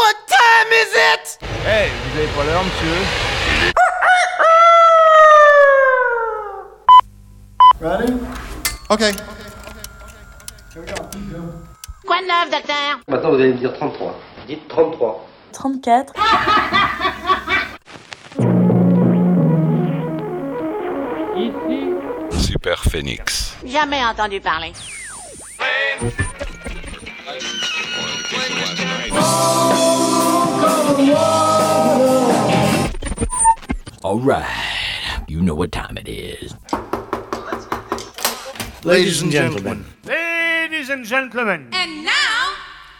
What 0.00 0.16
time 0.26 0.70
is 0.72 0.92
it? 0.94 1.38
Hey, 1.66 1.90
vous 1.90 2.18
avez 2.18 2.28
pas 2.28 2.44
l'heure, 2.44 2.64
monsieur 2.64 2.96
Ready? 7.82 8.14
Okay. 8.88 9.12
Quoi 12.06 12.16
de 12.22 12.26
neuf, 12.26 12.50
docteur? 12.50 13.00
Maintenant, 13.08 13.28
vous 13.28 13.34
allez 13.36 13.52
me 13.52 13.58
dire 13.58 13.74
33. 13.74 14.18
Dites 14.46 14.66
33. 14.68 15.28
34. 15.52 16.14
Super 22.38 22.82
Phoenix. 22.84 23.54
Jamais 23.66 24.02
entendu 24.02 24.40
parler. 24.40 24.72
All 34.02 34.18
right. 34.18 35.24
You 35.28 35.40
know 35.40 35.54
what 35.54 35.72
time 35.72 35.96
it 35.98 36.08
is. 36.08 36.54
Ladies 38.82 39.22
and 39.22 39.30
gentlemen. 39.30 39.84
Ladies 40.04 40.88
and 40.88 41.04
gentlemen 41.04 41.68
And 41.72 42.04
now, 42.04 42.54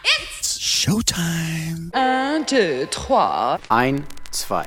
it's... 0.05 0.59
Showtime. 0.59 1.91
Un, 1.95 2.45
deux, 2.45 2.87
trois. 2.91 3.59
Ein, 3.71 4.05
zwei. 4.31 4.67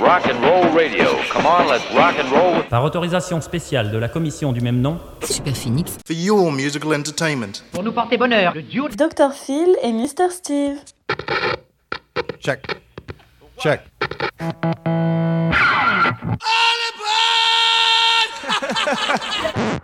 Rock 0.00 0.26
and 0.26 0.40
roll 0.42 0.72
radio. 0.72 1.06
Come 1.30 1.46
on, 1.46 1.68
let's 1.68 1.84
rock 1.94 2.16
and 2.18 2.30
roll. 2.30 2.62
Par 2.68 2.82
autorisation 2.82 3.40
spéciale 3.40 3.90
de 3.92 3.98
la 3.98 4.08
commission 4.08 4.52
du 4.52 4.60
même 4.60 4.80
nom, 4.80 4.98
Super 5.22 5.56
Phoenix. 5.56 5.98
For 6.04 6.16
your 6.16 6.50
musical 6.50 6.94
entertainment. 6.94 7.62
Pour 7.72 7.84
nous 7.84 7.92
porter 7.92 8.16
bonheur, 8.16 8.52
le 8.54 8.62
duo 8.62 8.88
Dr. 8.88 9.32
Phil 9.32 9.76
et 9.82 9.92
Mr. 9.92 10.30
Steve. 10.30 10.78
Check. 12.40 12.66
Check. 13.58 13.82
Ladies 18.66 19.80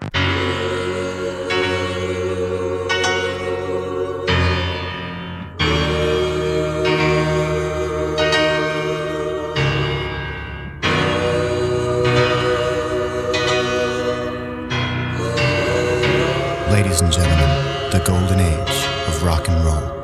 the 17.90 17.98
golden 18.00 18.38
age 18.38 18.86
of 19.08 19.22
rock 19.24 19.48
and 19.48 19.64
roll. 19.64 20.00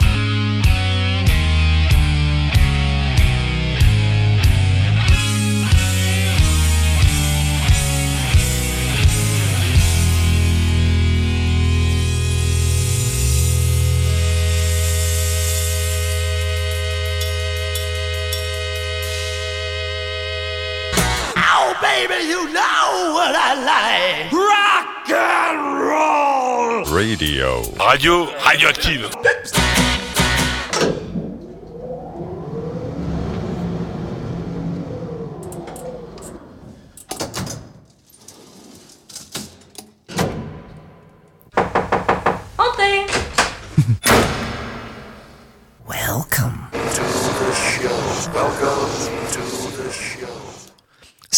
Baby, 21.82 22.28
you 22.28 22.52
know 22.52 23.12
what 23.14 23.34
I 23.34 23.54
like. 23.54 24.35
Radio. 27.06 27.62
Radio 27.78 28.26
radioactive. 28.44 29.65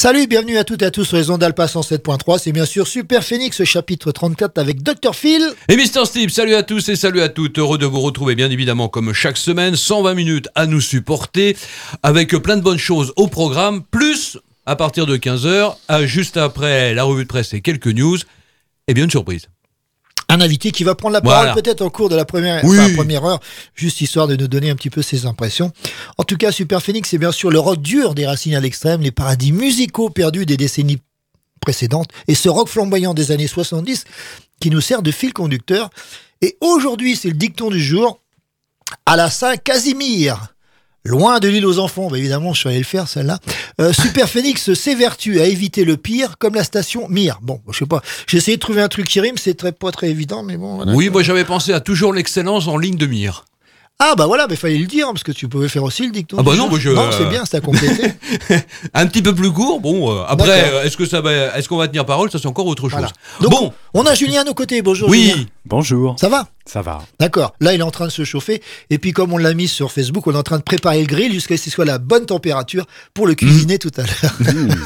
Salut, 0.00 0.28
bienvenue 0.28 0.58
à 0.58 0.62
toutes 0.62 0.82
et 0.82 0.84
à 0.84 0.92
tous 0.92 1.04
sur 1.04 1.16
les 1.16 1.28
ondes 1.28 1.42
Alpha 1.42 1.66
107.3. 1.66 2.38
C'est 2.38 2.52
bien 2.52 2.66
sûr 2.66 2.86
Super 2.86 3.24
Phoenix, 3.24 3.64
chapitre 3.64 4.12
34 4.12 4.56
avec 4.56 4.80
Dr. 4.80 5.12
Phil. 5.12 5.42
Et 5.68 5.74
Mister 5.74 6.04
Steve, 6.04 6.28
salut 6.28 6.54
à 6.54 6.62
tous 6.62 6.88
et 6.88 6.94
salut 6.94 7.20
à 7.20 7.28
toutes. 7.28 7.58
Heureux 7.58 7.78
de 7.78 7.84
vous 7.84 7.98
retrouver 7.98 8.36
bien 8.36 8.48
évidemment 8.48 8.88
comme 8.88 9.12
chaque 9.12 9.36
semaine. 9.36 9.74
120 9.74 10.14
minutes 10.14 10.48
à 10.54 10.66
nous 10.66 10.80
supporter 10.80 11.56
avec 12.04 12.30
plein 12.36 12.56
de 12.56 12.62
bonnes 12.62 12.78
choses 12.78 13.12
au 13.16 13.26
programme. 13.26 13.82
Plus, 13.90 14.38
à 14.66 14.76
partir 14.76 15.04
de 15.04 15.16
15h, 15.16 15.74
juste 16.04 16.36
après 16.36 16.94
la 16.94 17.02
revue 17.02 17.24
de 17.24 17.28
presse 17.28 17.52
et 17.52 17.60
quelques 17.60 17.88
news, 17.88 18.18
et 18.86 18.94
bien 18.94 19.02
une 19.02 19.10
surprise. 19.10 19.48
Un 20.30 20.40
invité 20.42 20.72
qui 20.72 20.84
va 20.84 20.94
prendre 20.94 21.14
la 21.14 21.20
Voilà. 21.20 21.46
parole 21.48 21.62
peut-être 21.62 21.80
au 21.80 21.88
cours 21.90 22.10
de 22.10 22.16
la 22.16 22.26
première, 22.26 22.62
Oui. 22.64 22.78
enfin, 22.78 22.94
première 22.94 23.24
heure, 23.24 23.40
juste 23.74 24.00
histoire 24.02 24.26
de 24.28 24.36
nous 24.36 24.46
donner 24.48 24.68
un 24.68 24.76
petit 24.76 24.90
peu 24.90 25.00
ses 25.00 25.24
impressions. 25.24 25.72
En 26.18 26.24
tout 26.24 26.36
cas, 26.36 26.52
Super 26.52 26.82
Phoenix, 26.82 27.08
c'est 27.08 27.16
bien 27.18 27.32
sûr 27.32 27.50
le 27.50 27.58
rock 27.58 27.80
dur 27.80 28.14
des 28.14 28.26
racines 28.26 28.54
à 28.54 28.60
l'extrême, 28.60 29.00
les 29.00 29.10
paradis 29.10 29.52
musicaux 29.52 30.10
perdus 30.10 30.44
des 30.44 30.58
décennies 30.58 30.98
précédentes, 31.60 32.10
et 32.28 32.34
ce 32.34 32.48
rock 32.50 32.68
flamboyant 32.68 33.14
des 33.14 33.30
années 33.32 33.46
70 33.46 34.04
qui 34.60 34.70
nous 34.70 34.80
sert 34.82 35.00
de 35.02 35.10
fil 35.10 35.32
conducteur. 35.32 35.88
Et 36.42 36.56
aujourd'hui, 36.60 37.16
c'est 37.16 37.28
le 37.28 37.34
dicton 37.34 37.70
du 37.70 37.82
jour, 37.82 38.20
à 39.06 39.16
la 39.16 39.30
Saint-Casimir. 39.30 40.54
Loin 41.08 41.38
de 41.38 41.48
l'île 41.48 41.64
aux 41.64 41.78
enfants, 41.78 42.08
bah 42.10 42.18
évidemment, 42.18 42.52
je 42.52 42.60
suis 42.60 42.68
allé 42.68 42.78
le 42.78 42.84
faire, 42.84 43.08
celle-là. 43.08 43.38
Euh, 43.80 43.94
Super 43.94 44.28
Phoenix 44.28 44.74
s'évertue 44.74 45.40
à 45.40 45.46
éviter 45.46 45.86
le 45.86 45.96
pire, 45.96 46.36
comme 46.36 46.54
la 46.54 46.64
station 46.64 47.08
Mir. 47.08 47.38
Bon, 47.40 47.62
je 47.70 47.78
sais 47.78 47.86
pas, 47.86 48.02
j'ai 48.26 48.36
essayé 48.36 48.58
de 48.58 48.60
trouver 48.60 48.82
un 48.82 48.88
truc 48.88 49.06
qui 49.06 49.18
rime, 49.18 49.38
c'est 49.38 49.54
très, 49.54 49.72
pas 49.72 49.90
très 49.90 50.10
évident, 50.10 50.42
mais 50.42 50.58
bon. 50.58 50.84
Oui, 50.94 51.08
moi 51.08 51.22
j'avais 51.22 51.46
pensé 51.46 51.72
à 51.72 51.80
toujours 51.80 52.12
l'excellence 52.12 52.68
en 52.68 52.76
ligne 52.76 52.98
de 52.98 53.06
mire. 53.06 53.46
Ah 54.00 54.14
bah 54.16 54.26
voilà, 54.26 54.46
mais 54.48 54.54
fallait 54.54 54.78
le 54.78 54.86
dire, 54.86 55.08
parce 55.08 55.24
que 55.24 55.32
tu 55.32 55.48
pouvais 55.48 55.68
faire 55.68 55.82
aussi 55.82 56.04
le 56.06 56.12
dicton. 56.12 56.36
Ah 56.38 56.44
bah 56.44 56.54
non, 56.54 56.68
moi, 56.68 56.78
je- 56.78 56.90
Non, 56.90 57.10
c'est 57.10 57.28
bien, 57.28 57.44
c'est 57.44 57.56
à 57.56 57.60
compléter. 57.60 58.12
Un 58.94 59.06
petit 59.08 59.22
peu 59.22 59.34
plus 59.34 59.50
court, 59.50 59.80
bon, 59.80 60.12
euh, 60.12 60.22
après, 60.28 60.70
euh, 60.72 60.84
est-ce 60.84 60.96
que 60.96 61.04
ça 61.04 61.20
va, 61.20 61.32
est-ce 61.58 61.68
qu'on 61.68 61.78
va 61.78 61.88
tenir 61.88 62.06
parole? 62.06 62.30
Ça 62.30 62.38
c'est 62.38 62.46
encore 62.46 62.66
autre 62.66 62.82
chose. 62.88 62.92
Voilà. 62.92 63.10
Donc, 63.40 63.50
bon, 63.50 63.72
on 63.94 64.04
a 64.06 64.14
Julien 64.14 64.42
à 64.42 64.44
nos 64.44 64.54
côtés, 64.54 64.82
bonjour 64.82 65.08
oui, 65.08 65.30
Julien. 65.30 65.44
Bonjour. 65.64 66.16
Ça 66.18 66.28
va? 66.28 66.46
Ça 66.64 66.80
va. 66.80 67.02
D'accord. 67.18 67.54
Là, 67.60 67.74
il 67.74 67.80
est 67.80 67.82
en 67.82 67.90
train 67.90 68.06
de 68.06 68.10
se 68.12 68.24
chauffer. 68.24 68.62
Et 68.90 68.98
puis, 68.98 69.12
comme 69.12 69.32
on 69.32 69.38
l'a 69.38 69.52
mis 69.54 69.68
sur 69.68 69.90
Facebook, 69.90 70.26
on 70.26 70.32
est 70.32 70.36
en 70.36 70.42
train 70.42 70.58
de 70.58 70.62
préparer 70.62 71.00
le 71.00 71.06
grill 71.06 71.32
jusqu'à 71.32 71.56
ce 71.56 71.62
qu'il 71.64 71.72
soit 71.72 71.84
la 71.86 71.98
bonne 71.98 72.24
température 72.26 72.84
pour 73.14 73.26
le 73.26 73.34
cuisiner 73.34 73.78
tout 73.78 73.90
à 73.96 74.02
l'heure. 74.02 74.34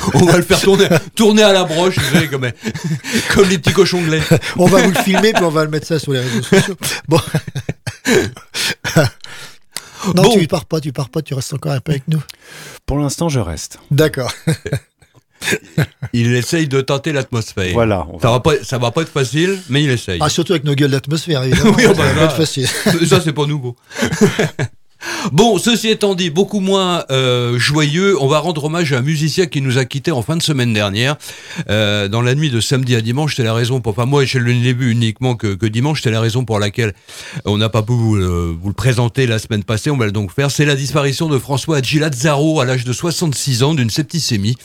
on 0.14 0.24
va 0.24 0.36
le 0.38 0.42
faire 0.44 0.60
tourner, 0.60 0.86
tourner 1.16 1.42
à 1.42 1.52
la 1.52 1.64
broche, 1.64 1.98
vous 1.98 2.14
savez, 2.14 2.28
comme, 2.28 2.48
comme 3.34 3.48
les 3.48 3.58
petits 3.58 3.74
cochons 3.74 4.00
de 4.00 4.10
lait. 4.12 4.22
on 4.56 4.66
va 4.66 4.80
vous 4.82 4.90
le 4.90 4.98
filmer, 5.02 5.32
puis 5.32 5.44
on 5.44 5.50
va 5.50 5.64
le 5.64 5.70
mettre 5.70 5.86
ça 5.86 5.98
sur 5.98 6.12
les 6.12 6.20
réseaux 6.20 6.42
sociaux. 6.42 6.76
Bon. 7.08 7.18
non, 10.14 10.22
Bon. 10.22 10.38
tu 10.38 10.46
pars 10.46 10.64
pas, 10.64 10.80
tu 10.80 10.92
pars 10.92 11.08
pas, 11.08 11.22
tu 11.22 11.34
restes 11.34 11.52
encore 11.54 11.72
un 11.72 11.80
peu 11.80 11.92
avec 11.92 12.08
nous. 12.08 12.22
Pour 12.86 12.98
l'instant, 12.98 13.28
je 13.28 13.40
reste. 13.40 13.78
D'accord. 13.90 14.32
Il 16.12 16.32
essaye 16.36 16.68
de 16.68 16.80
tenter 16.80 17.12
l'atmosphère. 17.12 17.72
Voilà. 17.72 18.06
on 18.08 18.16
va- 18.16 18.20
Ça 18.22 18.30
va 18.30 18.40
pas, 18.40 18.52
ça 18.62 18.78
va 18.78 18.90
pas 18.92 19.02
être 19.02 19.10
facile, 19.10 19.58
mais 19.68 19.82
il 19.82 19.90
essaye. 19.90 20.18
Ah, 20.22 20.28
surtout 20.28 20.52
avec 20.52 20.62
nos 20.62 20.74
gueules 20.74 20.92
d'atmosphère, 20.92 21.42
évidemment. 21.44 21.74
Oui, 21.76 21.82
ça 21.82 21.94
bah 21.94 22.04
va 22.04 22.14
pas 22.14 22.24
être 22.26 22.36
facile. 22.36 22.66
Ça, 22.68 23.20
c'est 23.20 23.32
pas 23.32 23.46
nouveau. 23.46 23.76
Bon, 25.32 25.58
ceci 25.58 25.88
étant 25.88 26.14
dit, 26.14 26.30
beaucoup 26.30 26.60
moins 26.60 27.04
euh, 27.10 27.58
joyeux, 27.58 28.16
on 28.20 28.28
va 28.28 28.38
rendre 28.38 28.64
hommage 28.64 28.92
à 28.92 28.98
un 28.98 29.02
musicien 29.02 29.46
qui 29.46 29.60
nous 29.60 29.78
a 29.78 29.84
quittés 29.84 30.10
en 30.12 30.22
fin 30.22 30.36
de 30.36 30.42
semaine 30.42 30.72
dernière. 30.72 31.16
Euh, 31.70 32.08
dans 32.08 32.22
la 32.22 32.34
nuit 32.34 32.50
de 32.50 32.60
samedi 32.60 32.94
à 32.94 33.00
dimanche, 33.00 33.36
c'est 33.36 33.42
la 33.42 33.54
raison 33.54 33.80
pour... 33.80 33.92
Enfin, 33.92 34.06
moi, 34.06 34.24
je 34.24 34.38
l'ai 34.38 34.72
vu 34.72 34.90
uniquement 34.90 35.34
que, 35.34 35.66
dimanche, 35.66 36.02
c'est 36.02 36.10
la 36.10 36.20
raison 36.20 36.44
pour 36.44 36.58
laquelle 36.58 36.92
on 37.44 37.56
n'a 37.58 37.68
pas 37.68 37.82
pu 37.82 37.92
vous, 37.92 38.14
le- 38.16 38.54
vous 38.60 38.68
le 38.68 38.74
présenter 38.74 39.26
la 39.26 39.38
semaine 39.38 39.64
passée, 39.64 39.90
on 39.90 39.96
va 39.96 40.06
le 40.06 40.12
donc 40.12 40.32
faire. 40.32 40.50
C'est 40.50 40.64
la 40.64 40.76
disparition 40.76 41.28
de 41.28 41.38
François 41.38 41.80
Gilazzaro 41.82 42.60
à 42.60 42.64
l'âge 42.64 42.84
de 42.84 42.92
66 42.92 43.62
ans 43.62 43.74
d'une 43.74 43.90
septicémie, 43.90 44.56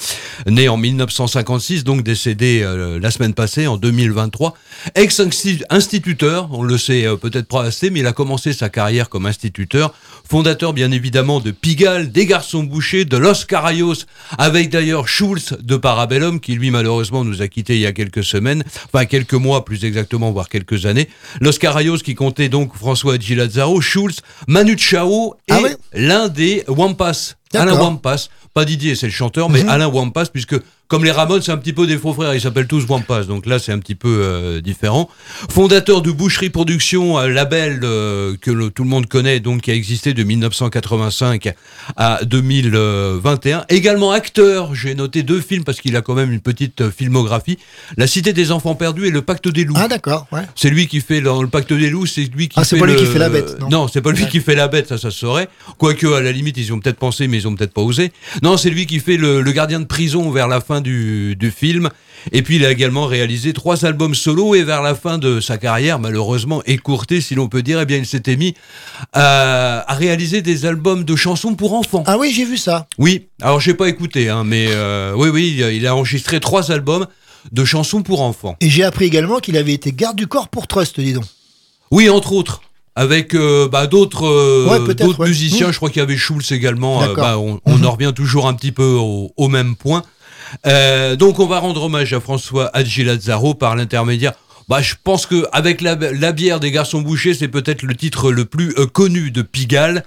né 0.47 0.69
en 0.69 0.77
1956, 0.77 1.83
donc 1.83 2.03
décédé 2.03 2.61
euh, 2.63 2.99
la 3.01 3.11
semaine 3.11 3.33
passée, 3.33 3.67
en 3.67 3.77
2023. 3.77 4.53
Ex-instituteur, 4.95 6.49
on 6.51 6.63
le 6.63 6.77
sait 6.77 7.05
euh, 7.05 7.15
peut-être 7.15 7.47
pas 7.47 7.63
assez, 7.63 7.89
mais 7.89 7.99
il 8.01 8.07
a 8.07 8.13
commencé 8.13 8.53
sa 8.53 8.69
carrière 8.69 9.09
comme 9.09 9.25
instituteur, 9.25 9.93
fondateur 10.29 10.73
bien 10.73 10.91
évidemment 10.91 11.39
de 11.39 11.51
Pigalle, 11.51 12.11
des 12.11 12.25
Garçons 12.25 12.63
Bouchés, 12.63 13.05
de 13.05 13.17
Los 13.17 13.45
Carayos, 13.47 13.95
avec 14.37 14.69
d'ailleurs 14.69 15.07
Schulz 15.07 15.57
de 15.61 15.77
Parabellum, 15.77 16.39
qui 16.39 16.55
lui 16.55 16.71
malheureusement 16.71 17.23
nous 17.23 17.41
a 17.41 17.47
quittés 17.47 17.75
il 17.75 17.81
y 17.81 17.85
a 17.85 17.93
quelques 17.93 18.23
semaines, 18.23 18.63
enfin 18.85 19.05
quelques 19.05 19.33
mois 19.33 19.63
plus 19.63 19.85
exactement, 19.85 20.31
voire 20.31 20.49
quelques 20.49 20.85
années. 20.85 21.07
Los 21.39 21.53
Carayos 21.53 21.97
qui 21.97 22.15
comptait 22.15 22.49
donc 22.49 22.75
François 22.75 23.17
Gilazzaro, 23.17 23.79
Schulz, 23.81 24.21
Manu 24.47 24.77
Chao 24.77 25.35
et 25.47 25.53
Ah 25.53 25.61
ouais 25.61 25.77
l'un 25.93 26.27
des 26.27 26.63
Wampas. 26.67 27.36
Alain. 27.53 27.73
Wampas, 27.73 28.29
pas 28.53 28.65
Didier, 28.65 28.95
c'est 28.95 29.07
le 29.07 29.11
chanteur, 29.13 29.49
mais 29.49 29.63
Mhm. 29.63 29.69
Alain 29.69 29.87
Wampas, 29.87 30.25
puisque 30.31 30.55
comme 30.89 31.03
les 31.03 31.11
Ramones, 31.11 31.41
c'est 31.41 31.51
un 31.51 31.57
petit 31.57 31.73
peu 31.73 31.85
des 31.85 31.97
faux 31.97 32.13
frères, 32.13 32.33
ils 32.33 32.39
s'appellent 32.39 32.67
tous 32.67 32.85
Wampas, 32.87 33.23
donc 33.25 33.45
là 33.45 33.59
c'est 33.59 33.73
un 33.73 33.79
petit 33.79 33.95
peu 33.95 34.19
euh, 34.21 34.61
différent. 34.61 35.09
Fondateur 35.49 36.01
de 36.01 36.11
Boucherie 36.11 36.49
Production, 36.49 37.17
un 37.17 37.27
label 37.27 37.81
euh, 37.83 38.35
que 38.39 38.51
le- 38.51 38.69
tout 38.69 38.83
le 38.83 38.89
monde 38.89 39.05
connaît, 39.07 39.41
donc 39.41 39.61
qui 39.63 39.71
a 39.71 39.73
existé 39.73 40.13
de 40.13 40.23
1985 40.23 41.53
à 41.97 42.19
2021. 42.23 43.65
Également 43.69 44.11
acteur, 44.11 44.75
j'ai 44.75 44.95
noté 44.95 45.23
deux 45.23 45.41
films 45.41 45.63
parce 45.63 45.81
qu'il 45.81 45.95
a 45.95 46.01
quand 46.01 46.13
même 46.13 46.31
une 46.31 46.39
petite 46.39 46.81
euh, 46.81 46.91
filmographie. 46.91 47.57
La 47.97 48.07
Cité 48.07 48.33
des 48.33 48.51
Enfants 48.51 48.75
Perdus 48.75 49.07
et 49.07 49.11
Le 49.11 49.21
Pacte 49.21 49.47
des 49.47 49.65
Loups. 49.65 49.73
Ah, 49.77 49.87
d'accord, 49.87 50.27
ouais. 50.31 50.43
C'est 50.55 50.69
lui 50.69 50.87
qui 50.87 51.01
fait 51.01 51.19
le 51.19 51.47
pacte 51.47 51.73
des 51.73 51.89
loups, 51.89 52.05
c'est 52.05 52.23
lui 52.33 52.47
qui 52.47 52.59
Ah, 52.59 52.63
c'est 52.63 52.75
fait 52.75 52.79
pas 52.81 52.87
lui 52.87 52.95
qui 52.95 53.05
fait 53.05 53.19
la 53.19 53.29
bête, 53.29 53.57
non 53.69 53.87
c'est 53.87 54.01
pas 54.01 54.11
lui 54.11 54.23
Ouais. 54.23 54.29
qui 54.29 54.39
fait 54.39 54.55
la 54.55 54.67
bête, 54.67 54.87
ça, 54.87 54.97
ça 54.97 55.11
se 55.11 55.19
saurait. 55.19 55.47
Quoique, 55.77 56.07
à 56.07 56.21
la 56.21 56.31
limite, 56.31 56.57
ils 56.57 56.73
ont 56.73 56.79
peut-être 56.79 56.97
pensé, 56.97 57.27
mais 57.27 57.36
ils 57.37 57.47
ont 57.47 57.55
peut-être 57.55 57.73
pas 57.73 57.81
osé. 57.81 58.11
Non, 58.43 58.57
c'est 58.57 58.69
lui 58.69 58.85
qui 58.85 58.99
fait 58.99 59.17
le, 59.17 59.41
le 59.41 59.51
gardien 59.51 59.79
de 59.79 59.85
prison 59.85 60.29
vers 60.31 60.47
la 60.47 60.59
fin 60.61 60.81
du, 60.81 61.35
du 61.35 61.51
film. 61.51 61.89
Et 62.31 62.41
puis, 62.41 62.57
il 62.57 62.65
a 62.65 62.71
également 62.71 63.05
réalisé 63.05 63.53
trois 63.53 63.85
albums 63.85 64.15
solo 64.15 64.55
et 64.55 64.63
vers 64.63 64.81
la 64.81 64.95
fin 64.95 65.17
de 65.17 65.39
sa 65.39 65.57
carrière, 65.57 65.99
malheureusement 65.99 66.61
écourtée, 66.65 67.21
si 67.21 67.35
l'on 67.35 67.47
peut 67.47 67.61
dire, 67.61 67.79
eh 67.79 67.85
bien, 67.85 67.97
il 67.97 68.05
s'était 68.05 68.35
mis 68.35 68.53
à, 69.13 69.89
à 69.89 69.93
réaliser 69.95 70.41
des 70.41 70.65
albums 70.65 71.03
de 71.03 71.15
chansons 71.15 71.55
pour 71.55 71.73
enfants. 71.73 72.03
Ah 72.07 72.17
oui, 72.17 72.31
j'ai 72.35 72.43
vu 72.45 72.57
ça. 72.57 72.87
Oui, 72.97 73.27
alors 73.41 73.59
j'ai 73.59 73.73
pas 73.75 73.87
écouté, 73.87 74.29
hein, 74.29 74.43
mais 74.43 74.65
euh, 74.69 75.13
oui, 75.15 75.29
oui, 75.29 75.53
il 75.57 75.63
a- 75.63 75.71
il 75.71 75.87
a 75.87 75.95
enregistré 75.95 76.39
trois 76.39 76.71
albums 76.71 77.05
de 77.51 77.63
chansons 77.65 78.01
pour 78.01 78.21
enfants. 78.21 78.57
Et 78.59 78.69
j'ai 78.69 78.83
appris 78.83 79.05
également 79.05 79.37
qu'il 79.39 79.55
avait 79.55 79.73
été 79.73 79.91
garde 79.93 80.17
du 80.17 80.27
corps 80.27 80.49
pour 80.49 80.67
Trust, 80.67 80.99
dis 80.99 81.13
donc. 81.13 81.23
Oui, 81.91 82.09
entre 82.09 82.33
autres. 82.33 82.61
Avec 82.99 83.35
euh, 83.35 83.67
bah, 83.69 83.85
d'autres 83.85 84.25
euh, 84.25 84.67
Ouais, 84.67 84.79
ouais. 85.19 85.27
musiciens, 85.27 85.67
Mmh. 85.67 85.71
je 85.71 85.77
crois 85.77 85.89
qu'il 85.91 85.99
y 85.99 86.03
avait 86.03 86.17
Schulz 86.17 86.51
également. 86.51 87.03
euh, 87.03 87.13
bah, 87.13 87.37
on 87.37 87.59
on 87.65 87.83
en 87.83 87.91
revient 87.91 88.11
toujours 88.15 88.47
un 88.47 88.55
petit 88.55 88.71
peu 88.71 88.83
au, 88.83 89.31
au 89.37 89.47
même 89.49 89.75
point. 89.75 90.01
Donc 91.19 91.39
on 91.39 91.45
va 91.45 91.59
rendre 91.59 91.83
hommage 91.83 92.13
à 92.13 92.19
François 92.19 92.69
Adjilazzaro 92.75 93.53
par 93.53 93.75
l'intermédiaire. 93.75 94.33
Bah, 94.67 94.81
je 94.81 94.95
pense 95.03 95.25
que 95.27 95.45
avec 95.51 95.79
la, 95.81 95.95
la 95.95 96.31
bière 96.31 96.59
des 96.59 96.71
garçons 96.71 97.01
bouchés, 97.01 97.33
c'est 97.35 97.47
peut-être 97.47 97.83
le 97.83 97.95
titre 97.95 98.31
le 98.31 98.45
plus 98.45 98.73
connu 98.93 99.29
de 99.31 99.41
Pigalle 99.43 100.03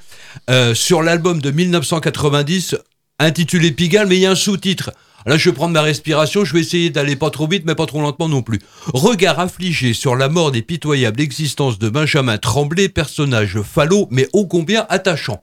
sur 0.74 1.02
l'album 1.02 1.40
de 1.40 1.50
1990 1.52 2.76
intitulé 3.20 3.70
Pigalle, 3.70 4.06
mais 4.08 4.16
il 4.16 4.22
y 4.22 4.26
a 4.26 4.30
un 4.32 4.34
sous-titre. 4.34 4.90
Là, 5.26 5.36
je 5.36 5.50
vais 5.50 5.54
prendre 5.54 5.74
ma 5.74 5.82
respiration, 5.82 6.44
je 6.44 6.54
vais 6.54 6.60
essayer 6.60 6.90
d'aller 6.90 7.16
pas 7.16 7.30
trop 7.30 7.46
vite, 7.46 7.64
mais 7.66 7.74
pas 7.74 7.86
trop 7.86 8.00
lentement 8.00 8.28
non 8.28 8.42
plus. 8.42 8.58
Regard 8.94 9.38
affligé 9.38 9.92
sur 9.92 10.16
la 10.16 10.28
mort 10.28 10.50
des 10.50 10.62
pitoyables 10.62 11.20
existences 11.20 11.78
de 11.78 11.88
Benjamin 11.90 12.38
Tremblay, 12.38 12.88
personnage 12.88 13.60
falot, 13.60 14.08
mais 14.10 14.28
ô 14.32 14.46
combien 14.46 14.86
attachant. 14.88 15.42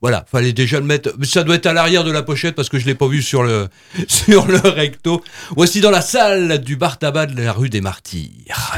Voilà, 0.00 0.24
fallait 0.30 0.52
déjà 0.52 0.78
le 0.78 0.86
mettre. 0.86 1.10
Ça 1.24 1.42
doit 1.42 1.56
être 1.56 1.66
à 1.66 1.72
l'arrière 1.72 2.04
de 2.04 2.12
la 2.12 2.22
pochette 2.22 2.54
parce 2.54 2.68
que 2.68 2.78
je 2.78 2.86
l'ai 2.86 2.94
pas 2.94 3.08
vu 3.08 3.20
sur 3.20 3.42
le 3.42 3.68
sur 4.08 4.46
le 4.46 4.58
recto. 4.58 5.22
Voici 5.56 5.80
dans 5.80 5.90
la 5.90 6.02
salle 6.02 6.58
du 6.58 6.76
bar 6.76 6.98
tabac 6.98 7.26
de 7.26 7.42
la 7.42 7.52
rue 7.52 7.68
des 7.68 7.80
Martyrs. 7.80 8.76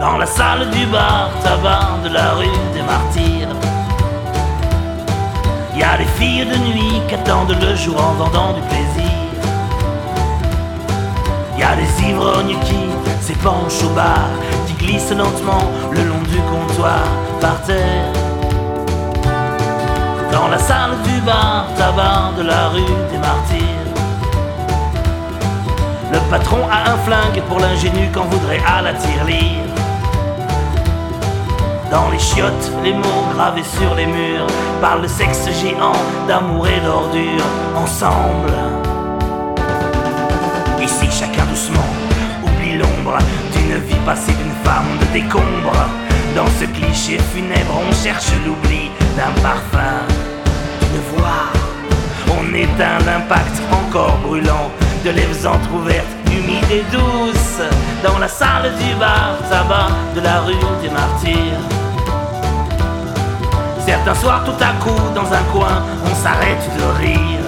Dans 0.00 0.18
la 0.18 0.26
salle 0.26 0.70
du 0.70 0.86
bar 0.86 1.30
tabac 1.42 2.00
de 2.04 2.12
la 2.12 2.34
rue 2.34 2.46
des 2.74 2.82
Martyrs 2.82 3.56
Y 5.76 5.82
a 5.82 5.98
des 5.98 6.06
filles 6.18 6.46
de 6.46 6.56
nuit 6.56 7.02
qui 7.06 7.14
attendent 7.14 7.54
le 7.60 7.76
jour 7.76 7.96
en 8.00 8.14
vendant 8.14 8.54
du 8.54 8.62
plaisir. 8.62 9.12
Y 11.58 11.62
a 11.62 11.76
des 11.76 12.08
ivrognes 12.08 12.56
qui 12.64 12.80
s'épanchent 13.20 13.82
au 13.84 13.90
bar 13.90 14.28
Qui 14.66 14.72
glissent 14.74 15.10
lentement 15.10 15.70
le 15.92 16.02
long 16.04 16.22
du 16.30 16.38
comptoir 16.50 17.04
par 17.42 17.60
terre. 17.62 18.12
Dans 20.32 20.48
la 20.48 20.58
salle 20.58 20.96
du 21.04 21.20
bar 21.20 21.66
tabac 21.76 22.32
de 22.38 22.42
la 22.42 22.68
rue 22.68 22.96
des 23.10 23.18
Martyrs. 23.18 23.86
Le 26.10 26.18
patron 26.30 26.60
a 26.70 26.90
un 26.92 26.96
flingue 26.98 27.42
pour 27.48 27.60
l'ingénu 27.60 28.10
qu'on 28.14 28.24
voudrait 28.24 28.62
à 28.66 28.80
la 28.80 28.94
tirelire 28.94 29.66
dans 31.90 32.10
les 32.10 32.18
chiottes, 32.18 32.72
les 32.82 32.92
mots 32.92 33.26
gravés 33.34 33.62
sur 33.62 33.94
les 33.94 34.06
murs 34.06 34.46
parlent 34.80 35.02
de 35.02 35.08
sexe 35.08 35.48
géant, 35.60 35.92
d'amour 36.26 36.66
et 36.66 36.80
d'ordure 36.80 37.44
ensemble. 37.76 38.52
Ici, 40.82 41.06
chacun 41.10 41.44
doucement 41.46 41.90
oublie 42.44 42.78
l'ombre 42.78 43.18
d'une 43.52 43.76
vie 43.86 44.00
passée 44.04 44.32
d'une 44.32 44.54
femme 44.64 44.98
de 45.00 45.06
décombre. 45.12 45.72
Dans 46.34 46.46
ce 46.60 46.66
cliché 46.66 47.18
funèbre, 47.34 47.80
on 47.88 47.92
cherche 47.92 48.30
l'oubli 48.44 48.90
d'un 49.16 49.32
parfum, 49.40 50.04
d'une 50.80 51.00
voix. 51.12 51.50
On 52.38 52.54
éteint 52.54 52.98
l'impact 53.06 53.62
encore 53.72 54.18
brûlant 54.18 54.70
de 55.04 55.10
lèvres 55.10 55.46
entr'ouvertes, 55.46 56.06
humides 56.30 56.70
et 56.70 56.84
douces, 56.90 57.62
dans 58.04 58.18
la 58.18 58.28
salle 58.28 58.72
du 58.78 58.94
bar 58.96 59.38
tabac 59.48 59.88
de 60.14 60.20
la 60.20 60.40
rue 60.40 60.54
des 60.82 60.90
Martyrs. 60.90 61.75
Certains 63.86 64.16
soirs, 64.16 64.42
tout 64.44 64.64
à 64.64 64.72
coup, 64.82 65.00
dans 65.14 65.32
un 65.32 65.44
coin, 65.52 65.80
on 66.04 66.14
s'arrête 66.16 66.68
de 66.76 66.82
rire. 66.98 67.46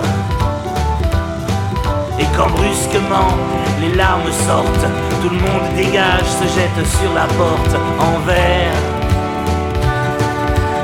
Et 2.16 2.26
quand 2.36 2.48
brusquement 2.50 3.34
les 3.80 3.92
larmes 3.96 4.30
sortent, 4.46 4.86
tout 5.20 5.30
le 5.30 5.40
monde 5.40 5.68
dégage, 5.74 6.28
se 6.40 6.44
jette 6.44 6.86
sur 6.86 7.12
la 7.12 7.26
porte 7.34 7.74
en 7.98 8.20
verre. 8.24 8.82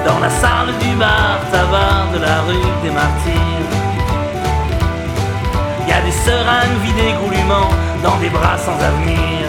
Dans 0.04 0.18
la 0.18 0.28
salle 0.28 0.74
du 0.80 0.96
bar 0.96 1.38
tabac 1.52 2.12
de 2.12 2.18
la 2.18 2.40
rue 2.48 2.72
des 2.82 2.90
Martyrs. 2.90 3.70
Y 5.86 5.92
a 5.92 6.00
des 6.00 6.16
seringues 6.26 6.80
vidées 6.82 7.14
goulûment 7.22 7.70
dans 8.02 8.16
des 8.16 8.28
bras 8.28 8.58
sans 8.58 8.78
avenir. 8.84 9.46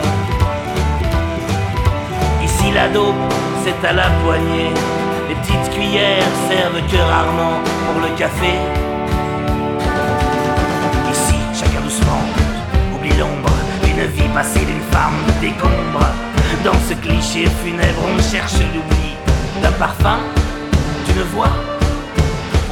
Ici 2.44 2.72
la 2.72 2.90
c'est 3.63 3.88
à 3.88 3.94
la 3.94 4.10
poignée. 4.24 5.05
Petites 5.56 5.74
cuillères 5.74 6.36
servent 6.50 6.81
que 6.92 6.98
rarement 6.98 7.62
pour 7.86 8.02
le 8.02 8.10
café. 8.18 8.56
Ici, 11.10 11.36
chacun 11.54 11.80
doucement 11.81 12.24
oublie 12.94 13.16
l'ombre 13.18 13.52
d'une 13.84 14.06
vie 14.07 14.28
passée 14.34 14.66
d'une 14.66 14.86
femme 14.92 15.16
de 15.28 15.48
décombre. 15.48 16.07
Dans 16.66 16.80
ce 16.90 16.94
cliché 16.96 17.48
funèbre, 17.63 18.02
on 18.04 18.22
cherche 18.22 18.60
l'oubli 18.74 19.16
d'un 19.62 19.72
parfum, 19.74 20.18
d'une 21.07 21.24
voix. 21.34 21.56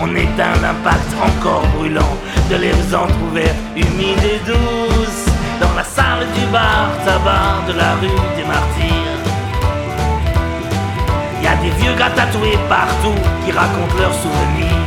On 0.02 0.14
éteint 0.16 0.60
l'impact 0.62 1.10
encore 1.24 1.66
brûlant 1.78 2.18
de 2.50 2.56
lèvres 2.58 2.98
entr'ouvertes, 2.98 3.56
humides 3.78 4.26
et 4.26 4.40
douces. 4.46 5.26
Dans 5.62 5.74
la 5.78 5.86
salle 5.86 6.28
du 6.36 6.46
bar 6.52 6.90
tabac 7.06 7.66
de 7.66 7.78
la 7.78 7.94
rue 7.94 8.36
des 8.36 8.44
Martyrs. 8.44 9.03
A 11.54 11.56
des 11.58 11.70
vieux 11.70 11.94
gars 11.94 12.10
tatoués 12.16 12.58
partout 12.68 13.14
qui 13.46 13.52
racontent 13.52 13.96
leurs 14.00 14.14
souvenirs. 14.24 14.80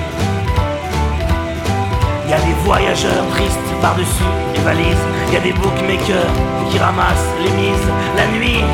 Y 2.29 2.33
a 2.33 2.39
des 2.39 2.55
voyageurs 2.65 3.25
tristes 3.31 3.73
par-dessus 3.81 4.33
les 4.53 4.63
valises. 4.63 5.07
Y 5.33 5.37
a 5.37 5.41
des 5.41 5.53
bookmakers 5.53 6.33
qui 6.69 6.79
ramassent 6.79 7.35
les 7.45 7.51
mises 7.51 7.89
la 8.17 8.27
nuit. 8.37 8.65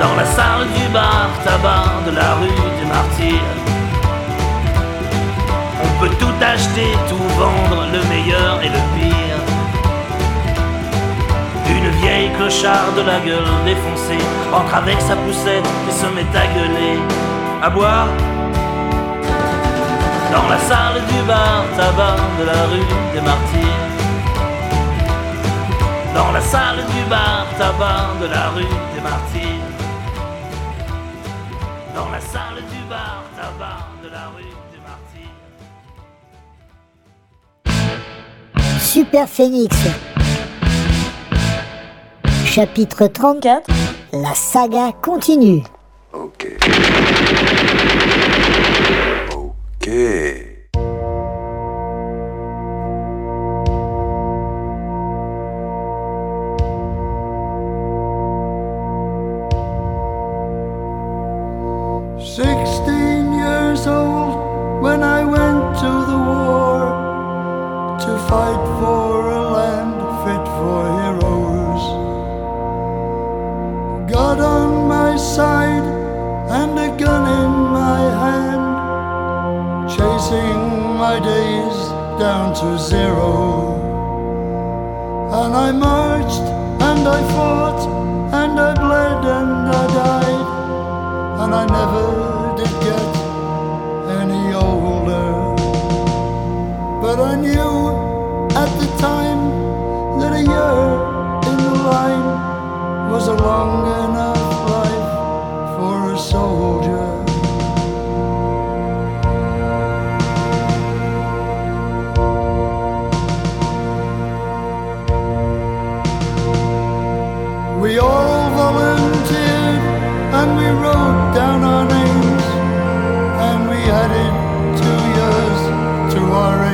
Dans 0.00 0.14
la 0.16 0.24
salle 0.24 0.66
du 0.74 0.88
bar 0.94 1.28
tabac 1.44 1.92
de 2.06 2.16
la 2.16 2.36
rue 2.36 2.62
des 2.78 2.88
Martyrs. 2.94 3.56
On 5.84 6.00
peut 6.00 6.14
tout 6.18 6.38
acheter, 6.40 6.90
tout 7.06 7.28
vendre, 7.38 7.84
le 7.92 8.02
meilleur 8.08 8.62
et 8.62 8.68
le 8.68 8.80
pire. 8.96 9.29
Une 11.82 11.90
vieille 12.02 12.30
clocharde 12.36 12.94
de 12.94 13.02
la 13.02 13.20
gueule 13.20 13.48
défoncée 13.64 14.22
entre 14.52 14.74
avec 14.74 15.00
sa 15.00 15.16
poussette 15.16 15.66
et 15.88 15.92
se 15.92 16.06
met 16.14 16.26
à 16.36 16.46
gueuler, 16.54 16.98
à 17.62 17.70
boire. 17.70 18.08
Dans 20.30 20.48
la 20.48 20.58
salle 20.58 21.00
du 21.08 21.22
bar 21.26 21.64
tabac 21.76 22.16
de 22.38 22.44
la 22.44 22.66
rue 22.66 22.92
des 23.14 23.22
Martyrs. 23.22 23.88
Dans 26.14 26.32
la 26.32 26.40
salle 26.40 26.84
du 26.94 27.02
bar 27.08 27.46
tabac 27.58 28.08
de 28.20 28.26
la 28.26 28.48
rue 28.50 28.74
des 28.94 29.00
Martyrs. 29.00 29.66
Dans 31.94 32.10
la 32.10 32.20
salle 32.20 32.62
du 32.70 32.82
bar 32.90 33.22
tabac 33.36 33.86
de 34.04 34.08
la 34.10 34.28
rue 34.36 34.54
des 34.70 34.80
Martyrs. 34.86 35.34
Super 38.80 39.26
Phoenix. 39.28 39.74
Chapitre 42.50 43.06
34. 43.06 43.62
La 44.12 44.34
saga 44.34 44.90
continue. 45.00 45.62
Ok. 46.12 46.56
Ok. 49.32 50.49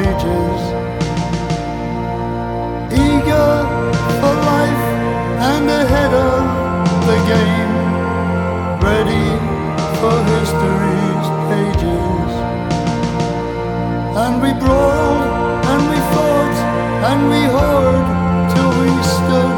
Ages. 0.09 0.61
Eager 3.07 3.53
for 4.21 4.35
life 4.53 4.85
and 5.51 5.65
ahead 5.83 6.13
of 6.15 6.43
the 7.09 7.19
game, 7.33 7.73
ready 8.91 9.29
for 9.99 10.15
history's 10.35 11.27
pages. 11.51 12.31
And 14.23 14.35
we 14.43 14.51
brawled 14.63 15.25
and 15.71 15.83
we 15.93 15.99
fought 16.13 16.57
and 17.11 17.21
we 17.33 17.43
hoard 17.55 18.07
till 18.53 18.73
we 18.83 18.93
stood 19.17 19.55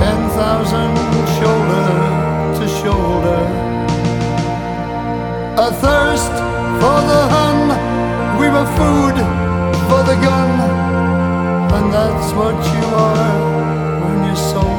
ten 0.00 0.18
thousand 0.38 0.94
shoulder 1.38 1.88
to 2.56 2.64
shoulder. 2.82 3.42
A 5.66 5.70
thirst 5.84 6.34
for 6.80 6.98
the 7.10 7.22
Hun, 7.34 7.58
we 8.40 8.46
were 8.54 8.68
food 8.78 9.43
for 9.88 10.02
the 10.02 10.16
gun, 10.26 10.50
and 11.76 11.92
that's 11.92 12.32
what 12.32 12.56
you 12.74 12.84
are 13.06 14.00
when 14.02 14.24
you're 14.26 14.36
soldiers. 14.36 14.73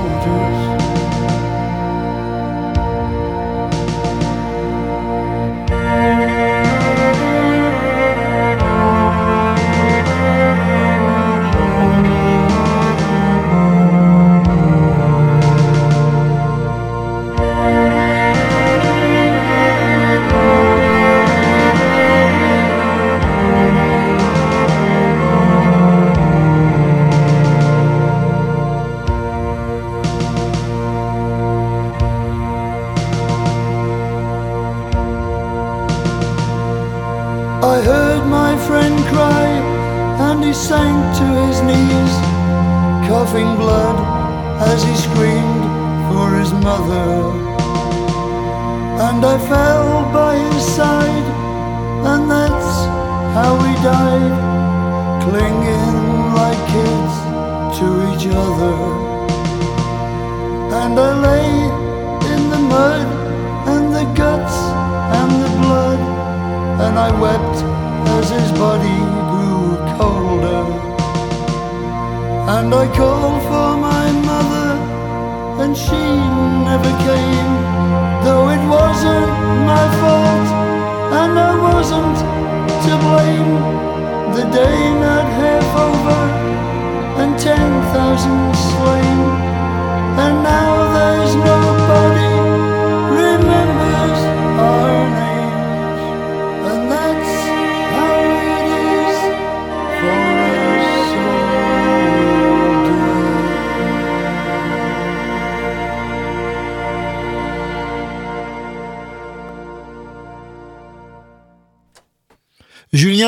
Coughing 43.07 43.55
blood 43.55 43.97
as 44.71 44.83
he 44.83 44.95
screamed 44.95 45.65
for 46.09 46.27
his 46.39 46.51
mother. 46.67 47.09
And 49.07 49.23
I 49.25 49.37
fell 49.51 49.87
by 50.13 50.33
his 50.37 50.65
side, 50.79 51.27
and 52.11 52.29
that's 52.29 52.73
how 53.37 53.51
we 53.63 53.71
died, 53.93 54.35
clinging 55.25 55.99
like 56.39 56.61
kids 56.73 57.15
to 57.79 57.87
each 58.11 58.27
other. 58.45 58.77
And 60.81 60.93
I 61.07 61.11
lay 61.29 61.51
in 62.33 62.41
the 62.53 62.61
mud, 62.73 63.07
and 63.73 63.85
the 63.97 64.05
guts, 64.13 64.57
and 65.19 65.31
the 65.43 65.51
blood 65.61 66.15
and 66.79 66.99
I 66.99 67.09
wept 67.21 67.57
as 68.17 68.29
his 68.29 68.51
body 68.51 68.99
grew 69.31 69.77
colder. 69.97 70.94
And 72.47 72.71
I 72.71 72.85
called 72.95 73.41
for 73.49 73.71
my 73.89 74.05
mother, 74.29 74.69
and 75.63 75.75
she 75.75 76.03
never 76.69 76.91
came, 77.07 77.53
though 78.23 78.49
it 78.55 78.63
wasn't 78.69 79.31
my 79.71 79.85
fault, 79.99 80.49
and 81.21 81.33
I 81.39 81.53
wasn't 81.67 82.17
to 82.85 82.91
blame. 83.05 83.51
The 84.35 84.45
day 84.61 84.79
not 85.05 85.25
half 85.41 85.69
over, 85.87 86.21
and 87.21 87.31
ten 87.39 87.67
thousand 87.93 88.53
slain, 88.69 89.19
and 90.23 90.35
now 90.43 90.71
there's 90.93 91.35
nobody 91.35 92.24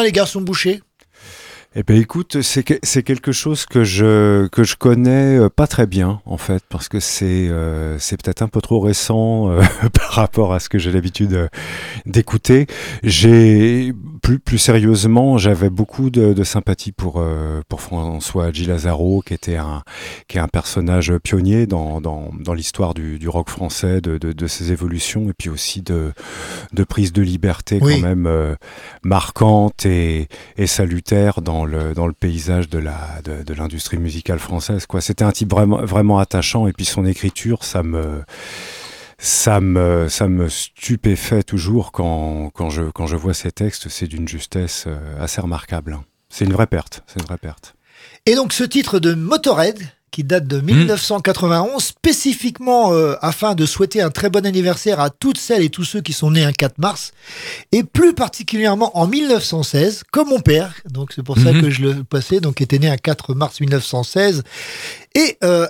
Les 0.03 0.11
garçons 0.11 0.41
bouchés 0.41 0.81
Eh 1.79 1.83
ben 1.83 1.95
écoute, 2.01 2.41
c'est 2.41 2.63
que- 2.63 2.79
c'est 2.81 3.03
quelque 3.03 3.31
chose 3.31 3.67
que 3.67 3.83
je 3.83 4.47
que 4.47 4.63
je 4.63 4.75
connais 4.75 5.37
euh, 5.37 5.47
pas 5.47 5.67
très 5.67 5.85
bien 5.85 6.21
en 6.25 6.37
fait 6.37 6.63
parce 6.69 6.89
que 6.89 6.99
c'est 6.99 7.47
euh, 7.49 7.99
c'est 7.99 8.19
peut-être 8.19 8.41
un 8.41 8.47
peu 8.47 8.61
trop 8.61 8.79
récent 8.79 9.51
euh, 9.51 9.61
par 9.93 10.09
rapport 10.13 10.53
à 10.55 10.59
ce 10.59 10.69
que 10.69 10.79
j'ai 10.79 10.91
l'habitude 10.91 11.33
euh, 11.35 11.47
d'écouter. 12.07 12.65
J'ai 13.03 13.93
plus 14.23 14.39
plus 14.39 14.57
sérieusement, 14.57 15.37
j'avais 15.37 15.69
beaucoup 15.69 16.09
de, 16.09 16.33
de 16.33 16.43
sympathie 16.43 16.91
pour 16.93 17.17
euh, 17.19 17.61
pour 17.69 17.81
François 17.81 18.51
G 18.51 18.65
Lazaro 18.65 19.21
qui 19.23 19.35
était 19.35 19.57
un 19.57 19.83
qui 20.27 20.37
est 20.39 20.41
un 20.41 20.47
personnage 20.47 21.15
pionnier 21.19 21.67
dans 21.67 22.01
dans, 22.01 22.31
dans 22.39 22.55
l'histoire 22.55 22.95
du, 22.95 23.19
du 23.19 23.29
rock 23.29 23.51
français, 23.51 24.01
de, 24.01 24.17
de 24.17 24.31
de 24.31 24.47
ses 24.47 24.71
évolutions 24.71 25.29
et 25.29 25.33
puis 25.37 25.49
aussi 25.49 25.83
de 25.83 26.11
de 26.73 26.83
prise 26.83 27.13
de 27.13 27.21
liberté 27.21 27.77
Oui. 27.79 28.01
quand 28.01 28.07
même 28.07 28.55
marquante 29.03 29.85
et, 29.85 30.27
et 30.57 30.65
salutaire 30.65 31.43
dans 31.43 31.66
dans 31.93 32.07
le 32.07 32.13
paysage 32.13 32.69
de 32.69 32.79
la 32.79 33.21
de, 33.23 33.53
l'industrie 33.53 33.97
musicale 33.97 34.39
française 34.39 34.85
c'était 34.99 35.23
un 35.23 35.31
type 35.31 35.51
vraiment 35.51 35.81
vraiment 35.83 36.19
attachant 36.19 36.67
et 36.67 36.73
puis 36.73 36.85
son 36.85 37.05
écriture 37.05 37.63
ça 37.63 37.83
me 37.83 38.23
ça 39.17 39.59
me 39.59 40.07
ça 40.09 40.27
me 40.27 40.47
stupéfait 40.49 41.43
toujours 41.43 41.91
quand 41.91 42.51
quand 42.53 42.69
je 42.69 42.83
quand 42.83 43.07
je 43.07 43.15
vois 43.15 43.33
ces 43.33 43.51
textes. 43.51 43.89
C'est 43.89 44.07
d'une 44.07 44.27
justesse 44.27 44.85
euh, 44.87 45.23
assez 45.23 45.41
remarquable 45.41 45.93
hein. 45.93 46.03
c'est 46.29 46.45
une 46.45 46.53
vraie 46.53 46.67
perte 46.67 47.03
c'est 47.07 47.19
une 47.19 47.25
vraie 47.25 47.37
perte. 47.37 47.75
Et 48.25 48.35
donc 48.35 48.53
ce 48.53 48.63
titre 48.63 48.99
de 48.99 49.13
Motorhead, 49.13 49.79
qui 50.11 50.23
date 50.23 50.47
de 50.47 50.59
1991, 50.61 51.83
spécifiquement 51.83 52.93
euh, 52.93 53.15
afin 53.21 53.55
de 53.55 53.65
souhaiter 53.65 54.01
un 54.01 54.09
très 54.09 54.29
bon 54.29 54.45
anniversaire 54.45 54.99
à 54.99 55.09
toutes 55.09 55.37
celles 55.37 55.63
et 55.63 55.69
tous 55.69 55.83
ceux 55.83 56.01
qui 56.01 56.13
sont 56.13 56.31
nés 56.31 56.43
un 56.43 56.53
4 56.53 56.77
mars, 56.79 57.11
et 57.71 57.83
plus 57.83 58.13
particulièrement 58.13 58.97
en 58.97 59.07
1916, 59.07 60.03
comme 60.11 60.29
mon 60.29 60.39
père, 60.39 60.73
donc 60.89 61.11
c'est 61.13 61.23
pour 61.23 61.37
ça 61.37 61.51
Mhm. 61.53 61.61
que 61.61 61.69
je 61.69 61.81
le 61.81 62.03
passais, 62.03 62.39
donc 62.39 62.61
était 62.61 62.79
né 62.79 62.89
un 62.89 62.97
4 62.97 63.33
mars 63.33 63.59
1916, 63.59 64.43
et 65.15 65.37
euh, 65.43 65.67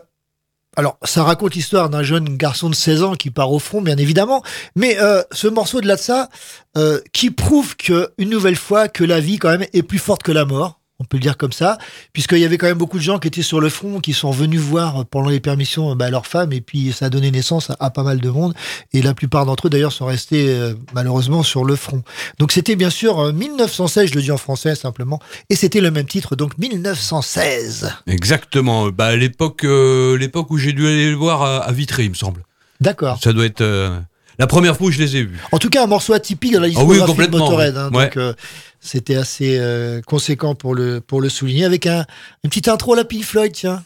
alors, 0.75 1.00
ça 1.03 1.24
raconte 1.24 1.56
l'histoire 1.56 1.89
d'un 1.89 2.03
jeune 2.03 2.38
garçon 2.38 2.70
de 2.70 2.75
16 2.75 3.01
ans 3.01 3.15
qui 3.15 3.32
part 3.32 3.51
au 3.51 3.58
front, 3.58 3.82
bien 3.82 3.98
évidemment. 3.98 4.44
Mais 4.75 4.96
euh, 5.00 5.24
ce 5.32 5.48
morceau 5.48 5.82
de 5.82 5.88
là 5.88 5.96
de 5.96 6.00
ça, 6.00 6.29
euh, 6.77 7.01
qui 7.13 7.32
prouve 7.32 7.75
que 7.77 8.12
une 8.20 8.29
nouvelle 8.29 8.56
fois 8.56 8.88
que 8.88 9.03
la 9.03 9.20
vie 9.20 9.39
quand 9.39 9.50
même 9.50 9.65
est 9.74 9.82
plus 9.82 9.98
forte 9.98 10.22
que 10.22 10.32
la 10.32 10.46
mort. 10.46 10.79
On 10.99 11.05
peut 11.05 11.17
le 11.17 11.21
dire 11.21 11.37
comme 11.37 11.51
ça, 11.51 11.77
puisqu'il 12.11 12.39
y 12.39 12.45
avait 12.45 12.57
quand 12.57 12.65
même 12.65 12.77
beaucoup 12.77 12.97
de 12.97 13.03
gens 13.03 13.19
qui 13.19 13.27
étaient 13.27 13.43
sur 13.43 13.59
le 13.59 13.69
front, 13.69 13.99
qui 13.99 14.13
sont 14.13 14.31
venus 14.31 14.59
voir 14.59 15.05
pendant 15.05 15.29
les 15.29 15.39
permissions 15.39 15.95
bah, 15.95 16.09
leurs 16.09 16.25
femmes, 16.25 16.53
et 16.53 16.61
puis 16.61 16.91
ça 16.91 17.05
a 17.05 17.09
donné 17.09 17.29
naissance 17.29 17.69
à, 17.69 17.77
à 17.79 17.89
pas 17.91 18.03
mal 18.03 18.19
de 18.19 18.29
monde. 18.29 18.55
Et 18.93 19.01
la 19.03 19.13
plupart 19.13 19.45
d'entre 19.45 19.67
eux, 19.67 19.69
d'ailleurs, 19.69 19.91
sont 19.91 20.07
restés 20.07 20.49
euh, 20.49 20.73
malheureusement 20.93 21.43
sur 21.43 21.63
le 21.65 21.75
front. 21.75 22.03
Donc 22.39 22.51
c'était 22.51 22.75
bien 22.75 22.89
sûr 22.89 23.19
euh, 23.19 23.31
1916, 23.31 24.09
je 24.09 24.15
le 24.15 24.21
dis 24.21 24.31
en 24.31 24.37
français 24.37 24.73
simplement, 24.73 25.19
et 25.49 25.55
c'était 25.55 25.81
le 25.81 25.91
même 25.91 26.07
titre, 26.07 26.35
donc 26.35 26.57
1916. 26.57 27.93
Exactement. 28.07 28.89
Bah, 28.89 29.15
l'époque, 29.15 29.63
euh, 29.65 30.17
l'époque 30.17 30.49
où 30.49 30.57
j'ai 30.57 30.73
dû 30.73 30.87
aller 30.87 31.11
le 31.11 31.15
voir 31.15 31.43
à, 31.43 31.57
à 31.57 31.71
Vitry, 31.71 32.05
il 32.05 32.09
me 32.09 32.15
semble. 32.15 32.43
D'accord. 32.81 33.19
Ça 33.21 33.33
doit 33.33 33.45
être 33.45 33.61
euh, 33.61 33.99
la 34.39 34.48
première 34.48 34.77
fois 34.77 34.88
où 34.88 34.91
je 34.91 35.00
les 35.00 35.15
ai 35.17 35.24
vus. 35.24 35.39
En 35.51 35.58
tout 35.60 35.70
cas, 35.70 35.84
un 35.84 35.88
morceau 35.88 36.13
atypique 36.13 36.53
dans 36.53 36.60
la 36.60 36.67
Ah 36.67 36.70
oui, 36.70 36.75
discographie 36.75 37.01
de 37.01 37.08
complètement, 37.12 37.39
Motorhead. 37.46 37.75
oui. 37.75 37.82
hein, 37.82 37.89
Ouais. 37.94 38.06
Donc, 38.06 38.17
euh, 38.17 38.34
c'était 38.79 39.15
assez 39.15 39.58
euh, 39.60 40.01
conséquent 40.01 40.53
pour 40.56 40.75
le, 40.75 41.01
pour 41.01 41.22
le 41.22 41.29
souligner, 41.29 41.65
avec 41.65 41.86
un, 41.88 42.06
une 42.44 42.50
petite 42.50 42.67
intro 42.67 42.94
à 42.94 42.98
la 42.98 43.03
Pink 43.06 43.24
Floyd, 43.24 43.51
tiens. 43.53 43.84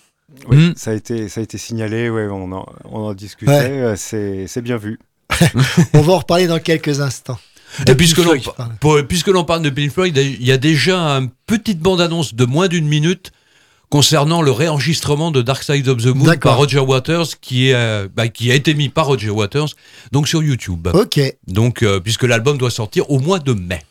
Oui, 0.47 0.57
Mm. 0.57 0.73
ça, 0.77 0.91
a 0.91 0.93
été, 0.93 1.27
ça 1.29 1.41
a 1.41 1.43
été 1.43 1.57
signalé, 1.57 2.09
ouais, 2.09 2.27
on, 2.31 2.51
en, 2.53 2.65
on 2.85 2.99
en 3.07 3.13
discutait, 3.13 3.51
Ouais. 3.51 3.69
euh, 3.69 3.95
c'est 3.97 4.45
c'est 4.47 4.61
bien 4.61 4.77
vu. 4.77 4.97
On 5.93 6.01
va 6.01 6.13
en 6.13 6.17
reparler 6.19 6.47
dans 6.47 6.59
quelques 6.59 6.99
instants. 7.01 7.39
Et 7.87 7.95
puisque 7.95 9.27
l'on 9.27 9.43
parle 9.45 9.61
de 9.61 9.69
Pink 9.69 9.91
Floyd, 9.91 10.17
il 10.17 10.43
y 10.45 10.51
a 10.51 10.57
déjà 10.57 10.97
une 10.99 11.29
petite 11.47 11.79
bande-annonce 11.79 12.33
de 12.35 12.45
moins 12.45 12.67
d'une 12.67 12.87
minute 12.87 13.31
concernant 13.91 14.41
le 14.41 14.51
réenregistrement 14.51 15.31
de 15.31 15.41
Dark 15.41 15.63
Side 15.63 15.87
of 15.89 15.97
the 15.97 16.07
Moon 16.07 16.33
par 16.41 16.57
Roger 16.57 16.79
Waters, 16.79 17.27
qui, 17.41 17.69
est, 17.69 17.75
euh, 17.75 18.07
bah, 18.11 18.29
qui 18.29 18.49
a 18.49 18.55
été 18.55 18.73
mis 18.73 18.87
par 18.89 19.05
Roger 19.05 19.29
Waters, 19.29 19.67
donc 20.13 20.27
sur 20.29 20.41
YouTube. 20.41 20.87
Ok. 20.93 21.19
Donc, 21.47 21.83
euh, 21.83 21.99
puisque 21.99 22.23
l'album 22.23 22.57
doit 22.57 22.71
sortir 22.71 23.11
au 23.11 23.19
mois 23.19 23.37
de 23.37 23.53
mai. 23.53 23.83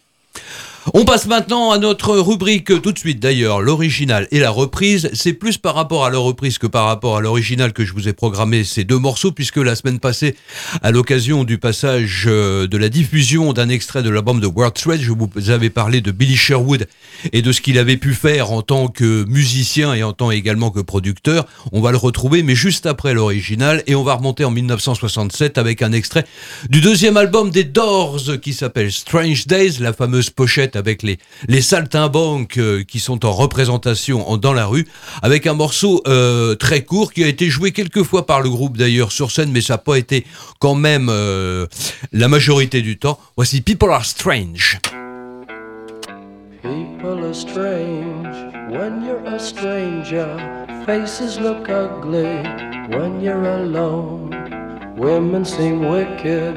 On 0.92 1.04
passe 1.04 1.26
maintenant 1.26 1.70
à 1.70 1.78
notre 1.78 2.16
rubrique 2.16 2.82
tout 2.82 2.90
de 2.90 2.98
suite 2.98 3.20
d'ailleurs, 3.20 3.60
l'original 3.60 4.26
et 4.32 4.40
la 4.40 4.50
reprise. 4.50 5.08
C'est 5.12 5.34
plus 5.34 5.56
par 5.56 5.76
rapport 5.76 6.04
à 6.04 6.10
la 6.10 6.18
reprise 6.18 6.58
que 6.58 6.66
par 6.66 6.86
rapport 6.86 7.16
à 7.16 7.20
l'original 7.20 7.72
que 7.72 7.84
je 7.84 7.92
vous 7.92 8.08
ai 8.08 8.12
programmé 8.12 8.64
ces 8.64 8.82
deux 8.82 8.98
morceaux, 8.98 9.30
puisque 9.30 9.58
la 9.58 9.76
semaine 9.76 10.00
passée, 10.00 10.34
à 10.82 10.90
l'occasion 10.90 11.44
du 11.44 11.58
passage 11.58 12.24
euh, 12.26 12.66
de 12.66 12.76
la 12.76 12.88
diffusion 12.88 13.52
d'un 13.52 13.68
extrait 13.68 14.02
de 14.02 14.10
l'album 14.10 14.40
de 14.40 14.48
World 14.48 14.74
Trade, 14.74 15.00
je 15.00 15.12
vous 15.12 15.50
avais 15.50 15.70
parlé 15.70 16.00
de 16.00 16.10
Billy 16.10 16.34
Sherwood 16.34 16.88
et 17.32 17.40
de 17.40 17.52
ce 17.52 17.60
qu'il 17.60 17.78
avait 17.78 17.96
pu 17.96 18.12
faire 18.12 18.50
en 18.50 18.62
tant 18.62 18.88
que 18.88 19.24
musicien 19.28 19.94
et 19.94 20.02
en 20.02 20.12
tant 20.12 20.32
également 20.32 20.72
que 20.72 20.80
producteur. 20.80 21.46
On 21.70 21.80
va 21.80 21.92
le 21.92 21.98
retrouver, 21.98 22.42
mais 22.42 22.56
juste 22.56 22.86
après 22.86 23.14
l'original, 23.14 23.84
et 23.86 23.94
on 23.94 24.02
va 24.02 24.14
remonter 24.14 24.44
en 24.44 24.50
1967 24.50 25.56
avec 25.56 25.82
un 25.82 25.92
extrait 25.92 26.24
du 26.68 26.80
deuxième 26.80 27.16
album 27.16 27.50
des 27.50 27.64
Doors 27.64 28.40
qui 28.42 28.54
s'appelle 28.54 28.90
Strange 28.90 29.46
Days, 29.46 29.76
la 29.78 29.92
fameuse 29.92 30.30
pochette 30.30 30.79
avec 30.80 31.04
les, 31.04 31.18
les 31.46 31.62
saltimbanques 31.62 32.58
euh, 32.58 32.82
qui 32.82 32.98
sont 32.98 33.24
en 33.24 33.32
représentation 33.32 34.28
en- 34.28 34.36
dans 34.36 34.52
la 34.52 34.66
rue, 34.66 34.86
avec 35.22 35.46
un 35.46 35.54
morceau 35.54 36.02
euh, 36.08 36.56
très 36.56 36.82
court 36.82 37.12
qui 37.12 37.22
a 37.22 37.28
été 37.28 37.48
joué 37.48 37.70
quelques 37.70 38.02
fois 38.02 38.26
par 38.26 38.40
le 38.40 38.50
groupe 38.50 38.76
d'ailleurs 38.76 39.12
sur 39.12 39.30
scène, 39.30 39.52
mais 39.52 39.60
ça 39.60 39.74
n'a 39.74 39.78
pas 39.78 39.96
été 39.96 40.26
quand 40.58 40.74
même 40.74 41.06
euh, 41.08 41.66
la 42.12 42.26
majorité 42.26 42.82
du 42.82 42.98
temps. 42.98 43.18
Voici 43.36 43.60
People 43.60 43.90
Are 43.92 44.04
Strange. 44.04 44.80
People 46.62 47.24
are 47.24 47.34
strange 47.34 48.36
when 48.70 49.02
you're 49.06 49.26
a 49.34 49.38
stranger. 49.38 50.26
Faces 50.86 51.38
look 51.40 51.68
ugly 51.68 52.42
when 52.90 53.20
you're 53.22 53.46
alone. 53.46 54.30
Women 54.98 55.44
seem 55.44 55.88
wicked 55.88 56.56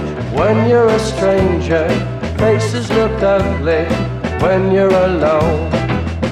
when 0.33 0.69
you're 0.69 0.87
a 0.87 0.99
stranger. 0.99 1.87
Faces 2.37 2.89
look 2.91 3.21
ugly 3.21 3.85
when 4.41 4.71
you're 4.71 4.89
alone. 4.89 5.69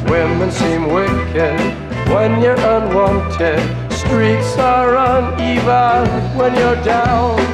Women 0.06 0.52
seem 0.52 0.88
wicked 0.88 1.60
when 2.10 2.42
you're 2.42 2.60
unwanted. 2.60 3.62
Streets 3.92 4.58
are 4.58 4.96
uneven 4.96 6.38
when 6.38 6.56
you're 6.56 6.82
down. 6.84 7.49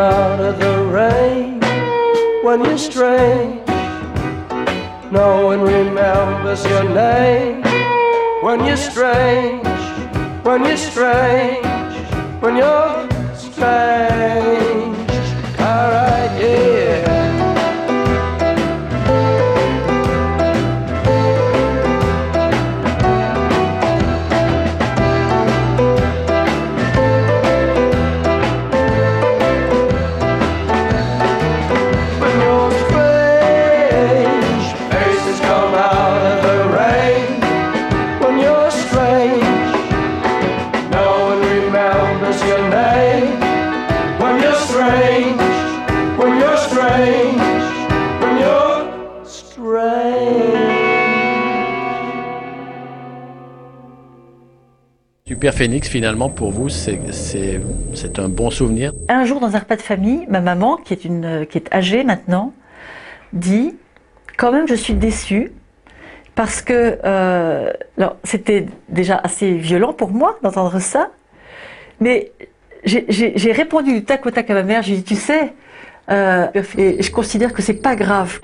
Out 0.00 0.40
of 0.40 0.58
the 0.58 0.76
rain 0.84 1.60
when 2.42 2.64
you're 2.64 2.78
strange. 2.78 3.60
No 5.12 5.44
one 5.46 5.60
remembers 5.60 6.64
your 6.64 6.84
name 6.84 7.62
when 8.42 8.64
you're 8.64 8.76
strange. 8.76 9.66
When 10.42 10.64
you're 10.64 10.76
strange. 10.78 11.66
When 12.40 12.56
you're 12.56 13.08
strange. 13.36 14.99
Super 55.40 55.54
Phoenix, 55.54 55.88
finalement, 55.88 56.28
pour 56.28 56.50
vous, 56.50 56.68
c'est 56.68 56.98
un 58.18 58.28
bon 58.28 58.50
souvenir. 58.50 58.92
Un 59.08 59.24
jour, 59.24 59.40
dans 59.40 59.56
un 59.56 59.58
repas 59.58 59.76
de 59.76 59.80
famille, 59.80 60.26
ma 60.28 60.42
maman, 60.42 60.76
qui 60.76 60.92
est, 60.92 61.74
âgée 61.74 62.04
maintenant, 62.04 62.52
dit 63.32 63.74
Quand 64.36 64.52
même, 64.52 64.68
je 64.68 64.74
suis 64.74 64.92
déçue 64.92 65.50
parce 66.34 66.60
que 66.60 66.98
euh, 67.06 67.72
c'était 68.22 68.66
déjà 68.90 69.16
assez 69.16 69.52
violent 69.52 69.94
pour 69.94 70.10
moi 70.10 70.38
d'entendre 70.42 70.78
ça, 70.78 71.08
mais 72.00 72.32
j'ai- 72.84 73.06
répondu 73.52 73.94
du 73.94 74.04
tac 74.04 74.26
au 74.26 74.30
tac 74.30 74.50
à 74.50 74.52
ma 74.52 74.62
mère 74.62 74.82
J'ai 74.82 74.96
dit 74.96 75.04
Tu 75.04 75.14
sais, 75.16 75.54
euh, 76.10 76.48
je 76.54 77.10
considère 77.10 77.54
que 77.54 77.62
c'est 77.62 77.80
pas 77.80 77.96
grave. 77.96 78.40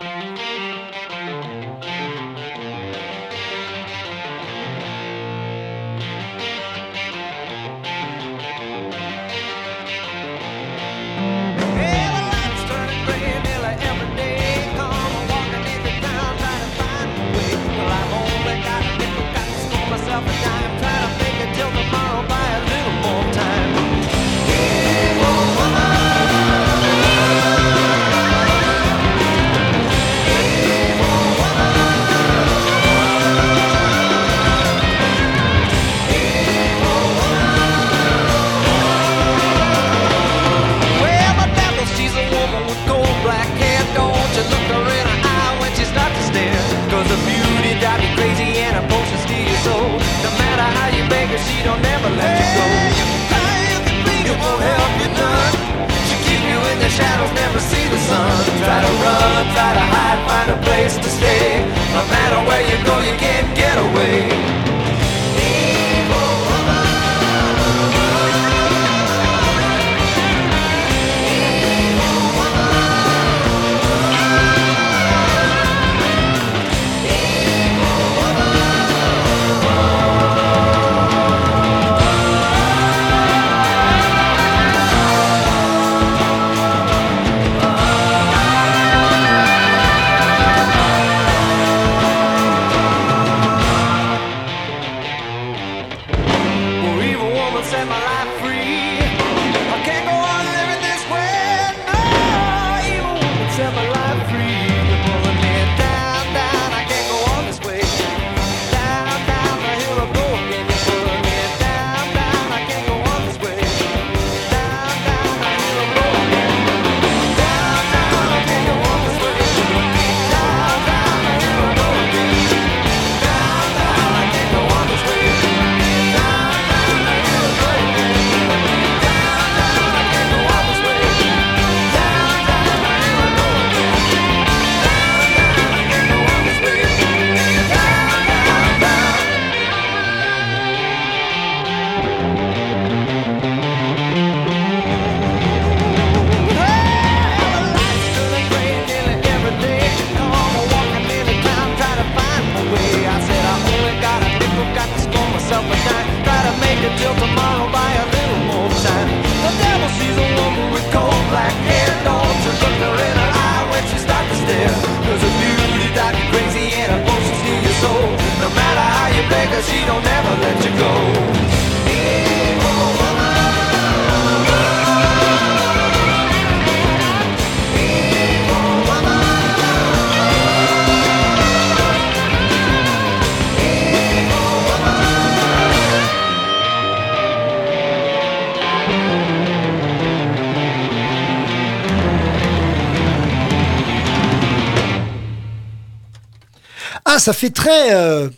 Ça 197.27 197.33
fait 197.33 197.51
très. 197.51 197.93
euh, 197.93 198.29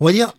on 0.00 0.06
va 0.06 0.12
dire. 0.12 0.32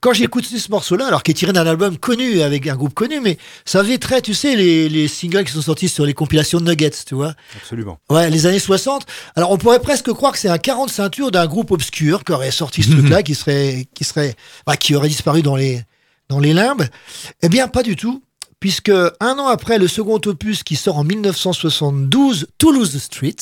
Quand 0.00 0.12
j'écoute 0.14 0.44
ce 0.46 0.70
morceau-là, 0.70 1.08
alors 1.08 1.24
qui 1.24 1.32
est 1.32 1.34
tiré 1.34 1.52
d'un 1.52 1.66
album 1.66 1.98
connu 1.98 2.40
avec 2.40 2.68
un 2.68 2.76
groupe 2.76 2.94
connu, 2.94 3.20
mais 3.20 3.36
ça 3.64 3.82
fait 3.82 3.98
très, 3.98 4.22
tu 4.22 4.32
sais, 4.32 4.54
les, 4.54 4.88
les 4.88 5.08
singles 5.08 5.44
qui 5.44 5.52
sont 5.52 5.60
sortis 5.60 5.88
sur 5.88 6.06
les 6.06 6.14
compilations 6.14 6.60
de 6.60 6.70
Nuggets, 6.70 6.92
tu 7.04 7.16
vois. 7.16 7.34
Absolument. 7.60 7.98
Ouais, 8.08 8.30
les 8.30 8.46
années 8.46 8.60
60. 8.60 9.04
Alors, 9.34 9.50
on 9.50 9.58
pourrait 9.58 9.80
presque 9.80 10.10
croire 10.12 10.32
que 10.32 10.38
c'est 10.38 10.48
un 10.48 10.56
40 10.56 10.88
ceinture 10.88 11.32
d'un 11.32 11.46
groupe 11.46 11.72
obscur 11.72 12.22
qui 12.22 12.30
aurait 12.32 12.52
sorti 12.52 12.84
ce 12.84 12.90
truc-là, 12.92 13.24
qui 13.24 13.34
serait, 13.34 13.88
qui 13.92 14.04
serait, 14.04 14.36
bah, 14.66 14.76
qui 14.76 14.94
aurait 14.94 15.08
disparu 15.08 15.42
dans 15.42 15.56
les, 15.56 15.82
dans 16.28 16.38
les 16.38 16.54
limbes. 16.54 16.86
Eh 17.42 17.48
bien, 17.48 17.66
pas 17.66 17.82
du 17.82 17.96
tout. 17.96 18.22
Puisque 18.60 18.90
un 18.90 19.38
an 19.40 19.48
après 19.48 19.78
le 19.78 19.88
second 19.88 20.20
opus 20.26 20.62
qui 20.62 20.76
sort 20.76 20.96
en 20.98 21.04
1972, 21.04 22.46
Toulouse 22.56 22.96
Street, 22.98 23.34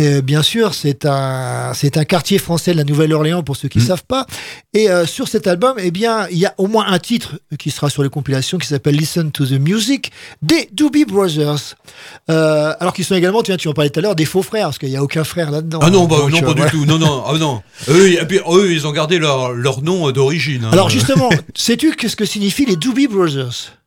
euh, 0.00 0.20
bien 0.22 0.42
sûr, 0.42 0.74
c'est 0.74 1.06
un, 1.06 1.72
c'est 1.74 1.96
un 1.96 2.04
quartier 2.04 2.38
français 2.38 2.70
de 2.72 2.76
la 2.76 2.84
Nouvelle-Orléans 2.84 3.42
pour 3.42 3.56
ceux 3.56 3.66
qui 3.68 3.78
ne 3.78 3.82
savent 3.82 4.04
pas. 4.06 4.26
Et 4.72 4.88
euh, 4.88 5.06
sur 5.06 5.26
cet 5.26 5.48
album, 5.48 5.74
eh 5.78 5.90
bien, 5.90 6.28
il 6.30 6.38
y 6.38 6.46
a 6.46 6.54
au 6.56 6.68
moins 6.68 6.86
un 6.86 7.00
titre 7.00 7.40
qui 7.58 7.72
sera 7.72 7.90
sur 7.90 8.04
les 8.04 8.08
compilations 8.08 8.58
qui 8.58 8.68
s'appelle 8.68 8.94
Listen 8.94 9.32
to 9.32 9.44
the 9.44 9.58
Music 9.58 10.12
des 10.40 10.68
Doobie 10.72 11.04
Brothers. 11.04 11.74
Euh, 12.30 12.72
alors 12.78 12.92
qu'ils 12.92 13.04
sont 13.04 13.16
également, 13.16 13.42
tu, 13.42 13.50
vois, 13.50 13.58
tu 13.58 13.66
en 13.66 13.72
parlais 13.72 13.90
tout 13.90 13.98
à 13.98 14.02
l'heure, 14.02 14.14
des 14.14 14.24
faux 14.24 14.42
frères, 14.42 14.66
parce 14.66 14.78
qu'il 14.78 14.88
n'y 14.90 14.96
a 14.96 15.02
aucun 15.02 15.24
frère 15.24 15.50
là-dedans. 15.50 15.80
Ah 15.82 15.90
non, 15.90 16.04
bah, 16.04 16.18
Donc, 16.18 16.30
non, 16.30 16.54
pas 16.54 16.54
du 16.54 16.70
tout. 16.70 16.84
Non, 16.86 16.98
non, 16.98 17.24
ah 17.26 17.36
non. 17.36 17.60
Eux, 17.88 18.70
ils 18.70 18.86
ont 18.86 18.92
gardé 18.92 19.18
leur, 19.18 19.52
leur 19.52 19.82
nom 19.82 20.12
d'origine. 20.12 20.64
hein. 20.64 20.70
Alors 20.72 20.90
justement, 20.90 21.28
sais-tu 21.56 21.96
qu'est-ce 21.96 22.14
que 22.14 22.24
signifient 22.24 22.66
les 22.66 22.76
Doobie 22.76 23.08
Brothers? 23.08 23.77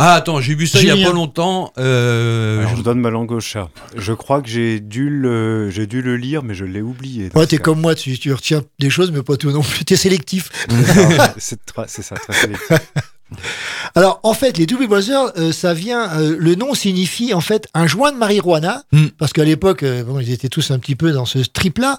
Ah, 0.00 0.14
attends, 0.14 0.40
j'ai 0.40 0.54
vu 0.54 0.66
ça 0.68 0.78
il 0.80 0.86
y 0.86 0.90
a 0.90 1.06
pas 1.08 1.12
longtemps. 1.12 1.72
Euh, 1.76 2.60
Alors, 2.60 2.70
je- 2.70 2.76
je 2.76 2.82
donne 2.82 3.00
ma 3.00 3.10
langue 3.10 3.32
au 3.32 3.40
chat. 3.40 3.68
Je 3.96 4.12
crois 4.12 4.40
que 4.42 4.48
j'ai 4.48 4.78
dû 4.78 5.10
le, 5.10 5.70
j'ai 5.70 5.86
dû 5.88 6.02
le 6.02 6.16
lire, 6.16 6.44
mais 6.44 6.54
je 6.54 6.64
l'ai 6.64 6.80
oublié. 6.82 7.30
Ouais, 7.34 7.46
t'es 7.48 7.58
comme 7.58 7.80
moi, 7.80 7.94
tu, 7.96 8.16
tu 8.18 8.32
retiens 8.32 8.62
des 8.78 8.90
choses, 8.90 9.10
mais 9.10 9.22
pas 9.24 9.36
tout 9.36 9.50
non 9.50 9.62
plus. 9.62 9.84
T'es 9.84 9.96
sélectif. 9.96 10.50
c'est 11.36 11.58
tra- 11.66 11.86
c'est 11.88 12.02
ça, 12.02 12.14
très 12.14 12.32
sélectif. 12.32 12.68
Alors, 13.94 14.20
en 14.22 14.32
fait, 14.34 14.58
les 14.58 14.66
Doobie 14.66 14.86
Brothers, 14.86 15.32
euh, 15.38 15.52
ça 15.52 15.74
vient, 15.74 16.10
euh, 16.18 16.36
le 16.38 16.54
nom 16.54 16.74
signifie 16.74 17.34
en 17.34 17.40
fait 17.40 17.66
un 17.74 17.86
joint 17.86 18.12
de 18.12 18.16
marijuana, 18.16 18.84
parce 19.18 19.32
qu'à 19.32 19.44
l'époque, 19.44 19.82
euh, 19.82 20.02
bon, 20.02 20.18
ils 20.20 20.30
étaient 20.32 20.48
tous 20.48 20.70
un 20.70 20.78
petit 20.78 20.94
peu 20.94 21.12
dans 21.12 21.26
ce 21.26 21.38
trip-là. 21.38 21.98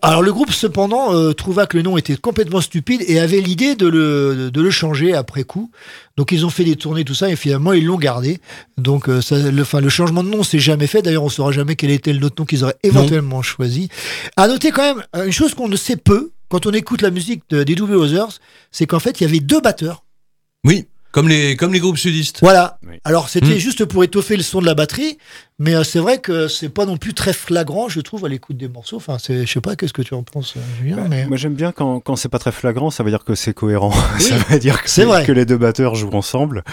Alors, 0.00 0.22
le 0.22 0.32
groupe, 0.32 0.52
cependant, 0.52 1.32
trouva 1.34 1.66
que 1.66 1.76
le 1.76 1.82
nom 1.82 1.96
était 1.96 2.14
complètement 2.16 2.60
stupide 2.60 3.02
et 3.08 3.18
avait 3.18 3.40
l'idée 3.40 3.74
de 3.74 3.88
le, 3.88 4.50
de 4.52 4.62
le 4.62 4.70
changer 4.70 5.12
après 5.12 5.42
coup. 5.42 5.72
Donc, 6.16 6.30
ils 6.30 6.46
ont 6.46 6.50
fait 6.50 6.62
des 6.62 6.76
tournées, 6.76 7.04
tout 7.04 7.14
ça, 7.14 7.28
et 7.30 7.34
finalement, 7.34 7.72
ils 7.72 7.84
l'ont 7.84 7.98
gardé. 7.98 8.40
Donc, 8.78 9.08
ça, 9.22 9.38
le, 9.38 9.88
changement 9.88 10.22
de 10.22 10.28
nom 10.28 10.44
s'est 10.44 10.60
jamais 10.60 10.86
fait. 10.86 11.02
D'ailleurs, 11.02 11.24
on 11.24 11.28
saura 11.28 11.50
jamais 11.50 11.74
quel 11.74 11.90
était 11.90 12.12
le 12.12 12.24
autre 12.24 12.36
nom 12.38 12.44
qu'ils 12.44 12.62
auraient 12.62 12.76
éventuellement 12.84 13.42
choisi. 13.42 13.88
À 14.36 14.46
noter 14.46 14.70
quand 14.70 14.82
même, 14.82 15.02
une 15.26 15.32
chose 15.32 15.52
qu'on 15.54 15.68
ne 15.68 15.76
sait 15.76 15.96
peu, 15.96 16.30
quand 16.48 16.66
on 16.66 16.70
écoute 16.72 17.02
la 17.02 17.10
musique 17.10 17.42
de- 17.50 17.64
des 17.64 17.74
Doobie 17.74 17.94
Brothers, 17.94 18.38
c'est 18.70 18.86
qu'en 18.86 19.00
fait, 19.00 19.20
il 19.20 19.24
y 19.24 19.26
avait 19.26 19.40
deux 19.40 19.60
batteurs. 19.60 20.01
Oui, 20.64 20.86
comme 21.10 21.28
les, 21.28 21.56
comme 21.56 21.72
les 21.72 21.80
groupes 21.80 21.98
sudistes. 21.98 22.38
Voilà. 22.40 22.78
Alors 23.04 23.28
c'était 23.28 23.54
Mm. 23.56 23.58
juste 23.58 23.84
pour 23.84 24.04
étoffer 24.04 24.36
le 24.36 24.42
son 24.42 24.60
de 24.60 24.66
la 24.66 24.74
batterie, 24.74 25.18
mais 25.62 25.76
euh, 25.76 25.84
c'est 25.84 26.00
vrai 26.00 26.18
que 26.18 26.48
c'est 26.48 26.68
pas 26.68 26.86
non 26.86 26.96
plus 26.96 27.14
très 27.14 27.32
flagrant, 27.32 27.88
je 27.88 28.00
trouve, 28.00 28.24
à 28.24 28.28
l'écoute 28.28 28.56
des 28.56 28.66
morceaux. 28.68 28.96
Enfin, 28.96 29.16
je 29.26 29.44
sais 29.46 29.60
pas, 29.60 29.76
qu'est-ce 29.76 29.92
que 29.92 30.02
tu 30.02 30.12
en 30.14 30.24
penses, 30.24 30.54
euh, 30.56 30.60
Julien 30.80 31.06
mais... 31.08 31.26
Moi 31.26 31.36
j'aime 31.36 31.54
bien 31.54 31.70
quand, 31.70 32.00
quand 32.00 32.16
c'est 32.16 32.28
pas 32.28 32.40
très 32.40 32.50
flagrant, 32.50 32.90
ça 32.90 33.04
veut 33.04 33.10
dire 33.10 33.24
que 33.24 33.34
c'est 33.36 33.54
cohérent. 33.54 33.92
Oui, 34.16 34.22
ça 34.22 34.36
veut 34.36 34.58
dire 34.58 34.82
que, 34.82 34.90
c'est 34.90 35.04
vrai. 35.04 35.24
que 35.24 35.30
les 35.32 35.46
deux 35.46 35.56
batteurs 35.56 35.94
jouent 35.94 36.10
ensemble. 36.14 36.64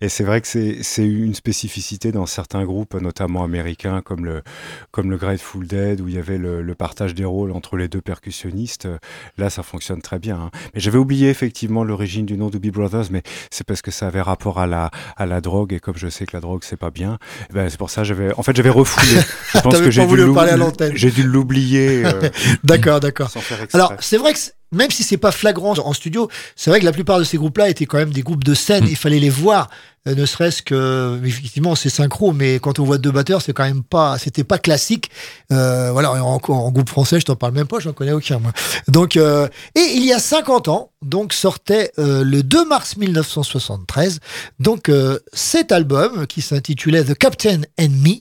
Et 0.00 0.08
c'est 0.08 0.24
vrai 0.24 0.40
que 0.40 0.46
c'est 0.48 1.04
une 1.06 1.34
spécificité 1.34 2.10
dans 2.10 2.26
certains 2.26 2.64
groupes, 2.64 2.94
notamment 2.94 3.44
américains, 3.44 4.00
comme 4.02 4.24
le, 4.24 4.42
comme 4.90 5.10
le 5.10 5.16
Grateful 5.18 5.66
Dead, 5.66 6.00
où 6.00 6.08
il 6.08 6.14
y 6.14 6.18
avait 6.18 6.38
le, 6.38 6.62
le 6.62 6.74
partage 6.74 7.14
des 7.14 7.24
rôles 7.26 7.52
entre 7.52 7.76
les 7.76 7.88
deux 7.88 8.00
percussionnistes. 8.00 8.88
Là, 9.36 9.50
ça 9.50 9.62
fonctionne 9.62 10.00
très 10.00 10.18
bien. 10.18 10.36
hein. 10.36 10.50
Mais 10.74 10.80
j'avais 10.80 10.98
oublié 10.98 11.28
effectivement 11.28 11.84
l'origine 11.84 12.24
du 12.26 12.36
nom 12.36 12.48
Doobie 12.48 12.70
Brothers, 12.70 13.06
mais 13.10 13.22
c'est 13.50 13.66
parce 13.66 13.82
que 13.82 13.90
ça 13.90 14.06
avait 14.06 14.22
rapport 14.22 14.58
à 14.58 14.66
la, 14.66 14.90
à 15.16 15.26
la 15.26 15.40
drogue. 15.40 15.72
Et 15.74 15.80
comme 15.80 15.96
je 15.96 16.08
sais 16.08 16.24
que 16.26 16.34
la 16.36 16.40
drogue, 16.40 16.62
c'est 16.64 16.76
pas 16.78 16.90
bien, 16.90 17.18
ben, 17.52 17.68
c'est 17.68 17.78
pour 17.78 17.90
ça 17.90 18.00
que 18.02 18.08
j'avais. 18.08 18.32
En 18.38 18.42
fait, 18.42 18.56
j'avais 18.56 18.70
refoulé. 18.70 19.20
Je 19.54 19.58
pense 19.60 19.78
que 19.80 19.90
j'ai 19.90 20.00
dû 20.02 20.06
voulu 20.06 20.24
l'oub- 20.24 20.34
parler 20.34 20.52
à 20.52 20.56
l'antenne. 20.56 20.92
J'ai 20.94 21.10
dû 21.10 21.22
l'oublier. 21.24 22.04
euh, 22.06 22.30
D'accord, 22.64 23.00
d'accord. 23.00 23.30
Alors, 23.72 23.92
c'est 24.00 24.16
vrai 24.16 24.32
que 24.32 24.38
même 24.72 24.90
si 24.90 25.02
c'est 25.02 25.16
pas 25.16 25.32
flagrant 25.32 25.74
en 25.78 25.92
studio, 25.92 26.28
c'est 26.54 26.70
vrai 26.70 26.78
que 26.80 26.84
la 26.84 26.92
plupart 26.92 27.18
de 27.18 27.24
ces 27.24 27.36
groupes-là 27.36 27.68
étaient 27.68 27.86
quand 27.86 27.98
même 27.98 28.12
des 28.12 28.22
groupes 28.22 28.44
de 28.44 28.54
scène. 28.54 28.84
Il 28.88 28.96
fallait 28.96 29.18
les 29.18 29.30
voir, 29.30 29.68
ne 30.14 30.26
serait-ce 30.26 30.62
que 30.62 31.20
effectivement 31.24 31.74
c'est 31.74 31.88
synchro, 31.90 32.32
mais 32.32 32.58
quand 32.60 32.78
on 32.78 32.84
voit 32.84 32.98
deux 32.98 33.10
batteurs, 33.10 33.42
c'est 33.42 33.52
quand 33.52 33.64
même 33.64 33.82
pas, 33.82 34.18
c'était 34.18 34.44
pas 34.44 34.58
classique. 34.58 35.10
Euh, 35.52 35.90
voilà, 35.92 36.12
en, 36.12 36.40
en 36.46 36.70
groupe 36.70 36.88
français, 36.88 37.20
je 37.20 37.24
t'en 37.26 37.36
parle 37.36 37.52
même 37.54 37.66
pas, 37.66 37.78
j'en 37.80 37.92
connais 37.92 38.12
aucun 38.12 38.38
moi. 38.38 38.52
Donc, 38.88 39.16
euh, 39.16 39.48
et 39.74 39.80
il 39.96 40.04
y 40.04 40.12
a 40.12 40.18
50 40.18 40.68
ans, 40.68 40.90
donc 41.02 41.32
sortait 41.32 41.92
euh, 41.98 42.24
le 42.24 42.42
2 42.42 42.64
mars 42.66 42.96
1973, 42.96 44.20
donc 44.60 44.88
euh, 44.88 45.18
cet 45.32 45.72
album 45.72 46.26
qui 46.26 46.42
s'intitulait 46.42 47.04
The 47.04 47.14
Captain 47.16 47.60
and 47.80 47.88
Me, 47.90 48.16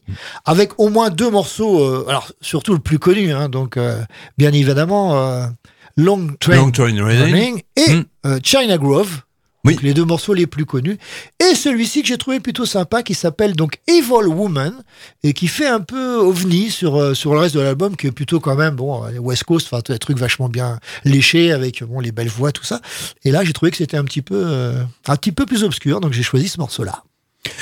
avec 0.46 0.80
au 0.80 0.90
moins 0.90 1.10
deux 1.10 1.30
morceaux, 1.30 1.82
euh, 1.84 2.06
alors 2.08 2.32
surtout 2.42 2.74
le 2.74 2.80
plus 2.80 3.00
connu, 3.00 3.32
hein, 3.34 3.50
donc 3.50 3.78
euh, 3.78 4.02
bien 4.38 4.52
évidemment 4.54 5.18
euh, 5.18 5.46
Long 5.96 6.28
Train, 6.40 6.56
Long 6.58 6.72
Train 6.72 7.04
Running. 7.04 7.22
Running 7.34 7.62
et 7.76 7.94
Mm. 7.94 8.04
euh, 8.26 8.40
China 8.44 8.78
Grove. 8.78 9.22
Les 9.82 9.94
deux 9.94 10.06
morceaux 10.06 10.34
les 10.34 10.48
plus 10.48 10.66
connus. 10.66 10.98
Et 11.40 11.56
celui-ci 11.56 12.02
que 12.02 12.08
j'ai 12.08 12.18
trouvé 12.18 12.40
plutôt 12.40 12.66
sympa, 12.66 13.04
qui 13.04 13.14
s'appelle 13.14 13.56
donc 13.56 13.80
Evil 13.88 14.28
Woman, 14.28 14.74
et 15.24 15.34
qui 15.34 15.48
fait 15.48 15.68
un 15.68 15.82
peu 15.82 16.16
ovni 16.16 16.70
sur, 16.72 16.96
euh, 16.96 17.14
sur 17.14 17.34
le 17.34 17.40
reste 17.40 17.56
de 17.56 17.60
l'album, 17.60 17.96
qui 17.96 18.08
est 18.08 18.12
plutôt 18.12 18.40
quand 18.40 18.56
même, 18.56 18.76
bon, 18.76 19.04
euh, 19.06 19.18
West 19.18 19.44
Coast, 19.44 19.68
enfin, 19.72 19.82
des 19.88 20.00
trucs 20.00 20.18
vachement 20.18 20.50
bien 20.50 20.80
léchés, 21.04 21.52
avec 21.52 21.84
bon, 21.84 22.00
les 22.00 22.12
belles 22.12 22.30
voix, 22.30 22.52
tout 22.52 22.64
ça. 22.64 22.82
Et 23.24 23.32
là, 23.32 23.44
j'ai 23.44 23.54
trouvé 23.54 23.72
que 23.72 23.78
c'était 23.78 23.98
un 23.98 24.06
petit 24.06 24.22
peu, 24.22 24.42
euh, 24.46 24.84
un 25.08 25.16
petit 25.16 25.32
peu 25.32 25.46
plus 25.46 25.64
obscur, 25.64 26.00
donc 26.00 26.14
j'ai 26.14 26.24
choisi 26.24 26.48
ce 26.48 26.60
morceau-là. 26.60 27.04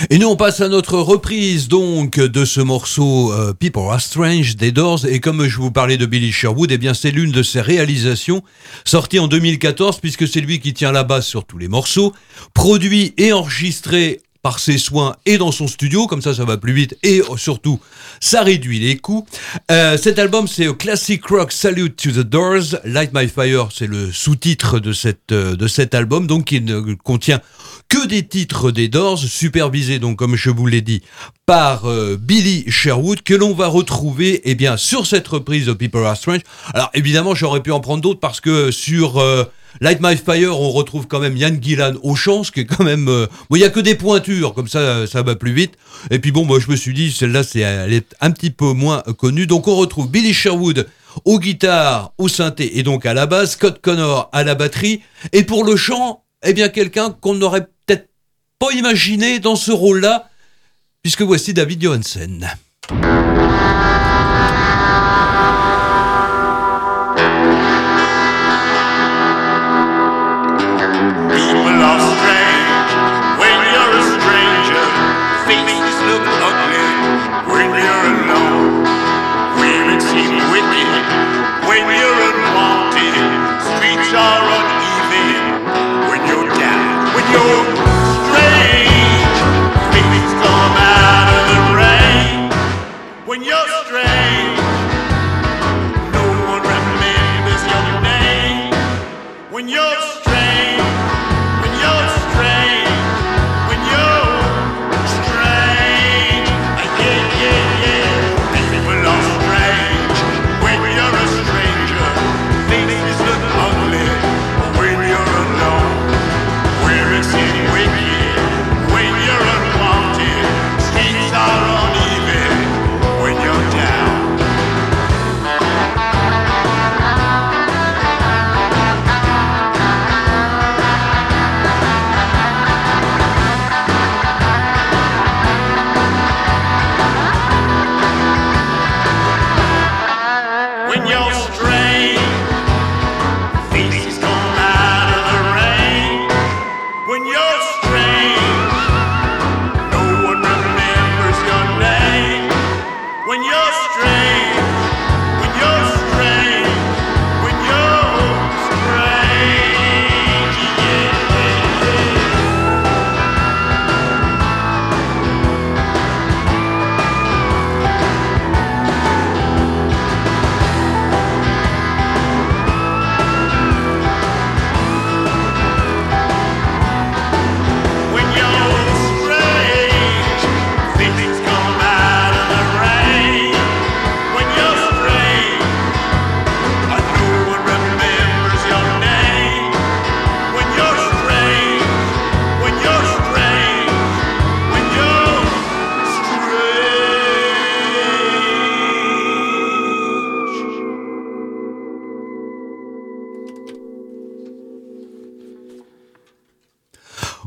Et 0.09 0.17
nous 0.17 0.27
on 0.27 0.35
passe 0.35 0.61
à 0.61 0.69
notre 0.69 0.97
reprise 0.99 1.67
donc 1.67 2.19
de 2.19 2.45
ce 2.45 2.61
morceau 2.61 3.31
euh, 3.33 3.53
People 3.53 3.83
Are 3.89 4.01
Strange 4.01 4.55
des 4.55 4.71
Doors. 4.71 5.05
Et 5.05 5.19
comme 5.19 5.47
je 5.47 5.57
vous 5.57 5.71
parlais 5.71 5.97
de 5.97 6.05
Billy 6.05 6.31
Sherwood, 6.31 6.71
eh 6.71 6.77
bien 6.77 6.93
c'est 6.93 7.11
l'une 7.11 7.31
de 7.31 7.43
ses 7.43 7.61
réalisations 7.61 8.43
sortie 8.83 9.19
en 9.19 9.27
2014 9.27 9.99
puisque 9.99 10.27
c'est 10.27 10.41
lui 10.41 10.59
qui 10.59 10.73
tient 10.73 10.91
la 10.91 11.03
basse 11.03 11.27
sur 11.27 11.45
tous 11.45 11.57
les 11.57 11.67
morceaux, 11.67 12.13
produit 12.53 13.13
et 13.17 13.33
enregistré 13.33 14.21
par 14.45 14.59
ses 14.59 14.77
soins 14.77 15.15
et 15.25 15.39
dans 15.39 15.51
son 15.51 15.67
studio, 15.67 16.05
comme 16.05 16.21
ça 16.21 16.35
ça 16.35 16.45
va 16.45 16.57
plus 16.57 16.73
vite 16.73 16.95
et 17.01 17.19
euh, 17.19 17.35
surtout 17.35 17.79
ça 18.19 18.43
réduit 18.43 18.77
les 18.77 18.95
coûts. 18.95 19.25
Euh, 19.71 19.97
cet 19.97 20.19
album 20.19 20.47
c'est 20.47 20.71
Classic 20.77 21.25
Rock 21.25 21.51
Salute 21.51 21.95
to 21.95 22.11
the 22.11 22.19
Doors, 22.19 22.75
Light 22.83 23.09
My 23.11 23.27
Fire 23.27 23.69
c'est 23.73 23.87
le 23.87 24.11
sous-titre 24.11 24.77
de, 24.77 24.93
euh, 25.31 25.55
de 25.55 25.67
cet 25.67 25.95
album 25.95 26.27
donc 26.27 26.51
il 26.51 26.63
ne 26.63 26.93
contient 26.93 27.41
que 27.89 28.05
des 28.05 28.21
titres 28.27 28.69
des 28.69 28.87
Doors, 28.87 29.17
supervisés 29.17 29.97
donc 29.97 30.19
comme 30.19 30.35
je 30.35 30.51
vous 30.51 30.67
l'ai 30.67 30.81
dit 30.81 31.01
par 31.47 31.85
Billy 32.19 32.65
Sherwood 32.69 33.23
que 33.23 33.33
l'on 33.33 33.55
va 33.55 33.65
retrouver 33.65 34.41
eh 34.43 34.53
bien 34.53 34.77
sur 34.77 35.07
cette 35.07 35.27
reprise 35.27 35.65
de 35.65 35.73
People 35.73 36.05
Are 36.05 36.15
Strange. 36.15 36.41
Alors 36.75 36.91
évidemment 36.93 37.33
j'aurais 37.33 37.63
pu 37.63 37.71
en 37.71 37.79
prendre 37.79 38.03
d'autres 38.03 38.19
parce 38.19 38.41
que 38.41 38.69
sur 38.69 39.19
Light 39.81 39.99
My 40.01 40.15
Fire 40.17 40.59
on 40.59 40.71
retrouve 40.71 41.07
quand 41.07 41.19
même 41.19 41.37
Yann 41.37 41.61
Gillan 41.61 41.93
au 42.03 42.15
chant, 42.15 42.43
ce 42.43 42.51
qui 42.51 42.61
est 42.61 42.65
quand 42.65 42.83
même 42.83 43.07
euh, 43.07 43.27
bon 43.49 43.57
il 43.57 43.59
y 43.59 43.65
a 43.65 43.69
que 43.69 43.79
des 43.79 43.95
pointures 43.95 44.53
comme 44.53 44.67
ça 44.67 45.07
ça 45.07 45.21
va 45.21 45.35
plus 45.35 45.53
vite. 45.53 45.73
Et 46.11 46.19
puis 46.19 46.31
bon 46.31 46.45
moi 46.45 46.59
je 46.59 46.69
me 46.69 46.75
suis 46.75 46.93
dit 46.93 47.11
celle-là 47.11 47.43
c'est 47.43 47.59
elle 47.59 47.93
est 47.93 48.15
un 48.21 48.31
petit 48.31 48.51
peu 48.51 48.73
moins 48.73 49.01
connue 49.17 49.47
donc 49.47 49.67
on 49.67 49.75
retrouve 49.75 50.09
Billy 50.09 50.33
Sherwood 50.33 50.87
aux 51.23 51.39
guitares, 51.39 52.11
au 52.17 52.27
synthé 52.27 52.77
et 52.77 52.83
donc 52.83 53.05
à 53.05 53.13
la 53.13 53.25
basse, 53.25 53.51
Scott 53.51 53.79
Connor 53.81 54.29
à 54.33 54.43
la 54.43 54.55
batterie 54.55 55.01
et 55.31 55.43
pour 55.43 55.63
le 55.63 55.75
chant 55.75 56.25
eh 56.45 56.53
bien 56.53 56.69
quelqu'un 56.69 57.09
qu'on 57.09 57.33
n'aurait 57.33 57.67
peut-être 57.85 58.09
pas 58.59 58.71
imaginé 58.71 59.39
dans 59.39 59.55
ce 59.55 59.71
rôle-là, 59.71 60.29
puisque 61.01 61.23
voici 61.23 61.53
David 61.53 61.81
Johansen. 61.81 62.47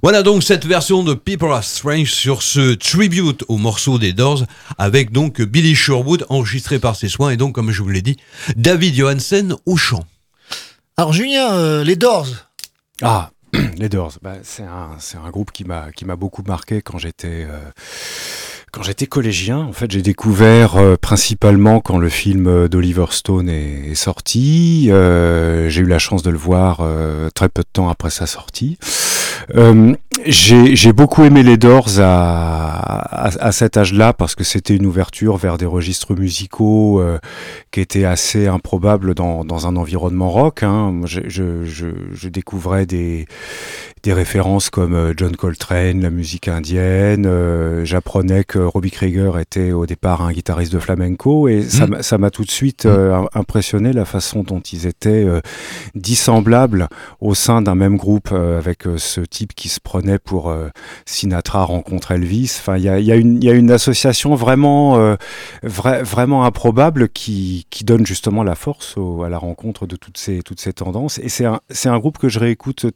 Voilà 0.03 0.23
donc 0.23 0.45
cette 0.45 0.65
version 0.65 1.03
de 1.03 1.15
People 1.15 1.51
Are 1.51 1.65
Strange 1.65 2.13
sur 2.13 2.43
ce 2.43 2.75
tribute 2.75 3.45
au 3.49 3.57
morceau 3.57 3.99
des 3.99 4.13
Doors 4.13 4.45
avec 4.79 5.11
donc 5.11 5.43
Billy 5.43 5.75
Sherwood 5.75 6.25
enregistré 6.29 6.79
par 6.79 6.95
ses 6.95 7.09
soins 7.09 7.31
et 7.31 7.37
donc 7.37 7.55
comme 7.55 7.73
je 7.73 7.83
vous 7.83 7.89
l'ai 7.89 8.03
dit 8.03 8.17
David 8.57 8.95
Johansen 8.95 9.57
au 9.67 9.77
chant. 9.77 10.05
Alors 10.97 11.13
Julien, 11.13 11.53
euh, 11.53 11.83
les 11.83 11.97
Doors. 11.97 12.29
Ah, 13.03 13.31
les 13.77 13.89
Doors, 13.89 14.19
bah, 14.23 14.37
c'est 14.45 14.63
un, 14.63 14.91
c'est 15.01 15.19
un 15.19 15.31
groupe 15.31 15.51
qui 15.51 15.65
m'a 15.65 15.91
qui 15.91 16.05
m'a 16.05 16.17
beaucoup 16.17 16.43
marqué 16.47 16.81
quand 16.81 16.99
j'étais 16.99 17.47
euh, 17.49 17.59
quand 18.73 18.83
j'étais 18.83 19.07
collégien. 19.07 19.59
En 19.59 19.73
fait, 19.73 19.91
j'ai 19.91 20.03
découvert 20.03 20.77
euh, 20.77 20.97
principalement 20.97 21.81
quand 21.81 21.99
le 21.99 22.09
film 22.09 22.69
d'Oliver 22.69 23.07
Stone 23.11 23.49
est, 23.49 23.91
est 23.91 23.95
sorti. 23.95 24.89
Euh, 24.91 25.69
j'ai 25.69 25.83
eu 25.83 25.87
la 25.87 25.99
chance 25.99 26.23
de 26.23 26.31
le 26.31 26.39
voir 26.39 26.79
euh, 26.83 27.31
très 27.31 27.49
peu 27.49 27.63
de 27.63 27.69
temps 27.73 27.89
après 27.89 28.11
sa 28.11 28.27
sortie. 28.27 28.79
Euh, 29.55 29.95
j'ai 30.27 30.93
beaucoup 30.93 31.25
aimé 31.25 31.43
les 31.43 31.57
Doors 31.57 32.01
à, 32.01 33.27
à, 33.27 33.47
à 33.47 33.53
cet 33.53 33.77
âge-là 33.77 34.13
parce 34.13 34.35
que 34.35 34.45
c'était 34.45 34.77
une 34.77 34.87
ouverture 34.87 35.37
vers 35.37 35.59
des 35.59 35.67
registres 35.67 36.15
musicaux 36.15 37.01
euh, 37.01 37.19
qui 37.71 37.81
étaient 37.81 38.05
assez 38.05 38.47
improbables 38.47 39.15
dans, 39.15 39.45
dans 39.45 39.67
un 39.67 39.77
environnement 39.77 40.31
rock. 40.31 40.63
Hein. 40.63 41.01
Je 41.05 42.29
découvrais 42.29 42.85
des, 42.87 43.27
des 44.03 44.13
références 44.13 44.71
comme 44.71 44.95
euh, 44.95 45.13
John 45.17 45.35
Coltrane, 45.37 46.01
la 46.03 46.11
musique 46.11 46.49
indienne. 46.49 47.27
euh, 47.27 47.85
J'apprenais 47.85 48.45
que 48.45 48.59
Robbie 48.59 48.91
Krieger 48.91 49.39
était 49.39 49.73
au 49.73 49.87
départ 49.87 50.23
un 50.23 50.33
guitariste 50.33 50.73
de 50.73 50.79
flamenco 50.79 51.49
et 51.49 51.63
ça 51.63 51.87
Mm. 51.87 51.91
m'a- 51.91 52.03
ça 52.03 52.19
m'a 52.19 52.31
tout 52.31 52.45
de 52.45 52.51
suite 52.51 52.87
euh, 52.87 53.23
impressionné 53.35 53.93
la 53.93 54.05
façon 54.05 54.43
dont 54.43 54.61
ils 54.61 54.87
étaient 54.87 55.25
euh, 55.25 55.41
dissemblables 55.95 56.89
au 57.21 57.35
sein 57.35 57.63
d'un 57.63 57.75
même 57.75 57.97
groupe 57.97 58.33
avec 58.33 58.85
ce 58.97 59.21
type 59.21 59.55
qui 59.55 59.69
se 59.69 59.81
prenait 59.81 60.19
pour 60.19 60.55
Sinatra 61.07 61.65
rencontre 61.65 62.13
Elvis. 62.13 62.57
Enfin, 62.61 62.77
il 62.77 62.85
y 62.85 62.89
a, 62.89 62.99
il 62.99 63.07
y, 63.07 63.13
a 63.13 63.17
une- 63.17 63.37
il 63.37 63.45
y 63.45 63.51
a 63.51 63.55
une 63.55 63.71
association 63.71 64.35
vraiment, 64.35 64.99
vra- 65.65 66.03
vraiment 66.03 66.45
improbable 66.45 67.09
qui, 67.09 67.67
qui 67.71 67.85
donne 67.85 68.07
justement 68.07 68.43
la 68.43 68.55
force 68.55 68.97
au- 68.97 69.23
à 69.23 69.29
la 69.29 69.39
rencontre 69.39 69.87
de 69.87 69.97
toutes 69.97 70.19
ces, 70.19 70.43
toutes 70.43 70.61
ces 70.61 70.73
tendances. 70.73 71.19
Et 71.19 71.29
c'est 71.29 71.45
un, 71.45 71.61
c'est 71.71 71.89
un 71.89 71.99
groupe 71.99 72.19
que 72.19 72.29
je 72.29 72.39
réécoute 72.39 72.87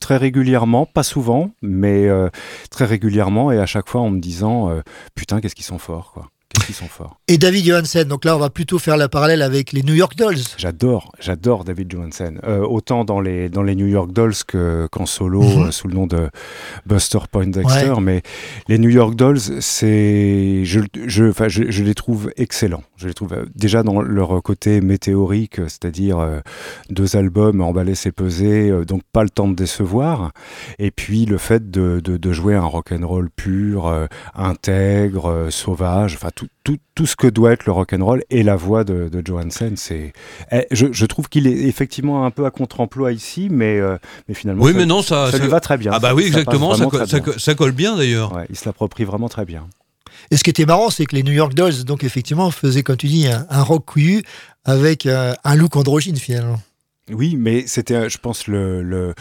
très 0.00 0.16
régulièrement, 0.16 0.86
pas 0.86 1.02
souvent, 1.02 1.50
mais 1.62 2.08
euh, 2.08 2.28
très 2.70 2.86
régulièrement 2.86 3.52
et 3.52 3.58
à 3.58 3.66
chaque 3.66 3.88
fois 3.88 4.00
en 4.00 4.10
me 4.10 4.18
disant 4.18 4.70
euh, 4.70 4.80
putain 5.14 5.40
qu'est-ce 5.40 5.54
qu'ils 5.54 5.64
sont 5.64 5.78
forts 5.78 6.12
quoi. 6.12 6.28
Sont 6.72 6.86
forts. 6.88 7.18
Et 7.28 7.38
David 7.38 7.64
Johansen, 7.64 8.06
donc 8.08 8.24
là 8.24 8.36
on 8.36 8.38
va 8.38 8.50
plutôt 8.50 8.78
faire 8.78 8.96
la 8.96 9.08
parallèle 9.08 9.42
avec 9.42 9.72
les 9.72 9.82
New 9.82 9.94
York 9.94 10.16
Dolls. 10.16 10.38
J'adore, 10.56 11.12
j'adore 11.20 11.64
David 11.64 11.90
Johansen. 11.92 12.40
Euh, 12.44 12.60
autant 12.60 13.04
dans 13.04 13.20
les, 13.20 13.48
dans 13.48 13.62
les 13.62 13.74
New 13.74 13.86
York 13.86 14.12
Dolls 14.12 14.34
que- 14.46 14.88
qu'en 14.90 15.06
solo 15.06 15.42
Mhm. 15.42 15.62
euh, 15.66 15.70
sous 15.70 15.88
le 15.88 15.94
nom 15.94 16.06
de 16.06 16.28
Buster 16.86 17.18
Poindexter. 17.30 17.90
Ouais. 17.90 18.00
Mais 18.00 18.22
les 18.68 18.78
New 18.78 18.88
York 18.90 19.14
Dolls, 19.14 19.40
c'est, 19.60 20.64
je, 20.64 20.80
je, 21.06 21.24
enfin, 21.24 21.48
je, 21.48 21.64
je 21.70 21.82
les 21.84 21.94
trouve 21.94 22.30
excellents. 22.36 22.82
Je 22.96 23.08
les 23.08 23.14
trouve 23.14 23.32
euh, 23.32 23.44
déjà 23.54 23.82
dans 23.82 24.00
leur 24.00 24.42
côté 24.42 24.80
météorique, 24.80 25.56
c'est-à-dire 25.56 26.40
deux 26.90 27.16
albums 27.16 27.60
emballés, 27.60 27.94
c'est 27.94 28.12
pesé, 28.12 28.70
donc 28.86 29.02
pas 29.12 29.22
le 29.22 29.30
temps 29.30 29.48
de 29.48 29.54
décevoir. 29.54 30.32
Et 30.78 30.90
puis 30.90 31.24
le 31.26 31.38
fait 31.38 31.70
de, 31.70 32.00
de, 32.02 32.16
de 32.16 32.32
jouer 32.32 32.54
un 32.54 32.64
rock 32.64 32.92
and 32.92 33.06
roll 33.06 33.30
pur, 33.30 33.92
intègre, 34.34 35.48
sauvage, 35.50 36.14
enfin 36.14 36.30
tout, 36.34 36.48
tout, 36.64 36.76
tout 36.94 37.06
ce 37.06 37.16
que 37.16 37.26
doit 37.26 37.52
être 37.52 37.64
le 37.66 37.72
rock 37.72 37.92
and 37.92 38.04
roll 38.04 38.22
et 38.30 38.42
la 38.42 38.54
voix 38.56 38.84
de, 38.84 39.08
de 39.08 39.22
Johansen, 39.26 39.76
c'est 39.76 40.12
eh, 40.52 40.66
je, 40.70 40.86
je 40.92 41.06
trouve 41.06 41.28
qu'il 41.28 41.46
est 41.46 41.66
effectivement 41.68 42.24
un 42.26 42.30
peu 42.30 42.44
à 42.44 42.50
contre-emploi 42.50 43.12
ici, 43.12 43.48
mais, 43.50 43.78
euh, 43.80 43.96
mais 44.28 44.34
finalement, 44.34 44.62
Oui, 44.64 44.72
ça, 44.72 44.78
mais 44.78 44.86
non, 44.86 45.02
ça, 45.02 45.30
ça 45.30 45.38
lui 45.38 45.48
va 45.48 45.60
très 45.60 45.78
bien. 45.78 45.90
Ah 45.94 45.98
bah 45.98 46.14
oui, 46.14 46.24
exactement, 46.24 46.70
ça, 46.72 46.76
vraiment 46.84 46.90
co- 46.90 46.96
très 46.98 47.06
ça 47.06 47.20
bien. 47.20 47.32
ça 47.38 47.54
colle 47.54 47.72
bien 47.72 47.96
d'ailleurs. 47.96 48.34
Ouais, 48.34 48.46
il 48.50 48.56
se 48.56 48.66
l'approprie 48.66 49.04
vraiment 49.04 49.28
très 49.28 49.44
bien. 49.44 49.66
Et 50.30 50.36
ce 50.36 50.44
qui 50.44 50.50
était 50.50 50.66
marrant, 50.66 50.90
c'est 50.90 51.06
que 51.06 51.16
les 51.16 51.22
New 51.22 51.32
York 51.32 51.54
Dolls, 51.54 51.84
donc 51.84 52.04
effectivement, 52.04 52.50
faisaient, 52.50 52.82
comme 52.82 52.96
tu 52.98 53.06
dis, 53.06 53.26
un, 53.26 53.46
un 53.48 53.62
rock 53.62 53.84
couillu 53.86 54.22
avec 54.64 55.06
euh, 55.06 55.32
un 55.44 55.54
look 55.56 55.76
androgyne 55.76 56.16
finalement. 56.16 56.60
Oui, 57.12 57.36
mais 57.38 57.66
c'était, 57.66 57.94
euh, 57.94 58.08
je 58.08 58.18
pense, 58.18 58.46
le, 58.46 58.82
le- 58.82 59.14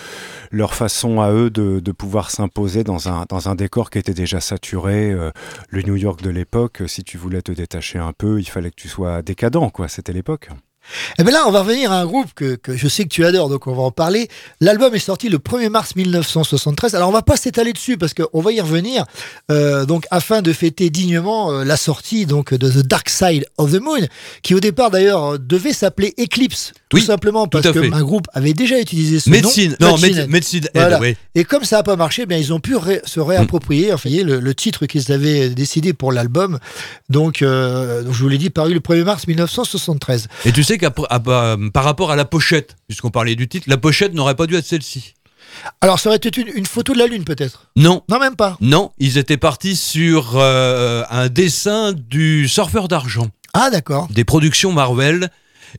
leur 0.52 0.74
façon 0.74 1.22
à 1.22 1.32
eux 1.32 1.50
de, 1.50 1.80
de 1.80 1.92
pouvoir 1.92 2.32
s'imposer 2.32 2.84
dans 2.84 3.08
un, 3.10 3.56
décor 3.56 3.90
qui 3.90 3.98
était 4.00 4.14
déjà 4.14 4.40
saturé. 4.42 5.12
euh, 5.12 5.32
le 5.70 5.82
New 5.82 5.96
York 5.96 6.22
de 6.22 6.30
l'époque, 6.30 6.84
si 6.88 7.04
tu 7.04 7.18
voulais 7.18 7.42
te 7.42 7.52
détacher 7.52 8.00
un 8.00 8.14
peu, 8.14 8.40
il 8.40 8.46
fallait 8.50 8.70
que 8.72 8.76
tu 8.76 8.88
sois 8.90 9.22
décadent, 9.22 9.72
quoi. 9.72 9.88
C'était 9.88 10.14
l'époque. 10.14 10.50
Et 11.20 11.24
bien 11.24 11.34
là, 11.34 11.44
on 11.46 11.52
va 11.52 11.60
revenir 11.62 11.92
à 11.92 12.00
un 12.02 12.06
groupe 12.06 12.34
que, 12.34 12.58
je 12.68 12.88
sais 12.88 13.04
que 13.04 13.10
tu 13.10 13.24
adores, 13.24 13.50
donc 13.50 13.68
on 13.68 13.74
va 13.76 13.84
en 13.84 13.92
parler. 13.92 14.28
L'album 14.60 14.96
est 14.96 15.00
sorti 15.00 15.30
le 15.30 15.38
1er 15.38 15.70
mars 15.70 15.96
1973. 15.96 16.96
Alors 16.96 17.10
on 17.10 17.12
va 17.12 17.22
pas 17.22 17.38
s'étaler 17.38 17.74
dessus 17.74 17.98
parce 17.98 18.14
qu'on 18.16 18.42
va 18.42 18.52
y 18.52 18.60
revenir, 18.62 19.06
euh, 19.52 19.86
donc 19.86 20.06
afin 20.10 20.42
de 20.42 20.52
fêter 20.52 20.90
dignement 20.90 21.52
la 21.64 21.78
sortie 21.78 22.26
donc 22.26 22.54
de 22.56 22.70
The 22.70 22.88
Dark 22.88 23.10
Side 23.10 23.46
of 23.58 23.72
the 23.72 23.80
Moon, 23.82 24.00
qui 24.42 24.56
au 24.56 24.60
départ 24.60 24.90
d'ailleurs 24.90 25.38
devait 25.38 25.74
s'appeler 25.74 26.16
Eclipse, 26.20 26.74
tout 26.90 26.98
Oui, 26.98 27.04
simplement 27.04 27.48
parce 27.48 27.66
à 27.68 27.72
que 27.72 27.82
fait. 27.84 27.94
un 27.94 28.02
groupe 28.02 28.26
avait 28.34 28.54
déjà 28.54 28.80
utilisé 28.80 29.20
ce 29.20 29.30
Médecine, 29.30 29.76
nom. 29.80 29.92
non, 29.92 29.98
Head. 29.98 30.28
Medicine 30.28 30.64
Head, 30.66 30.72
Voilà. 30.74 31.00
oui. 31.00 31.16
Et 31.36 31.44
comme 31.44 31.64
ça 31.64 31.78
n'a 31.78 31.84
pas 31.84 31.96
marché, 31.96 32.26
bien 32.26 32.38
ils 32.38 32.52
ont 32.52 32.60
pu 32.60 32.76
ré- 32.76 33.02
se 33.06 33.20
réapproprier 33.20 33.94
enfin, 33.94 34.10
le, 34.10 34.40
le 34.40 34.56
titre 34.56 34.88
qu'ils 34.88 35.12
avaient 35.12 35.50
décidé 35.52 35.94
pour 35.94 36.12
l'album. 36.12 36.58
Donc, 37.10 37.42
euh, 37.44 38.02
donc, 38.04 38.14
je 38.14 38.20
vous 38.24 38.28
l'ai 38.30 38.40
dit, 38.40 38.50
paru 38.50 38.74
le 38.74 38.80
1er 38.80 39.04
mars 39.04 39.28
1973. 39.28 40.28
Et 40.46 40.52
tu 40.52 40.64
sais 40.64 40.78
qu'à 40.80 40.92
à- 41.10 41.20
par 41.20 41.84
rapport 41.84 42.12
à 42.12 42.16
la 42.16 42.26
pochette, 42.26 42.76
puisqu'on 42.88 43.12
parlait 43.12 43.36
du 43.36 43.48
titre, 43.48 43.66
la 43.70 43.78
pochette 43.78 44.14
n'aurait 44.16 44.36
pas 44.36 44.48
dû 44.48 44.56
être 44.56 44.66
celle-ci. 44.66 45.14
Alors, 45.82 46.00
ça 46.00 46.10
aurait 46.10 46.18
été 46.18 46.42
une, 46.42 46.48
une 46.56 46.66
photo 46.66 46.94
de 46.94 47.00
la 47.00 47.08
Lune, 47.08 47.24
peut-être? 47.24 47.70
Non. 47.76 48.02
Non, 48.10 48.20
même 48.20 48.36
pas. 48.36 48.58
Non, 48.62 48.92
ils 49.00 49.18
étaient 49.18 49.38
partis 49.38 49.76
sur 49.76 50.32
euh, 50.36 51.04
un 51.10 51.28
dessin 51.28 51.92
du 51.94 52.48
surfeur 52.48 52.88
d'argent, 52.88 53.28
Ah, 53.54 53.70
d'accord. 53.72 54.08
des 54.12 54.24
productions 54.24 54.72
Marvel. 54.72 55.30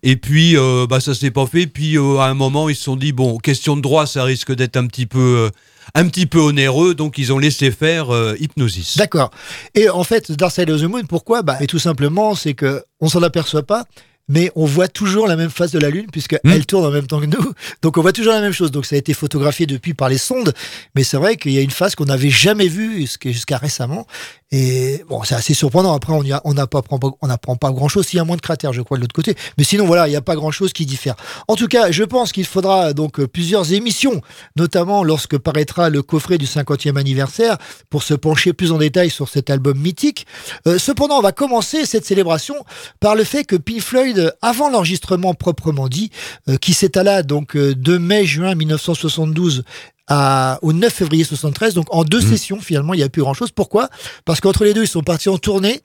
Et 0.03 0.17
puis, 0.17 0.57
euh, 0.57 0.87
bah, 0.89 1.01
ça 1.01 1.15
s'est 1.15 1.31
pas 1.31 1.47
fait. 1.47 1.67
Puis, 1.67 1.97
euh, 1.97 2.19
à 2.19 2.27
un 2.27 2.35
moment, 2.35 2.69
ils 2.69 2.77
se 2.77 2.85
sont 2.85 2.97
dit 2.97 3.13
bon, 3.13 3.39
question 3.39 3.77
de 3.77 3.83
droit, 3.83 4.07
ça 4.07 4.25
risque 4.25 4.55
d'être 4.55 4.77
un 4.77 4.87
petit 4.87 5.07
peu, 5.07 5.19
euh, 5.19 5.51
un 5.95 6.09
petit 6.09 6.27
peu 6.27 6.41
onéreux. 6.41 6.95
Donc, 6.95 7.19
ils 7.19 7.33
ont 7.33 7.39
laissé 7.39 7.71
faire 7.71 8.11
euh, 8.11 8.35
Hypnosis. 8.41 8.97
D'accord. 8.97 9.31
Et 9.75 9.89
en 9.89 10.05
fait, 10.05 10.33
Dark 10.33 10.53
Side 10.53 10.71
of 10.71 10.81
the 10.81 10.85
Moon, 10.85 11.05
pourquoi? 11.09 11.43
Bah, 11.43 11.57
et 11.61 11.67
Tout 11.67 11.79
simplement, 11.79 12.35
c'est 12.35 12.55
que 12.55 12.83
on 13.01 13.09
s'en 13.09 13.23
aperçoit 13.23 13.63
pas. 13.63 13.85
Mais 14.31 14.53
on 14.55 14.65
voit 14.65 14.87
toujours 14.87 15.27
la 15.27 15.35
même 15.35 15.51
face 15.51 15.73
de 15.73 15.81
la 15.81 15.91
Lune 15.91 16.07
puisqu'elle 16.11 16.41
elle 16.45 16.65
tourne 16.65 16.87
en 16.87 16.91
même 16.91 17.09
temps 17.09 17.21
que 17.21 17.27
nous. 17.27 17.53
Donc 17.83 17.99
on 17.99 18.03
voit 18.03 18.13
toujours 18.13 18.33
la 18.33 18.41
même 18.41 18.53
chose. 18.53 18.71
Donc 18.71 18.87
ça 18.87 18.95
a 18.95 18.99
été 18.99 19.13
photographié 19.13 19.67
depuis 19.67 19.93
par 19.93 20.09
les 20.09 20.19
sondes. 20.19 20.55
Mais 20.95 21.03
c'est 21.03 21.17
vrai 21.17 21.37
qu'il 21.37 21.51
y 21.51 21.59
a 21.59 21.63
une 21.63 21.71
face 21.71 21.97
qu'on 21.97 22.05
n'avait 22.05 22.31
jamais 22.31 22.69
vue 22.69 23.07
jusqu'à 23.25 23.59
récemment. 23.59 24.07
Et 24.53 25.05
bon, 25.09 25.23
c'est 25.23 25.37
assez 25.37 25.55
surprenant. 25.55 25.95
Après, 25.95 26.13
on 26.13 26.55
n'apprend 26.55 26.99
pas, 26.99 27.11
on 27.23 27.57
pas 27.57 27.71
grand 27.71 27.89
chose. 27.89 28.07
S'il 28.07 28.17
y 28.17 28.21
a 28.21 28.25
moins 28.25 28.37
de 28.37 28.41
cratères, 28.41 28.73
je 28.73 28.83
crois, 28.83 28.97
de 28.97 29.03
l'autre 29.03 29.15
côté. 29.15 29.37
Mais 29.59 29.65
sinon, 29.65 29.87
voilà, 29.87 30.09
il 30.09 30.11
n'y 30.11 30.17
a 30.17 30.23
pas 30.23 30.35
grand 30.35 30.51
chose 30.51 30.73
qui 30.73 30.87
diffère. 30.87 31.15
En 31.47 31.55
tout 31.55 31.69
cas, 31.69 31.93
je 31.93 32.03
pense 32.03 32.33
qu'il 32.33 32.47
faudra 32.47 32.93
donc 32.93 33.21
euh, 33.21 33.29
plusieurs 33.29 33.73
émissions, 33.73 34.21
notamment 34.57 35.05
lorsque 35.05 35.39
paraîtra 35.39 35.89
le 35.89 36.03
coffret 36.03 36.37
du 36.37 36.47
50e 36.47 36.99
anniversaire, 36.99 37.59
pour 37.91 38.03
se 38.03 38.15
pencher 38.15 38.53
plus 38.53 38.73
en 38.73 38.79
détail 38.79 39.11
sur 39.11 39.29
cet 39.29 39.51
album 39.51 39.79
mythique. 39.79 40.27
Euh, 40.67 40.79
cependant, 40.79 41.19
on 41.19 41.23
va 41.23 41.33
commencer 41.33 41.87
cette 41.87 42.05
célébration 42.05 42.57
par 42.99 43.15
le 43.15 43.23
fait 43.23 43.45
que 43.45 43.55
Pink 43.55 43.81
Floyd, 43.81 44.19
euh, 44.21 44.31
avant 44.43 44.69
l'enregistrement 44.71 45.35
proprement 45.35 45.89
dit, 45.89 46.11
euh, 46.49 46.57
qui 46.57 46.73
s'étala 46.75 47.23
donc 47.23 47.57
euh, 47.57 47.75
de 47.75 47.99
mai-juin 47.99 48.55
1972 48.55 49.65
à- 50.09 50.59
au 50.63 50.73
9 50.73 50.93
février 50.93 51.25
73, 51.25 51.75
donc 51.75 51.87
en 51.91 52.05
deux 52.05 52.21
sessions 52.21 52.61
finalement, 52.61 52.95
il 52.95 52.99
n'y 52.99 53.03
a 53.03 53.09
plus 53.09 53.23
grand-chose. 53.23 53.51
Pourquoi? 53.53 53.89
Parce 54.25 54.41
qu'entre 54.41 54.65
les 54.65 54.75
deux, 54.75 54.83
ils 54.83 54.89
sont 54.89 55.03
partis 55.03 55.29
en 55.29 55.39
tournée 55.39 55.81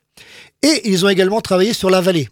et 0.62 0.90
ils 0.90 1.04
ont 1.04 1.08
également 1.08 1.40
travaillé 1.40 1.72
sur 1.72 1.90
la 1.90 2.00
vallée. 2.00 2.28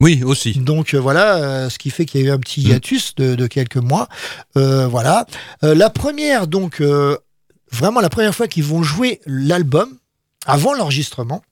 Oui, 0.00 0.22
aussi. 0.24 0.54
Donc 0.54 0.94
euh, 0.94 0.98
voilà, 0.98 1.36
euh, 1.36 1.70
ce 1.70 1.78
qui 1.78 1.90
fait 1.90 2.04
qu'il 2.06 2.20
y 2.20 2.24
a 2.24 2.26
eu 2.28 2.30
un 2.30 2.38
petit 2.38 2.60
hiatus 2.62 3.14
de, 3.14 3.34
de 3.34 3.46
quelques 3.46 3.76
mois. 3.76 4.08
Euh, 4.56 4.86
voilà. 4.88 5.26
La 5.62 5.90
première, 5.90 6.46
donc, 6.48 6.82
vraiment 7.70 8.00
la 8.00 8.08
première 8.10 8.34
fois 8.34 8.48
qu'ils 8.48 8.64
vont 8.64 8.82
jouer 8.82 9.20
l'album, 9.26 9.96
avant 10.44 10.74
l'enregistrement, 10.74 11.42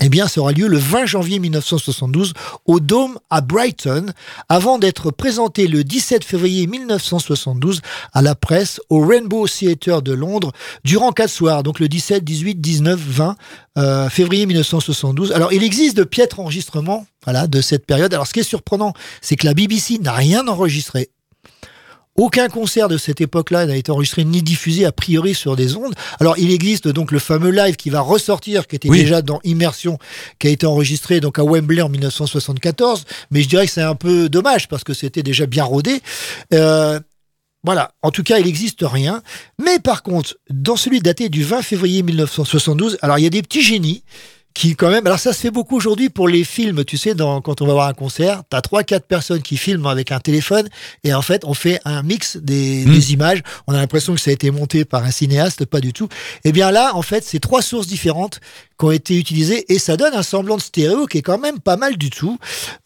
eh 0.00 0.08
bien, 0.08 0.26
ça 0.26 0.40
aura 0.40 0.52
lieu 0.52 0.68
le 0.68 0.78
20 0.78 1.04
janvier 1.04 1.38
1972 1.38 2.32
au 2.64 2.80
Dôme 2.80 3.18
à 3.28 3.42
Brighton, 3.42 4.06
avant 4.48 4.78
d'être 4.78 5.10
présenté 5.10 5.66
le 5.66 5.84
17 5.84 6.24
février 6.24 6.66
1972 6.66 7.82
à 8.14 8.22
la 8.22 8.34
presse 8.34 8.80
au 8.88 9.06
Rainbow 9.06 9.46
Theatre 9.46 10.00
de 10.00 10.14
Londres 10.14 10.52
durant 10.82 11.12
quatre 11.12 11.28
soirs, 11.28 11.62
donc 11.62 11.78
le 11.78 11.88
17, 11.88 12.24
18, 12.24 12.54
19, 12.58 12.98
20 12.98 13.36
euh, 13.76 14.08
février 14.08 14.46
1972. 14.46 15.32
Alors, 15.32 15.52
il 15.52 15.62
existe 15.62 15.98
de 15.98 16.04
piètres 16.04 16.40
enregistrements 16.40 17.06
voilà, 17.24 17.46
de 17.46 17.60
cette 17.60 17.84
période. 17.84 18.14
Alors, 18.14 18.26
ce 18.26 18.32
qui 18.32 18.40
est 18.40 18.44
surprenant, 18.44 18.94
c'est 19.20 19.36
que 19.36 19.44
la 19.44 19.52
BBC 19.52 19.98
n'a 19.98 20.12
rien 20.12 20.48
enregistré. 20.48 21.10
Aucun 22.16 22.48
concert 22.48 22.88
de 22.88 22.98
cette 22.98 23.22
époque-là 23.22 23.64
n'a 23.64 23.76
été 23.76 23.90
enregistré 23.90 24.24
ni 24.24 24.42
diffusé 24.42 24.84
a 24.84 24.92
priori 24.92 25.34
sur 25.34 25.56
des 25.56 25.76
ondes. 25.76 25.94
Alors 26.20 26.36
il 26.38 26.50
existe 26.50 26.86
donc 26.88 27.10
le 27.10 27.18
fameux 27.18 27.50
live 27.50 27.76
qui 27.76 27.88
va 27.88 28.00
ressortir, 28.00 28.66
qui 28.66 28.76
était 28.76 28.90
Oui. 28.90 28.98
déjà 29.00 29.22
dans 29.22 29.40
Immersion, 29.44 29.98
qui 30.38 30.48
a 30.48 30.50
été 30.50 30.66
enregistré 30.66 31.20
donc 31.20 31.38
à 31.38 31.44
Wembley 31.44 31.80
en 31.80 31.88
1974. 31.88 33.04
Mais 33.30 33.40
je 33.42 33.48
dirais 33.48 33.64
que 33.66 33.72
c'est 33.72 33.80
un 33.80 33.94
peu 33.94 34.28
dommage 34.28 34.68
parce 34.68 34.84
que 34.84 34.92
c'était 34.92 35.22
déjà 35.22 35.46
bien 35.46 35.64
rodé. 35.64 36.02
Euh, 36.52 37.00
voilà, 37.64 37.92
en 38.02 38.10
tout 38.10 38.24
cas, 38.24 38.38
il 38.38 38.44
n'existe 38.46 38.80
rien. 38.82 39.22
Mais 39.64 39.78
par 39.78 40.02
contre, 40.02 40.36
dans 40.50 40.76
celui 40.76 41.00
daté 41.00 41.28
du 41.30 41.44
20 41.44 41.62
février 41.62 42.02
1972, 42.02 42.98
alors 43.00 43.18
il 43.18 43.22
y 43.22 43.26
a 43.26 43.30
des 43.30 43.42
petits 43.42 43.62
génies 43.62 44.02
qui 44.54 44.76
quand 44.76 44.90
même, 44.90 45.06
alors 45.06 45.18
ça 45.18 45.32
se 45.32 45.40
fait 45.40 45.50
beaucoup 45.50 45.76
aujourd'hui 45.76 46.10
pour 46.10 46.28
les 46.28 46.44
films, 46.44 46.84
tu 46.84 46.96
sais, 46.96 47.14
dans, 47.14 47.40
quand 47.40 47.62
on 47.62 47.66
va 47.66 47.72
voir 47.72 47.88
un 47.88 47.94
concert, 47.94 48.42
t'as 48.48 48.60
trois, 48.60 48.82
quatre 48.82 49.06
personnes 49.06 49.42
qui 49.42 49.56
filment 49.56 49.86
avec 49.86 50.12
un 50.12 50.20
téléphone 50.20 50.68
et 51.04 51.14
en 51.14 51.22
fait 51.22 51.44
on 51.44 51.54
fait 51.54 51.80
un 51.84 52.02
mix 52.02 52.36
des, 52.36 52.84
des 52.84 53.12
images. 53.12 53.42
On 53.66 53.74
a 53.74 53.78
l'impression 53.78 54.14
que 54.14 54.20
ça 54.20 54.30
a 54.30 54.34
été 54.34 54.50
monté 54.50 54.84
par 54.84 55.04
un 55.04 55.10
cinéaste, 55.10 55.64
pas 55.64 55.80
du 55.80 55.92
tout. 55.92 56.08
Et 56.44 56.52
bien 56.52 56.70
là, 56.70 56.92
en 56.94 57.02
fait, 57.02 57.24
c'est 57.24 57.40
trois 57.40 57.62
sources 57.62 57.86
différentes 57.86 58.40
qui 58.78 58.84
ont 58.84 58.90
été 58.90 59.18
utilisées 59.18 59.72
et 59.72 59.78
ça 59.78 59.96
donne 59.96 60.14
un 60.14 60.22
semblant 60.22 60.56
de 60.56 60.62
stéréo 60.62 61.06
qui 61.06 61.18
est 61.18 61.22
quand 61.22 61.38
même 61.38 61.60
pas 61.60 61.76
mal 61.76 61.96
du 61.96 62.10
tout. 62.10 62.38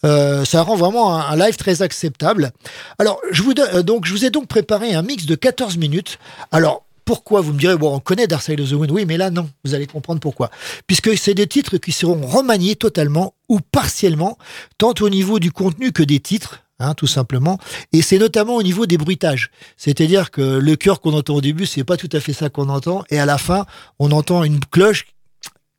Euh, 0.05 0.45
ça 0.45 0.63
rend 0.63 0.77
vraiment 0.77 1.15
un, 1.15 1.31
un 1.31 1.37
live 1.37 1.57
très 1.57 1.83
acceptable. 1.83 2.53
Alors, 2.99 3.21
je 3.31 3.43
vous 3.43 3.53
euh, 3.59 3.83
donc, 3.83 4.07
je 4.07 4.13
vous 4.13 4.25
ai 4.25 4.31
donc 4.31 4.47
préparé 4.47 4.95
un 4.95 5.03
mix 5.03 5.27
de 5.27 5.35
14 5.35 5.77
minutes. 5.77 6.19
Alors, 6.53 6.86
pourquoi 7.07 7.41
Vous 7.41 7.55
me 7.55 7.59
direz, 7.59 7.77
bon, 7.77 7.95
on 7.95 8.01
connaît 8.01 8.27
Dark 8.27 8.43
Side 8.43 8.61
of 8.61 8.69
the 8.69 8.73
Moon, 8.73 8.89
oui, 8.91 9.07
mais 9.07 9.17
là, 9.17 9.31
non, 9.31 9.49
vous 9.65 9.75
allez 9.75 9.87
comprendre 9.87 10.21
pourquoi. 10.21 10.51
Puisque 10.87 11.17
c'est 11.17 11.35
des 11.35 11.47
titres 11.47 11.79
qui 11.79 11.93
seront 11.93 12.27
remaniés 12.27 12.77
totalement 12.77 13.33
ou 13.49 13.61
partiellement, 13.61 14.37
tant 14.77 14.93
au 15.01 15.09
niveau 15.09 15.39
du 15.39 15.53
contenu 15.53 15.93
que 15.93 16.03
des 16.03 16.21
titres. 16.21 16.63
Hein, 16.79 16.93
tout 16.93 17.07
simplement. 17.07 17.59
Et 17.95 18.03
c'est 18.03 18.19
notamment 18.19 18.55
au 18.57 18.63
niveau 18.63 18.85
des 18.85 18.99
bruitages. 18.99 19.51
C'est-à-dire 19.79 20.31
que 20.31 20.43
le 20.43 20.77
chœur 20.77 21.01
qu'on 21.01 21.15
entend 21.15 21.37
au 21.37 21.41
début, 21.41 21.65
c'est 21.65 21.85
pas 21.85 21.97
tout 21.97 22.11
à 22.13 22.21
fait 22.21 22.35
ça 22.35 22.51
qu'on 22.51 22.69
entend. 22.69 23.03
Et 23.09 23.19
à 23.19 23.25
la 23.25 23.39
fin, 23.39 23.65
on 23.99 24.11
entend 24.11 24.45
une 24.45 24.61
cloche 24.61 25.07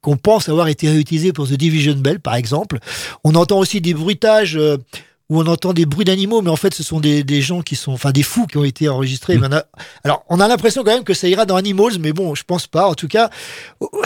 qu'on 0.02 0.18
pense 0.18 0.50
avoir 0.50 0.70
été 0.70 0.90
réutilisée 0.90 1.34
pour 1.34 1.48
The 1.48 1.54
Division 1.54 1.94
Bell, 1.98 2.20
par 2.20 2.34
exemple. 2.34 2.80
On 3.24 3.36
entend 3.36 3.60
aussi 3.60 3.80
des 3.80 3.94
bruitages 3.94 4.58
euh, 4.58 4.78
où 5.30 5.42
on 5.42 5.46
entend 5.48 5.74
des 5.74 5.86
bruits 5.86 6.06
d'animaux, 6.06 6.42
mais 6.42 6.50
en 6.50 6.56
fait, 6.56 6.74
ce 6.74 6.84
sont 6.84 7.00
des, 7.02 7.24
des 7.24 7.42
gens 7.42 7.62
qui 7.62 7.76
sont, 7.76 7.92
enfin, 7.92 8.12
des 8.12 8.24
fous 8.24 8.48
qui 8.48 8.58
ont 8.58 8.64
été 8.64 8.88
enregistrés. 8.88 9.38
A- 9.52 9.66
Alors, 10.06 10.24
on 10.30 10.40
a 10.40 10.48
l'impression 10.48 10.84
quand 10.86 10.94
même 10.94 11.04
que 11.04 11.14
ça 11.14 11.28
ira 11.28 11.46
dans 11.46 11.58
Animals, 11.58 12.00
mais 12.00 12.14
bon, 12.14 12.34
je 12.34 12.44
pense 12.44 12.66
pas. 12.68 12.88
En 12.88 12.94
tout 12.94 13.10
cas, 13.10 13.30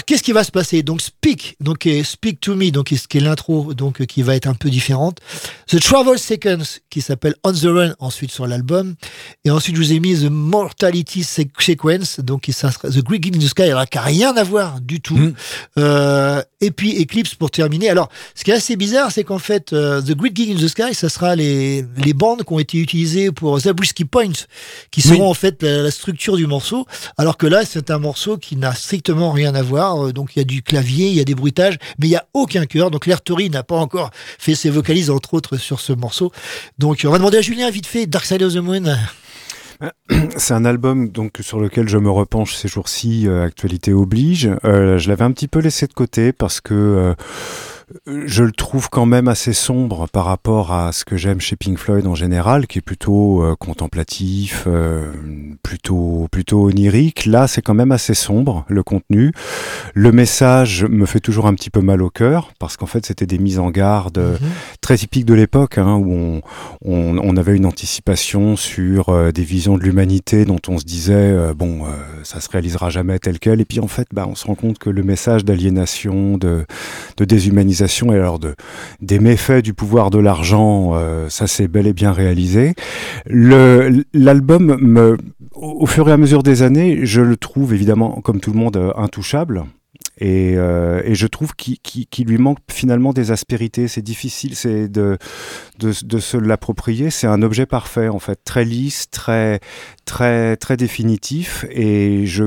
qu'est-ce 0.08 0.24
qui 0.24 0.32
va 0.32 0.44
se 0.44 0.52
passer? 0.52 0.82
Donc, 0.82 1.00
Speak, 1.02 1.58
donc 1.60 1.88
Speak 2.04 2.40
to 2.42 2.56
Me, 2.56 2.72
donc 2.72 2.90
ce 2.90 3.08
qui 3.08 3.18
est 3.18 3.22
l'intro, 3.22 3.74
donc 3.76 4.06
qui 4.08 4.24
va 4.24 4.36
être 4.36 4.48
un 4.48 4.56
peu 4.56 4.70
différente. 4.70 5.20
The 5.68 5.80
Travel 5.80 6.18
Sequence, 6.18 6.80
qui 6.90 7.02
s'appelle 7.02 7.36
On 7.44 7.52
the 7.54 7.66
Run, 7.66 7.94
ensuite 8.00 8.32
sur 8.32 8.48
l'album, 8.48 8.96
et 9.46 9.52
ensuite 9.52 9.76
je 9.76 9.82
vous 9.82 9.94
ai 9.94 10.00
mis 10.00 10.16
The 10.20 10.30
Mortality 10.32 11.24
Se- 11.24 11.42
Sequence, 11.60 12.20
donc 12.20 12.42
qui 12.42 12.54
The 12.54 13.04
Great 13.04 13.24
Gig 13.24 13.36
in 13.36 13.40
the 13.40 13.48
Sky, 13.48 13.64
alors 13.64 13.88
qui 13.88 13.98
a 13.98 14.02
rien 14.02 14.36
à 14.36 14.44
voir 14.44 14.82
du 14.82 15.02
tout. 15.02 15.20
Euh, 15.78 16.42
et 16.62 16.72
puis 16.72 17.00
Eclipse 17.02 17.36
pour 17.36 17.52
terminer. 17.52 17.90
Alors, 17.90 18.10
ce 18.36 18.44
qui 18.44 18.52
est 18.52 18.56
assez 18.56 18.76
bizarre, 18.76 19.12
c'est 19.12 19.24
qu'en 19.24 19.40
fait, 19.40 19.74
euh, 19.74 20.02
The 20.02 20.12
Great 20.16 20.36
Gig 20.36 20.52
in 20.52 20.56
the 20.64 20.68
Sky, 20.68 20.94
ça 20.94 21.10
sera 21.12 21.36
les, 21.36 21.86
les 21.98 22.14
bandes 22.14 22.44
qui 22.44 22.54
ont 22.54 22.60
été 22.60 22.78
utilisées 22.80 23.32
pour 23.32 23.60
Zabriskie 23.60 24.06
Point, 24.06 24.32
qui 24.90 25.02
seront 25.02 25.30
en 25.30 25.34
fait 25.34 25.62
la, 25.62 25.84
la 25.84 25.92
structure 25.92 26.38
du 26.38 26.48
morceau, 26.48 26.86
alors 27.18 27.38
que 27.38 27.46
là, 27.46 27.64
c'est 27.66 27.92
un 27.92 28.00
morceau 28.00 28.38
qui 28.38 28.56
n'a 28.56 28.74
strictement 28.74 29.32
rien 29.32 29.54
à 29.54 29.62
voir. 29.62 30.08
Euh, 30.08 30.14
Donc, 30.14 30.36
il 30.36 30.40
y 30.40 30.42
a 30.42 30.46
du 30.46 30.64
clavier, 30.64 31.08
il 31.08 31.14
y 31.14 31.20
a 31.20 31.24
des 31.26 31.36
bruitages, 31.36 31.78
mais 32.00 32.08
il 32.08 32.12
y 32.12 32.16
a 32.16 32.26
aucun 32.34 32.66
chœur. 32.66 32.90
Donc, 32.92 33.04
Claire 33.04 33.22
Tory 33.22 33.50
n'a 33.50 33.64
pas 33.64 33.78
encore 33.78 34.10
fait 34.40 34.56
ses 34.56 34.70
vocalises, 34.70 35.10
entre 35.10 35.34
autres, 35.34 35.58
sur 35.58 35.80
ce 35.80 35.94
morceau. 35.94 36.32
Donc, 36.80 37.02
on 37.06 37.12
va 37.12 37.18
demander 37.18 37.38
à 37.38 37.42
Julien, 37.42 37.70
vite 37.70 37.88
fait, 37.88 38.08
Dark 38.08 38.26
Side 38.26 38.42
of 38.44 38.54
the 38.54 38.58
Moon. 38.58 38.84
C'est 40.38 40.54
un 40.54 40.66
album 40.66 41.10
donc 41.10 41.40
sur 41.42 41.60
lequel 41.60 41.90
je 41.90 41.98
me 41.98 42.10
repenche 42.10 42.56
ces 42.56 42.68
jours-ci, 42.68 43.28
euh, 43.28 43.44
actualité 43.44 43.94
oblige. 43.94 44.50
Euh, 44.64 44.98
je 44.98 45.10
l'avais 45.10 45.24
un 45.24 45.32
petit 45.32 45.48
peu 45.48 45.60
laissé 45.60 45.88
de 45.88 45.94
côté 45.94 46.34
parce 46.34 46.62
que 46.62 46.74
euh, 46.74 47.14
je 48.06 48.44
le 48.44 48.52
trouve 48.52 48.90
quand 48.90 49.06
même 49.06 49.28
assez 49.28 49.54
sombre 49.54 50.08
par 50.08 50.26
rapport 50.26 50.72
à 50.72 50.92
ce 50.92 51.04
que 51.04 51.18
j'aime 51.18 51.42
chez 51.42 51.56
Pink 51.56 51.78
Floyd 51.78 52.08
en 52.08 52.16
général, 52.16 52.68
qui 52.68 52.80
est 52.80 52.82
plutôt 52.82 53.44
euh, 53.44 53.56
contemplatif, 53.56 54.64
euh, 54.68 55.12
plutôt 55.64 56.28
plutôt 56.32 56.66
onirique. 56.66 57.26
Là, 57.26 57.48
c'est 57.48 57.62
quand 57.62 57.74
même 57.74 57.92
assez 57.92 58.14
sombre 58.14 58.66
le 58.68 58.84
contenu. 58.84 59.32
Le 59.94 60.12
message 60.12 60.86
me 60.86 61.06
fait 61.06 61.20
toujours 61.20 61.48
un 61.48 61.54
petit 61.54 61.70
peu 61.70 61.82
mal 61.82 62.02
au 62.02 62.10
cœur 62.10 62.52
parce 62.60 62.78
qu'en 62.78 62.86
fait, 62.86 63.06
c'était 63.06 63.26
des 63.26 63.38
mises 63.38 63.60
en 63.60 63.72
garde 63.72 64.18
euh, 64.18 64.38
très 64.80 64.98
typiques 64.98 65.26
de 65.26 65.34
l'époque, 65.34 65.78
hein, 65.78 65.96
où 65.96 66.14
on, 66.14 66.42
on, 66.86 67.18
on 67.18 67.38
avait 67.38 67.56
une 67.56 67.66
anticipation 67.66 68.56
sur 68.56 69.32
des 69.34 69.44
visions 69.44 69.78
de 69.78 69.84
l'humanité 69.84 70.46
dont 70.46 70.60
on 70.68 70.78
se 70.78 70.86
disait 70.86 71.54
bon, 71.56 71.82
ça 72.24 72.40
se 72.40 72.50
réalisera 72.50 72.90
jamais 72.90 73.20
tel 73.20 73.40
quel, 73.40 73.62
et 73.62 73.66
puis 73.66 73.80
en 73.80 73.88
fait, 73.88 74.08
bah, 74.14 74.26
on 74.28 74.36
se 74.36 74.46
rend 74.46 74.56
compte 74.56 74.80
que 74.80 74.90
le 74.90 75.04
message 75.04 75.46
d'aliénation, 75.46 76.38
de, 76.38 76.66
de 77.18 77.26
déshumanisation 77.26 77.81
et 77.82 78.16
alors 78.16 78.40
de 78.40 78.56
des 79.02 79.20
méfaits 79.20 79.64
du 79.64 79.74
pouvoir 79.74 80.10
de 80.10 80.20
l'argent, 80.20 80.92
euh, 80.94 81.30
ça 81.30 81.48
c'est 81.48 81.68
bel 81.68 81.88
et 81.88 81.94
bien 81.94 82.12
réalisé. 82.12 82.74
L'album 83.26 85.18
au 85.54 85.86
fur 85.86 86.10
et 86.10 86.12
à 86.12 86.18
mesure 86.18 86.44
des 86.44 86.64
années, 86.64 87.06
je 87.06 87.22
le 87.22 87.38
trouve 87.38 87.74
évidemment, 87.74 88.22
comme 88.22 88.40
tout 88.40 88.52
le 88.52 88.58
monde, 88.58 88.78
euh, 88.78 88.92
intouchable. 88.96 89.66
Et, 90.18 90.54
euh, 90.56 91.02
et 91.04 91.16
je 91.16 91.28
trouve 91.28 91.54
qu'il 91.56 92.28
lui 92.28 92.38
manque 92.38 92.60
finalement 92.70 93.12
des 93.14 93.32
aspérités. 93.32 93.88
C'est 93.88 94.02
difficile, 94.02 94.54
de, 94.92 95.18
de 95.80 96.20
se 96.20 96.38
l'approprier. 96.38 97.10
C'est 97.10 97.28
un 97.28 97.42
objet 97.42 97.66
parfait 97.66 98.08
en 98.08 98.20
fait, 98.20 98.40
très 98.44 98.66
lisse, 98.66 99.10
très 99.10 99.60
très 100.06 100.58
très 100.58 100.78
définitif. 100.78 101.66
Et 101.72 102.26
je 102.26 102.46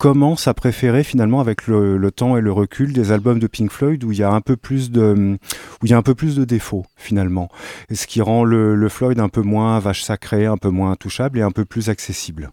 commence 0.00 0.48
à 0.48 0.54
préférer 0.54 1.04
finalement 1.04 1.40
avec 1.40 1.66
le, 1.66 2.10
temps 2.10 2.38
et 2.38 2.40
le 2.40 2.50
recul 2.50 2.94
des 2.94 3.12
albums 3.12 3.38
de 3.38 3.46
Pink 3.46 3.70
Floyd 3.70 4.02
où 4.02 4.12
il 4.12 4.18
y 4.18 4.22
a 4.22 4.32
un 4.32 4.40
peu 4.40 4.56
plus 4.56 4.90
de 4.90 5.36
où 5.82 5.84
il 5.84 5.90
y 5.90 5.92
a 5.92 5.98
un 5.98 6.02
peu 6.02 6.14
plus 6.14 6.36
de 6.36 6.46
défauts 6.46 6.86
finalement. 6.96 7.50
Et 7.90 7.94
ce 7.94 8.06
qui 8.06 8.22
rend 8.22 8.42
le, 8.42 8.74
le 8.74 8.88
Floyd 8.88 9.20
un 9.20 9.28
peu 9.28 9.42
moins 9.42 9.78
vache 9.78 10.02
sacrée, 10.02 10.46
un 10.46 10.56
peu 10.56 10.70
moins 10.70 10.96
touchable 10.96 11.38
et 11.38 11.42
un 11.42 11.50
peu 11.50 11.66
plus 11.66 11.90
accessible. 11.90 12.50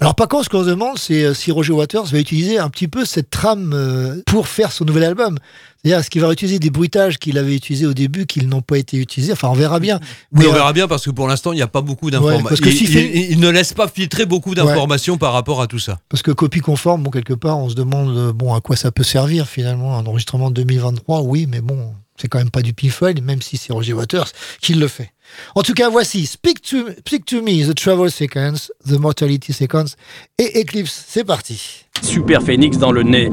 Alors 0.00 0.14
par 0.14 0.28
contre, 0.28 0.44
ce 0.44 0.48
qu'on 0.48 0.64
se 0.64 0.68
demande, 0.70 0.98
c'est 0.98 1.24
euh, 1.24 1.34
si 1.34 1.50
Roger 1.52 1.72
Waters 1.72 2.04
va 2.06 2.18
utiliser 2.18 2.58
un 2.58 2.68
petit 2.70 2.88
peu 2.88 3.04
cette 3.04 3.30
trame 3.30 3.72
euh, 3.74 4.22
pour 4.26 4.48
faire 4.48 4.72
son 4.72 4.84
nouvel 4.84 5.04
album. 5.04 5.38
C'est-à-dire, 5.82 5.98
est-ce 5.98 6.10
qu'il 6.10 6.20
va 6.20 6.32
utiliser 6.32 6.58
des 6.60 6.70
bruitages 6.70 7.18
qu'il 7.18 7.36
avait 7.38 7.56
utilisés 7.56 7.86
au 7.86 7.92
début, 7.94 8.26
qu'ils 8.26 8.48
n'ont 8.48 8.62
pas 8.62 8.78
été 8.78 8.96
utilisés? 8.96 9.32
Enfin, 9.32 9.48
on 9.48 9.54
verra 9.54 9.80
bien. 9.80 9.98
Oui, 10.32 10.40
Mais, 10.40 10.46
on 10.46 10.50
euh, 10.50 10.54
verra 10.54 10.72
bien 10.72 10.86
parce 10.86 11.04
que 11.04 11.10
pour 11.10 11.26
l'instant, 11.26 11.52
il 11.52 11.56
n'y 11.56 11.62
a 11.62 11.66
pas 11.66 11.80
beaucoup 11.80 12.10
d'informations. 12.10 12.64
que 12.64 12.68
il, 12.70 13.32
il- 13.32 13.40
ne 13.40 13.48
laisse 13.48 13.72
pas 13.72 13.88
filtrer 13.88 14.24
beaucoup 14.24 14.54
d'informations 14.54 15.18
par 15.18 15.32
rapport 15.32 15.60
à 15.60 15.66
tout 15.66 15.80
ça. 15.80 15.98
Parce 16.08 16.22
que 16.22 16.30
copie 16.30 16.60
conforme, 16.60 17.02
bon, 17.02 17.10
quelque 17.10 17.34
part, 17.34 17.58
on 17.58 17.68
se 17.68 17.74
demande 17.74 18.30
bon, 18.32 18.54
à 18.54 18.60
quoi 18.60 18.76
ça 18.76 18.92
peut 18.92 19.02
servir 19.02 19.48
finalement. 19.48 19.98
Un 19.98 20.06
enregistrement 20.06 20.50
de 20.50 20.54
2023, 20.54 21.22
oui, 21.22 21.46
mais 21.50 21.60
bon, 21.60 21.92
c'est 22.16 22.28
quand 22.28 22.38
même 22.38 22.50
pas 22.50 22.62
du 22.62 22.72
Pink 22.74 22.92
Floyd, 22.92 23.22
même 23.22 23.42
si 23.42 23.56
c'est 23.56 23.72
Roger 23.72 23.92
Waters 23.92 24.28
qui 24.60 24.74
le 24.74 24.88
fait. 24.88 25.12
En 25.54 25.62
tout 25.62 25.74
cas, 25.74 25.88
voici 25.88 26.26
Speak 26.26 26.62
to, 26.62 26.90
Speak 27.06 27.24
to 27.24 27.42
Me, 27.42 27.66
The 27.66 27.74
Travel 27.74 28.10
Sequence, 28.10 28.72
The 28.86 28.98
Mortality 28.98 29.52
Sequence 29.52 29.96
et 30.38 30.60
Eclipse. 30.60 31.04
C'est 31.08 31.24
parti. 31.24 31.86
Super 32.02 32.42
Phoenix 32.42 32.78
dans 32.78 32.92
le 32.92 33.02
nez. 33.02 33.30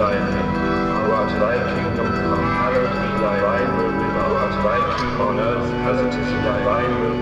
Thy 0.00 0.16
name. 0.16 0.48
Thy 1.40 1.56
kingdom 1.76 2.08
come, 2.08 2.44
hallowed 2.56 2.88
be 2.88 3.08
thy 3.20 3.36
name. 3.44 3.72
Thy 4.64 4.78
kingdom 4.96 5.20
on 5.20 5.38
earth 5.40 5.68
as 5.88 5.98
it 6.00 6.14
is 6.20 6.30
in 6.32 6.40
heaven. 6.40 7.20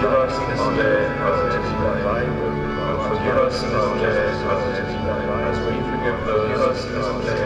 Give 0.00 0.16
us 0.24 0.34
this 0.48 0.62
day 0.80 1.00
as 1.28 1.38
it 1.44 1.52
is 1.60 1.68
in 1.68 1.76
heaven. 1.76 2.32
And 2.88 3.00
forgive 3.08 3.36
us 3.36 3.60
this 3.60 3.86
day 4.00 4.32
as 4.48 4.60
it 4.64 4.76
is 4.80 4.92
in 4.96 5.00
heaven. 5.04 5.28
As 5.44 5.58
we 5.60 5.74
forgive 5.92 6.18
those 6.24 6.48
give 6.48 6.64
us 6.64 6.80
this 6.88 7.08
day 7.28 7.44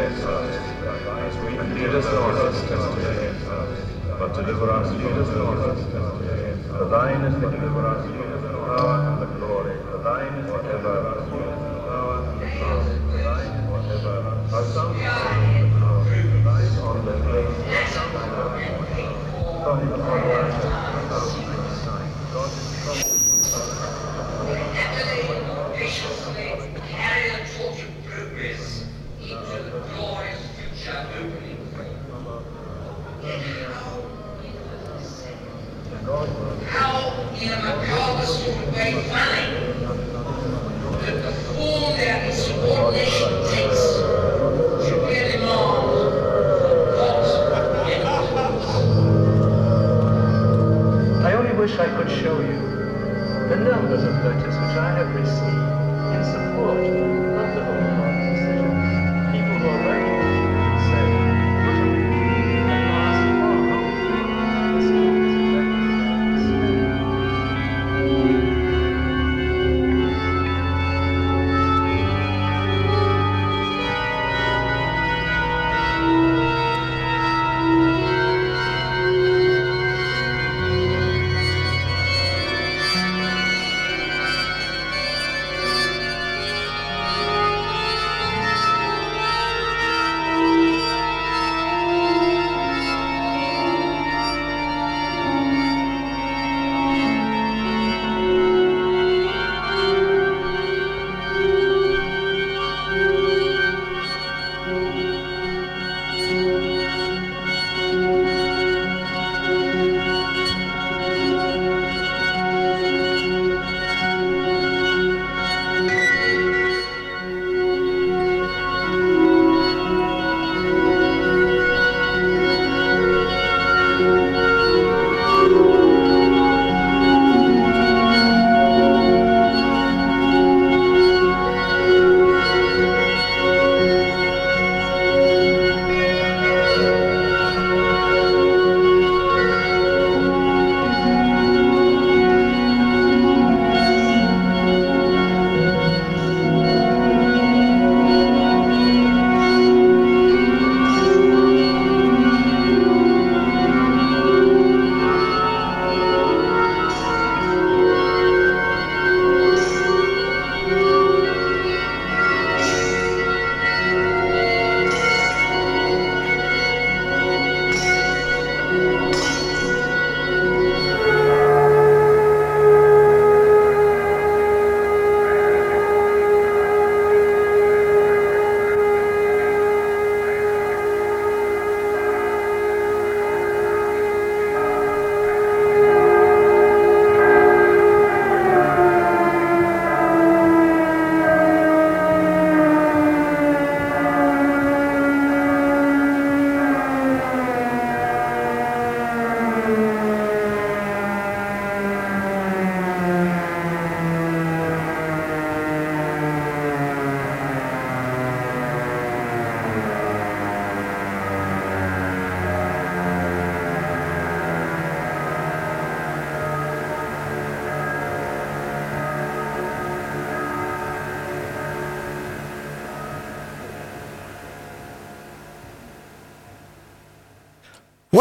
as 1.27 1.35
we 1.43 1.51
lead 1.75 1.95
us 1.95 2.07
not 2.07 2.39
into 2.39 2.91
but 4.19 4.35
deliver 4.35 4.71
us 4.71 4.89
from 4.89 5.01
evil. 5.01 5.25
For 6.79 6.87
thine 6.89 7.23
is 7.25 7.35
the 7.41 7.51
deliverance, 7.51 8.07
the 8.07 8.59
power, 8.77 8.97
and 9.09 9.17
the 9.23 9.27
glory. 9.39 9.77
For 9.91 9.99
thine 9.99 10.35
is 10.35 10.47
forever, 10.51 11.10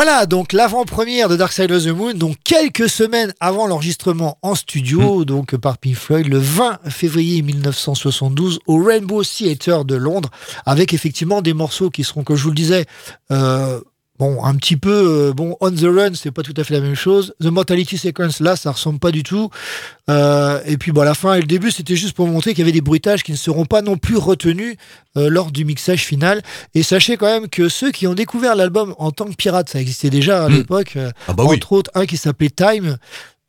Voilà, 0.02 0.26
donc 0.26 0.54
l'avant-première 0.54 1.28
de 1.28 1.36
Dark 1.36 1.52
Side 1.52 1.74
of 1.74 1.84
the 1.84 1.90
Moon, 1.90 2.14
donc 2.14 2.38
quelques 2.46 2.88
semaines 2.88 3.34
avant 3.42 3.68
l'enregistrement 3.68 4.38
en 4.42 4.56
studio, 4.56 5.26
donc 5.26 5.58
par 5.58 5.78
Pink 5.78 5.98
Floyd, 5.98 6.26
le 6.26 6.38
20 6.38 6.80
février 6.90 7.42
1972 7.42 8.62
au 8.66 8.82
Rainbow 8.82 9.26
Theatre 9.26 9.84
de 9.84 9.96
Londres, 9.96 10.30
avec 10.66 10.94
effectivement 10.94 11.42
des 11.42 11.54
morceaux 11.54 11.90
qui 11.90 12.06
seront, 12.06 12.24
comme 12.24 12.38
je 12.38 12.44
vous 12.44 12.52
le 12.52 12.56
disais, 12.56 12.86
euh, 13.32 13.82
bon, 14.20 14.44
un 14.44 14.54
petit 14.56 14.76
peu, 14.78 14.92
euh, 15.30 15.34
bon, 15.34 15.56
On 15.62 15.72
the 15.72 15.84
Run, 15.86 16.12
c'est 16.14 16.32
pas 16.32 16.44
tout 16.44 16.54
à 16.58 16.64
fait 16.64 16.74
la 16.76 16.82
même 16.82 16.96
chose. 16.96 17.34
The 17.42 17.46
Mortality 17.48 17.98
Sequence, 17.98 18.40
là, 18.42 18.56
ça 18.56 18.72
ressemble 18.72 19.00
pas 19.00 19.12
du 19.12 19.24
tout. 19.24 19.50
Euh, 20.10 20.60
et 20.66 20.78
puis, 20.78 20.92
bon, 20.92 21.02
la 21.04 21.14
fin 21.14 21.34
et 21.36 21.40
le 21.42 21.48
début, 21.48 21.72
c'était 21.72 21.96
juste 21.96 22.16
pour 22.16 22.28
montrer 22.28 22.52
qu'il 22.52 22.60
y 22.60 22.64
avait 22.64 22.72
des 22.72 22.82
bruitages 22.82 23.24
qui 23.24 23.32
ne 23.32 23.38
seront 23.38 23.66
pas 23.66 23.82
non 23.82 23.98
plus 23.98 24.18
retenus 24.18 24.76
euh, 25.18 25.30
lors 25.30 25.52
du 25.52 25.66
mixage 25.66 26.04
final. 26.06 26.42
Et 26.76 26.84
sachez 26.84 27.18
quand 27.18 27.28
même 27.28 27.48
que 27.50 27.70
ceux 27.70 27.92
qui 27.92 28.08
ont 28.08 28.14
découvert 28.14 28.56
l'album 28.56 28.94
en 29.00 29.12
tant 29.12 29.26
que 29.26 29.36
pirate, 29.36 29.70
ça 29.70 29.80
existait 29.80 30.10
déjà 30.10 30.44
à 30.46 30.50
Mm. 30.50 30.54
l'époque, 30.54 30.98
Ah 31.28 31.34
bah 31.34 31.44
oui. 31.48 31.56
entre 31.56 31.72
autres 31.74 31.92
un 31.96 32.06
qui 32.06 32.18
s'appelait 32.18 32.50
Time. 32.50 32.98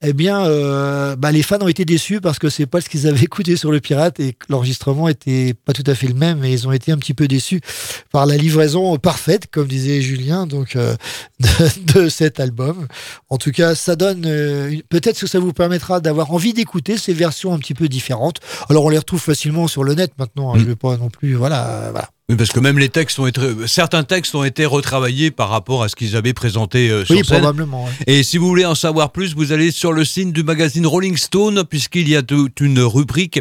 Eh 0.03 0.15
bien, 0.15 0.47
euh, 0.47 1.15
bah, 1.15 1.31
les 1.31 1.43
fans 1.43 1.59
ont 1.61 1.69
été 1.69 1.85
déçus 1.85 2.23
parce 2.23 2.39
que 2.39 2.49
c'est 2.49 2.65
pas 2.65 2.81
ce 2.81 2.89
qu'ils 2.89 3.07
avaient 3.07 3.21
écouté 3.25 3.57
sur 3.57 3.71
le 3.71 3.81
pirate 3.81 4.19
et 4.19 4.33
que 4.33 4.47
l'enregistrement 4.49 5.09
était 5.09 5.53
pas 5.53 5.75
tout 5.75 5.85
à 5.87 5.95
fait 5.95 6.07
le 6.07 6.15
même 6.15 6.43
et 6.43 6.51
ils 6.53 6.67
ont 6.67 6.73
été 6.73 6.91
un 6.91 6.97
petit 6.97 7.13
peu 7.13 7.29
déçus 7.29 7.61
par 8.11 8.25
la 8.25 8.39
livraison 8.39 8.97
parfaite, 8.97 9.49
comme 9.51 9.69
disait 9.69 10.01
Julien, 10.01 10.47
donc 10.47 10.75
euh, 10.75 10.97
de, 11.41 12.03
de 12.05 12.09
cet 12.09 12.41
album. 12.41 12.87
En 13.29 13.37
tout 13.37 13.51
cas, 13.53 13.75
ça 13.75 13.95
donne 13.95 14.25
euh, 14.25 14.75
peut-être 14.89 15.21
que 15.21 15.27
ça 15.27 15.39
vous 15.39 15.53
permettra 15.53 16.01
d'avoir 16.01 16.33
envie 16.33 16.55
d'écouter 16.55 16.97
ces 16.97 17.13
versions 17.13 17.53
un 17.53 17.59
petit 17.59 17.75
peu 17.75 17.87
différentes. 17.89 18.39
Alors, 18.71 18.87
on 18.87 18.89
les 18.89 18.99
retrouve 18.99 19.21
facilement 19.21 19.69
sur 19.69 19.85
le 19.85 19.95
net 19.95 20.13
maintenant. 20.19 20.55
hein, 20.55 20.59
Je 20.59 20.65
vais 20.65 20.77
pas 20.77 20.97
non 20.97 21.11
plus, 21.11 21.35
voilà, 21.35 21.69
euh, 21.69 21.91
voilà. 21.91 22.09
Oui, 22.31 22.37
parce 22.37 22.51
que 22.51 22.61
même 22.61 22.79
les 22.79 22.89
textes 22.91 23.19
ont 23.19 23.27
été, 23.27 23.41
certains 23.67 24.05
textes 24.05 24.37
ont 24.37 24.45
été 24.45 24.65
retravaillés 24.65 25.33
par 25.33 25.49
rapport 25.49 25.83
à 25.83 25.89
ce 25.89 25.97
qu'ils 25.97 26.15
avaient 26.15 26.33
présenté 26.33 26.89
euh, 26.89 27.05
sur 27.05 27.17
Oui, 27.17 27.25
scène. 27.25 27.39
probablement. 27.39 27.89
Et 28.07 28.23
si 28.23 28.39
vous 28.39 28.47
voulez 28.47 28.65
en 28.65 28.77
savoir 28.77 29.11
plus, 29.11 29.35
vous 29.35 29.51
allez 29.51 29.73
sur 29.73 29.93
le 29.93 30.05
site 30.05 30.33
du 30.33 30.45
magazine 30.45 30.87
Rolling 30.87 31.17
Stone, 31.17 31.65
puisqu'il 31.69 32.09
y 32.09 32.15
a 32.15 32.23
toute 32.23 32.61
une 32.61 32.79
rubrique 32.83 33.41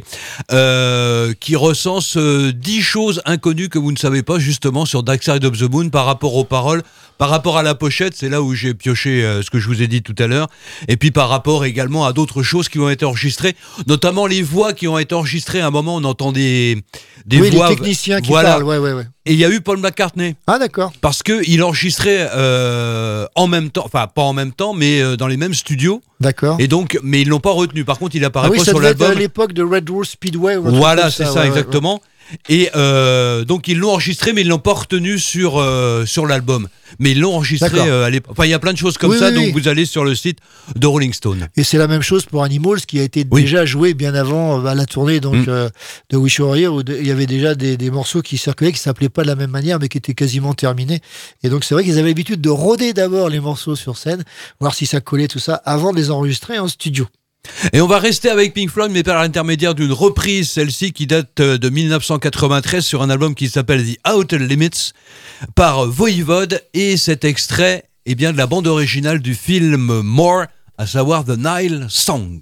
euh, 0.51 1.33
qui 1.39 1.55
recense 1.55 2.17
euh, 2.17 2.51
10 2.51 2.81
choses 2.81 3.21
inconnues 3.25 3.69
que 3.69 3.77
vous 3.77 3.91
ne 3.91 3.97
savez 3.97 4.23
pas, 4.23 4.39
justement, 4.39 4.85
sur 4.87 5.03
Dark 5.03 5.21
Side 5.21 5.45
of 5.45 5.55
the 5.55 5.69
Moon 5.69 5.89
par 5.89 6.07
rapport 6.07 6.35
aux 6.35 6.43
paroles, 6.43 6.81
par 7.19 7.29
rapport 7.29 7.57
à 7.57 7.63
la 7.63 7.75
pochette, 7.75 8.13
c'est 8.15 8.29
là 8.29 8.41
où 8.41 8.55
j'ai 8.55 8.73
pioché 8.73 9.23
euh, 9.25 9.41
ce 9.43 9.49
que 9.51 9.59
je 9.59 9.67
vous 9.67 9.81
ai 9.83 9.87
dit 9.87 10.01
tout 10.01 10.15
à 10.17 10.25
l'heure, 10.25 10.47
et 10.87 10.95
puis 10.95 11.11
par 11.11 11.27
rapport 11.27 11.65
également 11.65 12.05
à 12.05 12.13
d'autres 12.13 12.43
choses 12.43 12.69
qui 12.69 12.79
ont 12.79 12.89
été 12.89 13.03
enregistrées, 13.03 13.55
notamment 13.87 14.25
les 14.25 14.41
voix 14.41 14.71
qui 14.71 14.87
ont 14.87 14.97
été 14.97 15.13
enregistrées. 15.13 15.59
À 15.59 15.67
un 15.67 15.69
moment, 15.69 15.97
on 15.97 16.03
entend 16.05 16.31
des, 16.31 16.81
des 17.25 17.41
oui, 17.41 17.49
voix. 17.49 17.69
les 17.69 17.75
techniciens 17.75 18.21
qui 18.21 18.29
voilà. 18.29 18.51
parlent. 18.51 18.63
Ouais, 18.63 18.77
ouais, 18.77 18.93
ouais. 18.93 19.05
Et 19.25 19.33
il 19.33 19.37
y 19.37 19.43
a 19.43 19.49
eu 19.49 19.59
Paul 19.59 19.79
McCartney. 19.79 20.35
Ah, 20.47 20.57
d'accord. 20.59 20.93
Parce 21.01 21.21
qu'il 21.21 21.61
enregistrait 21.61 22.29
euh, 22.33 23.27
en 23.35 23.47
même 23.47 23.69
temps, 23.69 23.83
enfin 23.85 24.07
pas 24.07 24.21
en 24.23 24.33
même 24.33 24.53
temps, 24.53 24.73
mais 24.73 25.01
euh, 25.01 25.17
dans 25.17 25.27
les 25.27 25.37
mêmes 25.37 25.53
studios. 25.53 26.01
D'accord. 26.21 26.55
Et 26.59 26.67
donc, 26.69 26.97
mais 27.03 27.21
ils 27.21 27.27
l'ont 27.27 27.41
pas 27.41 27.51
retenu. 27.51 27.83
Par 27.83 27.99
contre, 27.99 28.15
il 28.15 28.23
apparaît 28.23 28.47
Ah 28.47 28.51
oui, 28.51 28.57
pas 28.59 28.63
ça 28.63 28.71
sur 28.71 28.79
devait 28.79 28.91
être 28.91 29.01
à 29.01 29.05
l'album. 29.09 29.19
l'époque 29.21 29.53
de 29.53 29.61
Red 29.61 29.89
Rose 29.89 30.07
Speedway. 30.09 30.55
ou 30.55 30.73
Voilà, 30.73 31.11
c'est 31.11 31.25
ça, 31.25 31.41
ouais. 31.41 31.47
exactement. 31.47 32.01
Et 32.47 32.69
euh, 32.75 33.43
donc 33.43 33.67
ils 33.67 33.77
l'ont 33.77 33.91
enregistré, 33.91 34.33
mais 34.33 34.41
ils 34.41 34.47
l'ont 34.47 34.59
pas 34.59 34.73
retenu 34.73 35.17
sur 35.19 35.57
euh, 35.57 36.05
sur 36.05 36.25
l'album. 36.27 36.67
Mais 36.99 37.11
ils 37.11 37.19
l'ont 37.19 37.35
enregistré 37.35 37.69
D'accord. 37.69 37.85
euh, 37.87 38.05
à 38.05 38.09
l'époque. 38.09 38.31
Enfin, 38.31 38.45
il 38.45 38.49
y 38.49 38.53
a 38.53 38.59
plein 38.59 38.73
de 38.73 38.77
choses 38.77 38.97
comme 38.97 39.11
Oui, 39.11 39.19
ça. 39.19 39.29
oui, 39.29 39.35
donc 39.35 39.45
oui. 39.45 39.51
vous 39.51 39.67
allez 39.67 39.85
sur 39.85 40.03
le 40.03 40.15
site 40.15 40.39
de 40.75 40.87
Rolling 40.87 41.13
Stone. 41.13 41.47
Et 41.55 41.63
c'est 41.63 41.77
la 41.77 41.87
même 41.87 42.01
chose 42.01 42.25
pour 42.25 42.43
Animals 42.43 42.81
qui 42.81 42.99
a 42.99 43.03
été 43.03 43.25
Oui. 43.31 43.43
déjà 43.43 43.65
joué 43.65 43.93
bien 43.93 44.13
avant 44.15 44.59
euh, 44.63 44.65
à 44.67 44.75
la 44.75 44.85
tournée 44.85 45.19
donc 45.19 45.35
Mm. 45.35 45.45
euh, 45.49 45.69
de 46.09 46.17
Wish 46.17 46.39
Warrior 46.39 46.75
où 46.75 46.83
de- 46.83 46.97
il 46.99 47.07
y 47.07 47.11
avait 47.11 47.27
déjà 47.27 47.53
des, 47.55 47.77
des 47.77 47.91
morceaux 47.91 48.21
qui 48.21 48.37
circulaient 48.37 48.71
qui 48.71 48.79
s'appelaient 48.79 49.09
pas 49.09 49.21
de 49.23 49.27
la 49.27 49.35
même 49.35 49.51
manière 49.51 49.79
mais 49.79 49.87
qui 49.87 49.97
étaient 49.99 50.13
quasiment 50.15 50.53
terminés. 50.53 51.01
Et 51.43 51.49
donc 51.49 51.63
c'est 51.63 51.73
vrai 51.75 51.83
qu'ils 51.83 51.97
avaient 51.99 52.07
l'habitude 52.09 52.41
de 52.41 52.49
roder 52.49 52.93
d'abord 52.93 53.29
les 53.29 53.39
morceaux 53.39 53.75
sur 53.75 53.97
scène, 53.97 54.23
voir 54.59 54.73
si 54.73 54.85
ça 54.85 54.99
collait 55.01 55.27
tout 55.27 55.39
ça 55.39 55.55
avant 55.65 55.91
de 55.93 55.97
les 55.97 56.09
enregistrer 56.11 56.57
en 56.59 56.67
studio. 56.67 57.07
Et 57.73 57.81
on 57.81 57.87
va 57.87 57.99
rester 57.99 58.29
avec 58.29 58.53
Pink 58.53 58.69
Floyd, 58.69 58.91
mais 58.91 59.03
par 59.03 59.21
l'intermédiaire 59.21 59.75
d'une 59.75 59.91
reprise, 59.91 60.49
celle-ci 60.49 60.91
qui 60.93 61.07
date 61.07 61.39
euh, 61.39 61.57
de 61.57 61.69
1993 61.69 62.85
sur 62.85 63.01
un 63.01 63.09
album 63.09 63.35
qui 63.35 63.49
s'appelle 63.49 63.85
The 63.85 63.97
Outer 64.07 64.39
Limits 64.39 64.93
par 65.55 65.85
Voivode 65.85 66.61
et 66.73 66.97
cet 66.97 67.25
extrait 67.25 67.85
est 68.05 68.15
bien 68.15 68.31
de 68.31 68.37
la 68.37 68.47
bande 68.47 68.67
originale 68.67 69.19
du 69.19 69.35
film 69.35 70.01
More, 70.01 70.45
à 70.77 70.87
savoir 70.87 71.25
The 71.25 71.37
Nile 71.37 71.85
Song. 71.89 72.41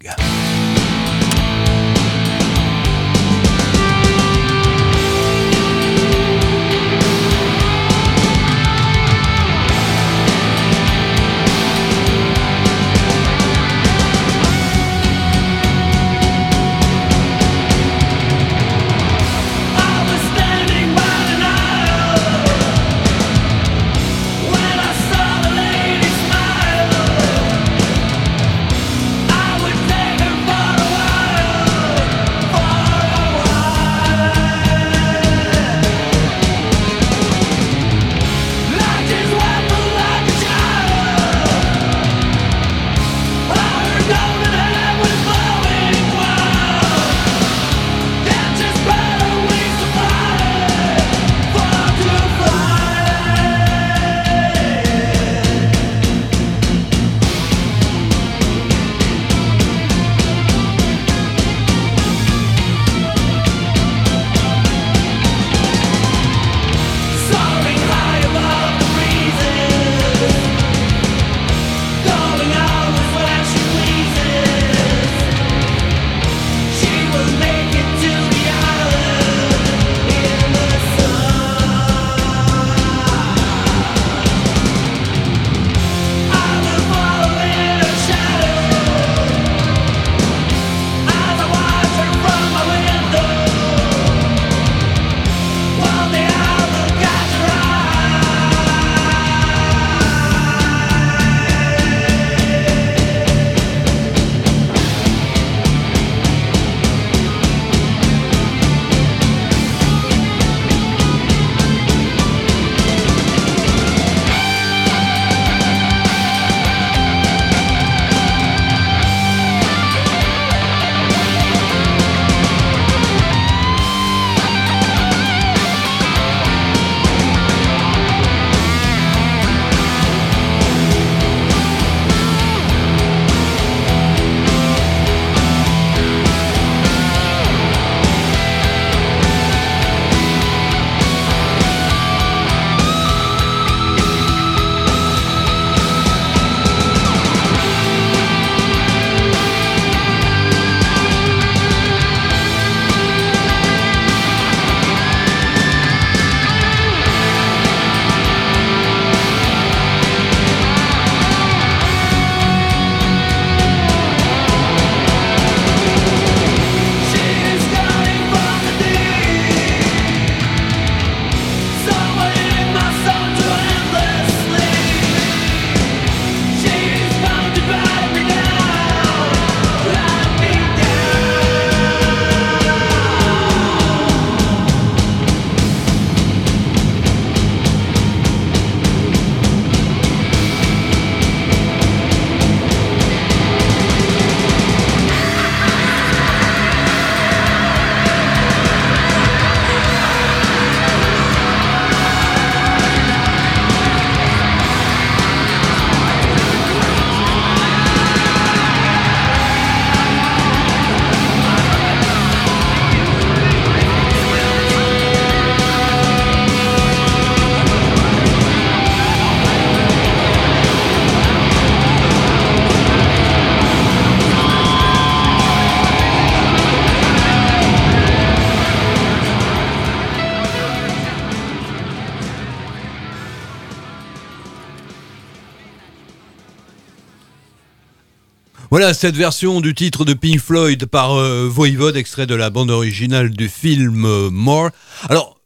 Voilà 238.77 238.93
cette 238.93 239.15
version 239.15 239.59
du 239.59 239.73
titre 239.73 240.05
de 240.05 240.13
Pink 240.13 240.39
Floyd 240.39 240.85
par 240.85 241.15
euh, 241.15 241.47
Voivode, 241.49 241.97
extrait 241.97 242.27
de 242.27 242.35
la 242.35 242.51
bande 242.51 242.69
originale 242.69 243.31
du 243.31 243.49
film 243.49 244.05
euh, 244.05 244.29
More. 244.29 244.69
Alors, 245.09 245.41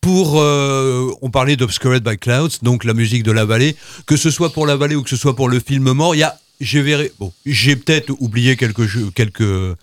pour, 0.00 0.40
euh, 0.40 1.10
on 1.20 1.28
parlait 1.28 1.56
d'Obscured 1.56 2.04
by 2.04 2.16
Clouds, 2.16 2.60
donc 2.62 2.84
la 2.84 2.94
musique 2.94 3.24
de 3.24 3.32
la 3.32 3.44
vallée, 3.44 3.74
que 4.06 4.16
ce 4.16 4.30
soit 4.30 4.52
pour 4.52 4.64
la 4.64 4.76
vallée 4.76 4.94
ou 4.94 5.02
que 5.02 5.10
ce 5.10 5.16
soit 5.16 5.34
pour 5.34 5.48
le 5.48 5.58
film 5.58 5.90
More, 5.90 6.14
il 6.14 6.18
y 6.18 6.22
a, 6.22 6.38
j'ai 6.60 6.80
verré- 6.80 7.10
bon, 7.18 7.32
j'ai 7.44 7.74
peut-être 7.74 8.12
oublié 8.20 8.56
quelques 8.56 8.86
jeux, 8.86 9.10
quelques, 9.12 9.76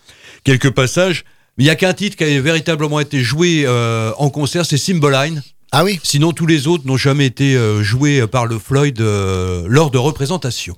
quelques 0.46 0.70
passages, 0.70 1.26
mais 1.58 1.66
il 1.66 1.68
y 1.68 1.72
a 1.72 1.76
qu'un 1.76 1.94
titre 1.94 2.16
qui 2.16 2.24
a 2.24 2.40
véritablement 2.40 3.02
été 3.02 3.20
joué 3.20 3.66
euh, 3.66 4.14
en 4.20 4.30
concert, 4.30 4.66
c'est 4.66 4.78
Cymbeline. 4.78 5.44
Ah 5.74 5.84
oui. 5.84 6.00
Sinon, 6.02 6.32
tous 6.32 6.46
les 6.46 6.66
autres 6.66 6.88
n'ont 6.88 6.96
jamais 6.96 7.26
été 7.26 7.60
joués 7.84 8.26
par 8.26 8.46
le 8.46 8.58
Floyd 8.58 8.98
lors 9.02 9.92
de 9.92 9.98
représentations. 9.98 10.78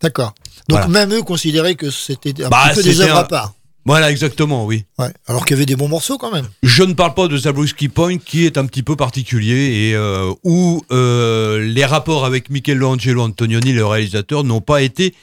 D'accord. 0.00 0.34
Donc 0.68 0.78
Voilà. 0.80 0.88
même 0.88 1.14
eux 1.14 1.22
considéraient 1.22 1.74
que 1.76 1.90
c'était 1.90 2.44
un 2.44 2.48
Bah, 2.48 2.64
petit 2.68 2.76
peu 2.76 2.82
des 2.82 3.00
œuvres 3.00 3.16
un- 3.16 3.20
à 3.20 3.24
part. 3.24 3.54
Voilà, 3.86 4.10
exactement, 4.10 4.66
oui. 4.66 4.84
Ouais. 4.98 5.08
Alors 5.26 5.46
qu'il 5.46 5.56
y 5.56 5.58
avait 5.58 5.64
des 5.64 5.76
bons 5.76 5.88
morceaux 5.88 6.18
quand 6.18 6.30
même. 6.30 6.46
Je 6.62 6.82
ne 6.82 6.92
parle 6.92 7.14
pas 7.14 7.26
de 7.26 7.38
Zabriskie 7.38 7.88
Point 7.88 8.18
qui 8.18 8.44
est 8.44 8.58
un 8.58 8.66
petit 8.66 8.82
peu 8.82 8.96
particulier 8.96 9.88
et 9.88 9.94
euh, 9.94 10.30
où 10.44 10.82
euh, 10.92 11.58
les 11.64 11.86
rapports 11.86 12.26
avec 12.26 12.50
Michelangelo 12.50 13.22
Antonioni, 13.22 13.72
le 13.72 13.86
réalisateur, 13.86 14.44
n'ont 14.44 14.60
pas 14.60 14.82
été 14.82 15.14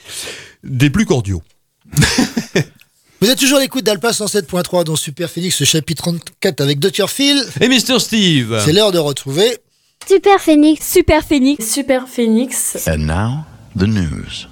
des 0.64 0.90
plus 0.90 1.06
cordiaux. 1.06 1.42
Vous 3.20 3.30
êtes 3.30 3.38
toujours 3.38 3.58
à 3.58 3.60
l'écoute 3.60 3.84
d'Alpa 3.84 4.10
107.3 4.10 4.84
dans 4.84 4.96
Super 4.96 5.30
Phoenix, 5.30 5.62
chapitre 5.64 6.02
34 6.02 6.60
avec 6.60 6.78
Dr. 6.80 7.08
Phil. 7.08 7.40
Et 7.60 7.68
Mr. 7.68 7.98
Steve 7.98 8.60
C'est 8.64 8.72
l'heure 8.72 8.92
de 8.92 8.98
retrouver 8.98 9.56
Super 10.06 10.40
Phoenix. 10.40 10.86
Super 10.86 11.22
Phoenix. 11.24 11.64
Super 11.66 12.08
Phoenix. 12.08 12.76
And 12.88 12.98
now, 13.06 13.44
the 13.78 13.86
news. 13.88 14.48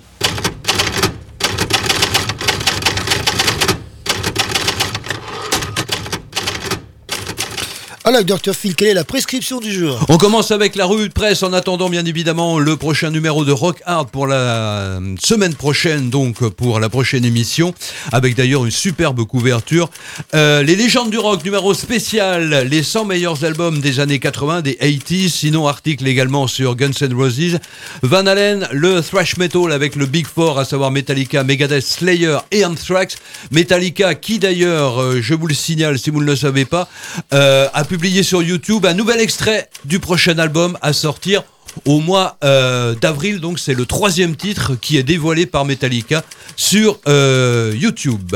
Alors, 8.07 8.23
Dr. 8.23 8.55
Phil, 8.55 8.75
quelle 8.75 8.89
est 8.89 8.95
la 8.95 9.05
prescription 9.05 9.61
du 9.61 9.73
jour? 9.73 10.05
On 10.11 10.19
commence 10.19 10.51
avec 10.51 10.77
la 10.77 10.85
revue 10.85 11.09
de 11.09 11.13
presse 11.15 11.43
en 11.43 11.55
attendant 11.55 11.89
bien 11.89 12.05
évidemment 12.05 12.59
le 12.59 12.77
prochain 12.77 13.11
numéro 13.11 13.47
de 13.47 13.51
Rock 13.51 13.81
Hard 13.87 14.11
pour 14.11 14.27
la 14.27 15.01
semaine 15.19 15.55
prochaine, 15.55 16.11
donc 16.11 16.47
pour 16.51 16.81
la 16.81 16.91
prochaine 16.91 17.25
émission, 17.25 17.73
avec 18.13 18.35
d'ailleurs 18.35 18.67
une 18.67 18.71
superbe 18.71 19.25
couverture. 19.25 19.89
Euh, 20.35 20.63
les 20.63 20.77
légendes 20.77 21.09
du 21.09 21.17
rock, 21.17 21.43
numéro 21.47 21.73
spécial, 21.73 22.67
les 22.69 22.83
100 22.83 23.07
meilleurs 23.07 23.43
albums 23.43 23.81
des 23.81 24.01
années 24.01 24.19
80, 24.19 24.61
des 24.61 24.75
80s, 24.75 25.31
sinon 25.31 25.67
article 25.67 26.07
également 26.07 26.47
sur 26.47 26.77
Guns 26.77 26.91
N' 27.01 27.15
Roses, 27.15 27.59
Van 28.03 28.27
Halen, 28.27 28.69
le 28.71 29.01
thrash 29.01 29.39
metal 29.39 29.73
avec 29.73 29.97
le 29.97 30.05
Big 30.05 30.27
Four, 30.27 30.59
à 30.59 30.67
savoir 30.67 30.91
Metallica, 30.91 31.43
Megadeth, 31.43 31.83
Slayer 31.83 32.37
et 32.51 32.67
Anthrax. 32.67 33.17
Metallica 33.51 34.15
qui 34.15 34.39
d'ailleurs, 34.39 35.01
euh, 35.01 35.21
je 35.23 35.33
vous 35.33 35.47
le 35.47 35.55
signale 35.55 35.99
si 35.99 36.11
vous 36.11 36.21
ne 36.21 36.27
le 36.27 36.37
savez 36.37 36.67
pas, 36.67 36.87
euh, 37.33 37.67
a 37.73 37.85
publié 37.95 38.25
sur 38.25 38.43
YouTube 38.43 38.87
un 38.87 38.93
nouvel 38.93 39.21
extrait 39.21 39.71
du 39.85 40.01
prochain 40.01 40.37
album 40.41 40.77
à 40.83 40.93
sortir 40.93 41.45
au 41.85 42.01
mois 42.01 42.37
euh, 42.43 42.97
d'avril. 42.97 43.39
Donc 43.39 43.61
c'est 43.61 43.73
le 43.73 43.87
troisième 43.87 44.35
titre 44.35 44.75
qui 44.75 44.97
est 44.97 45.05
dévoilé 45.05 45.47
par 45.47 45.65
Metallica 45.65 46.25
sur 46.57 46.99
euh, 47.07 47.73
YouTube. 47.77 48.35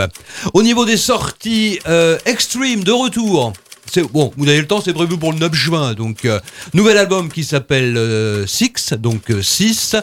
Au 0.54 0.62
niveau 0.62 0.84
des 0.84 0.96
sorties, 0.96 1.80
euh, 1.88 2.18
Extreme 2.24 2.84
de 2.84 2.92
retour. 2.92 3.52
C'est 3.90 4.02
bon, 4.02 4.32
vous 4.36 4.48
avez 4.48 4.60
le 4.60 4.66
temps, 4.66 4.82
c'est 4.84 4.92
prévu 4.92 5.16
pour 5.16 5.32
le 5.32 5.38
9 5.38 5.54
juin. 5.54 5.94
Donc, 5.94 6.24
euh, 6.24 6.40
nouvel 6.74 6.98
album 6.98 7.30
qui 7.30 7.44
s'appelle 7.44 7.96
euh, 7.96 8.46
Six, 8.46 8.92
donc 8.98 9.32
6. 9.40 9.96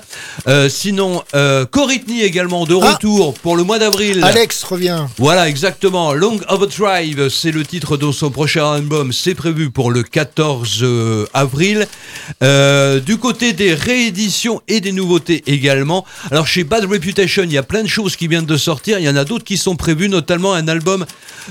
sinon, 0.69 1.23
euh, 1.33 1.65
Coritney 1.65 2.23
également 2.23 2.65
de 2.65 2.73
retour 2.73 3.33
pour 3.35 3.55
le 3.55 3.63
mois 3.63 3.79
d'avril. 3.79 4.23
Alex 4.23 4.63
revient. 4.63 5.05
Voilà, 5.17 5.47
exactement. 5.47 6.13
Long 6.13 6.39
of 6.47 6.63
a 6.63 6.65
Drive, 6.65 7.29
c'est 7.29 7.51
le 7.51 7.63
titre 7.65 7.97
de 7.97 8.11
son 8.11 8.31
prochain 8.31 8.73
album. 8.73 9.13
C'est 9.13 9.35
prévu 9.35 9.69
pour 9.69 9.91
le 9.91 10.03
14 10.03 10.79
euh, 10.81 11.25
avril. 11.33 11.87
Du 13.05 13.17
côté 13.17 13.53
des 13.53 13.73
rééditions 13.73 14.61
et 14.67 14.81
des 14.81 14.91
nouveautés 14.91 15.43
également. 15.47 16.05
Alors, 16.31 16.47
chez 16.47 16.63
Bad 16.63 16.85
Reputation, 16.85 17.43
il 17.43 17.51
y 17.53 17.57
a 17.57 17.63
plein 17.63 17.83
de 17.83 17.87
choses 17.87 18.15
qui 18.15 18.27
viennent 18.27 18.45
de 18.45 18.57
sortir. 18.57 18.99
Il 18.99 19.05
y 19.05 19.09
en 19.09 19.15
a 19.15 19.25
d'autres 19.25 19.43
qui 19.43 19.57
sont 19.57 19.75
prévues, 19.75 20.09
notamment 20.09 20.53
un 20.53 20.67
album 20.67 21.05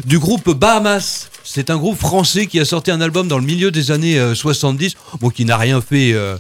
du 0.05 0.19
groupe 0.19 0.51
Bahamas. 0.51 1.29
C'est 1.47 1.69
un 1.71 1.77
groupe 1.77 1.99
français 1.99 2.47
qui 2.47 2.59
a 2.59 2.65
sorti 2.65 2.91
un 2.91 3.01
album 3.03 3.29
dans 3.29 3.39
le 3.39 3.45
milieu 3.45 3.71
des 3.71 3.91
années 3.91 4.19
euh, 4.19 4.35
70, 4.35 4.95
bon, 5.21 5.29
qui 5.29 5.45
n'a 5.45 5.59
rien 5.59 5.83
fait, 5.83 6.13
euh, 6.15 6.37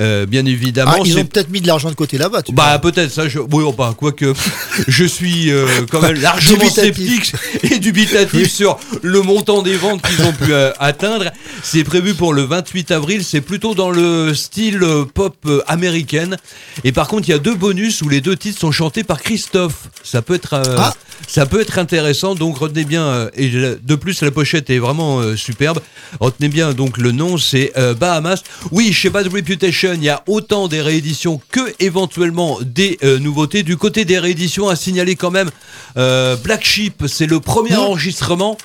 euh, 0.00 0.26
bien 0.26 0.44
évidemment. 0.46 0.94
Ah, 0.96 1.00
ils 1.04 1.16
ont 1.16 1.24
peut-être 1.24 1.48
mis 1.50 1.60
de 1.60 1.66
l'argent 1.68 1.88
de 1.90 1.94
côté 1.94 2.18
là-bas. 2.18 2.42
tu 2.42 2.52
bah 2.52 2.78
peut-être 2.80 3.10
ça, 3.12 3.28
je... 3.28 3.38
oui, 3.38 3.64
bah, 3.78 3.94
quoique 3.96 4.32
je 4.88 5.04
suis 5.04 5.50
euh, 5.52 5.66
quand 5.90 6.02
même 6.02 6.20
largement 6.20 6.58
Dubitatif. 6.58 7.24
sceptique 7.24 7.72
et 7.72 7.78
dubitatif 7.78 8.50
sur 8.50 8.78
le 9.02 9.22
montant 9.22 9.62
des 9.62 9.76
ventes 9.76 10.02
qu'ils 10.02 10.24
ont 10.24 10.32
pu 10.32 10.52
euh, 10.52 10.72
atteindre. 10.80 11.30
C'est 11.62 11.84
prévu 11.84 12.14
pour 12.14 12.34
le 12.34 12.42
28 12.42 12.90
avril, 12.90 13.24
c'est 13.24 13.40
plutôt 13.40 13.74
dans 13.76 13.90
le 13.90 14.34
style 14.34 14.82
euh, 14.82 15.04
pop 15.04 15.36
euh, 15.46 15.62
américaine. 15.68 16.36
Et 16.82 16.90
par 16.92 17.06
contre, 17.06 17.28
il 17.28 17.30
y 17.30 17.34
a 17.34 17.38
deux 17.38 17.54
bonus 17.54 18.02
où 18.02 18.08
les 18.08 18.20
deux 18.20 18.36
titres 18.36 18.58
sont 18.58 18.72
chantés 18.72 19.04
par 19.04 19.20
Christophe. 19.22 19.88
Ça 20.02 20.20
peut 20.20 20.34
être, 20.34 20.54
euh, 20.54 20.76
Ah. 20.78 20.94
ça 21.28 21.46
peut 21.46 21.60
être 21.60 21.78
intéressant. 21.78 22.34
Donc 22.34 22.58
retenez 22.58 22.84
bien. 22.84 23.04
euh, 23.04 23.30
et 23.36 23.48
de 23.50 23.94
plus, 23.94 24.20
la 24.22 24.30
pochette 24.48 24.70
est 24.70 24.78
vraiment 24.78 25.20
euh, 25.20 25.36
superbe. 25.36 25.80
Retenez 26.20 26.48
bien. 26.48 26.72
Donc 26.72 26.96
le 26.96 27.12
nom, 27.12 27.36
c'est 27.36 27.72
euh, 27.76 27.92
Bahamas. 27.92 28.42
Oui, 28.70 28.94
chez 28.94 29.10
Bad 29.10 29.26
Reputation, 29.26 29.92
il 29.92 30.02
y 30.02 30.08
a 30.08 30.22
autant 30.26 30.68
des 30.68 30.80
rééditions 30.80 31.40
que 31.50 31.60
éventuellement 31.80 32.58
des 32.62 32.98
euh, 33.02 33.18
nouveautés. 33.18 33.62
Du 33.62 33.76
côté 33.76 34.06
des 34.06 34.18
rééditions, 34.18 34.68
à 34.68 34.76
signaler 34.76 35.16
quand 35.16 35.30
même 35.30 35.50
Black 35.94 36.64
Sheep. 36.64 37.04
C'est 37.08 37.26
le 37.26 37.40
premier 37.40 37.76
enregistrement 37.76 38.56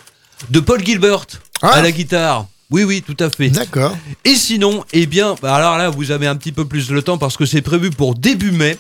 de 0.50 0.60
Paul 0.60 0.84
Gilbert 0.86 1.26
à 1.62 1.82
la 1.82 1.92
guitare. 1.92 2.46
Oui, 2.72 2.84
oui, 2.84 3.02
tout 3.02 3.18
à 3.20 3.30
fait. 3.30 3.50
D'accord. 3.50 3.96
Et 4.24 4.36
sinon, 4.36 4.84
eh 4.94 5.06
bien, 5.06 5.36
bah 5.42 5.56
alors 5.56 5.78
là, 5.78 5.90
vous 5.90 6.12
avez 6.12 6.28
un 6.28 6.36
petit 6.36 6.52
peu 6.52 6.66
plus 6.66 6.92
le 6.92 7.02
temps 7.02 7.18
parce 7.18 7.38
que 7.38 7.46
c'est 7.46 7.62
prévu 7.62 7.90
pour 7.90 8.16
début 8.16 8.52
mai. 8.52 8.78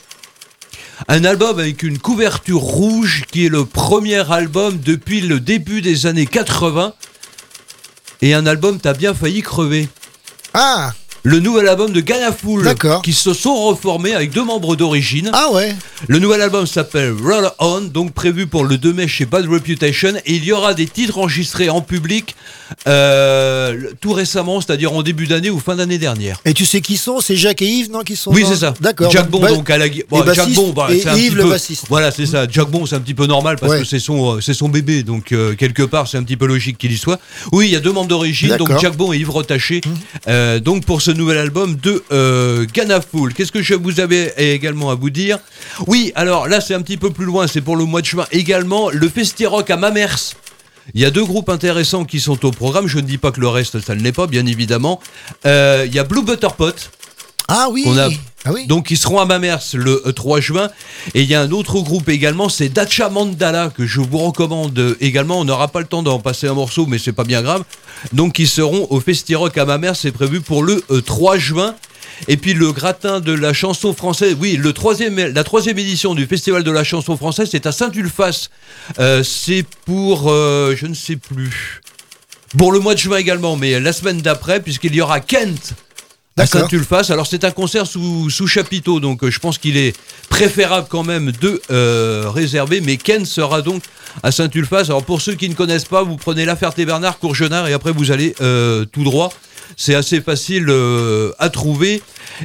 Un 1.08 1.26
album 1.26 1.60
avec 1.60 1.84
une 1.84 1.99
couverture 1.99 2.60
rouge 2.60 3.24
qui 3.30 3.45
est 3.45 3.49
le 3.49 3.66
premier 3.66 4.32
album 4.32 4.80
depuis 4.80 5.22
le 5.22 5.39
début 5.39 5.82
des 5.82 6.06
années 6.06 6.26
80. 6.26 6.93
Et 8.22 8.34
un 8.34 8.45
album, 8.45 8.80
t'as 8.80 8.93
bien 8.93 9.14
failli 9.14 9.41
crever. 9.41 9.89
Ah 10.54 10.93
Le 11.26 11.40
nouvel 11.40 11.68
album 11.70 11.92
de. 11.92 12.02
D'accord. 12.64 13.02
Qui 13.02 13.14
se 13.14 13.34
sont 13.34 13.56
reformés 13.68 14.14
avec 14.14 14.32
deux 14.32 14.44
membres 14.44 14.76
d'origine. 14.76 15.30
Ah 15.34 15.52
ouais 15.54 15.74
Le 16.08 16.20
nouvel 16.20 16.42
album 16.42 16.68
s'appelle 16.68 17.14
Roll 17.14 17.50
On, 17.60 17.80
donc 17.82 18.12
prévu 18.14 18.46
pour 18.46 18.66
le 18.66 18.78
2 18.78 18.92
mai 18.94 19.08
chez 19.08 19.26
Bad 19.26 19.48
Reputation. 19.48 20.14
Et 20.26 20.36
il 20.36 20.44
y 20.44 20.52
aura 20.52 20.74
des 20.74 20.86
titres 20.86 21.18
enregistrés 21.18 21.70
en 21.70 21.80
public 21.82 22.36
euh, 22.88 23.78
tout 24.02 24.12
récemment, 24.14 24.60
c'est-à-dire 24.60 24.94
en 24.94 25.02
début 25.04 25.28
d'année 25.28 25.50
ou 25.50 25.60
fin 25.60 25.76
d'année 25.76 25.98
dernière. 25.98 26.40
Et 26.44 26.54
tu 26.54 26.66
sais 26.66 26.82
qui 26.82 26.98
sont? 26.98 27.22
C'est 27.22 27.36
Jacques 27.38 27.62
et 27.62 27.68
Yves, 27.68 27.92
non 27.92 28.02
Qui 28.02 28.16
sont 28.16 28.32
Oui, 28.34 28.42
dans- 28.44 28.50
c'est 28.50 28.58
ça. 28.58 28.74
D'accord. 28.82 29.10
Jack 29.12 29.30
Bon, 29.30 29.40
Bah, 29.40 29.50
donc 29.50 29.70
à 29.70 29.78
la 29.78 29.88
bon, 29.88 30.24
Jack 30.26 30.48
bah, 30.76 30.88
et 30.92 31.08
un 31.08 31.16
Yves 31.16 31.30
petit 31.30 31.36
le 31.36 31.44
peu- 31.44 31.50
bassiste. 31.50 31.86
Voilà, 31.90 32.12
c'est 32.12 32.26
ça. 32.26 32.46
Jack 32.50 32.70
Bon, 32.70 32.86
c'est 32.86 32.96
un 32.96 33.00
petit 33.00 33.14
peu 33.14 33.28
normal 33.28 33.58
parce 33.60 33.72
Ouais. 33.74 33.80
que 33.80 33.86
c'est 33.86 34.00
son, 34.00 34.36
euh, 34.38 34.42
c'est 34.42 34.54
son 34.54 34.68
bébé, 34.70 35.04
donc 35.04 35.32
euh, 35.32 35.56
quelque 35.56 35.84
part, 35.84 36.08
c'est 36.08 36.18
un 36.18 36.24
petit 36.24 36.38
peu 36.38 36.48
logique 36.48 36.78
qu'il 36.78 36.92
y 36.92 36.98
soit. 36.98 37.20
Oui, 37.52 37.68
il 37.68 37.72
y 37.72 37.76
a 37.76 37.80
deux 37.80 37.92
membres 37.94 38.08
d'origine, 38.10 38.56
donc. 38.58 38.70
Mmh. 38.70 38.80
Jack 38.82 38.98
Bon 38.98 39.14
et 39.14 39.18
Yves 39.18 39.30
Rotaché. 39.30 39.82
Euh, 40.28 40.60
donc 40.60 40.86
pour 40.86 41.02
ce 41.02 41.12
nouvel 41.14 41.38
album 41.38 41.76
de 41.76 42.03
euh, 42.11 42.66
Ganafool. 42.74 43.34
Qu'est-ce 43.34 43.51
que 43.51 43.61
je 43.61 43.74
vous 43.76 43.99
avais 43.99 44.34
également 44.38 44.89
à 44.91 44.95
vous 44.95 45.09
dire? 45.09 45.39
Oui, 45.88 46.11
alors 46.16 46.47
là, 46.47 46.61
c'est 46.61 46.74
un 46.74 46.82
petit 46.82 46.97
peu 46.97 47.09
plus 47.11 47.26
loin. 47.26 47.47
C'est 47.47 47.61
pour 47.61 47.76
le 47.76 47.86
mois 47.86 48.01
de 48.01 48.05
juin 48.05 48.26
également. 48.32 48.89
Le 48.89 49.07
Festi-Rock 49.09 49.70
à 49.70 49.78
Mamers. 49.78 50.34
Il 50.93 50.99
y 51.01 51.05
a 51.05 51.11
deux 51.11 51.24
groupes 51.24 51.49
intéressants 51.49 52.03
qui 52.03 52.20
sont 52.20 52.45
au 52.45 52.51
programme. 52.51 52.88
Je 52.88 52.97
ne 52.97 53.03
dis 53.05 53.18
pas 53.18 53.32
que 53.32 53.39
le 53.39 53.47
reste, 53.47 53.80
ça 53.80 53.95
ne 53.95 54.01
l'est 54.01 54.11
pas, 54.11 54.28
bien 54.28 54.45
évidemment. 54.45 54.99
Euh, 55.45 55.84
il 55.88 55.93
y 55.95 55.99
a 55.99 56.03
Blue 56.03 56.24
Butterpot. 56.24 56.74
Ah 57.47 57.68
oui 57.72 57.84
On 57.86 57.97
a- 57.97 58.09
Ah 58.46 58.52
oui 58.52 58.68
Donc 58.68 58.91
ils 58.91 58.98
seront 58.98 59.20
à 59.20 59.26
Mamers 59.26 59.60
le 59.74 60.02
euh, 60.06 60.12
3 60.12 60.39
juin. 60.39 60.70
Et 61.14 61.22
il 61.22 61.30
y 61.30 61.36
a 61.36 61.41
un 61.41 61.52
autre 61.52 61.80
groupe 61.80 62.10
également, 62.10 62.50
c'est 62.50 62.70
Dacha 62.70 63.10
Mandala, 63.10 63.72
que 63.76 63.86
je 63.86 64.02
vous 64.02 64.18
recommande 64.18 64.78
euh, 64.78 64.98
également. 65.00 65.39
On 65.39 65.46
n'aura 65.46 65.70
pas 65.70 65.80
le 65.80 65.88
temps 65.88 66.04
d'en 66.04 66.20
passer 66.20 66.48
un 66.48 66.54
morceau, 66.54 66.86
mais 66.86 66.98
c'est 66.98 67.14
pas 67.14 67.24
bien 67.24 67.41
grave. 67.41 67.64
Donc 68.12 68.39
ils 68.39 68.48
seront 68.48 68.88
au 68.89 69.00
Festi-Rock 69.00 69.58
à 69.58 69.66
Mamers, 69.66 69.96
c'est 69.96 70.12
prévu 70.12 70.41
pour 70.41 70.64
le 70.64 70.84
euh, 70.91 71.02
3 71.02 71.38
juin. 71.38 71.76
Et 72.28 72.38
puis 72.38 72.54
le 72.54 72.72
gratin 72.72 73.20
de 73.20 73.34
la 73.34 73.54
chanson 73.54 73.94
française, 73.94 74.36
oui, 74.39 74.56
le 74.56 74.74
troisième, 74.74 75.18
la 75.18 75.44
troisième 75.44 75.78
édition 75.78 76.16
du 76.16 76.26
Festival 76.26 76.64
de 76.64 76.72
la 76.72 76.84
chanson 76.84 77.18
française, 77.18 77.50
c'est 77.52 77.66
à 77.66 77.72
Saint-Ulphace. 77.72 78.50
Euh, 79.00 79.24
c'est 79.24 79.66
pour, 79.86 80.30
euh, 80.30 80.76
je 80.76 80.88
ne 80.88 80.94
sais 80.94 81.16
plus, 81.16 81.82
pour 82.58 82.72
le 82.72 82.80
mois 82.80 82.94
de 82.94 83.00
juin 83.00 83.18
également, 83.18 83.56
mais 83.56 83.80
la 83.80 83.94
semaine 83.94 84.22
d'après, 84.22 84.62
puisqu'il 84.62 84.96
y 84.96 85.02
aura 85.02 85.20
Kent 85.20 85.74
à. 86.38 86.46
Saint-Ulphace. 86.46 87.12
Alors 87.12 87.28
c'est 87.28 87.44
un 87.44 87.52
concert 87.52 87.88
sous, 87.88 88.30
sous 88.30 88.48
chapiteau, 88.48 89.00
donc 89.00 89.24
euh, 89.24 89.32
je 89.32 89.40
pense 89.40 89.58
qu'il 89.58 89.78
est 89.78 89.96
préférable 90.30 90.88
quand 90.90 91.04
même 91.04 91.32
de 91.32 91.62
euh, 91.72 92.30
réserver, 92.34 92.82
mais 92.82 92.98
Kent 92.98 93.26
sera 93.26 93.62
donc 93.62 93.84
à 94.24 94.32
Saint-Ulphace. 94.32 94.90
Alors 94.90 95.04
pour 95.04 95.22
ceux 95.22 95.36
qui 95.36 95.50
ne 95.50 95.54
connaissent 95.54 95.86
pas, 95.86 96.04
vous 96.04 96.18
prenez 96.18 96.46
La 96.46 96.56
Ferté-Bernard, 96.56 97.20
Courgenard, 97.20 97.68
et 97.68 97.74
après 97.74 97.92
vous 97.92 98.12
allez 98.12 98.36
euh, 98.42 98.86
tout 98.86 99.04
droit. 99.04 99.32
C'est 99.76 99.96
assez 99.96 100.22
facile 100.22 100.72
à 101.40 101.50
trouver. 101.50 102.04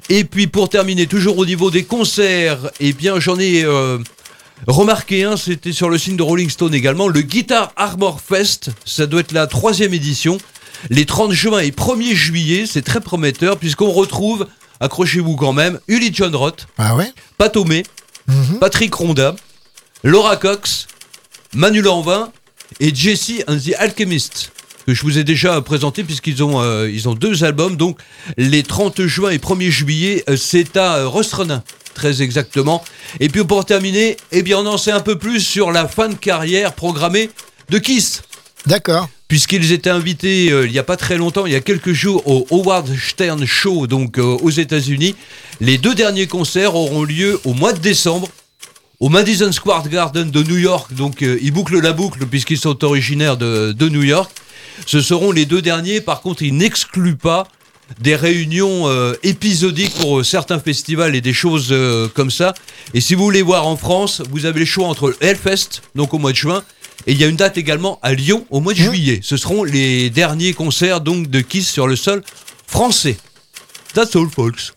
Et 0.08 0.24
puis 0.24 0.46
pour 0.46 0.70
terminer, 0.70 1.06
toujours 1.06 1.36
au 1.36 1.44
niveau 1.44 1.70
des 1.70 1.84
concerts, 1.84 2.70
eh 2.80 2.92
bien 2.92 3.20
j'en 3.20 3.38
ai... 3.38 3.66
Remarquez 4.66 5.24
un, 5.24 5.36
c'était 5.36 5.72
sur 5.72 5.88
le 5.88 5.98
signe 5.98 6.16
de 6.16 6.22
Rolling 6.22 6.50
Stone 6.50 6.74
également, 6.74 7.06
le 7.06 7.20
Guitar 7.20 7.72
Armor 7.76 8.20
Fest, 8.20 8.70
ça 8.84 9.06
doit 9.06 9.20
être 9.20 9.32
la 9.32 9.46
troisième 9.46 9.94
édition, 9.94 10.38
les 10.90 11.06
30 11.06 11.32
juin 11.32 11.60
et 11.60 11.70
1er 11.70 12.14
juillet, 12.14 12.64
c'est 12.66 12.82
très 12.82 13.00
prometteur 13.00 13.58
puisqu'on 13.58 13.90
retrouve, 13.90 14.46
accrochez-vous 14.80 15.36
quand 15.36 15.52
même, 15.52 15.80
Uli 15.88 16.10
John 16.12 16.34
Roth, 16.34 16.66
Ah 16.78 16.96
ouais 16.96 17.12
Pat 17.36 17.52
Tomé, 17.52 17.84
Patrick 18.60 18.94
Ronda, 18.94 19.34
Laura 20.04 20.36
Cox, 20.36 20.86
Manu 21.54 21.80
Lanvin 21.80 22.30
et 22.80 22.94
Jesse 22.94 23.44
and 23.48 23.56
the 23.56 23.74
Alchemist 23.78 24.52
que 24.88 24.94
je 24.94 25.02
vous 25.02 25.18
ai 25.18 25.24
déjà 25.24 25.60
présenté 25.60 26.02
puisqu'ils 26.02 26.42
ont, 26.42 26.62
euh, 26.62 26.90
ils 26.90 27.10
ont 27.10 27.14
deux 27.14 27.44
albums. 27.44 27.76
Donc 27.76 27.98
les 28.38 28.62
30 28.62 29.04
juin 29.04 29.28
et 29.28 29.36
1er 29.36 29.68
juillet, 29.68 30.24
euh, 30.30 30.36
c'est 30.38 30.78
à 30.78 30.96
euh, 30.96 31.08
Rostrenin, 31.08 31.62
très 31.92 32.22
exactement. 32.22 32.82
Et 33.20 33.28
puis 33.28 33.44
pour 33.44 33.66
terminer, 33.66 34.16
eh 34.32 34.42
bien 34.42 34.56
on 34.56 34.64
en 34.64 34.78
sait 34.78 34.90
un 34.90 35.00
peu 35.00 35.18
plus 35.18 35.40
sur 35.40 35.72
la 35.72 35.86
fin 35.88 36.08
de 36.08 36.14
carrière 36.14 36.72
programmée 36.72 37.28
de 37.68 37.76
Kiss. 37.76 38.22
D'accord. 38.64 39.10
Puisqu'ils 39.28 39.72
étaient 39.72 39.90
invités 39.90 40.50
euh, 40.50 40.66
il 40.66 40.72
n'y 40.72 40.78
a 40.78 40.82
pas 40.82 40.96
très 40.96 41.18
longtemps, 41.18 41.44
il 41.44 41.52
y 41.52 41.56
a 41.56 41.60
quelques 41.60 41.92
jours, 41.92 42.26
au 42.26 42.46
Howard 42.50 42.88
Stern 42.96 43.44
Show, 43.44 43.86
donc 43.86 44.18
euh, 44.18 44.22
aux 44.22 44.50
États-Unis. 44.50 45.14
Les 45.60 45.76
deux 45.76 45.94
derniers 45.94 46.26
concerts 46.26 46.74
auront 46.74 47.04
lieu 47.04 47.38
au 47.44 47.52
mois 47.52 47.74
de 47.74 47.78
décembre 47.78 48.28
au 49.00 49.10
Madison 49.10 49.52
Square 49.52 49.88
Garden 49.88 50.30
de 50.30 50.42
New 50.42 50.56
York. 50.56 50.94
Donc 50.94 51.22
euh, 51.22 51.38
ils 51.42 51.52
bouclent 51.52 51.80
la 51.80 51.92
boucle 51.92 52.26
puisqu'ils 52.26 52.58
sont 52.58 52.82
originaires 52.84 53.36
de, 53.36 53.72
de 53.72 53.88
New 53.90 54.02
York. 54.02 54.30
Ce 54.86 55.00
seront 55.00 55.30
les 55.30 55.44
deux 55.44 55.60
derniers. 55.60 56.00
Par 56.00 56.22
contre, 56.22 56.42
ils 56.42 56.56
n'excluent 56.56 57.16
pas 57.16 57.46
des 58.00 58.16
réunions 58.16 58.88
euh, 58.88 59.14
épisodiques 59.22 59.94
pour 59.94 60.18
euh, 60.18 60.22
certains 60.22 60.58
festivals 60.58 61.14
et 61.14 61.20
des 61.20 61.32
choses 61.32 61.68
euh, 61.70 62.08
comme 62.08 62.30
ça. 62.30 62.54
Et 62.94 63.00
si 63.00 63.14
vous 63.14 63.24
voulez 63.24 63.42
voir 63.42 63.66
en 63.66 63.76
France, 63.76 64.22
vous 64.30 64.46
avez 64.46 64.60
le 64.60 64.66
choix 64.66 64.86
entre 64.86 65.16
Hellfest, 65.20 65.82
donc 65.94 66.12
au 66.14 66.18
mois 66.18 66.32
de 66.32 66.36
juin, 66.36 66.62
et 67.06 67.12
il 67.12 67.20
y 67.20 67.24
a 67.24 67.26
une 67.26 67.36
date 67.36 67.56
également 67.56 67.98
à 68.02 68.12
Lyon 68.12 68.46
au 68.50 68.60
mois 68.60 68.74
de 68.74 68.78
juillet. 68.78 69.20
Ce 69.22 69.36
seront 69.36 69.64
les 69.64 70.10
derniers 70.10 70.52
concerts 70.52 71.00
donc 71.00 71.28
de 71.28 71.40
Kiss 71.40 71.68
sur 71.70 71.86
le 71.86 71.96
sol 71.96 72.22
français. 72.66 73.16
That's 73.94 74.14
all, 74.16 74.28
folks. 74.28 74.72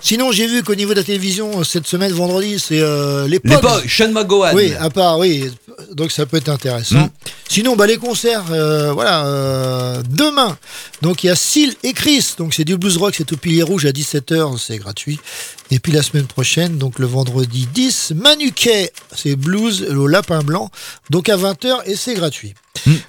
Sinon, 0.00 0.30
j'ai 0.30 0.46
vu 0.46 0.62
qu'au 0.62 0.74
niveau 0.74 0.92
de 0.92 0.98
la 1.00 1.04
télévision, 1.04 1.60
euh, 1.60 1.64
cette 1.64 1.86
semaine, 1.86 2.12
vendredi, 2.12 2.58
c'est 2.60 2.80
euh, 2.80 3.24
les 3.24 3.40
Les 3.42 3.56
Pogs. 3.56 3.60
Pogs, 3.60 3.88
Sean 3.88 4.12
McGowan. 4.12 4.54
Oui, 4.54 4.72
à 4.78 4.90
part, 4.90 5.18
oui. 5.18 5.50
Donc 5.92 6.12
ça 6.12 6.26
peut 6.26 6.36
être 6.36 6.48
intéressant. 6.48 6.96
Mm. 6.96 7.10
Sinon, 7.48 7.76
bah, 7.76 7.86
les 7.86 7.96
concerts, 7.96 8.44
euh, 8.50 8.92
voilà, 8.92 9.26
euh, 9.26 10.02
demain. 10.08 10.56
Donc 11.02 11.22
il 11.22 11.28
y 11.28 11.30
a 11.30 11.36
Seal 11.36 11.74
et 11.82 11.92
Chris. 11.92 12.34
Donc 12.38 12.54
c'est 12.54 12.64
du 12.64 12.76
blues 12.76 12.96
rock, 12.96 13.14
c'est 13.16 13.32
au 13.32 13.36
Pilier 13.36 13.62
Rouge 13.62 13.86
à 13.86 13.90
17h, 13.90 14.58
c'est 14.58 14.78
gratuit. 14.78 15.18
Et 15.70 15.78
puis 15.80 15.92
la 15.92 16.02
semaine 16.02 16.26
prochaine, 16.26 16.78
donc 16.78 16.98
le 17.00 17.06
vendredi 17.06 17.66
10, 17.72 18.12
Manuquet, 18.14 18.92
c'est 19.14 19.34
blues 19.34 19.82
au 19.96 20.06
Lapin 20.06 20.40
Blanc. 20.40 20.70
Donc 21.10 21.28
à 21.28 21.36
20h 21.36 21.78
et 21.86 21.96
c'est 21.96 22.14
gratuit. 22.14 22.54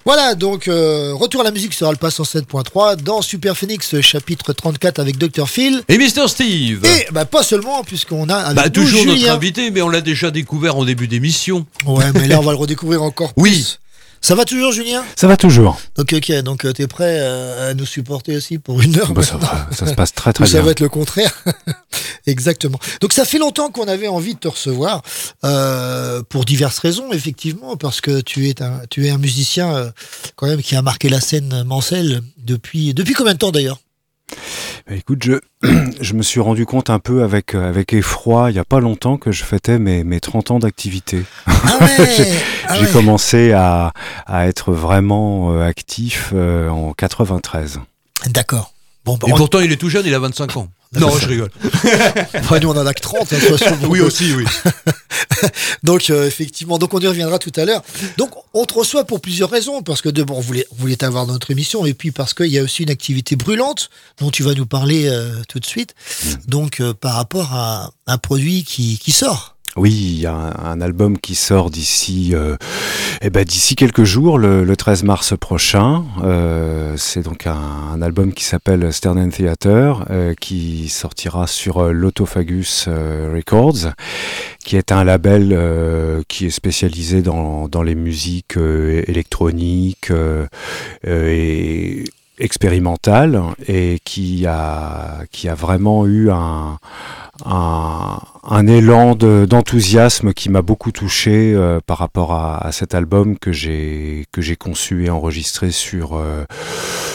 Voilà, 0.06 0.34
donc 0.34 0.68
euh, 0.68 1.14
retour 1.14 1.42
à 1.42 1.44
la 1.44 1.52
musique 1.52 1.74
sur 1.74 1.88
Alpha 1.88 2.08
107.3 2.08 2.96
dans 2.96 3.22
Super 3.22 3.56
Phoenix 3.56 4.00
chapitre 4.02 4.54
34 4.54 4.98
avec 4.98 5.18
Dr 5.20 5.48
Phil. 5.48 5.84
Et 5.88 6.00
Mr. 6.00 6.28
Steve. 6.28 6.84
Et 6.86 7.06
bah 7.12 7.26
pas 7.26 7.44
seulement 7.44 7.84
puisqu'on 7.84 8.28
a 8.30 8.38
avec 8.38 8.56
Bah, 8.56 8.70
toujours 8.72 9.06
notre 9.06 9.30
invité, 9.30 9.70
mais 9.70 9.84
on 9.84 9.90
l'a 9.90 10.02
déjà 10.02 10.32
découvert 10.32 10.78
en 10.78 10.86
début 10.86 11.08
d'émission. 11.08 11.68
Ouais, 11.86 12.06
mais 12.16 12.28
là 12.28 12.40
on 12.40 12.44
va 12.44 12.54
le 12.54 12.58
redécouvrir 12.58 13.04
encore 13.04 13.34
Oui. 13.38 13.52
plus. 13.52 13.80
Ça 14.22 14.36
va 14.36 14.46
toujours 14.46 14.72
Julien? 14.72 15.04
Ça 15.16 15.28
va 15.28 15.38
toujours. 15.38 15.80
Donc 15.96 16.12
ok, 16.14 16.32
donc 16.44 16.66
euh, 16.66 16.74
t'es 16.74 16.88
prêt 16.88 17.18
euh, 17.20 17.72
à 17.72 17.74
nous 17.74 17.86
supporter 17.86 18.36
aussi 18.36 18.58
pour 18.58 18.82
une 18.82 18.98
heure 19.00 19.14
Bah, 19.14 19.24
ça, 19.24 19.38
va, 19.38 19.68
ça 19.72 19.86
se 19.86 19.94
passe 19.94 20.14
très 20.14 20.34
très 20.34 20.44
Ou 20.44 20.48
ça 20.48 20.58
bien. 20.58 20.66
va 20.66 20.72
être 20.72 20.80
le 20.80 20.90
contraire. 20.90 21.32
Exactement. 22.26 22.80
Donc 23.02 23.14
ça 23.14 23.26
fait 23.26 23.38
longtemps 23.38 23.70
qu'on 23.70 23.88
avait 23.88 24.08
envie 24.08 24.34
de 24.34 24.40
te 24.40 24.48
recevoir 24.48 25.02
euh, 25.46 26.22
pour 26.30 26.46
diverses 26.46 26.80
raisons, 26.80 27.12
effectivement, 27.14 27.78
parce 27.78 28.02
que 28.02 28.20
tu 28.22 28.50
es 28.50 28.62
un, 28.62 28.82
tu 28.90 29.06
es 29.06 29.10
un 29.10 29.18
musicien 29.18 29.92
quand 30.36 30.48
même 30.48 30.62
qui 30.62 30.76
a 30.76 30.82
marqué 30.82 31.10
la 31.10 31.22
scène 31.22 31.64
mancelle 31.64 32.22
depuis 32.38 32.94
depuis 32.94 33.14
combien 33.14 33.34
de 33.34 33.40
temps 33.40 33.52
d'ailleurs? 33.52 33.80
Écoute, 34.90 35.24
je, 35.24 35.34
je 36.02 36.14
me 36.14 36.22
suis 36.24 36.40
rendu 36.40 36.66
compte 36.66 36.90
un 36.90 37.00
peu 37.00 37.24
avec, 37.24 37.56
euh, 37.56 37.68
avec 37.68 37.94
effroi, 37.94 38.50
il 38.52 38.54
n'y 38.54 38.60
a 38.60 38.66
pas 38.66 38.80
longtemps, 38.80 39.18
que 39.18 39.32
je 39.32 39.44
fêtais 39.44 39.80
mes, 39.80 40.04
mes 40.04 40.20
30 40.20 40.52
ans 40.52 40.60
d'activité. 40.60 41.24
j'ai 41.48 42.26
Ah 42.68 42.76
j'ai 42.80 42.86
ouais. 42.86 42.92
commencé 42.92 43.52
à, 43.54 43.94
à 44.26 44.48
être 44.48 44.72
vraiment 44.74 45.54
euh, 45.54 45.62
actif 45.68 46.32
euh, 46.34 46.70
en 46.70 46.94
93. 46.94 47.80
D'accord. 48.28 48.74
Bon, 49.06 49.18
bah, 49.18 49.28
Et 49.30 49.34
on- 49.34 49.38
pourtant, 49.38 49.60
il 49.60 49.72
est 49.72 49.78
tout 49.78 49.90
jeune, 49.90 50.06
il 50.06 50.14
a 50.14 50.20
25 50.20 50.58
ans. 50.58 50.68
Non, 50.94 51.18
je 51.18 51.28
rigole. 51.28 51.52
Enfin, 52.36 52.60
nous 52.62 52.70
on 52.70 52.78
en 52.78 52.86
a 52.86 52.94
que 52.94 53.02
30. 53.02 53.34
hein, 53.34 53.38
de 53.38 53.46
toute 53.46 53.58
façon, 53.58 53.76
donc, 53.78 53.92
Oui, 53.92 54.00
aussi, 54.00 54.34
oui. 54.34 54.46
Donc 55.84 56.10
euh, 56.10 56.26
effectivement, 56.26 56.78
donc 56.80 56.94
on 56.94 57.00
y 57.00 57.08
reviendra 57.08 57.38
tout 57.40 57.52
à 57.56 57.66
l'heure. 57.66 57.84
Donc 58.18 58.32
on 58.54 58.66
te 58.66 58.74
reçoit 58.74 59.06
pour 59.06 59.22
plusieurs 59.22 59.50
raisons, 59.50 59.84
parce 59.84 60.02
que 60.02 60.10
de 60.10 60.24
bon, 60.24 60.36
on 60.38 60.42
voulait, 60.42 60.66
on 60.72 60.76
voulait 60.76 60.96
t'avoir 60.96 61.28
dans 61.28 61.34
notre 61.34 61.52
émission, 61.52 61.86
et 61.86 61.94
puis 61.94 62.12
parce 62.12 62.34
qu'il 62.34 62.48
y 62.48 62.58
a 62.58 62.64
aussi 62.64 62.84
une 62.84 62.90
activité 62.90 63.36
brûlante 63.36 63.90
dont 64.20 64.32
tu 64.32 64.44
vas 64.44 64.54
nous 64.54 64.66
parler 64.66 65.08
euh, 65.08 65.42
tout 65.48 65.60
de 65.60 65.66
suite. 65.66 65.94
Donc 66.48 66.80
euh, 66.80 66.94
par 66.94 67.14
rapport 67.16 67.54
à 67.54 67.92
un 68.08 68.18
produit 68.18 68.64
qui, 68.64 68.98
qui 68.98 69.12
sort. 69.12 69.57
Oui, 69.76 69.92
il 69.92 70.20
y 70.20 70.26
a 70.26 70.34
un, 70.34 70.82
album 70.82 71.20
qui 71.20 71.36
sort 71.36 71.70
d'ici 71.70 72.32
euh, 72.34 72.56
eh 73.22 73.30
ben, 73.30 73.44
d'ici 73.44 73.76
quelques 73.76 74.04
jours, 74.04 74.38
le, 74.38 74.64
le 74.64 74.76
13 74.76 75.04
mars 75.04 75.34
prochain. 75.38 76.04
Euh, 76.24 76.94
c'est 76.98 77.24
donc 77.24 77.48
un, 77.48 78.02
album 78.02 78.32
qui 78.32 78.44
s'appelle 78.44 78.94
Stern 78.94 79.30
Theater, 79.30 80.06
euh, 80.12 80.34
qui 80.40 80.88
sortira 80.88 81.48
sur 81.48 81.80
euh, 81.80 81.92
l'Autophagus 81.92 82.88
Records, 82.88 83.94
qui 84.64 84.78
est 84.78 84.92
un 84.92 85.04
label 85.04 86.24
qui 86.28 86.48
est 86.48 86.52
spécialisé 86.52 87.22
dans, 87.22 87.68
dans 87.68 87.82
les 87.82 87.96
musiques 87.96 88.58
électroniques 88.58 90.12
et 91.06 92.04
expérimentales 92.40 93.42
et 93.68 94.00
qui 94.04 94.46
a, 94.46 95.20
qui 95.32 95.50
a 95.50 95.56
vraiment 95.56 96.06
eu 96.06 96.30
un, 96.30 96.78
un, 97.46 98.20
un 98.44 98.68
élan 98.68 99.16
de- 99.16 99.46
d'enthousiasme 99.50 100.34
qui 100.34 100.50
m'a 100.50 100.62
beaucoup 100.62 100.92
touché 100.92 101.54
euh, 101.54 101.80
par 101.86 101.98
rapport 101.98 102.34
à, 102.34 102.58
à 102.66 102.72
cet 102.72 102.94
album 102.96 103.38
que 103.38 103.52
j'ai 103.52 104.26
conçu 104.60 105.06
et 105.06 105.10
enregistré 105.10 105.72
sur 105.72 106.16
euh, 106.16 106.46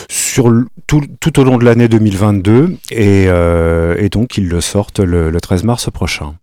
sur 0.08 0.52
tout, 0.86 1.02
tout 1.20 1.40
au 1.40 1.44
long 1.44 1.58
de 1.58 1.64
l'année 1.64 1.88
2022 1.88 2.76
et, 2.90 3.26
euh, 3.28 3.96
et 3.98 4.08
donc 4.08 4.36
ils 4.36 4.48
le 4.48 4.60
sortent 4.60 5.00
le, 5.00 5.30
le 5.30 5.40
13 5.40 5.64
mars 5.64 5.90
prochain. 5.90 6.34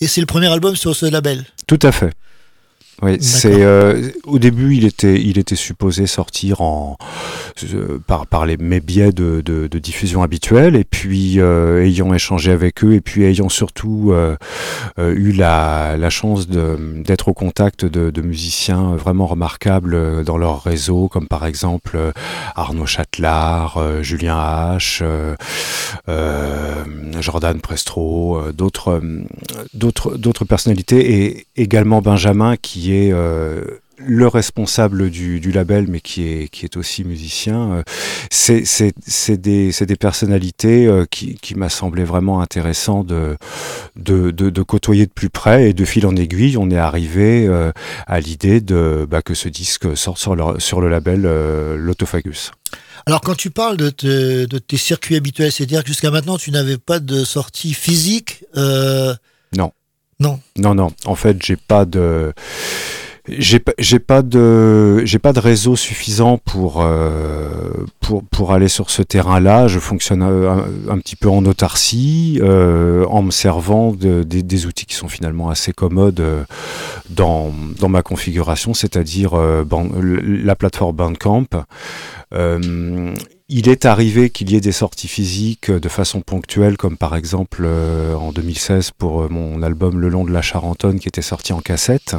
Et 0.00 0.06
c'est 0.06 0.20
le 0.20 0.26
premier 0.26 0.46
album 0.52 0.76
sur 0.76 0.94
ce 0.94 1.06
label? 1.06 1.44
Tout 1.66 1.80
à 1.82 1.90
fait. 1.92 2.12
Oui, 3.00 3.16
c'est 3.20 3.62
euh, 3.62 4.10
au 4.24 4.40
début 4.40 4.74
il 4.74 4.84
était 4.84 5.20
il 5.20 5.38
était 5.38 5.54
supposé 5.54 6.08
sortir 6.08 6.62
en 6.62 6.96
euh, 7.72 8.00
par 8.04 8.26
par 8.26 8.44
les 8.44 8.56
mes 8.56 8.80
biais 8.80 9.12
de, 9.12 9.40
de, 9.40 9.68
de 9.68 9.78
diffusion 9.78 10.24
habituels 10.24 10.74
et 10.74 10.82
puis 10.82 11.38
euh, 11.38 11.84
ayant 11.84 12.12
échangé 12.12 12.50
avec 12.50 12.82
eux 12.82 12.94
et 12.94 13.00
puis 13.00 13.22
ayant 13.22 13.48
surtout 13.48 14.12
eu 14.98 15.32
la, 15.32 15.96
la 15.96 16.10
chance 16.10 16.48
de 16.48 16.76
d'être 17.04 17.28
au 17.28 17.34
contact 17.34 17.84
de, 17.84 18.10
de 18.10 18.20
musiciens 18.20 18.96
vraiment 18.96 19.26
remarquables 19.26 20.24
dans 20.24 20.36
leur 20.36 20.64
réseau 20.64 21.06
comme 21.06 21.28
par 21.28 21.46
exemple 21.46 22.12
Arnaud 22.56 22.86
Châtelard, 22.86 24.02
Julien 24.02 24.76
H, 24.76 25.04
Jordan 27.20 27.60
Prestro, 27.60 28.40
d'autres 28.52 29.00
d'autres 29.72 30.16
d'autres 30.16 30.44
personnalités 30.44 31.12
et 31.12 31.46
également 31.56 32.02
Benjamin 32.02 32.56
qui 32.56 32.87
est 32.92 33.12
euh, 33.12 33.62
le 33.98 34.28
responsable 34.28 35.10
du, 35.10 35.40
label, 35.50 35.86
mais 35.88 36.00
qui 36.00 36.22
est, 36.22 36.48
qui 36.48 36.64
est 36.64 36.76
aussi 36.76 37.04
musicien, 37.04 37.72
euh, 37.72 37.82
c'est 38.30 39.40
des, 39.40 39.70
des 39.72 39.96
personnalités 39.96 40.86
euh, 40.86 41.04
qui, 41.10 41.34
qui 41.34 41.54
m'a 41.54 41.68
semblé 41.68 42.04
vraiment 42.04 42.40
intéressant 42.40 43.04
de, 43.04 43.36
de, 43.96 44.30
de, 44.30 44.62
côtoyer 44.62 45.06
de 45.06 45.12
plus 45.12 45.30
près. 45.30 45.70
Et 45.70 45.72
de 45.72 45.84
fil 45.84 46.06
en 46.06 46.14
aiguille, 46.16 46.56
on 46.56 46.70
est 46.70 46.78
arrivé 46.78 47.48
à 48.06 48.20
l'idée 48.20 48.60
de 48.60 49.06
bah, 49.08 49.22
que 49.22 49.34
ce 49.34 49.48
disque 49.48 49.96
sorte 49.96 50.18
sur 50.18 50.36
le, 50.36 50.60
sur 50.60 50.80
le 50.80 50.88
label 50.88 51.22
euh, 51.24 51.76
L'Autophagus. 51.76 52.52
Alors 53.06 53.20
quand 53.20 53.34
tu 53.34 53.50
parles 53.50 53.76
de, 53.76 53.90
de 54.44 54.58
tes 54.58 54.76
circuits 54.76 55.16
habituels, 55.16 55.50
c'est-à-dire 55.50 55.82
que 55.82 55.88
jusqu'à 55.88 56.10
maintenant 56.10 56.36
tu 56.36 56.50
n'avais 56.50 56.76
pas 56.76 57.00
de 57.00 57.24
sortie 57.24 57.74
physique. 57.74 58.44
Non. 60.20 60.40
Non. 60.56 60.74
Non. 60.74 60.90
En 61.06 61.14
fait, 61.14 61.42
j'ai 61.42 61.56
pas 61.56 61.84
de. 61.84 62.32
J'ai 63.30 63.58
pas, 63.58 64.22
de, 64.22 65.04
j'ai 65.04 65.18
pas 65.18 65.34
de 65.34 65.38
réseau 65.38 65.76
suffisant 65.76 66.38
pour 66.38 66.80
euh, 66.80 67.84
pour 68.00 68.24
pour 68.24 68.52
aller 68.52 68.68
sur 68.68 68.88
ce 68.88 69.02
terrain-là. 69.02 69.68
Je 69.68 69.78
fonctionne 69.78 70.22
un, 70.22 70.98
petit 70.98 71.14
peu 71.14 71.28
en 71.28 71.44
autarcie, 71.44 72.40
euh, 72.42 73.04
en 73.06 73.22
me 73.22 73.30
servant 73.30 73.92
de, 73.92 74.22
des, 74.22 74.64
outils 74.64 74.86
qui 74.86 74.94
sont 74.94 75.08
finalement 75.08 75.50
assez 75.50 75.72
commodes 75.72 76.20
euh, 76.20 76.44
dans 77.10 77.52
dans 77.78 77.90
ma 77.90 78.02
configuration, 78.02 78.72
c'est-à-dire 78.72 79.32
la 79.36 80.56
plateforme 80.56 80.96
Bandcamp. 80.96 81.48
Euh, 83.50 83.54
il 83.54 83.68
est 83.68 83.84
arrivé 83.86 84.30
qu'il 84.30 84.50
y 84.50 84.56
ait 84.56 84.60
des 84.60 84.72
sorties 84.72 85.08
physiques 85.08 85.70
de 85.70 85.88
façon 85.88 86.20
ponctuelle, 86.20 86.76
comme 86.76 86.96
par 86.96 87.16
exemple 87.16 87.62
euh, 87.64 88.14
en 88.14 88.32
2016 88.32 88.92
pour 88.92 89.22
euh, 89.22 89.28
mon 89.28 89.62
album 89.62 89.98
Le 89.98 90.08
long 90.08 90.24
de 90.24 90.32
la 90.32 90.42
Charentonne 90.42 91.00
qui 91.00 91.08
était 91.08 91.22
sorti 91.22 91.52
en 91.52 91.60
cassette. 91.60 92.16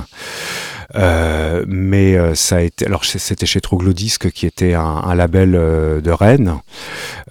Euh, 0.96 1.64
mais 1.68 2.16
euh, 2.18 2.34
ça 2.36 2.58
a 2.58 2.62
été, 2.62 2.86
alors 2.86 3.06
c'était 3.06 3.46
chez 3.46 3.62
Troglodysk 3.62 4.32
qui 4.32 4.46
était 4.46 4.74
un, 4.74 4.82
un 4.82 5.16
label 5.16 5.54
euh, 5.56 6.02
de 6.02 6.12
Rennes. 6.12 6.56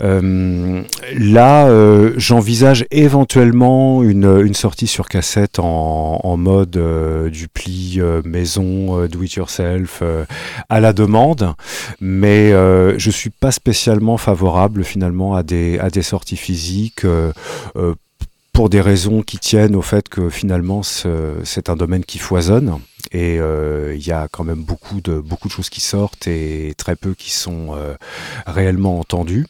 Euh, 0.00 0.82
là, 1.16 1.68
j'envisage 2.16 2.86
éventuellement 2.90 4.02
une, 4.04 4.40
une 4.44 4.54
sortie 4.54 4.86
sur 4.86 5.08
cassette 5.08 5.58
en, 5.58 6.20
en 6.22 6.36
mode 6.36 6.80
du 7.32 7.48
pli 7.48 8.00
maison, 8.24 9.06
do 9.06 9.22
it 9.22 9.34
yourself, 9.34 10.02
à 10.68 10.80
la 10.80 10.92
demande, 10.92 11.54
mais 12.00 12.50
je 12.52 13.10
suis 13.10 13.30
pas 13.30 13.50
spécialement 13.50 14.16
favorable 14.18 14.84
finalement 14.84 15.34
à 15.34 15.42
des 15.42 15.78
à 15.78 15.90
des 15.90 16.02
sorties 16.02 16.36
physiques. 16.36 17.04
euh, 17.04 17.32
euh, 17.76 17.94
pour 18.52 18.68
des 18.70 18.80
raisons 18.80 19.22
qui 19.22 19.38
tiennent 19.38 19.76
au 19.76 19.82
fait 19.82 20.08
que 20.08 20.30
finalement 20.30 20.82
ce- 20.82 21.34
c'est 21.44 21.68
un 21.70 21.76
domaine 21.76 22.04
qui 22.04 22.18
foisonne 22.18 22.80
et 23.12 23.38
euh, 23.38 23.94
il 23.96 24.06
y 24.06 24.12
a 24.12 24.28
quand 24.30 24.44
même 24.44 24.62
beaucoup 24.62 25.00
de 25.00 25.18
beaucoup 25.20 25.48
de 25.48 25.52
choses 25.52 25.70
qui 25.70 25.80
sortent 25.80 26.26
et 26.26 26.74
très 26.76 26.96
peu 26.96 27.14
qui 27.14 27.30
sont 27.30 27.68
euh, 27.74 27.94
réellement 28.46 28.98
entendues. 28.98 29.46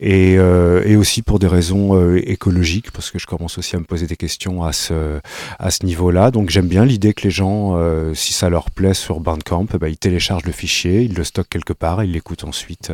Et, 0.00 0.36
euh, 0.38 0.82
et 0.84 0.96
aussi 0.96 1.22
pour 1.22 1.38
des 1.38 1.46
raisons 1.46 2.16
écologiques 2.16 2.90
parce 2.90 3.10
que 3.10 3.18
je 3.18 3.26
commence 3.26 3.58
aussi 3.58 3.76
à 3.76 3.78
me 3.78 3.84
poser 3.84 4.06
des 4.06 4.16
questions 4.16 4.62
à 4.64 4.72
ce 4.72 5.20
à 5.58 5.70
ce 5.70 5.86
niveau-là. 5.86 6.30
Donc 6.30 6.50
j'aime 6.50 6.68
bien 6.68 6.84
l'idée 6.84 7.14
que 7.14 7.22
les 7.22 7.30
gens 7.30 7.76
si 8.14 8.32
ça 8.32 8.48
leur 8.48 8.70
plaît 8.70 8.94
sur 8.94 9.20
Bandcamp 9.20 9.66
eh 9.74 9.78
ben, 9.78 9.88
ils 9.88 9.98
téléchargent 9.98 10.44
le 10.44 10.52
fichier 10.52 11.02
ils 11.02 11.14
le 11.14 11.24
stockent 11.24 11.48
quelque 11.48 11.72
part 11.72 12.02
et 12.02 12.04
ils 12.04 12.12
l'écoutent 12.12 12.44
ensuite 12.44 12.92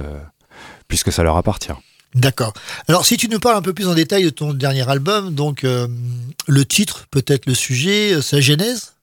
puisque 0.88 1.12
ça 1.12 1.22
leur 1.22 1.36
appartient. 1.36 1.72
D'accord. 2.14 2.54
Alors, 2.88 3.04
si 3.04 3.16
tu 3.16 3.28
nous 3.28 3.40
parles 3.40 3.56
un 3.56 3.62
peu 3.62 3.74
plus 3.74 3.88
en 3.88 3.94
détail 3.94 4.24
de 4.24 4.30
ton 4.30 4.54
dernier 4.54 4.88
album, 4.88 5.34
donc 5.34 5.64
le 5.64 6.64
titre, 6.64 7.06
peut-être 7.10 7.46
le 7.46 7.54
sujet, 7.54 8.22
sa 8.22 8.40
genèse? 8.40 8.95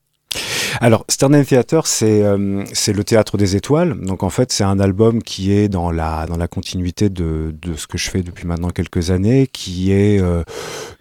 Alors, 0.80 1.04
Stern 1.08 1.44
Theater, 1.44 1.86
c'est 1.86 2.22
euh, 2.22 2.64
c'est 2.72 2.92
le 2.92 3.04
théâtre 3.04 3.36
des 3.36 3.56
étoiles. 3.56 3.98
Donc, 4.00 4.22
en 4.22 4.30
fait, 4.30 4.52
c'est 4.52 4.64
un 4.64 4.80
album 4.80 5.22
qui 5.22 5.52
est 5.52 5.68
dans 5.68 5.90
la, 5.90 6.26
dans 6.26 6.36
la 6.36 6.48
continuité 6.48 7.08
de, 7.08 7.54
de 7.60 7.74
ce 7.74 7.86
que 7.86 7.98
je 7.98 8.10
fais 8.10 8.22
depuis 8.22 8.46
maintenant 8.46 8.70
quelques 8.70 9.10
années, 9.10 9.46
qui 9.46 9.92
est 9.92 10.20
euh, 10.20 10.42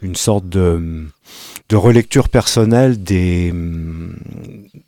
une 0.02 0.16
sorte 0.16 0.48
de, 0.48 1.08
de 1.70 1.76
relecture 1.76 2.30
personnelle 2.30 3.02
des, 3.02 3.54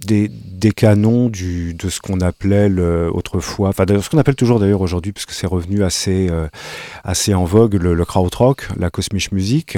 des, 0.05 0.29
des 0.29 0.71
canons 0.71 1.29
du, 1.29 1.73
de 1.73 1.89
ce 1.89 1.99
qu'on 1.99 2.21
appelait 2.21 2.69
autrefois, 3.09 3.69
enfin, 3.69 3.85
de 3.85 3.99
ce 3.99 4.09
qu'on 4.09 4.17
appelle 4.17 4.35
toujours 4.35 4.59
d'ailleurs 4.59 4.81
aujourd'hui, 4.81 5.11
puisque 5.11 5.31
c'est 5.31 5.47
revenu 5.47 5.83
assez, 5.83 6.27
euh, 6.29 6.47
assez 7.03 7.33
en 7.33 7.45
vogue, 7.45 7.75
le, 7.75 8.05
krautrock, 8.05 8.67
la 8.77 8.89
cosmic 8.89 9.31
music. 9.31 9.77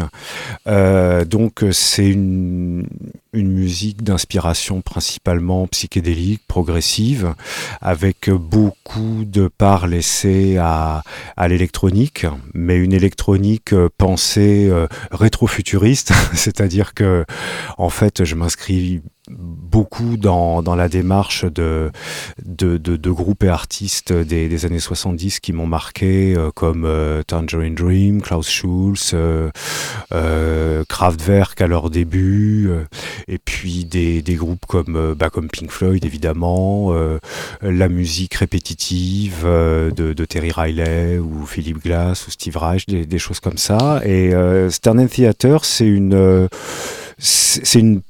Euh, 0.67 1.25
donc, 1.25 1.63
c'est 1.71 2.09
une, 2.09 2.87
une 3.33 3.51
musique 3.51 4.03
d'inspiration 4.03 4.81
principalement 4.81 5.67
psychédélique, 5.67 6.41
progressive, 6.47 7.33
avec 7.81 8.29
beaucoup 8.29 9.23
de 9.25 9.47
parts 9.47 9.87
laissées 9.87 10.57
à, 10.57 11.03
à 11.37 11.47
l'électronique, 11.47 12.25
mais 12.53 12.77
une 12.77 12.93
électronique 12.93 13.73
euh, 13.73 13.89
pensée 13.97 14.71
rétro-futuriste, 15.11 16.11
c'est-à-dire 16.47 16.93
que 16.93 17.25
en 17.77 17.89
fait 17.89 18.23
je 18.23 18.35
m'inscris 18.35 19.01
beaucoup 19.29 20.17
dans, 20.17 20.61
dans 20.61 20.75
la 20.75 20.89
démarche 20.89 21.45
de, 21.45 21.91
de, 22.45 22.77
de, 22.77 23.11
groupes 23.11 23.43
et 23.43 23.49
artistes 23.49 24.13
des, 24.13 24.47
des 24.47 24.65
années 24.65 24.79
70 24.79 25.39
qui 25.39 25.53
m'ont 25.53 25.67
marqué, 25.67 26.35
euh, 26.35 26.51
comme 26.51 26.85
euh, 26.85 27.23
Tangerine 27.23 27.75
Dream, 27.75 28.21
Klaus 28.21 28.49
Schulz, 28.49 29.13
euh, 29.13 30.83
Kraftwerk 30.87 31.59
à 31.61 31.67
leur 31.67 31.89
début, 31.89 32.69
et 33.27 33.37
puis 33.37 33.85
des, 33.85 34.21
des 34.21 34.35
groupes 34.35 34.65
comme, 34.65 35.13
bah, 35.17 35.29
comme 35.29 35.49
Pink 35.49 35.71
Floyd 35.71 36.05
évidemment, 36.05 36.93
la 37.61 37.89
musique 37.89 38.35
répétitive 38.35 39.43
de, 39.43 40.25
Terry 40.25 40.51
Riley 40.51 41.19
ou 41.19 41.45
Philip 41.45 41.81
Glass 41.81 42.27
ou 42.27 42.31
Steve 42.31 42.57
Reich, 42.57 42.85
des, 42.85 43.19
choses 43.19 43.39
comme 43.39 43.57
ça. 43.57 44.01
Et 44.05 44.31
Stern 44.69 45.07
Theater, 45.07 45.65
c'est 45.65 45.87
une, 45.87 46.47
c'est 47.17 47.79
une 47.79 48.01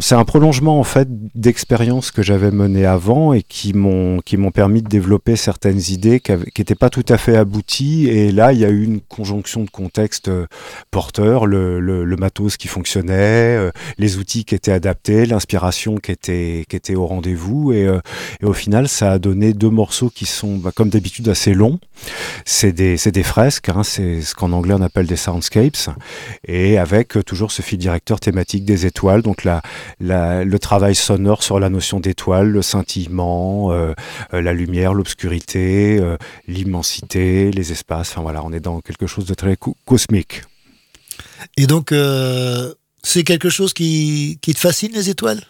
c'est 0.00 0.14
un 0.14 0.24
prolongement 0.24 0.78
en 0.78 0.84
fait 0.84 1.08
d'expériences 1.34 2.12
que 2.12 2.22
j'avais 2.22 2.52
menées 2.52 2.86
avant 2.86 3.32
et 3.32 3.42
qui 3.42 3.72
m'ont 3.72 4.20
qui 4.20 4.36
m'ont 4.36 4.52
permis 4.52 4.82
de 4.82 4.88
développer 4.88 5.34
certaines 5.34 5.80
idées 5.88 6.20
qui 6.20 6.32
n'étaient 6.32 6.76
pas 6.76 6.90
tout 6.90 7.04
à 7.08 7.18
fait 7.18 7.36
abouties. 7.36 8.08
Et 8.08 8.30
là 8.30 8.52
il 8.52 8.60
y 8.60 8.64
a 8.64 8.68
eu 8.68 8.84
une 8.84 9.00
conjonction 9.00 9.64
de 9.64 9.70
contextes 9.70 10.28
euh, 10.28 10.46
porteurs 10.92 11.46
le, 11.46 11.80
le, 11.80 12.16
matos 12.16 12.56
qui 12.56 12.68
fonctionnait 12.68 13.56
euh, 13.56 13.70
les 13.98 14.18
outils 14.18 14.44
qui 14.44 14.54
étaient 14.54 14.72
adaptés 14.72 15.26
l'inspiration 15.26 15.96
qui 15.96 16.12
était 16.12 16.64
qui 16.68 16.76
était 16.76 16.94
au 16.94 17.06
rendez-vous. 17.06 17.72
Et, 17.72 17.86
euh, 17.86 17.98
et 18.40 18.44
au 18.44 18.52
final 18.52 18.86
ça 18.86 19.12
a 19.12 19.18
donné 19.18 19.54
deux 19.54 19.70
morceaux 19.70 20.10
qui 20.10 20.26
sont 20.26 20.56
bah, 20.56 20.70
comme 20.72 20.88
d'habitude 20.88 21.28
assez 21.28 21.52
longs. 21.52 21.80
C'est 22.44 22.72
des 22.72 22.96
c'est 22.96 23.12
des 23.12 23.24
fresques 23.24 23.70
hein, 23.70 23.82
c'est 23.82 24.22
ce 24.22 24.36
qu'en 24.36 24.52
anglais 24.52 24.74
on 24.78 24.82
appelle 24.82 25.06
des 25.06 25.16
soundscapes. 25.16 25.90
Et 26.46 26.78
avec 26.78 27.24
toujours 27.26 27.50
ce 27.50 27.62
fil 27.62 27.78
directeur 27.78 28.20
thématique 28.20 28.64
des 28.64 28.86
étoiles. 28.86 29.22
Donc 29.22 29.37
la, 29.44 29.62
la, 30.00 30.44
le 30.44 30.58
travail 30.58 30.94
sonore 30.94 31.42
sur 31.42 31.58
la 31.60 31.68
notion 31.68 32.00
d'étoile, 32.00 32.48
le 32.48 32.62
scintillement, 32.62 33.72
euh, 33.72 33.92
euh, 34.34 34.40
la 34.42 34.52
lumière, 34.52 34.94
l'obscurité, 34.94 35.98
euh, 36.00 36.16
l'immensité, 36.46 37.50
les 37.50 37.72
espaces. 37.72 38.10
Enfin 38.12 38.22
voilà, 38.22 38.42
on 38.44 38.52
est 38.52 38.60
dans 38.60 38.80
quelque 38.80 39.06
chose 39.06 39.26
de 39.26 39.34
très 39.34 39.56
co- 39.56 39.76
cosmique. 39.84 40.42
Et 41.56 41.66
donc, 41.66 41.92
c'est 43.02 43.24
quelque 43.24 43.48
chose 43.48 43.72
qui, 43.72 44.38
qui 44.42 44.54
te 44.54 44.58
fascine, 44.58 44.92
les 44.92 45.08
étoiles? 45.10 45.42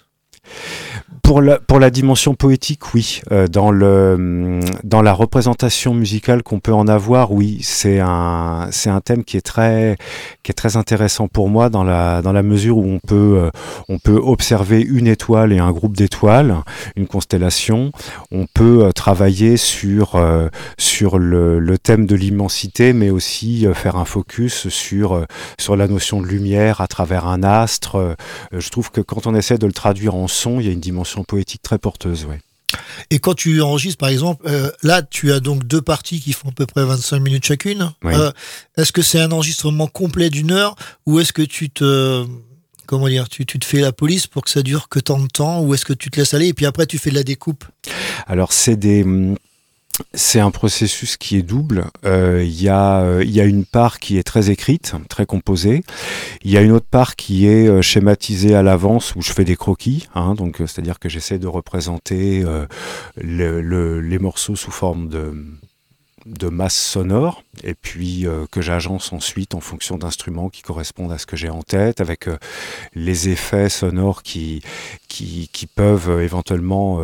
Pour 1.22 1.42
la, 1.42 1.90
dimension 1.90 2.34
poétique, 2.34 2.94
oui. 2.94 3.20
Euh, 3.32 3.48
dans, 3.48 3.70
le, 3.70 4.60
dans 4.82 5.02
la 5.02 5.12
représentation 5.12 5.92
musicale 5.92 6.42
qu'on 6.42 6.58
peut 6.58 6.72
en 6.72 6.88
avoir, 6.88 7.32
oui. 7.32 7.58
C'est 7.62 8.00
un, 8.00 8.70
thème 9.04 9.24
qui 9.24 9.36
est, 9.36 9.42
très, 9.42 9.96
intéressant 10.74 11.28
pour 11.28 11.50
moi 11.50 11.68
dans 11.68 11.84
la, 11.84 12.42
mesure 12.42 12.78
où 12.78 12.86
on 12.86 12.98
peut, 12.98 13.40
euh, 13.42 13.50
on 13.90 13.98
peut 13.98 14.16
observer 14.16 14.80
une 14.80 15.06
étoile 15.06 15.52
et 15.52 15.58
un 15.58 15.70
groupe 15.70 15.96
d'étoiles, 15.96 16.56
une 16.96 17.06
constellation. 17.06 17.92
On 18.32 18.46
peut 18.46 18.84
euh, 18.84 18.92
travailler 18.92 19.58
sur, 19.58 20.18
le, 20.18 21.76
thème 21.76 22.06
de 22.06 22.16
l'immensité, 22.16 22.94
mais 22.94 23.10
aussi 23.10 23.66
faire 23.74 23.96
un 23.96 24.06
focus 24.06 24.68
sur, 24.68 25.26
la 25.76 25.88
notion 25.88 26.22
de 26.22 26.26
lumière 26.26 26.80
à 26.80 26.86
travers 26.86 27.26
un 27.26 27.42
astre. 27.42 28.16
Je 28.52 28.70
trouve 28.70 28.90
que 28.90 29.02
quand 29.02 29.26
on 29.26 29.34
essaie 29.34 29.58
de 29.58 29.66
le 29.66 29.74
traduire 29.74 30.14
en 30.14 30.26
son, 30.26 30.58
il 30.58 30.66
y 30.66 30.70
a 30.70 30.72
une 30.72 30.80
dimension 30.98 31.22
poétique 31.22 31.62
très 31.62 31.78
porteuse. 31.78 32.24
Ouais. 32.24 32.40
Et 33.10 33.18
quand 33.20 33.34
tu 33.34 33.62
enregistres, 33.62 33.98
par 33.98 34.08
exemple, 34.08 34.44
euh, 34.46 34.70
là, 34.82 35.02
tu 35.02 35.32
as 35.32 35.40
donc 35.40 35.64
deux 35.64 35.80
parties 35.80 36.20
qui 36.20 36.32
font 36.32 36.48
à 36.48 36.52
peu 36.52 36.66
près 36.66 36.84
25 36.84 37.20
minutes 37.20 37.44
chacune. 37.44 37.92
Oui. 38.02 38.12
Euh, 38.14 38.32
est-ce 38.76 38.92
que 38.92 39.00
c'est 39.00 39.20
un 39.20 39.30
enregistrement 39.30 39.86
complet 39.86 40.28
d'une 40.28 40.50
heure 40.50 40.74
ou 41.06 41.20
est-ce 41.20 41.32
que 41.32 41.42
tu 41.42 41.70
te 41.70 42.26
comment 42.86 43.08
dire, 43.08 43.28
tu, 43.28 43.44
tu 43.44 43.58
te 43.58 43.66
fais 43.66 43.80
la 43.80 43.92
police 43.92 44.26
pour 44.26 44.42
que 44.42 44.50
ça 44.50 44.62
dure 44.62 44.88
que 44.88 44.98
tant 44.98 45.20
de 45.20 45.26
temps 45.26 45.60
ou 45.60 45.74
est-ce 45.74 45.84
que 45.84 45.92
tu 45.92 46.10
te 46.10 46.18
laisses 46.18 46.32
aller 46.32 46.46
et 46.48 46.54
puis 46.54 46.64
après 46.64 46.86
tu 46.86 46.96
fais 46.96 47.10
de 47.10 47.16
la 47.16 47.22
découpe? 47.22 47.64
Alors 48.26 48.52
c'est 48.52 48.76
des 48.76 49.02
hum, 49.02 49.36
c'est 50.14 50.40
un 50.40 50.50
processus 50.50 51.16
qui 51.16 51.36
est 51.36 51.42
double. 51.42 51.86
Euh, 52.04 52.42
Il 52.44 52.60
y, 52.62 52.68
a, 52.68 53.00
euh, 53.00 53.24
il 53.24 53.30
y 53.30 53.40
a 53.40 53.44
une 53.44 53.64
part 53.64 53.98
qui 53.98 54.18
est 54.18 54.22
très 54.22 54.50
écrite, 54.50 54.94
très 55.08 55.26
composée. 55.26 55.82
Il 56.42 56.50
y 56.50 56.56
a 56.56 56.62
une 56.62 56.72
autre 56.72 56.86
part 56.90 57.16
qui 57.16 57.46
est 57.46 57.68
euh, 57.68 57.82
schématisée 57.82 58.54
à 58.54 58.62
l'avance 58.62 59.14
où 59.16 59.22
je 59.22 59.32
fais 59.32 59.44
des 59.44 59.56
croquis. 59.56 60.06
Hein, 60.14 60.34
donc, 60.34 60.56
c'est-à-dire 60.58 60.98
que 60.98 61.08
j'essaie 61.08 61.38
de 61.38 61.46
représenter 61.46 62.44
le- 63.16 63.60
le- 63.60 64.00
les 64.00 64.18
morceaux 64.18 64.56
sous 64.56 64.70
forme 64.70 65.08
de 65.08 65.34
de 66.26 66.48
masse 66.48 66.76
sonore 66.76 67.42
et 67.64 67.72
puis 67.72 68.26
que 68.50 68.60
j'agence 68.60 69.14
ensuite 69.14 69.54
en 69.54 69.60
fonction 69.60 69.96
d'instruments 69.96 70.50
qui 70.50 70.60
correspondent 70.60 71.12
à 71.12 71.16
ce 71.16 71.24
que 71.24 71.36
j'ai 71.36 71.48
en 71.48 71.62
tête 71.62 72.02
avec 72.02 72.26
les 72.94 73.30
effets 73.30 73.70
sonores 73.70 74.22
qui 74.22 74.60
peuvent 75.74 76.20
éventuellement 76.20 77.00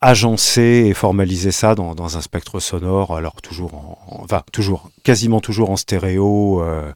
agencer 0.00 0.84
et 0.86 0.94
formaliser 0.94 1.50
ça 1.52 1.74
dans, 1.74 1.94
dans 1.94 2.16
un 2.18 2.20
spectre 2.20 2.60
sonore, 2.60 3.16
alors 3.16 3.40
toujours, 3.42 3.74
en, 3.74 3.98
en- 4.08 4.24
enfin 4.24 4.42
toujours, 4.52 4.90
quasiment 5.04 5.40
toujours 5.40 5.70
en 5.70 5.76
stéréo, 5.76 6.62
euh, 6.62 6.92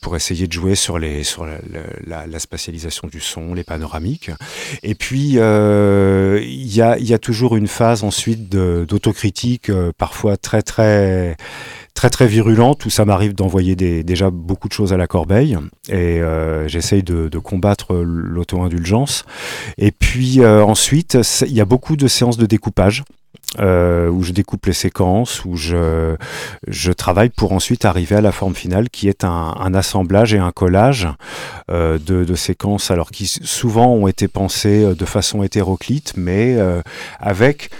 pour 0.00 0.16
essayer 0.16 0.46
de 0.46 0.52
jouer 0.52 0.74
sur 0.74 0.98
les 0.98 1.22
sur 1.22 1.44
la, 1.44 1.58
la- 2.06 2.26
la 2.26 2.38
spatialisation 2.38 3.08
du 3.08 3.20
son, 3.20 3.52
les 3.52 3.64
panoramiques. 3.64 4.30
Et 4.82 4.94
puis 4.94 5.34
euh, 5.36 6.40
il 6.42 6.74
y 6.74 6.80
a 6.80 6.98
y 6.98 7.12
a 7.12 7.18
toujours 7.18 7.56
une 7.56 7.68
phase 7.68 8.02
ensuite 8.04 8.48
d'autocritique, 8.48 9.68
euh, 9.68 9.92
parfois 9.96 10.36
très 10.38 10.62
très 10.62 11.36
très 11.94 12.10
très 12.10 12.26
virulente 12.26 12.86
où 12.86 12.90
ça 12.90 13.04
m'arrive 13.04 13.34
d'envoyer 13.34 13.76
déjà 13.76 14.30
beaucoup 14.30 14.68
de 14.68 14.72
choses 14.72 14.92
à 14.92 14.96
la 14.96 15.06
corbeille 15.06 15.58
et 15.88 16.20
euh, 16.20 16.66
j'essaye 16.68 17.02
de, 17.02 17.28
de 17.28 17.38
combattre 17.38 17.94
l'auto-indulgence. 17.94 19.24
Et 19.78 19.90
puis 19.90 20.40
euh, 20.40 20.64
ensuite, 20.64 21.18
il 21.46 21.52
y 21.52 21.60
a 21.60 21.64
beaucoup 21.64 21.96
de 21.96 22.08
séances 22.08 22.36
de 22.38 22.46
découpage. 22.46 23.02
euh, 23.58 24.08
où 24.08 24.22
je 24.22 24.32
découpe 24.32 24.66
les 24.66 24.72
séquences, 24.72 25.44
où 25.44 25.56
je, 25.56 26.14
je 26.68 26.92
travaille 26.92 27.30
pour 27.30 27.52
ensuite 27.52 27.84
arriver 27.84 28.16
à 28.16 28.20
la 28.20 28.32
forme 28.32 28.54
finale 28.54 28.90
qui 28.90 29.08
est 29.08 29.24
un, 29.24 29.54
un 29.58 29.74
assemblage 29.74 30.34
et 30.34 30.38
un 30.38 30.52
collage 30.52 31.08
euh, 31.70 31.98
de, 31.98 32.24
de 32.24 32.34
séquences, 32.34 32.90
alors 32.90 33.10
qui 33.10 33.26
souvent 33.26 33.88
ont 33.92 34.06
été 34.06 34.28
pensées 34.28 34.84
euh, 34.84 34.94
de 34.94 35.04
façon 35.04 35.42
hétéroclite, 35.42 36.12
mais 36.16 36.56
euh, 36.58 36.82
avec 37.18 37.70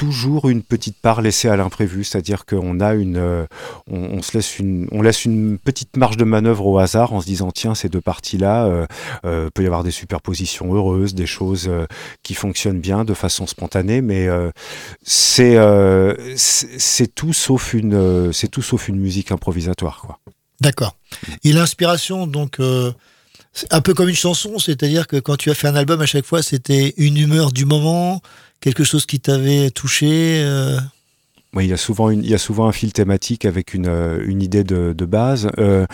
toujours 0.00 0.48
une 0.48 0.62
petite 0.62 0.96
part 0.96 1.20
laissée 1.20 1.50
à 1.50 1.58
l'imprévu, 1.58 2.04
c'est-à-dire 2.04 2.46
qu'on 2.46 2.80
a 2.80 2.94
une, 2.94 3.18
euh, 3.18 3.44
on, 3.86 4.22
se 4.22 4.32
laisse 4.32 4.58
une, 4.58 4.88
on 4.92 5.02
laisse 5.02 5.26
une 5.26 5.58
petite 5.58 5.94
marge 5.98 6.16
de 6.16 6.24
manœuvre 6.24 6.66
au 6.66 6.78
hasard 6.78 7.12
en 7.12 7.20
se 7.20 7.26
disant 7.26 7.50
tiens 7.50 7.74
ces 7.74 7.90
deux 7.90 8.00
parties-là, 8.00 8.64
euh, 8.64 8.86
euh, 9.26 9.50
peut 9.50 9.62
y 9.62 9.66
avoir 9.66 9.84
des 9.84 9.90
superpositions 9.90 10.74
heureuses, 10.74 11.14
des 11.14 11.26
choses 11.26 11.70
qui 12.22 12.32
fonctionnent 12.32 12.80
bien 12.80 13.04
de 13.04 13.12
façon 13.12 13.46
spontanée, 13.46 14.00
mais 14.00 14.26
c'est 15.02 15.58
c'est 16.34 17.14
tout 17.14 17.34
sauf 17.34 17.74
une, 17.74 18.32
c'est 18.32 18.48
tout 18.48 18.62
sauf 18.62 18.88
une 18.88 18.98
musique 18.98 19.32
improvisatoire 19.32 20.00
quoi. 20.00 20.18
D'accord. 20.62 20.96
Et 21.44 21.52
l'inspiration, 21.52 22.26
donc, 22.26 22.58
un 22.58 23.80
peu 23.82 23.92
comme 23.92 24.08
une 24.08 24.14
chanson, 24.14 24.58
c'est-à-dire 24.58 25.06
que 25.06 25.16
quand 25.16 25.36
tu 25.36 25.50
as 25.50 25.54
fait 25.54 25.68
un 25.68 25.76
album, 25.76 26.00
à 26.00 26.06
chaque 26.06 26.24
fois, 26.24 26.42
c'était 26.42 26.94
une 26.96 27.18
humeur 27.18 27.52
du 27.52 27.66
moment, 27.66 28.22
quelque 28.60 28.84
chose 28.84 29.06
qui 29.06 29.20
t'avait 29.20 29.70
touché. 29.70 30.44
Oui, 31.52 31.64
il 31.64 31.70
y 31.70 31.72
a 31.72 31.76
souvent 31.76 32.10
une, 32.10 32.22
il 32.22 32.30
y 32.30 32.34
a 32.34 32.38
souvent 32.38 32.68
un 32.68 32.72
fil 32.72 32.92
thématique 32.92 33.44
avec 33.44 33.74
une, 33.74 33.88
euh, 33.88 34.22
une 34.24 34.40
idée 34.40 34.62
de, 34.62 34.92
de 34.96 35.04
base, 35.04 35.50
euh, 35.58 35.84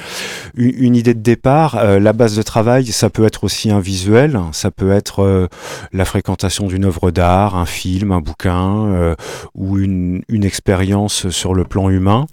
une, 0.55 0.75
une 0.77 0.97
idée 0.97 1.15
de 1.15 1.23
départ. 1.23 1.77
Euh, 1.79 1.99
la 1.99 2.13
base 2.13 2.37
de 2.37 2.43
travail, 2.43 2.85
ça 2.89 3.09
peut 3.09 3.25
être 3.25 3.43
aussi 3.43 3.71
un 3.71 3.81
visuel, 3.81 4.39
ça 4.53 4.71
peut 4.71 4.93
être 4.93 5.23
euh, 5.23 5.49
la 5.95 6.05
fréquentation 6.05 6.67
d'une 6.67 6.85
œuvre 6.85 7.11
d'art, 7.11 7.57
un 7.57 7.65
film, 7.65 8.13
un 8.13 8.21
bouquin, 8.21 8.85
euh, 8.89 9.15
ou 9.55 9.79
une, 9.79 10.21
une 10.29 10.45
expérience 10.45 11.31
sur 11.31 11.55
le 11.55 11.65
plan 11.65 11.89
humain 11.89 12.27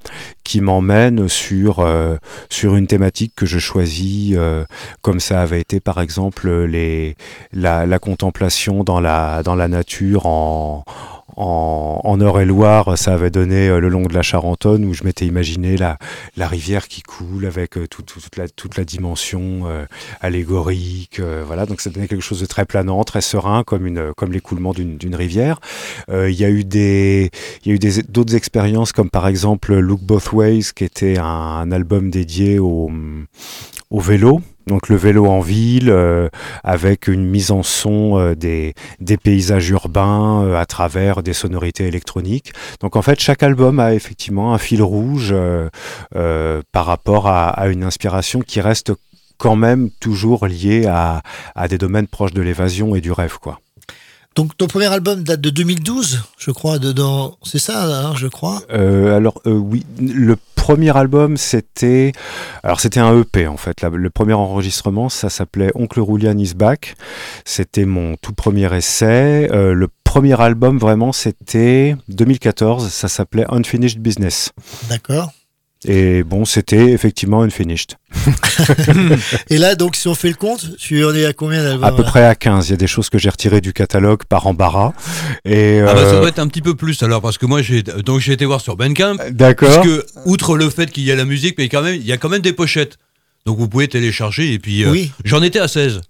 qui 0.43 0.59
m'emmène 0.59 1.29
sur 1.29 1.79
euh, 1.79 2.17
sur 2.49 2.75
une 2.75 2.87
thématique 2.87 3.31
que 3.37 3.45
je 3.45 3.57
choisis, 3.57 4.35
comme 5.01 5.21
ça 5.21 5.39
avait 5.41 5.61
été 5.61 5.79
par 5.79 6.01
exemple 6.01 6.51
les 6.65 7.15
la, 7.53 7.85
la 7.85 7.99
contemplation 7.99 8.83
dans 8.83 8.99
la 8.99 9.43
dans 9.43 9.55
la 9.55 9.69
nature 9.69 10.25
en 10.25 10.83
en, 11.37 12.01
en 12.03 12.19
Eure-et-Loire, 12.21 12.97
ça 12.97 13.13
avait 13.13 13.29
donné 13.31 13.67
euh, 13.67 13.79
le 13.79 13.89
long 13.89 14.03
de 14.03 14.13
la 14.13 14.21
Charentonne 14.21 14.85
où 14.85 14.93
je 14.93 15.03
m'étais 15.03 15.25
imaginé 15.25 15.77
la, 15.77 15.97
la 16.37 16.47
rivière 16.47 16.87
qui 16.87 17.01
coule 17.01 17.45
avec 17.45 17.77
euh, 17.77 17.87
tout- 17.87 18.01
tout- 18.01 18.19
toute, 18.19 18.37
la, 18.37 18.47
toute 18.47 18.77
la 18.77 18.85
dimension 18.85 19.63
euh, 19.65 19.85
allégorique. 20.21 21.19
euh, 21.19 21.43
voilà, 21.45 21.65
donc 21.65 21.81
ça 21.81 21.89
donnait 21.89 22.07
quelque 22.07 22.21
chose 22.23 22.41
de 22.41 22.45
très 22.45 22.65
planant, 22.65 23.03
très 23.03 23.21
serein, 23.21 23.63
comme, 23.63 23.85
une, 23.87 24.13
comme 24.15 24.31
l'écoulement 24.31 24.73
d'une 24.73 25.15
rivière. 25.15 25.59
Il 26.09 26.31
y 26.33 26.45
a 26.45 26.49
eu 26.49 26.63
des, 26.63 27.29
il 27.63 27.69
y 27.69 27.71
a 27.71 27.75
eu 27.75 28.03
d'autres 28.09 28.35
expériences 28.35 28.91
comme 28.91 29.09
par 29.09 29.27
exemple 29.27 29.75
Look 29.75 30.01
Both 30.01 30.31
Ways, 30.33 30.71
qui 30.75 30.83
était 30.83 31.17
un, 31.17 31.25
un 31.25 31.71
album 31.71 32.09
dédié 32.09 32.59
au, 32.59 32.91
au 33.89 33.99
vélo. 33.99 34.41
Donc 34.67 34.89
le 34.89 34.95
vélo 34.95 35.25
en 35.25 35.41
ville, 35.41 35.89
euh, 35.89 36.29
avec 36.63 37.07
une 37.07 37.25
mise 37.25 37.51
en 37.51 37.63
son 37.63 38.17
euh, 38.17 38.35
des, 38.35 38.73
des 38.99 39.17
paysages 39.17 39.69
urbains 39.69 40.43
euh, 40.43 40.55
à 40.55 40.65
travers 40.65 41.21
des 41.21 41.33
sonorités 41.33 41.85
électroniques. 41.85 42.53
Donc 42.79 42.95
en 42.95 43.01
fait, 43.01 43.19
chaque 43.19 43.43
album 43.43 43.79
a 43.79 43.93
effectivement 43.93 44.53
un 44.53 44.57
fil 44.57 44.81
rouge 44.81 45.31
euh, 45.31 45.69
euh, 46.15 46.61
par 46.71 46.85
rapport 46.85 47.27
à, 47.27 47.49
à 47.49 47.67
une 47.67 47.83
inspiration 47.83 48.41
qui 48.41 48.61
reste 48.61 48.93
quand 49.37 49.55
même 49.57 49.89
toujours 49.99 50.47
liée 50.47 50.85
à, 50.87 51.21
à 51.55 51.67
des 51.67 51.77
domaines 51.77 52.07
proches 52.07 52.33
de 52.33 52.41
l'évasion 52.41 52.95
et 52.95 53.01
du 53.01 53.11
rêve, 53.11 53.39
quoi. 53.41 53.59
Donc, 54.35 54.57
ton 54.57 54.67
premier 54.67 54.87
album 54.87 55.23
date 55.23 55.41
de 55.41 55.49
2012, 55.49 56.23
je 56.37 56.51
crois, 56.51 56.79
dedans. 56.79 57.37
C'est 57.43 57.59
ça, 57.59 57.83
hein, 57.83 58.13
je 58.15 58.27
crois. 58.27 58.61
Euh, 58.71 59.15
alors 59.15 59.41
euh, 59.45 59.51
oui, 59.51 59.85
le 59.99 60.37
premier 60.55 60.95
album 60.95 61.35
c'était, 61.35 62.13
alors 62.63 62.79
c'était 62.79 63.01
un 63.01 63.19
EP 63.19 63.47
en 63.47 63.57
fait. 63.57 63.81
Le 63.81 64.09
premier 64.09 64.31
enregistrement, 64.33 65.09
ça 65.09 65.29
s'appelait 65.29 65.71
Oncle 65.75 65.99
Roulian 65.99 66.37
is 66.37 66.53
back. 66.55 66.95
C'était 67.43 67.85
mon 67.85 68.15
tout 68.15 68.31
premier 68.33 68.73
essai. 68.73 69.49
Euh, 69.51 69.73
le 69.73 69.89
premier 70.05 70.39
album 70.41 70.77
vraiment, 70.77 71.11
c'était 71.11 71.97
2014. 72.07 72.89
Ça 72.89 73.09
s'appelait 73.09 73.45
Unfinished 73.49 73.99
Business. 73.99 74.51
D'accord. 74.89 75.31
Et 75.85 76.23
bon, 76.23 76.45
c'était 76.45 76.91
effectivement 76.91 77.41
Unfinished. 77.41 77.95
Et 79.49 79.57
là, 79.57 79.75
donc, 79.75 79.95
si 79.95 80.07
on 80.07 80.15
fait 80.15 80.29
le 80.29 80.35
compte, 80.35 80.77
tu 80.77 81.03
en 81.03 81.13
es 81.13 81.25
à 81.25 81.33
combien 81.33 81.63
d'albums 81.63 81.83
À 81.83 81.91
peu 81.91 82.03
près 82.03 82.23
à 82.25 82.35
15. 82.35 82.67
Il 82.67 82.71
y 82.71 82.73
a 82.73 82.77
des 82.77 82.87
choses 82.87 83.09
que 83.09 83.17
j'ai 83.17 83.29
retirées 83.29 83.61
du 83.61 83.73
catalogue 83.73 84.23
par 84.27 84.47
embarras. 84.47 84.93
Et 85.45 85.79
Ah 85.81 85.93
bah 85.93 86.01
ça 86.01 86.13
euh, 86.13 86.19
doit 86.19 86.29
être 86.29 86.39
un 86.39 86.47
petit 86.47 86.61
peu 86.61 86.75
plus 86.75 87.01
alors 87.03 87.21
parce 87.21 87.37
que 87.37 87.45
moi 87.45 87.61
j'ai 87.61 87.83
donc 87.83 88.19
j'ai 88.21 88.33
été 88.33 88.45
voir 88.45 88.61
sur 88.61 88.75
Bandcamp. 88.77 89.15
D'accord. 89.31 89.69
Parce 89.69 89.87
que 89.87 90.05
outre 90.25 90.57
le 90.57 90.69
fait 90.69 90.89
qu'il 90.91 91.03
y 91.03 91.11
a 91.11 91.15
la 91.15 91.25
musique, 91.25 91.55
mais 91.57 91.69
quand 91.69 91.81
même 91.81 91.95
il 91.95 92.05
y 92.05 92.11
a 92.11 92.17
quand 92.17 92.29
même 92.29 92.41
des 92.41 92.53
pochettes. 92.53 92.97
Donc 93.45 93.57
vous 93.57 93.67
pouvez 93.67 93.87
télécharger 93.87 94.53
et 94.53 94.59
puis 94.59 94.83
euh, 94.85 94.91
Oui. 94.91 95.11
j'en 95.25 95.41
étais 95.41 95.59
à 95.59 95.67
16. 95.67 96.01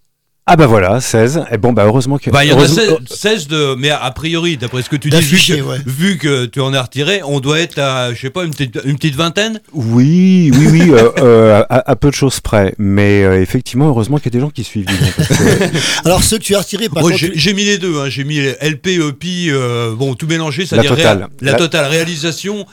Ah 0.46 0.58
bah 0.58 0.68
voilà, 0.68 1.00
16. 1.00 1.46
Et 1.54 1.58
bon 1.58 1.72
bah 1.72 1.84
heureusement 1.86 2.18
que. 2.18 2.30
Bah 2.30 2.44
il 2.44 2.50
y 2.50 2.52
en 2.52 2.56
a 2.58 2.60
heureusement- 2.60 2.98
16, 3.08 3.18
16 3.18 3.48
de 3.48 3.76
mais 3.76 3.90
a 3.92 4.12
priori 4.12 4.58
d'après 4.58 4.82
ce 4.82 4.90
que 4.90 4.98
tu 4.98 5.10
dis 5.10 5.18
vu 5.22 5.38
que, 5.38 5.62
ouais. 5.62 5.78
vu 5.86 6.18
que 6.18 6.46
tu 6.48 6.60
en 6.60 6.74
as 6.74 6.82
retiré, 6.82 7.22
on 7.24 7.40
doit 7.40 7.62
être 7.62 7.80
à 7.80 8.14
je 8.14 8.20
sais 8.20 8.30
pas 8.30 8.44
une 8.44 8.52
petite 8.52 8.78
une 8.84 8.98
petite 8.98 9.16
vingtaine? 9.16 9.62
Oui, 9.72 10.52
oui, 10.54 10.68
oui, 10.70 10.92
euh, 10.92 11.10
euh, 11.20 11.64
à, 11.70 11.90
à 11.92 11.96
peu 11.96 12.10
de 12.10 12.16
choses 12.16 12.42
près. 12.42 12.76
Mais 12.78 13.24
euh, 13.24 13.42
effectivement, 13.42 13.88
heureusement 13.88 14.18
qu'il 14.18 14.26
y 14.26 14.36
a 14.36 14.38
des 14.38 14.42
gens 14.42 14.50
qui 14.50 14.66
suivent. 14.66 14.86
que- 14.86 15.78
Alors, 16.06 16.22
ceux 16.24 16.38
que 16.40 16.44
tu 16.44 16.56
as 16.56 16.60
retirés, 16.60 16.90
par 16.90 17.04
Moi, 17.04 17.12
contre. 17.14 17.24
j'ai 17.34 17.54
mis 17.54 17.64
les 17.64 17.78
deux, 17.78 17.98
hein. 18.02 18.10
j'ai 18.10 18.26
mis 18.26 18.40
LP, 18.40 18.88
EP, 19.00 19.28
euh, 19.50 19.94
bon 19.96 20.14
tout 20.16 20.28
mélangé, 20.28 20.64
La 20.64 20.68
c'est-à-dire 20.68 20.96
totale. 20.98 21.18
réa- 21.20 21.28
la 21.46 21.52
La- 21.54 21.58
totale 21.58 21.86
réalisation 21.86 22.66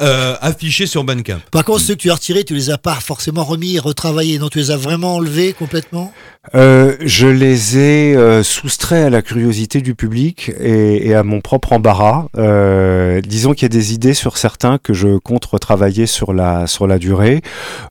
euh, 0.00 0.34
affichée 0.40 0.86
sur 0.86 1.04
Bandcamp. 1.04 1.40
Par 1.50 1.64
contre, 1.64 1.80
ceux 1.80 1.94
que 1.94 2.00
tu 2.00 2.10
as 2.10 2.14
retirés, 2.14 2.44
tu 2.44 2.54
les 2.54 2.70
as 2.70 2.78
pas 2.78 2.94
forcément 2.94 3.44
remis, 3.44 3.78
retravaillés. 3.78 4.38
Non, 4.38 4.48
tu 4.48 4.58
les 4.58 4.70
as 4.70 4.76
vraiment 4.76 5.16
enlevés 5.16 5.52
complètement? 5.52 6.12
Euh, 6.54 6.96
je 7.00 7.26
les 7.26 7.76
ai 7.76 8.16
euh, 8.16 8.44
soustraits 8.44 9.04
à 9.04 9.10
la 9.10 9.20
curiosité 9.20 9.80
du 9.80 9.96
public 9.96 10.52
et, 10.60 11.08
et 11.08 11.14
à 11.14 11.24
mon 11.24 11.40
propre 11.40 11.72
embarras. 11.72 12.26
Euh, 12.36 13.20
disons 13.20 13.52
qu'il 13.52 13.62
y 13.62 13.66
a 13.66 13.68
des 13.68 13.94
idées 13.94 14.14
sur 14.14 14.38
certains 14.38 14.78
que 14.78 14.94
je 14.94 15.18
compte 15.18 15.44
retravailler 15.44 16.06
sur 16.06 16.32
la 16.32 16.68
sur 16.68 16.86
la 16.86 17.00
durée 17.00 17.42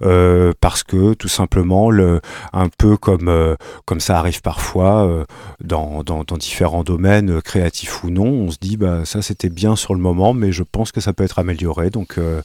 euh, 0.04 0.54
parce 0.62 0.84
que 0.84 1.14
tout 1.16 1.28
simplement 1.28 1.92
le 1.92 2.22
un 2.54 2.70
peu 2.70 2.96
comme 2.96 3.28
euh, 3.28 3.56
comme 3.84 4.00
ça 4.00 4.18
arrive 4.18 4.42
parfois 4.42 5.06
euh, 5.06 5.26
dans, 5.62 6.04
dans 6.04 6.24
dans 6.24 6.38
différents 6.38 6.84
domaines 6.84 7.42
créatifs 7.42 8.06
ou 8.06 8.10
non, 8.10 8.28
on 8.28 8.52
se 8.52 8.58
dit 8.62 8.78
bah 8.78 9.02
ça 9.04 9.22
c'était 9.22 9.50
bien 9.50 9.76
sur 9.76 9.94
le 9.94 10.00
moment 10.00 10.34
mais 10.34 10.54
je 10.54 10.64
pense 10.64 10.94
que 10.94 11.02
ça 11.02 11.12
peut 11.12 11.26
être 11.26 11.40
amélioré. 11.40 11.85
Donc 11.90 12.18
euh, 12.18 12.41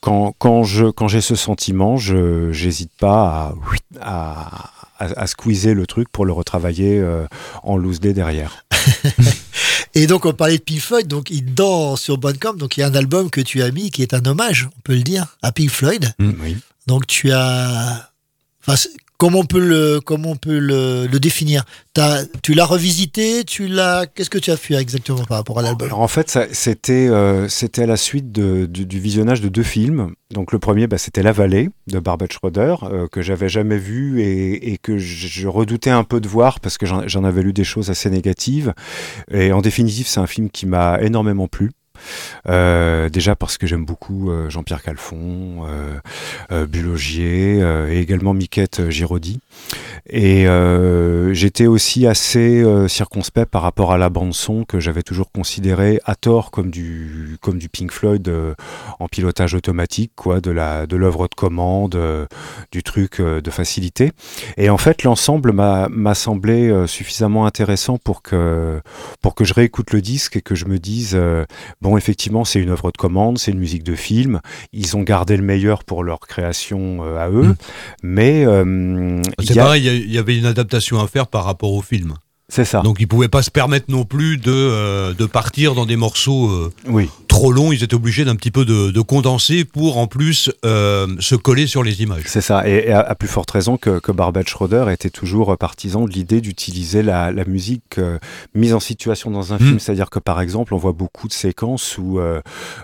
quand 0.00 0.34
quand 0.38 0.64
je 0.64 0.86
quand 0.86 1.08
j'ai 1.08 1.20
ce 1.20 1.34
sentiment, 1.34 1.96
je 1.96 2.52
j'hésite 2.52 2.92
pas 2.98 3.54
à 4.00 4.00
à 4.00 4.70
à, 5.00 5.22
à 5.22 5.26
squeezer 5.26 5.74
le 5.74 5.86
truc 5.86 6.08
pour 6.10 6.26
le 6.26 6.32
retravailler 6.32 6.98
euh, 7.00 7.26
en 7.62 7.76
loose 7.76 8.00
day 8.00 8.12
derrière. 8.12 8.64
Et 9.94 10.06
donc, 10.06 10.24
on 10.24 10.32
parlait 10.32 10.58
de 10.58 10.62
Pink 10.62 10.80
Floyd, 10.80 11.08
donc 11.08 11.30
il 11.30 11.52
dort 11.52 11.98
sur 11.98 12.16
Bandcamp, 12.16 12.54
donc 12.54 12.76
il 12.76 12.80
y 12.80 12.82
a 12.84 12.86
un 12.86 12.94
album 12.94 13.28
que 13.28 13.40
tu 13.40 13.60
as 13.62 13.72
mis 13.72 13.90
qui 13.90 14.02
est 14.02 14.14
un 14.14 14.24
hommage, 14.24 14.68
on 14.76 14.80
peut 14.82 14.94
le 14.94 15.02
dire, 15.02 15.36
à 15.42 15.50
Pink 15.50 15.70
Floyd. 15.70 16.14
Oui. 16.20 16.56
Donc 16.86 17.06
tu 17.08 17.32
as, 17.32 18.10
enfin, 18.64 18.78
comment 19.20 19.40
on 19.40 19.44
peut 19.44 19.60
le, 19.60 20.00
comment 20.00 20.30
on 20.30 20.36
peut 20.36 20.58
le, 20.58 21.06
le 21.06 21.20
définir 21.20 21.64
Tu 22.42 22.54
l'as 22.54 22.64
revisité, 22.64 23.44
tu 23.44 23.66
l'as, 23.68 24.06
qu'est-ce 24.06 24.30
que 24.30 24.38
tu 24.38 24.50
as 24.50 24.56
fait 24.56 24.74
exactement 24.74 25.24
par 25.24 25.36
rapport 25.36 25.58
à 25.58 25.62
l'album 25.62 25.92
en 25.92 26.08
fait, 26.08 26.38
c'était 26.52 27.08
euh, 27.08 27.46
c'était 27.48 27.82
à 27.82 27.86
la 27.86 27.98
suite 27.98 28.32
du, 28.32 28.98
visionnage 28.98 29.42
de 29.42 29.48
deux 29.48 29.62
films. 29.62 30.14
Donc 30.30 30.52
le 30.52 30.58
premier, 30.58 30.86
bah, 30.86 30.96
c'était 30.96 31.22
La 31.22 31.32
Vallée 31.32 31.68
de 31.86 31.98
Barbet 31.98 32.28
Schroeder, 32.30 32.76
euh, 32.84 33.08
que 33.08 33.20
j'avais 33.20 33.50
jamais 33.50 33.76
vu 33.76 34.22
et, 34.22 34.72
et 34.72 34.78
que 34.78 34.96
je, 34.96 35.46
redoutais 35.46 35.90
un 35.90 36.04
peu 36.04 36.20
de 36.20 36.28
voir 36.28 36.60
parce 36.60 36.78
que 36.78 36.86
j'en 36.86 37.24
avais 37.24 37.42
lu 37.42 37.52
des 37.52 37.64
choses 37.64 37.90
assez 37.90 38.08
négatives. 38.08 38.72
Et 39.30 39.52
en 39.52 39.60
définitive, 39.60 40.06
c'est 40.06 40.20
un 40.20 40.26
film 40.26 40.48
qui 40.48 40.64
m'a 40.64 40.98
énormément 41.02 41.48
plu. 41.48 41.72
Euh, 42.48 43.08
déjà 43.08 43.36
parce 43.36 43.58
que 43.58 43.66
j'aime 43.66 43.84
beaucoup 43.84 44.30
euh, 44.30 44.50
Jean-Pierre 44.50 44.82
Calfon, 44.82 45.66
euh, 46.50 46.66
Bulogier 46.66 47.60
et 47.88 47.98
également 48.00 48.34
Miquette 48.34 48.90
Giraudy. 48.90 49.40
Et 50.08 50.46
j'étais 51.32 51.66
aussi 51.66 52.06
assez 52.06 52.64
circonspect 52.88 53.50
par 53.50 53.62
rapport 53.62 53.92
à 53.92 53.98
la 53.98 54.08
bande 54.10 54.34
son 54.34 54.64
que 54.64 54.80
j'avais 54.80 55.02
toujours 55.02 55.30
considérée 55.30 56.00
à 56.04 56.14
tort 56.14 56.50
comme 56.50 56.70
du 56.70 57.36
comme 57.40 57.58
du 57.58 57.68
Pink 57.68 57.92
Floyd 57.92 58.30
en 58.98 59.08
pilotage 59.08 59.54
automatique, 59.54 60.12
quoi, 60.16 60.40
de 60.40 60.50
la 60.50 60.86
de 60.86 60.96
l'œuvre 60.96 61.28
de 61.28 61.34
commande, 61.34 61.98
du 62.72 62.82
truc 62.82 63.20
de 63.20 63.50
facilité. 63.50 64.12
Et 64.56 64.70
en 64.70 64.78
fait, 64.78 65.02
l'ensemble 65.02 65.52
m'a 65.52 66.14
semblé 66.14 66.86
suffisamment 66.86 67.46
intéressant 67.46 67.98
pour 67.98 68.22
que 68.22 68.80
pour 69.22 69.34
que 69.34 69.44
je 69.44 69.54
réécoute 69.54 69.92
le 69.92 70.00
disque 70.00 70.36
et 70.36 70.42
que 70.42 70.54
je 70.54 70.64
me 70.64 70.78
dise 70.78 71.12
euh, 71.14 71.44
bon, 71.90 71.96
effectivement, 71.96 72.44
c'est 72.44 72.60
une 72.60 72.70
œuvre 72.70 72.92
de 72.92 72.96
commande, 72.96 73.38
c'est 73.38 73.50
une 73.50 73.58
musique 73.58 73.82
de 73.82 73.94
film. 73.94 74.40
Ils 74.72 74.96
ont 74.96 75.02
gardé 75.02 75.36
le 75.36 75.42
meilleur 75.42 75.84
pour 75.84 76.04
leur 76.04 76.20
création 76.20 77.04
euh, 77.04 77.18
à 77.18 77.30
eux, 77.30 77.56
mais 78.02 78.46
euh, 78.46 79.20
C'est 79.40 79.56
pareil, 79.56 79.86
il 79.86 80.12
y 80.12 80.18
avait 80.18 80.38
une 80.38 80.46
adaptation 80.46 81.00
à 81.00 81.08
faire 81.08 81.26
par 81.26 81.44
rapport 81.44 81.72
au 81.72 81.82
film. 81.82 82.14
C'est 82.50 82.64
ça. 82.64 82.80
Donc 82.82 82.96
ils 82.98 83.06
pouvaient 83.06 83.28
pas 83.28 83.42
se 83.42 83.50
permettre 83.50 83.86
non 83.88 84.04
plus 84.04 84.36
de, 84.36 84.52
euh, 84.52 85.14
de 85.14 85.24
partir 85.24 85.74
dans 85.74 85.86
des 85.86 85.96
morceaux 85.96 86.48
euh, 86.50 86.72
oui. 86.88 87.08
Trop 87.30 87.52
longs. 87.52 87.72
Ils 87.72 87.82
étaient 87.82 87.94
obligés 87.94 88.24
d'un 88.24 88.36
petit 88.36 88.50
peu 88.50 88.64
de, 88.64 88.90
de 88.90 89.00
condenser 89.00 89.64
pour 89.64 89.96
en 89.98 90.06
plus 90.06 90.50
euh, 90.66 91.06
se 91.20 91.36
coller 91.36 91.66
sur 91.66 91.82
les 91.82 92.02
images. 92.02 92.24
C'est 92.26 92.40
ça. 92.40 92.68
Et, 92.68 92.88
et 92.88 92.92
à, 92.92 93.00
à, 93.00 93.14
plus 93.14 93.28
forte 93.28 93.50
raison 93.50 93.76
que, 93.76 94.00
que 94.00 94.12
Barbet 94.12 94.44
Schroeder 94.46 94.86
était 94.90 95.10
toujours 95.10 95.56
partisan 95.56 96.04
de 96.04 96.10
l'idée 96.10 96.40
d'utiliser 96.40 97.02
la, 97.02 97.30
la, 97.30 97.44
musique 97.44 97.98
euh, 97.98 98.18
mise 98.54 98.74
en 98.74 98.80
situation 98.80 99.30
dans 99.30 99.52
un 99.52 99.56
mmh. 99.56 99.60
film. 99.60 99.78
C'est-à-dire 99.78 100.10
que 100.10 100.18
par 100.18 100.40
exemple, 100.40 100.74
on 100.74 100.76
voit 100.76 100.92
beaucoup 100.92 101.28
de 101.28 101.32
séquences 101.32 101.96
où 101.98 102.18
euh, 102.18 102.40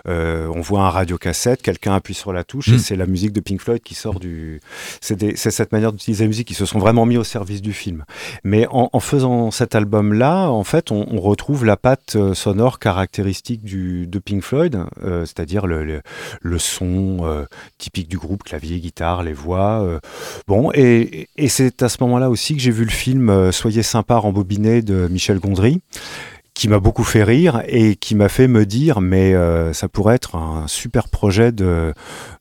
on 0.06 0.60
voit 0.60 0.82
un 0.82 0.90
radiocassette, 0.90 1.60
quelqu'un 1.60 1.94
appuie 1.94 2.14
sur 2.14 2.32
la 2.32 2.44
touche 2.44 2.68
mmh. 2.68 2.74
et 2.74 2.78
c'est 2.78 2.96
la 2.96 3.06
musique 3.06 3.32
de 3.32 3.40
Pink 3.40 3.60
Floyd 3.60 3.82
qui 3.82 3.94
sort 3.94 4.20
du. 4.20 4.60
C'est 5.00 5.36
cette 5.36 5.72
manière 5.72 5.92
d'utiliser 5.92 6.24
la 6.24 6.28
musique 6.28 6.48
qui 6.48 6.54
se 6.54 6.66
sont 6.66 6.78
vraiment 6.78 7.04
mis 7.04 7.16
au 7.16 7.24
service 7.24 7.62
du 7.62 7.72
film. 7.72 8.04
Mais 8.44 8.66
en, 8.70 8.90
en 8.92 9.00
faisant 9.00 9.50
cet 9.50 9.74
album-là, 9.74 10.48
en 10.50 10.64
fait, 10.64 10.92
on, 10.92 11.06
on, 11.10 11.20
retrouve 11.20 11.64
la 11.64 11.76
patte 11.76 12.16
sonore 12.34 12.78
caractéristique 12.78 13.64
du, 13.64 14.06
de 14.06 14.18
Pink 14.20 14.35
Floyd, 14.40 14.78
euh, 15.02 15.24
c'est-à-dire 15.24 15.66
le, 15.66 16.02
son 16.58 17.18
euh, 17.22 17.44
typique 17.78 18.08
du 18.08 18.18
groupe, 18.18 18.42
clavier, 18.42 18.80
guitare, 18.80 19.22
les 19.22 19.32
voix. 19.32 19.82
euh. 19.82 19.98
bon, 20.46 20.70
et, 20.74 21.28
c'est 21.48 21.82
à 21.82 21.88
ce 21.88 21.98
moment-là 22.00 22.30
aussi 22.30 22.54
que 22.54 22.60
j'ai 22.62 22.70
vu 22.70 22.84
le 22.84 22.90
film 22.90 23.52
Soyez 23.52 23.82
sympa 23.82 24.16
rembobiné 24.16 24.82
de 24.82 25.08
Michel 25.08 25.38
Gondry 25.38 25.80
qui 26.56 26.68
m'a 26.68 26.80
beaucoup 26.80 27.04
fait 27.04 27.22
rire 27.22 27.62
et 27.68 27.96
qui 27.96 28.14
m'a 28.14 28.30
fait 28.30 28.48
me 28.48 28.64
dire 28.64 29.02
mais 29.02 29.34
euh, 29.34 29.74
ça 29.74 29.88
pourrait 29.88 30.14
être 30.14 30.36
un 30.36 30.66
super 30.66 31.08
projet 31.10 31.52
de, 31.52 31.92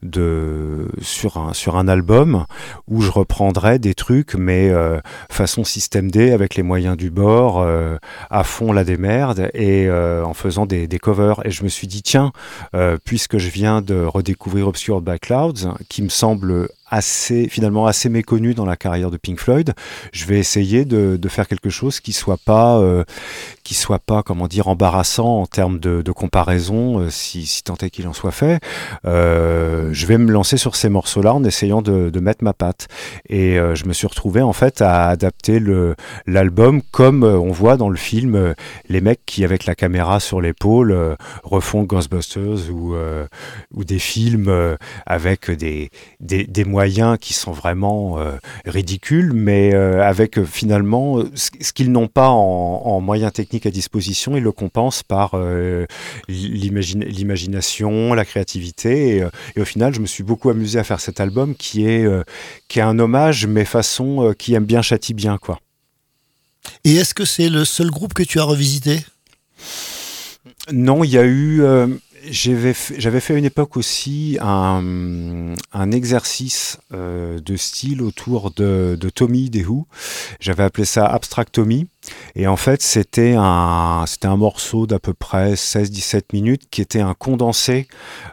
de 0.04 0.88
sur 1.02 1.36
un 1.36 1.52
sur 1.52 1.76
un 1.76 1.90
album 1.90 2.46
où 2.88 3.02
je 3.02 3.12
reprendrais 3.12 3.78
des 3.78 3.94
trucs 3.94 4.36
mais 4.36 4.70
euh, 4.70 5.02
façon 5.30 5.66
système 5.66 6.10
D 6.10 6.32
avec 6.32 6.56
les 6.56 6.64
moyens 6.64 6.96
du 6.96 7.12
bord 7.12 7.60
euh, 7.60 7.98
à 8.30 8.46
fond 8.46 8.72
la 8.72 8.86
démerde 8.86 9.50
et 9.54 9.88
euh, 9.88 10.24
en 10.24 10.34
faisant 10.34 10.66
des, 10.66 10.88
des, 10.88 10.98
covers. 10.98 11.42
Et 11.44 11.52
je 11.52 11.66
me 11.66 11.70
suis 11.70 11.88
dit 11.88 12.02
tiens 12.02 12.32
euh, 12.74 12.98
puisque 13.04 13.38
je 13.38 13.50
viens 13.50 13.82
de 13.82 14.06
redécouvrir 14.06 14.70
Obscured 14.70 15.04
by 15.04 15.20
Clouds 15.20 15.76
qui 15.90 16.02
me 16.02 16.10
semble 16.10 16.70
assez 16.88 17.48
finalement 17.49 17.88
assez 17.88 18.10
méconnu 18.10 18.53
dans 18.53 18.66
la 18.66 18.76
carrière 18.76 19.10
de 19.10 19.18
Pink 19.18 19.40
Floyd. 19.40 19.74
Je 20.12 20.26
vais 20.26 20.38
essayer 20.38 20.86
de, 20.86 21.20
faire 21.28 21.48
quelque 21.48 21.72
chose 21.72 21.99
qui 21.99 22.14
soit 22.14 22.38
pas 22.38 22.78
euh, 22.78 23.03
qui 23.64 23.74
soit 23.74 23.99
pas 23.99 24.22
comment 24.22 24.48
dire 24.48 24.68
embarrassant 24.68 25.41
en 25.41 25.48
termes 25.48 25.80
de, 25.80 26.12
comparaison, 26.12 26.99
euh, 26.99 27.10
si, 27.10 27.45
si 27.45 27.64
tant 27.64 27.76
est 27.82 27.90
qu'il 27.90 28.07
en 28.07 28.14
soit 28.14 28.32
fait. 28.32 28.60
Euh, 29.06 29.90
je 29.91 30.06
vais 30.06 30.18
me 30.18 30.32
lancer 30.32 30.57
sur 30.57 30.76
ces 30.76 30.88
morceaux-là 30.88 31.34
en 31.34 31.44
essayant 31.44 31.82
de, 31.82 32.20
mettre 32.20 32.44
ma 32.44 32.53
patte. 32.53 32.88
Et 33.30 33.56
je 33.56 33.86
me 33.86 33.94
suis 33.94 34.07
retrouvé 34.07 34.41
en 34.41 34.53
fait 34.53 34.82
à 34.82 35.07
adapter 35.07 35.62
l'album 36.26 36.82
comme 36.91 37.24
on 37.24 37.52
voit 37.52 37.78
dans 37.78 37.90
le 37.90 37.98
film 37.98 38.56
les 38.90 39.02
mecs 39.02 39.20
qui 39.26 39.44
avec 39.44 39.66
la 39.66 39.76
caméra 39.76 40.20
sur 40.20 40.41
l'épaule 40.41 41.18
refont 41.44 41.84
Ghostbusters 41.84 42.72
ou 42.72 42.95
ou 43.74 43.84
des 43.84 43.99
films 43.99 44.78
avec 45.06 45.52
des 45.52 45.91
des, 46.20 46.45
des 46.45 46.64
moyens 46.76 47.18
qui 47.22 47.34
sont 47.34 47.54
vraiment 47.54 48.20
euh, 48.20 48.34
ridicules, 48.66 49.32
mais 49.34 49.74
euh, 49.74 50.04
avec 50.04 50.38
euh, 50.38 50.46
finalement 50.46 51.24
ce, 51.34 51.72
qu'ils 51.72 51.90
n'ont 51.90 52.10
pas 52.10 52.28
en, 52.30 52.82
en, 52.84 53.00
moyens 53.00 53.32
techniques 53.32 53.66
à 53.66 53.72
disposition, 53.72 54.36
ils 54.36 54.44
le 54.44 54.52
compensent 54.52 55.04
par 55.04 55.38
l'imagination, 56.28 58.14
la 58.14 58.26
créativité. 58.26 59.18
Et, 59.18 59.24
et, 59.56 59.62
au 59.62 59.66
final, 59.66 59.96
je 59.96 60.02
me 60.02 60.06
suis 60.06 60.24
beaucoup 60.24 60.50
amusé 60.50 60.78
à 60.78 60.84
faire 60.84 61.00
cet 61.00 61.22
album 61.22 61.56
qui 61.56 61.88
est, 61.88 62.06
qui 62.68 62.80
est 62.80 62.88
un 62.94 63.00
hommage, 63.00 63.48
mais 63.48 63.64
façon 63.64 64.34
qui 64.38 64.54
aime 64.54 64.66
bien 64.66 64.82
châtie 64.82 65.14
bien. 65.14 65.38
Quoi. 65.38 65.60
Et 66.84 66.96
est-ce 66.96 67.14
que 67.14 67.24
c'est 67.26 67.50
le 67.50 67.64
seul 67.64 67.90
groupe 67.90 68.14
que 68.14 68.24
tu 68.24 68.40
as 68.40 68.44
revisité? 68.44 69.00
Non, 70.72 71.04
il 71.04 71.12
y 71.12 71.18
a 71.18 71.24
eu, 71.24 71.62
euh, 71.62 71.88
j'avais 72.30 72.74
fait 72.74 73.34
à 73.34 73.38
une 73.38 73.46
époque 73.46 73.78
aussi 73.78 74.38
un, 74.42 75.54
un 75.74 75.92
exercice 75.92 76.78
euh, 76.94 77.40
de 77.40 77.56
style 77.56 78.02
autour 78.02 78.52
de, 78.52 78.98
de 79.00 79.10
Tommy 79.10 79.50
des 79.50 79.64
Who. 79.66 79.88
J'avais 80.40 80.64
appelé 80.64 80.86
ça 80.86 81.06
Abstract 81.06 81.54
Tommy. 81.54 81.88
Et 82.36 82.48
en 82.48 82.56
fait, 82.56 82.82
c'était 82.82 83.36
un, 83.38 84.06
c'était 84.07 84.27
un 84.27 84.38
morceau 84.38 84.88
d'à 84.88 84.99
peu 84.99 85.14
près 85.14 85.53
16-17 85.53 86.23
minutes 86.34 86.64
qui 86.69 86.82
était 86.82 87.02
un 87.02 87.14
condensé 87.14 87.88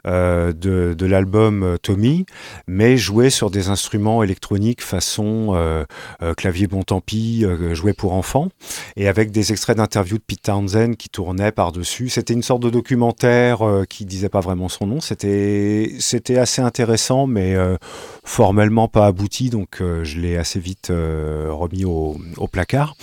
euh, 0.07 0.53
de, 0.53 0.95
de 0.97 1.07
l'album 1.07 1.77
Tommy, 1.83 2.27
mais 2.67 2.97
joué 2.97 3.31
sur 3.31 3.51
des 3.51 3.69
instruments 3.69 4.23
électroniques 4.23 4.83
façon 4.83 5.53
euh, 5.55 5.85
euh, 6.23 6.35
clavier 6.35 6.67
bon 6.67 6.83
tant 6.83 7.01
pis, 7.01 7.45
joué 7.73 7.93
pour 7.93 8.13
enfants, 8.13 8.49
et 8.97 9.09
avec 9.09 9.31
des 9.31 9.53
extraits 9.53 9.77
d'interviews 9.77 10.19
de 10.19 10.23
Pete 10.23 10.43
Townsend 10.43 10.97
qui 10.97 11.09
tournaient 11.09 11.53
par-dessus. 11.53 12.09
C'était 12.09 12.35
une 12.35 12.43
sorte 12.43 12.63
de 12.63 12.71
documentaire 12.71 13.63
euh, 13.63 13.85
qui 13.85 14.05
disait 14.05 14.29
pas 14.29 14.41
vraiment 14.41 14.69
son 14.69 14.87
nom. 14.87 15.01
C'était, 15.01 15.93
c'était 15.99 16.39
assez 16.39 16.63
intéressant, 16.63 17.27
mais 17.27 17.55
euh, 17.55 17.77
formellement 18.25 18.89
pas 18.89 19.07
abouti, 19.07 19.51
donc 19.51 19.81
euh, 19.81 20.05
je 20.05 20.21
l'ai 20.21 20.37
assez 20.37 20.61
vite 20.61 20.89
remis 20.91 21.85
au, 21.85 22.17
au 22.37 22.49
placard. 22.49 22.95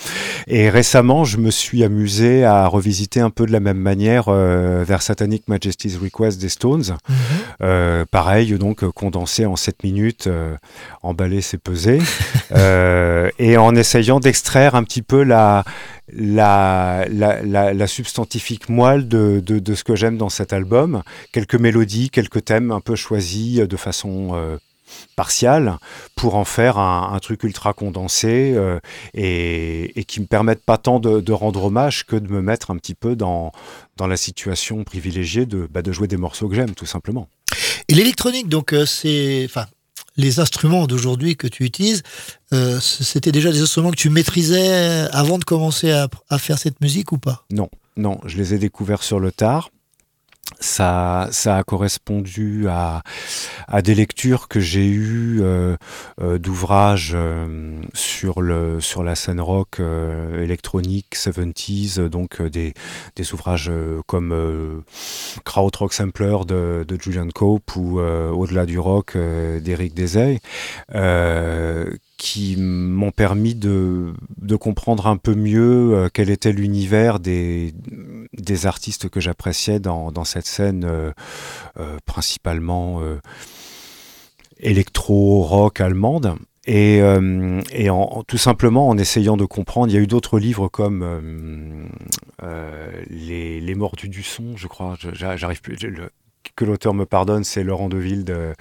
Et 0.46 0.68
récemment, 0.70 1.24
je 1.24 1.36
me 1.36 1.50
suis 1.50 1.84
amusé 1.84 2.44
à 2.44 2.66
revisiter 2.66 3.20
un 3.20 3.30
peu 3.30 3.46
de 3.46 3.52
la 3.52 3.60
même 3.60 3.78
manière 3.78 4.24
euh, 4.28 4.84
vers 4.86 5.02
Satanic 5.02 5.46
Majesty's 5.48 5.96
Request 5.96 6.40
des 6.40 6.48
Stones. 6.48 6.80
Mm 6.80 7.12
-hmm. 7.12 7.62
euh, 7.62 8.04
pareil, 8.10 8.58
donc 8.58 8.84
condensé 8.90 9.46
en 9.46 9.56
7 9.56 9.84
minutes, 9.84 10.26
euh, 10.26 10.56
emballé, 11.02 11.40
c'est 11.40 11.58
pesé. 11.58 11.98
et 13.38 13.56
en 13.56 13.74
essayant 13.74 14.20
d'extraire 14.20 14.74
un 14.74 14.84
petit 14.84 15.02
peu 15.02 15.22
la, 15.22 15.64
la, 16.12 17.06
la, 17.10 17.42
la, 17.42 17.72
la 17.72 17.86
substantifique 17.86 18.68
moelle 18.68 19.08
de, 19.08 19.40
de, 19.44 19.58
de 19.58 19.74
ce 19.74 19.84
que 19.84 19.96
j'aime 19.96 20.16
dans 20.16 20.28
cet 20.28 20.52
album. 20.52 21.02
Quelques 21.32 21.54
mélodies, 21.54 22.10
quelques 22.10 22.44
thèmes 22.44 22.70
un 22.70 22.80
peu 22.80 22.96
choisis 22.96 23.60
de 23.60 23.76
façon 23.76 24.30
euh, 24.34 24.56
partial 25.16 25.78
pour 26.14 26.34
en 26.34 26.44
faire 26.44 26.78
un, 26.78 27.12
un 27.12 27.18
truc 27.18 27.42
ultra 27.44 27.72
condensé 27.72 28.52
euh, 28.54 28.78
et, 29.14 29.98
et, 29.98 30.04
qui 30.04 30.20
me 30.20 30.26
permettent 30.26 30.64
pas 30.64 30.78
tant 30.78 31.00
de, 31.00 31.20
de, 31.20 31.32
rendre 31.32 31.64
hommage 31.64 32.06
que 32.06 32.16
de 32.16 32.28
me 32.28 32.42
mettre 32.42 32.70
un 32.70 32.76
petit 32.76 32.94
peu 32.94 33.16
dans, 33.16 33.52
dans 33.96 34.06
la 34.06 34.16
situation 34.16 34.84
privilégiée 34.84 35.46
de, 35.46 35.68
bah, 35.70 35.82
de 35.82 35.92
jouer 35.92 36.08
des 36.08 36.16
morceaux 36.16 36.48
que 36.48 36.54
j'aime 36.54 36.74
tout 36.74 36.86
simplement. 36.86 37.28
Et 37.88 37.94
l'électronique, 37.94 38.48
donc 38.48 38.72
euh, 38.72 38.86
c'est, 38.86 39.42
enfin, 39.44 39.66
les 40.16 40.40
instruments 40.40 40.86
d'aujourd'hui 40.86 41.36
que 41.36 41.46
tu 41.46 41.64
utilises, 41.64 42.02
euh, 42.52 42.78
c'était 42.80 43.32
déjà 43.32 43.52
des 43.52 43.60
instruments 43.60 43.90
que 43.90 43.96
tu 43.96 44.10
maîtrisais 44.10 45.08
avant 45.12 45.38
de 45.38 45.44
commencer 45.44 45.90
à, 45.90 46.08
à 46.28 46.38
faire 46.38 46.58
cette 46.58 46.80
musique 46.80 47.12
ou 47.12 47.18
pas? 47.18 47.44
Non, 47.50 47.68
non, 47.96 48.20
je 48.24 48.36
les 48.36 48.54
ai 48.54 48.58
découverts 48.58 49.02
sur 49.02 49.20
le 49.20 49.32
tard 49.32 49.70
ça, 50.58 51.28
ça 51.30 51.58
a 51.58 51.62
correspondu 51.62 52.66
à, 52.68 53.02
à 53.68 53.82
des 53.82 53.94
lectures 53.94 54.48
que 54.48 54.60
j'ai 54.60 54.86
eues 54.86 55.38
euh, 55.42 55.76
euh, 56.20 56.38
d'ouvrages 56.38 57.12
euh, 57.14 57.80
sur, 57.94 58.42
sur 58.80 59.02
la 59.02 59.14
scène 59.14 59.40
rock 59.40 59.80
électronique 60.38 61.14
70s, 61.14 62.00
donc 62.08 62.42
des, 62.42 62.74
des 63.16 63.34
ouvrages 63.34 63.70
comme 64.06 64.82
Krautrock 65.44 65.92
Sampler 65.92 66.36
de, 66.46 66.84
de, 66.86 66.98
Julian 67.00 67.28
Cope 67.34 67.76
ou 67.76 68.00
Au-delà 68.00 68.66
du 68.66 68.78
rock 68.78 69.16
d'Éric 69.16 69.94
Desay 69.94 70.40
qui 72.20 72.56
m'ont 72.58 73.12
permis 73.12 73.54
de, 73.54 74.12
de, 74.36 74.54
comprendre 74.54 75.06
un 75.06 75.16
peu 75.16 75.34
mieux 75.34 75.94
euh, 75.94 76.08
quel 76.12 76.28
était 76.28 76.52
l'univers 76.52 77.18
des, 77.18 77.72
des 78.34 78.66
artistes 78.66 79.08
que 79.08 79.20
j'appréciais 79.20 79.80
dans, 79.80 80.12
dans, 80.12 80.24
cette 80.24 80.44
scène 80.44 80.84
euh, 80.84 81.12
euh, 81.78 81.96
principalement 82.04 83.00
électro-rock 84.58 85.80
allemande. 85.80 86.36
Et, 86.66 86.98
et 86.98 87.88
tout 88.28 88.38
simplement 88.38 88.88
en 88.88 88.98
essayant 88.98 89.38
de 89.38 89.46
comprendre, 89.46 89.90
il 89.90 89.94
y 89.94 89.98
a 89.98 90.00
eu 90.00 90.06
d'autres 90.06 90.38
livres 90.38 90.68
comme 90.68 91.88
les, 93.08 93.60
les 93.60 93.74
Mordus 93.74 94.10
du 94.10 94.22
son, 94.22 94.58
je 94.58 94.68
crois, 94.68 94.98
j'arrive 95.14 95.62
plus, 95.62 95.78
que 96.56 96.64
l'auteur 96.64 96.94
me 96.94 97.06
pardonne, 97.06 97.44
c'est 97.44 97.62
Laurent 97.62 97.88
Deville 97.88 98.24
de, 98.24 98.52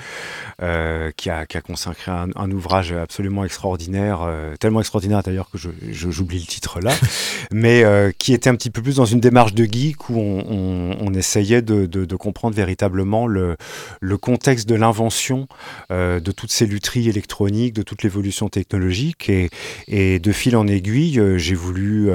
euh, 0.62 1.12
qui, 1.16 1.30
a, 1.30 1.46
qui, 1.46 1.58
a, 1.58 1.62
consacré 1.62 2.12
un, 2.12 2.30
un, 2.36 2.52
ouvrage 2.52 2.92
absolument 2.92 3.44
extraordinaire, 3.44 4.22
euh, 4.24 4.56
tellement 4.58 4.80
extraordinaire 4.80 5.24
d'ailleurs 5.24 5.50
que 5.50 5.58
j'oublie 5.58 5.94
je, 5.94 6.12
je, 6.12 6.24
le 6.24 6.46
titre 6.46 6.80
là, 6.80 6.94
mais 7.52 7.84
euh, 7.84 8.12
qui 8.18 8.34
était 8.34 8.50
un 8.50 8.56
petit 8.56 8.70
peu 8.70 8.82
plus 8.82 8.98
dans 8.98 9.06
une 9.06 9.20
démarche 9.20 9.54
de 9.54 9.66
geek 9.66 10.10
où 10.10 10.18
on, 10.18 10.46
on, 10.50 10.98
on 11.00 11.14
essayait 11.14 11.62
de, 11.62 11.86
de, 11.86 12.06
de, 12.06 12.16
comprendre 12.16 12.56
véritablement 12.56 13.28
le, 13.28 13.58
le 14.02 14.18
contexte 14.18 14.68
de 14.68 14.76
l'invention 14.76 15.48
euh, 15.92 16.20
de 16.20 16.32
toutes 16.32 16.52
ces 16.52 16.66
lutheries 16.66 17.10
électroniques, 17.10 17.74
de 17.74 17.82
toute 17.82 18.04
l'évolution 18.04 18.50
technologique 18.50 19.30
et, 19.30 19.50
et, 19.88 20.20
de 20.20 20.32
fil 20.32 20.56
en 20.56 20.68
aiguille, 20.68 21.22
j'ai 21.38 21.56
voulu 21.56 22.10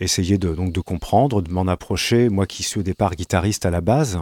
essayer 0.00 0.38
de, 0.38 0.52
donc 0.54 0.72
de 0.72 0.80
comprendre, 0.80 1.40
de 1.40 1.52
m'en 1.52 1.68
approcher, 1.68 2.28
moi 2.28 2.46
qui 2.46 2.64
suis 2.64 2.80
au 2.80 2.82
départ 2.82 3.14
guitariste 3.14 3.64
à 3.64 3.70
la 3.70 3.80
base, 3.80 4.18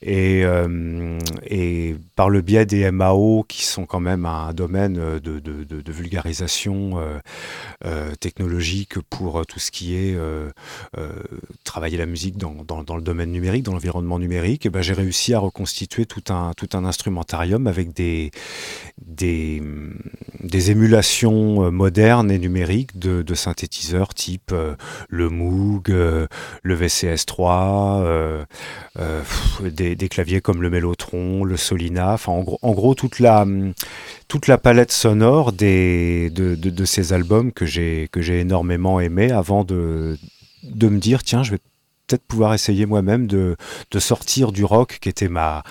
et, 0.00 0.42
euh, 0.44 1.18
et 1.46 1.94
par 2.16 2.30
le 2.30 2.40
biais 2.40 2.64
des 2.64 2.90
MAO 2.90 3.44
qui 3.46 3.64
sont 3.64 3.84
quand 3.84 4.00
même 4.00 4.24
un 4.24 4.54
domaine 4.54 4.94
de, 4.94 5.38
de, 5.38 5.92
vulgarisation 5.92 6.98
euh, 6.98 7.18
euh, 7.84 8.14
technologique 8.14 8.98
pour 9.10 9.44
tout 9.46 9.58
ce 9.58 9.70
qui 9.70 9.94
est 9.94 10.16
travailler 11.64 11.98
la 11.98 12.06
musique 12.06 12.36
dans, 12.36 12.64
dans, 12.64 12.96
le 12.96 13.02
domaine 13.02 13.30
numérique, 13.30 13.64
dans 13.64 13.72
l'environnement 13.72 14.18
numérique, 14.18 14.66
et 14.66 14.70
ben, 14.70 14.82
j'ai 14.82 14.94
réussi 14.94 15.34
à 15.34 15.38
reconstituer 15.38 16.06
tout 16.06 16.32
un, 16.32 16.52
tout 16.56 16.68
un 16.72 16.84
instrumentarium 16.84 17.66
avec 17.66 17.92
des, 17.92 18.30
des, 18.98 19.62
des 20.42 20.70
émulations 20.70 21.70
modernes 21.70 22.30
et 22.30 22.38
numériques 22.38 22.98
de, 22.98 23.34
synthétiseurs 23.34 24.14
type 24.14 24.52
le 25.10 25.28
Moog, 25.28 25.90
euh, 25.90 26.26
le 26.62 26.76
VCS3, 26.76 28.02
euh, 28.02 28.44
euh, 28.98 29.22
des, 29.60 30.08
claviers 30.08 30.40
comme 30.40 30.62
le 30.62 30.70
Mellotron, 30.70 31.44
le 31.44 31.56
Solina, 31.56 32.16
en 32.26 32.72
gros, 32.72 32.94
toute, 32.94 33.18
la, 33.18 33.44
palette 34.58 34.92
sonore 34.92 35.52
de, 35.52 36.84
ces 36.84 37.12
albums 37.12 37.52
que 37.52 37.66
j'ai 37.66 38.08
énormément 38.40 39.00
aimé 39.00 39.32
avant 39.32 39.64
de, 39.64 40.16
me 40.62 40.98
dire 40.98 41.22
tiens 41.24 41.42
je 41.42 41.52
vais 41.52 41.58
peut-être 42.06 42.24
pouvoir 42.24 42.54
essayer 42.54 42.86
moi-même 42.86 43.26
de, 43.26 43.56
sortir 43.98 44.52
du 44.52 44.64
rock 44.64 44.98
qui 45.00 45.08
était 45.08 45.28
ma, 45.28 45.64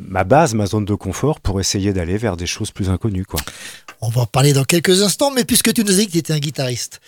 ma 0.00 0.24
base, 0.24 0.54
ma 0.54 0.66
zone 0.66 0.84
de 0.84 0.94
confort 0.94 1.40
pour 1.40 1.60
essayer 1.60 1.92
d'aller 1.92 2.16
vers 2.16 2.36
des 2.36 2.46
choses 2.46 2.72
plus 2.72 2.90
inconnues. 2.90 3.24
Quoi. 3.24 3.40
On 4.00 4.08
va 4.08 4.22
en 4.22 4.26
parler 4.26 4.52
dans 4.52 4.64
quelques 4.64 5.02
instants, 5.02 5.30
mais 5.30 5.44
puisque 5.44 5.72
tu 5.72 5.84
nous 5.84 5.92
as 5.92 5.96
dit 5.96 6.06
que 6.06 6.12
tu 6.12 6.18
étais 6.18 6.32
un 6.32 6.38
guitariste, 6.38 7.00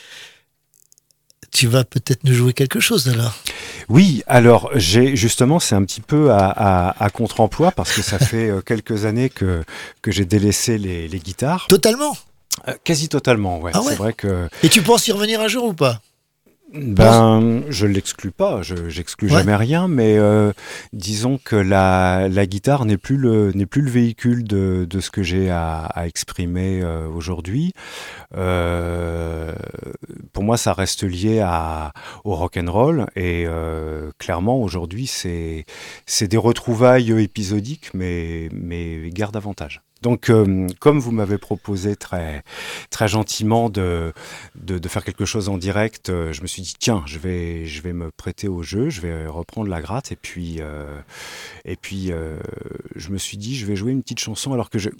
tu 1.52 1.66
vas 1.68 1.84
peut-être 1.84 2.24
nous 2.24 2.32
jouer 2.32 2.52
quelque 2.54 2.80
chose 2.80 3.08
alors. 3.08 3.36
Oui, 3.88 4.22
alors 4.26 4.70
j'ai 4.74 5.16
justement 5.16 5.60
c'est 5.60 5.74
un 5.74 5.84
petit 5.84 6.00
peu 6.00 6.32
à, 6.32 6.48
à, 6.48 7.04
à 7.04 7.10
contre-emploi 7.10 7.70
parce 7.70 7.92
que 7.92 8.02
ça 8.02 8.18
fait 8.30 8.48
euh, 8.48 8.60
quelques 8.62 9.04
années 9.04 9.28
que, 9.28 9.62
que 10.00 10.10
j'ai 10.10 10.24
délaissé 10.24 10.78
les, 10.78 11.06
les, 11.08 11.18
guitares. 11.18 11.66
Totalement 11.68 12.16
euh, 12.68 12.74
Quasi 12.84 13.08
totalement, 13.08 13.60
ouais. 13.60 13.72
Ah 13.74 13.80
ouais 13.80 13.90
c'est 13.90 13.96
vrai 13.96 14.12
que. 14.12 14.48
Et 14.62 14.68
tu 14.68 14.82
penses 14.82 15.06
y 15.08 15.12
revenir 15.12 15.40
un 15.40 15.48
jour 15.48 15.64
ou 15.64 15.74
pas? 15.74 16.00
Ben, 16.74 17.62
je 17.68 17.86
l'exclus 17.86 18.30
pas, 18.30 18.62
je 18.62 18.88
j'exclus 18.88 19.28
Ouais. 19.30 19.38
jamais 19.38 19.56
rien, 19.56 19.88
mais 19.88 20.16
euh, 20.18 20.52
disons 20.92 21.38
que 21.44 21.56
la, 21.56 22.28
la 22.28 22.46
guitare 22.46 22.84
n'est 22.84 22.96
plus 22.96 23.16
le 23.16 23.52
n'est 23.52 23.66
plus 23.66 23.82
le 23.82 23.90
véhicule 23.90 24.44
de, 24.44 24.86
de 24.88 25.00
ce 25.00 25.10
que 25.10 25.22
j'ai 25.22 25.50
à, 25.50 25.84
à 25.84 26.06
exprimer 26.06 26.80
euh, 26.82 27.06
aujourd'hui. 27.08 27.72
Euh, 28.36 29.52
pour 30.32 30.44
moi, 30.44 30.56
ça 30.56 30.72
reste 30.72 31.02
lié 31.04 31.40
à, 31.40 31.92
au 32.24 32.34
rock 32.34 32.56
and 32.56 32.70
roll 32.70 33.06
et 33.16 33.46
clairement 34.18 34.60
aujourd'hui, 34.62 35.06
c'est 35.06 35.64
c'est 36.06 36.28
des 36.28 36.36
retrouvailles 36.36 37.12
épisodiques, 37.22 37.90
mais 37.94 38.48
mais 38.52 39.10
garde 39.10 39.36
avantage. 39.36 39.82
Donc, 40.02 40.30
euh, 40.30 40.66
comme 40.80 40.98
vous 40.98 41.12
m'avez 41.12 41.38
proposé 41.38 41.94
très, 41.94 42.42
très 42.90 43.06
gentiment 43.06 43.70
de, 43.70 44.12
de, 44.56 44.88
faire 44.88 45.04
quelque 45.04 45.24
chose 45.24 45.48
en 45.48 45.58
direct, 45.58 46.10
euh, 46.10 46.32
je 46.32 46.42
me 46.42 46.48
suis 46.48 46.60
dit 46.60 46.74
tiens, 46.78 47.04
je 47.06 47.18
vais, 47.18 47.66
je 47.66 47.82
vais 47.82 47.92
me 47.92 48.10
prêter 48.10 48.48
au 48.48 48.62
jeu, 48.62 48.90
je 48.90 49.00
vais 49.00 49.26
reprendre 49.26 49.68
la 49.70 49.80
gratte. 49.80 50.10
Et 50.10 50.16
puis, 50.16 50.56
euh, 50.60 50.98
et 51.64 51.76
puis, 51.76 52.10
je 52.96 53.10
me 53.10 53.18
suis 53.18 53.36
dit 53.36 53.56
je 53.56 53.64
vais 53.64 53.76
jouer 53.76 53.92
une 53.92 54.02
petite 54.02 54.20
chanson 54.20 54.52
alors 54.52 54.70
que 54.70 54.78
je 54.78 54.90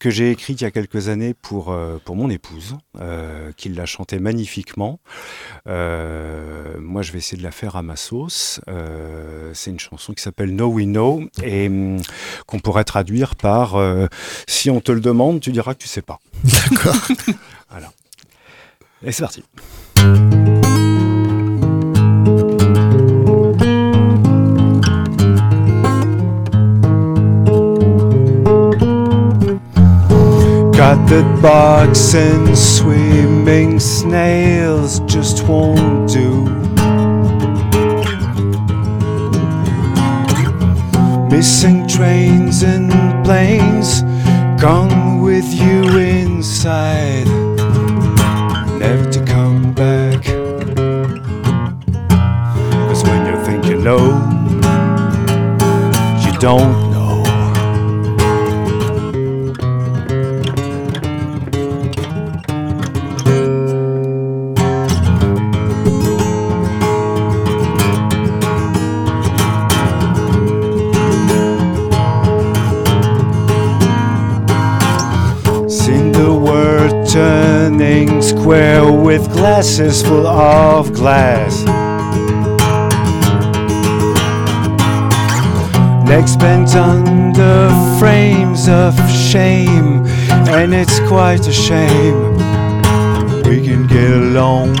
que 0.00 0.08
j'ai 0.10 0.30
écrite 0.30 0.62
il 0.62 0.64
y 0.64 0.66
a 0.66 0.70
quelques 0.70 1.08
années 1.08 1.34
pour, 1.34 1.70
euh, 1.70 1.98
pour 2.04 2.16
mon 2.16 2.30
épouse, 2.30 2.78
euh, 2.98 3.52
qui 3.56 3.68
l'a 3.68 3.84
chantée 3.84 4.18
magnifiquement. 4.18 4.98
Euh, 5.68 6.80
moi, 6.80 7.02
je 7.02 7.12
vais 7.12 7.18
essayer 7.18 7.36
de 7.36 7.42
la 7.42 7.52
faire 7.52 7.76
à 7.76 7.82
ma 7.82 7.96
sauce. 7.96 8.60
Euh, 8.68 9.52
c'est 9.54 9.70
une 9.70 9.78
chanson 9.78 10.14
qui 10.14 10.22
s'appelle 10.22 10.56
No 10.56 10.68
We 10.68 10.86
Know 10.86 11.28
et 11.44 11.68
hum, 11.68 12.00
qu'on 12.46 12.58
pourrait 12.58 12.84
traduire 12.84 13.36
par 13.36 13.76
Si 14.48 14.70
on 14.70 14.80
te 14.80 14.90
le 14.90 15.00
demande, 15.00 15.40
tu 15.40 15.52
diras 15.52 15.74
que 15.74 15.80
tu 15.80 15.88
sais 15.88 16.02
pas. 16.02 16.18
D'accord. 16.44 16.96
voilà. 17.70 17.92
Et 19.02 19.12
c'est 19.12 19.22
parti. 19.22 19.44
Got 30.80 31.10
the 31.10 31.22
box 31.42 32.14
and 32.14 32.56
swimming 32.56 33.78
snails 33.78 35.00
just 35.00 35.46
won't 35.46 36.08
do. 36.08 36.46
Missing 41.28 41.86
trains 41.86 42.62
and 42.62 42.90
planes 43.26 44.00
gone 44.58 45.20
with 45.20 45.52
you 45.52 45.98
inside, 45.98 47.26
never 48.78 49.12
to 49.12 49.22
come 49.26 49.74
back. 49.74 50.24
Cause 52.88 53.04
when 53.04 53.26
you 53.26 53.44
think 53.44 53.66
you 53.66 53.76
know, 53.82 54.06
you 56.24 56.32
don't 56.38 56.89
square 78.30 78.92
with 78.92 79.32
glasses 79.32 80.02
full 80.02 80.26
of 80.26 80.92
glass. 80.92 81.64
Legs 86.08 86.36
bent 86.36 86.76
under 86.76 87.68
frames 87.98 88.68
of 88.68 88.94
shame, 89.10 90.06
and 90.56 90.72
it's 90.72 91.00
quite 91.08 91.44
a 91.48 91.52
shame. 91.52 92.20
We 93.48 93.66
can 93.66 93.86
get 93.88 94.12
along. 94.12 94.76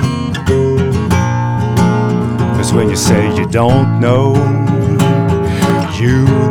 Cause 2.56 2.72
when 2.72 2.88
you 2.88 2.96
say 2.96 3.34
you 3.36 3.46
don't 3.46 4.00
know, 4.00 4.34
you 6.00 6.49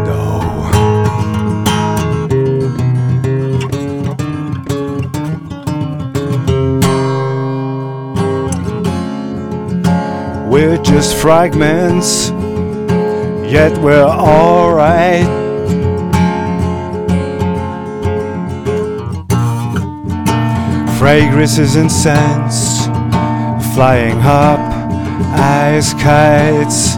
We're 10.60 10.78
just 10.84 11.16
fragments, 11.16 12.32
yet 13.50 13.78
we're 13.78 14.04
alright. 14.04 15.24
Fragrances 21.00 21.78
and 21.78 21.90
scents 21.90 22.88
flying 23.74 24.20
up 24.20 24.60
as 25.40 25.94
kites. 25.94 26.98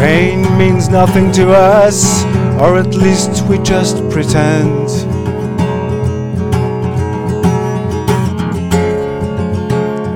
Pain 0.00 0.40
means 0.56 0.88
nothing 0.88 1.30
to 1.32 1.50
us, 1.50 2.24
or 2.58 2.78
at 2.78 2.94
least 2.94 3.42
we 3.42 3.58
just 3.58 3.96
pretend. 4.08 4.87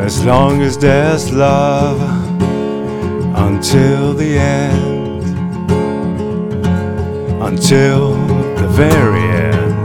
As 0.05 0.25
long 0.25 0.63
as 0.63 0.77
there's 0.77 1.33
love 1.33 2.01
until 3.37 4.13
the 4.15 4.37
end, 4.37 5.23
until 7.41 8.15
the 8.57 8.67
very 8.67 9.23
end. 9.23 9.83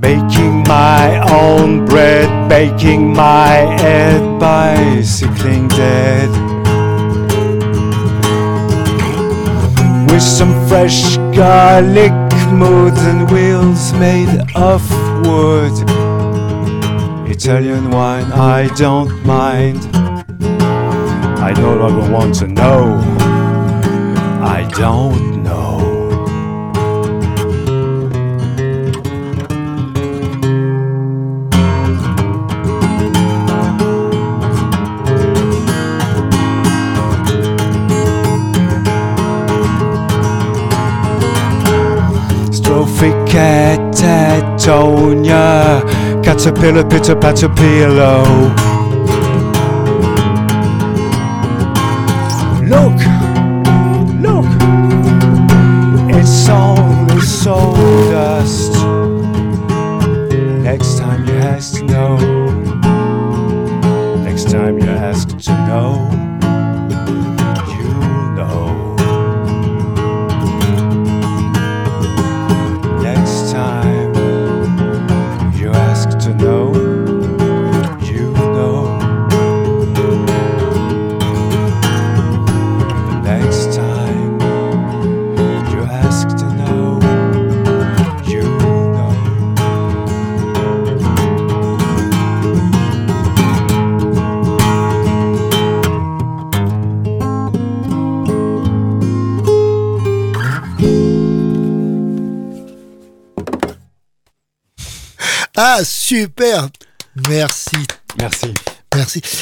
Baking 0.00 0.62
my 0.68 1.18
own 1.32 1.86
bread, 1.86 2.48
baking 2.50 3.14
my 3.14 3.54
head, 3.80 4.38
bicycling 4.38 5.66
dead. 5.68 6.39
Some 10.20 10.52
fresh 10.68 11.16
garlic 11.34 12.12
modes 12.52 13.00
and 13.02 13.30
wheels 13.30 13.92
made 13.94 14.28
of 14.54 14.82
wood. 15.26 15.72
Italian 17.30 17.90
wine, 17.90 18.30
I 18.32 18.68
don't 18.76 19.24
mind. 19.24 19.78
I 21.42 21.52
no 21.56 21.74
longer 21.74 22.12
want 22.12 22.34
to 22.36 22.46
know. 22.46 22.98
I 24.42 24.68
don't 24.76 25.29
cat, 43.30 43.78
tat, 43.92 44.58
toe. 44.58 45.14
Caterpillar, 46.22 46.84
pitter, 46.84 47.16
patter, 47.16 47.48
pillow. 47.48 48.79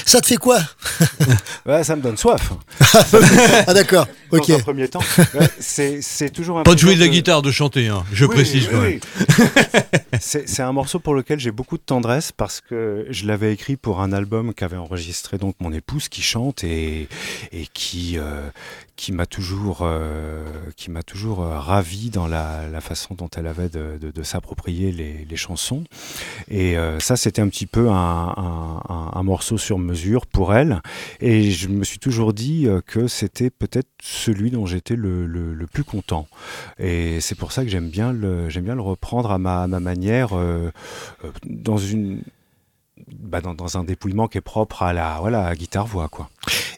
Ça 0.09 0.23
te 0.23 0.27
fait 0.27 0.37
quoi 0.37 0.59
Ouais, 1.67 1.85
ça 1.85 1.95
me 1.95 2.01
donne 2.01 2.17
soif. 2.17 2.53
Ah 3.67 3.75
d'accord, 3.75 4.07
ok. 4.31 4.49
Dans 4.49 4.55
un 4.57 4.61
premier 4.61 4.89
temps, 4.89 5.03
c'est 5.61 6.01
c'est 6.01 6.31
toujours 6.31 6.59
un 6.59 6.63
Pas 6.63 6.75
de 6.75 6.79
jouer 6.79 6.95
de 6.95 7.01
la 7.01 7.07
morceau 7.07 7.19
guitare, 7.19 7.43
de 7.43 7.51
chanter, 7.51 7.89
hein, 7.89 8.05
je 8.11 8.25
Oui, 8.25 8.35
précise 8.35 8.69
oui, 8.73 9.01
oui. 9.39 9.45
c'est 10.21 10.63
un 10.63 10.73
morceau 10.73 10.99
pour 10.99 11.15
lequel 11.15 11.39
j'ai 11.39 11.51
beaucoup 11.51 11.77
de 11.77 11.83
tendresse 11.83 12.33
parce 12.33 12.63
que 12.63 13.07
je 13.11 13.27
l'avais 13.27 13.53
écrit 13.53 13.77
pour 13.77 14.01
un 14.01 14.13
album 14.13 14.55
qu'avait 14.55 14.79
enregistré 14.79 15.37
donc 15.37 15.57
mon 15.61 15.75
épouse 15.75 16.09
qui 16.09 16.23
chante 16.23 16.65
et, 16.65 17.07
et 17.53 17.67
qui 17.75 18.17
euh, 18.17 18.49
qui 18.99 19.13
m'a 19.13 19.27
toujours 19.27 19.79
euh, 19.83 20.45
toujours 21.05 21.43
euh, 21.45 21.57
ravi 21.59 22.11
dans 22.11 22.27
la, 22.27 22.69
la 22.69 22.81
façon 22.81 23.15
dont 23.15 23.29
elle 23.37 23.47
avait 23.47 23.69
de, 23.69 23.97
de- 23.97 24.11
s'approprier 24.25 24.91
les, 24.91 25.25
les 25.25 25.37
chansons. 25.37 25.85
Et 26.49 26.77
euh, 26.77 26.99
ça 26.99 27.17
c'était 27.17 27.41
un 27.41 27.49
petit 27.49 27.67
peu 27.67 27.89
un, 27.91 27.95
un- 27.95 29.13
morceau 29.23 29.57
sur 29.57 29.79
mesure 29.79 30.27
pour 30.27 30.53
elle. 30.53 30.83
Et 31.21 31.53
je 31.53 31.69
me 31.69 31.85
suis 31.85 32.01
toujours 32.01 32.33
dit 32.33 32.67
que 32.87 33.07
c'était 33.07 33.51
peut-être 33.51 33.89
celui 34.03 34.51
dont 34.51 34.67
j'étais 34.67 34.97
le, 34.97 35.27
le- 35.27 35.55
plus 35.69 35.85
content. 35.85 36.27
Et 36.81 37.21
c'est 37.21 37.37
pour 37.37 37.53
ça 37.53 37.63
que 37.63 37.71
j'aime 37.71 37.91
bien 37.91 38.13
le 38.13 38.49
bien 38.65 38.75
le 38.75 38.83
reprendre 38.83 39.31
à 39.31 39.39
ma, 39.39 39.69
ma 39.69 39.79
manière 39.79 40.31
dans 41.45 41.79
une 41.79 42.23
bah, 43.07 43.41
dans, 43.41 43.55
dans 43.55 43.77
un 43.79 43.85
dépouillement 43.85 44.29
qui 44.29 44.39
est 44.39 44.43
propre 44.43 44.83
à 44.83 44.93
la 44.93 45.19
voilà 45.21 45.47
à 45.47 45.55
guitare 45.55 45.87
voix 45.87 46.09
quoi 46.09 46.31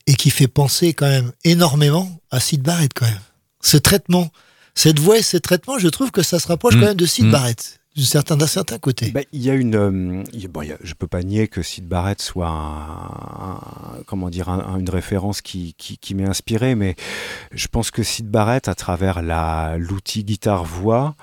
Et 0.06 0.14
qui 0.14 0.30
fait 0.30 0.48
penser 0.48 0.92
quand 0.94 1.08
même 1.08 1.32
énormément 1.44 2.10
à 2.30 2.40
Sid 2.40 2.62
Barrett 2.62 2.92
quand 2.94 3.06
même. 3.06 3.20
Ce 3.62 3.76
traitement, 3.76 4.30
cette 4.74 4.98
voix 4.98 5.18
et 5.18 5.22
ce 5.22 5.36
traitement, 5.36 5.78
je 5.78 5.88
trouve 5.88 6.10
que 6.10 6.22
ça 6.22 6.38
se 6.38 6.48
rapproche 6.48 6.74
Mm. 6.76 6.80
quand 6.80 6.86
même 6.86 6.96
de 6.96 7.06
Sid 7.06 7.26
Mm. 7.26 7.30
Barrett. 7.32 7.79
D'un 7.96 8.46
certain, 8.46 8.78
côté. 8.78 9.10
Bah, 9.10 9.20
il 9.32 9.42
y 9.42 9.50
a 9.50 9.54
une, 9.54 9.74
euh, 9.74 10.22
bon, 10.48 10.62
je 10.82 10.94
peux 10.94 11.08
pas 11.08 11.22
nier 11.24 11.48
que 11.48 11.60
Sid 11.60 11.86
Barrett 11.88 12.22
soit 12.22 12.48
comment 14.06 14.30
dire, 14.30 14.48
un- 14.48 14.60
un- 14.60 14.78
une 14.78 14.88
référence 14.88 15.42
qui, 15.42 15.74
qui, 15.76 15.98
qui 15.98 16.14
m'est 16.14 16.24
inspirée, 16.28 16.74
mais 16.76 16.94
je 17.52 17.66
pense 17.66 17.90
que 17.90 18.02
Sid 18.04 18.28
Barrett, 18.28 18.68
à 18.68 18.74
travers 18.76 19.22
l'outil 19.78 20.22
guitare-voix, 20.24 21.16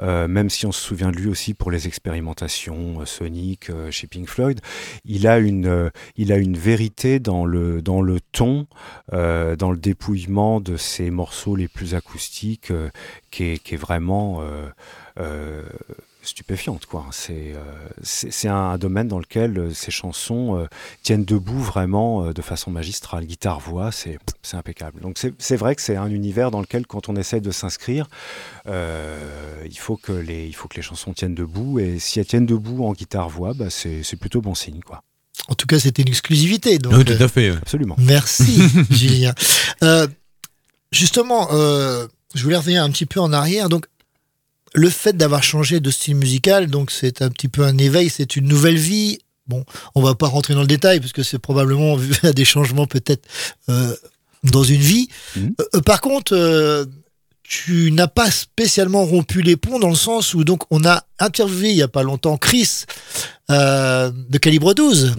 euh, 0.00 0.26
même 0.26 0.48
si 0.50 0.64
on 0.66 0.72
se 0.72 0.80
souvient 0.80 1.10
de 1.10 1.16
lui 1.16 1.28
aussi 1.28 1.52
pour 1.54 1.70
les 1.70 1.86
expérimentations 1.86 3.00
euh, 3.00 3.04
Sonic 3.04 3.68
euh, 3.70 3.90
chez 3.90 4.06
Pink 4.06 4.28
Floyd, 4.28 4.60
il 5.04 5.26
a 5.26 5.38
une, 5.38 5.90
il 6.16 6.32
a 6.32 6.38
une 6.38 6.56
vérité 6.56 7.20
dans 7.20 7.44
le 7.44 7.82
dans 7.82 8.00
le 8.00 8.18
ton, 8.32 8.66
dans 9.12 9.70
le 9.70 9.76
dépouillement 9.76 10.60
de 10.60 10.76
ses 10.76 11.10
morceaux 11.10 11.54
les 11.54 11.68
plus 11.68 11.94
acoustiques, 11.94 12.72
qui 13.30 13.44
est, 13.44 13.76
vraiment 13.76 14.40
stupéfiante 16.24 16.86
quoi. 16.86 17.06
C'est 17.12 17.52
euh, 17.54 17.60
c'est 18.02 18.32
c'est 18.32 18.48
un 18.48 18.76
domaine 18.78 19.08
dans 19.08 19.18
lequel 19.18 19.58
euh, 19.58 19.74
ces 19.74 19.90
chansons 19.90 20.56
euh, 20.58 20.66
tiennent 21.02 21.24
debout 21.24 21.60
vraiment 21.60 22.24
euh, 22.24 22.32
de 22.32 22.42
façon 22.42 22.70
magistrale. 22.70 23.26
Guitare 23.26 23.60
voix, 23.60 23.92
c'est 23.92 24.18
c'est 24.42 24.56
impeccable. 24.56 25.00
Donc 25.00 25.18
c'est 25.18 25.34
c'est 25.38 25.56
vrai 25.56 25.74
que 25.74 25.82
c'est 25.82 25.96
un 25.96 26.10
univers 26.10 26.50
dans 26.50 26.60
lequel 26.60 26.86
quand 26.86 27.08
on 27.08 27.16
essaie 27.16 27.40
de 27.40 27.50
s'inscrire, 27.50 28.08
euh, 28.66 29.18
il 29.64 29.78
faut 29.78 29.96
que 29.96 30.12
les 30.12 30.46
il 30.46 30.54
faut 30.54 30.68
que 30.68 30.76
les 30.76 30.82
chansons 30.82 31.12
tiennent 31.12 31.34
debout 31.34 31.78
et 31.78 31.98
si 31.98 32.20
elles 32.20 32.26
tiennent 32.26 32.46
debout 32.46 32.84
en 32.84 32.92
guitare 32.92 33.28
voix, 33.28 33.54
bah, 33.54 33.70
c'est 33.70 34.02
c'est 34.02 34.16
plutôt 34.16 34.40
bon 34.40 34.54
signe 34.54 34.80
quoi. 34.80 35.02
En 35.48 35.54
tout 35.54 35.66
cas, 35.66 35.78
c'était 35.78 36.02
une 36.02 36.08
exclusivité. 36.08 36.78
Donc, 36.78 36.94
Oui, 36.94 37.04
tout 37.04 37.22
à 37.22 37.28
fait. 37.28 37.50
Absolument. 37.50 37.96
Merci, 37.98 38.62
Julien. 38.90 39.34
Euh, 39.82 40.06
justement, 40.90 41.48
euh, 41.52 42.06
je 42.34 42.42
voulais 42.42 42.56
revenir 42.56 42.82
un 42.82 42.90
petit 42.90 43.04
peu 43.04 43.20
en 43.20 43.32
arrière. 43.32 43.68
Donc, 43.68 43.86
le 44.74 44.90
fait 44.90 45.16
d'avoir 45.16 45.42
changé 45.42 45.80
de 45.80 45.90
style 45.90 46.16
musical, 46.16 46.66
donc 46.66 46.90
c'est 46.90 47.22
un 47.22 47.30
petit 47.30 47.48
peu 47.48 47.64
un 47.64 47.78
éveil, 47.78 48.10
c'est 48.10 48.36
une 48.36 48.48
nouvelle 48.48 48.76
vie. 48.76 49.18
Bon, 49.46 49.64
on 49.94 50.02
va 50.02 50.14
pas 50.14 50.26
rentrer 50.26 50.54
dans 50.54 50.62
le 50.62 50.66
détail 50.66 51.00
parce 51.00 51.12
que 51.12 51.22
c'est 51.22 51.38
probablement 51.38 51.96
vu 51.96 52.14
à 52.22 52.32
des 52.32 52.44
changements 52.44 52.86
peut-être 52.86 53.26
euh, 53.68 53.94
dans 54.42 54.64
une 54.64 54.80
vie. 54.80 55.08
Euh, 55.36 55.80
par 55.80 56.00
contre, 56.00 56.34
euh, 56.34 56.84
tu 57.42 57.92
n'as 57.92 58.08
pas 58.08 58.30
spécialement 58.30 59.04
rompu 59.04 59.42
les 59.42 59.56
ponts 59.56 59.78
dans 59.78 59.90
le 59.90 59.94
sens 59.94 60.34
où 60.34 60.44
donc 60.44 60.62
on 60.70 60.84
a 60.84 61.04
interviewé 61.18 61.70
il 61.70 61.76
y 61.76 61.82
a 61.82 61.88
pas 61.88 62.02
longtemps 62.02 62.38
Chris 62.38 62.84
euh, 63.50 64.10
de 64.30 64.38
calibre 64.38 64.74
12. 64.74 65.16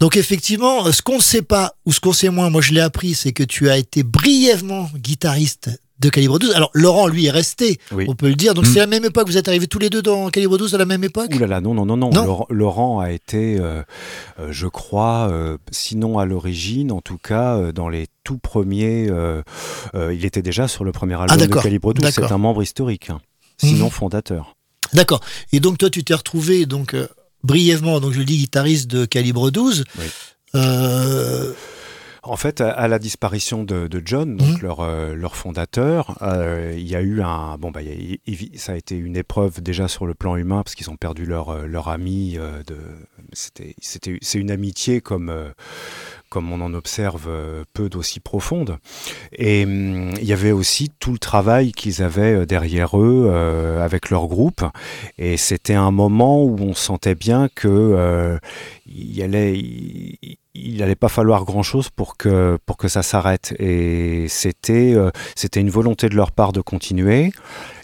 Donc 0.00 0.16
effectivement, 0.16 0.90
ce 0.90 1.02
qu'on 1.02 1.18
ne 1.18 1.22
sait 1.22 1.42
pas 1.42 1.76
ou 1.84 1.92
ce 1.92 2.00
qu'on 2.00 2.14
sait 2.14 2.30
moins, 2.30 2.48
moi 2.48 2.62
je 2.62 2.72
l'ai 2.72 2.80
appris, 2.80 3.14
c'est 3.14 3.32
que 3.32 3.42
tu 3.42 3.68
as 3.68 3.76
été 3.76 4.02
brièvement 4.02 4.90
guitariste 4.96 5.70
de 6.00 6.08
calibre 6.10 6.38
12. 6.38 6.52
Alors 6.52 6.70
Laurent, 6.74 7.06
lui, 7.08 7.26
est 7.26 7.30
resté, 7.30 7.78
Oui. 7.92 8.04
on 8.08 8.14
peut 8.14 8.28
le 8.28 8.34
dire. 8.34 8.54
Donc 8.54 8.66
Mm. 8.66 8.72
c'est 8.72 8.78
la 8.78 8.86
même 8.86 9.04
époque, 9.04 9.26
vous 9.28 9.36
êtes 9.36 9.48
arrivés 9.48 9.66
tous 9.66 9.78
les 9.78 9.90
deux 9.90 10.02
dans 10.02 10.28
calibre 10.30 10.56
12 10.58 10.74
à 10.74 10.78
la 10.78 10.84
même 10.86 11.02
époque? 11.04 11.30
Ouh 11.34 11.38
là 11.38 11.46
là, 11.46 11.60
non, 11.60 11.74
non, 11.74 11.84
non, 11.86 11.96
non. 11.96 12.10
Non. 12.12 12.46
Laurent, 12.50 13.00
a 13.00 13.10
été, 13.10 13.58
euh, 13.58 13.82
euh, 14.38 14.48
je 14.50 14.66
crois, 14.66 15.28
euh, 15.30 15.58
sinon 15.70 16.18
à 16.18 16.24
l'origine, 16.24 16.92
en 16.92 17.00
tout 17.00 17.18
cas, 17.18 17.56
euh, 17.56 17.72
dans 17.72 17.88
les 17.88 18.06
tout 18.24 18.38
premiers. 18.38 19.08
il 20.12 20.24
était 20.24 20.42
déjà 20.42 20.68
sur 20.68 20.84
le 20.84 20.92
premier 20.92 21.14
album 21.20 21.36
de 21.36 21.48
Ah, 21.58 21.62
Calibre 21.62 21.94
12. 21.94 22.10
C'est 22.10 22.30
un 22.32 22.38
membre 22.38 22.62
historique, 22.62 23.10
hein. 23.10 23.20
sinon 23.56 23.86
Mhm. 23.86 23.90
fondateur. 23.90 24.54
D'accord. 24.92 25.20
Et 25.52 25.60
donc 25.60 25.78
toi, 25.78 25.90
tu 25.90 26.04
t'es 26.04 26.14
retrouvé 26.14 26.66
donc 26.66 26.94
brièvement, 27.42 28.00
donc 28.00 28.12
je 28.12 28.18
le 28.18 28.24
dis, 28.24 28.36
guitariste 28.38 28.88
de 28.90 29.04
calibre 29.04 29.50
12. 29.50 29.84
Euh, 30.54 31.52
En 32.22 32.36
fait, 32.36 32.60
à, 32.60 32.70
à 32.70 32.88
la 32.88 32.98
disparition 32.98 33.64
de, 33.64 33.86
de 33.86 34.02
John, 34.04 34.36
donc 34.36 34.60
leur, 34.62 34.80
euh, 34.80 35.14
leur 35.14 35.36
fondateur, 35.36 36.16
euh, 36.22 36.74
il 36.76 36.86
y 36.88 36.96
a 36.96 37.00
eu 37.00 37.22
un. 37.22 37.56
Bon, 37.58 37.70
bah, 37.70 37.82
il 37.82 38.18
il- 38.26 38.58
ça 38.58 38.72
a 38.72 38.76
été 38.76 38.96
une 38.96 39.16
épreuve 39.16 39.60
déjà 39.62 39.88
sur 39.88 40.06
le 40.06 40.14
plan 40.14 40.36
humain, 40.36 40.62
parce 40.62 40.74
qu'ils 40.74 40.90
ont 40.90 40.96
perdu 40.96 41.26
leur, 41.26 41.50
euh, 41.50 41.66
leur 41.66 41.88
ami. 41.88 42.36
euh, 42.36 42.62
de, 42.66 42.76
c'était, 43.32 43.74
c'était, 43.80 44.18
c'est 44.22 44.38
une 44.38 44.50
amitié 44.50 45.00
comme. 45.00 45.32
comme 46.28 46.52
on 46.52 46.60
en 46.60 46.74
observe 46.74 47.28
peu 47.72 47.88
d'aussi 47.88 48.20
profonde. 48.20 48.76
Et 49.32 49.64
hum, 49.64 50.12
il 50.20 50.24
y 50.24 50.32
avait 50.34 50.52
aussi 50.52 50.90
tout 51.00 51.12
le 51.12 51.18
travail 51.18 51.72
qu'ils 51.72 52.02
avaient 52.02 52.44
derrière 52.44 52.98
eux 53.00 53.26
euh, 53.30 53.82
avec 53.82 54.10
leur 54.10 54.26
groupe. 54.26 54.62
Et 55.16 55.36
c'était 55.38 55.74
un 55.74 55.90
moment 55.90 56.42
où 56.44 56.56
on 56.60 56.74
sentait 56.74 57.14
bien 57.14 57.48
que 57.54 57.68
euh, 57.68 58.38
il 58.86 59.22
allait, 59.22 59.58
il, 59.58 60.36
il 60.64 60.78
n'allait 60.78 60.96
pas 60.96 61.08
falloir 61.08 61.44
grand-chose 61.44 61.90
pour 61.90 62.16
que, 62.16 62.58
pour 62.66 62.76
que 62.76 62.88
ça 62.88 63.02
s'arrête. 63.02 63.54
Et 63.58 64.26
c'était 64.28 64.94
euh, 64.94 65.10
c'était 65.34 65.60
une 65.60 65.70
volonté 65.70 66.08
de 66.08 66.14
leur 66.14 66.32
part 66.32 66.52
de 66.52 66.60
continuer. 66.60 67.32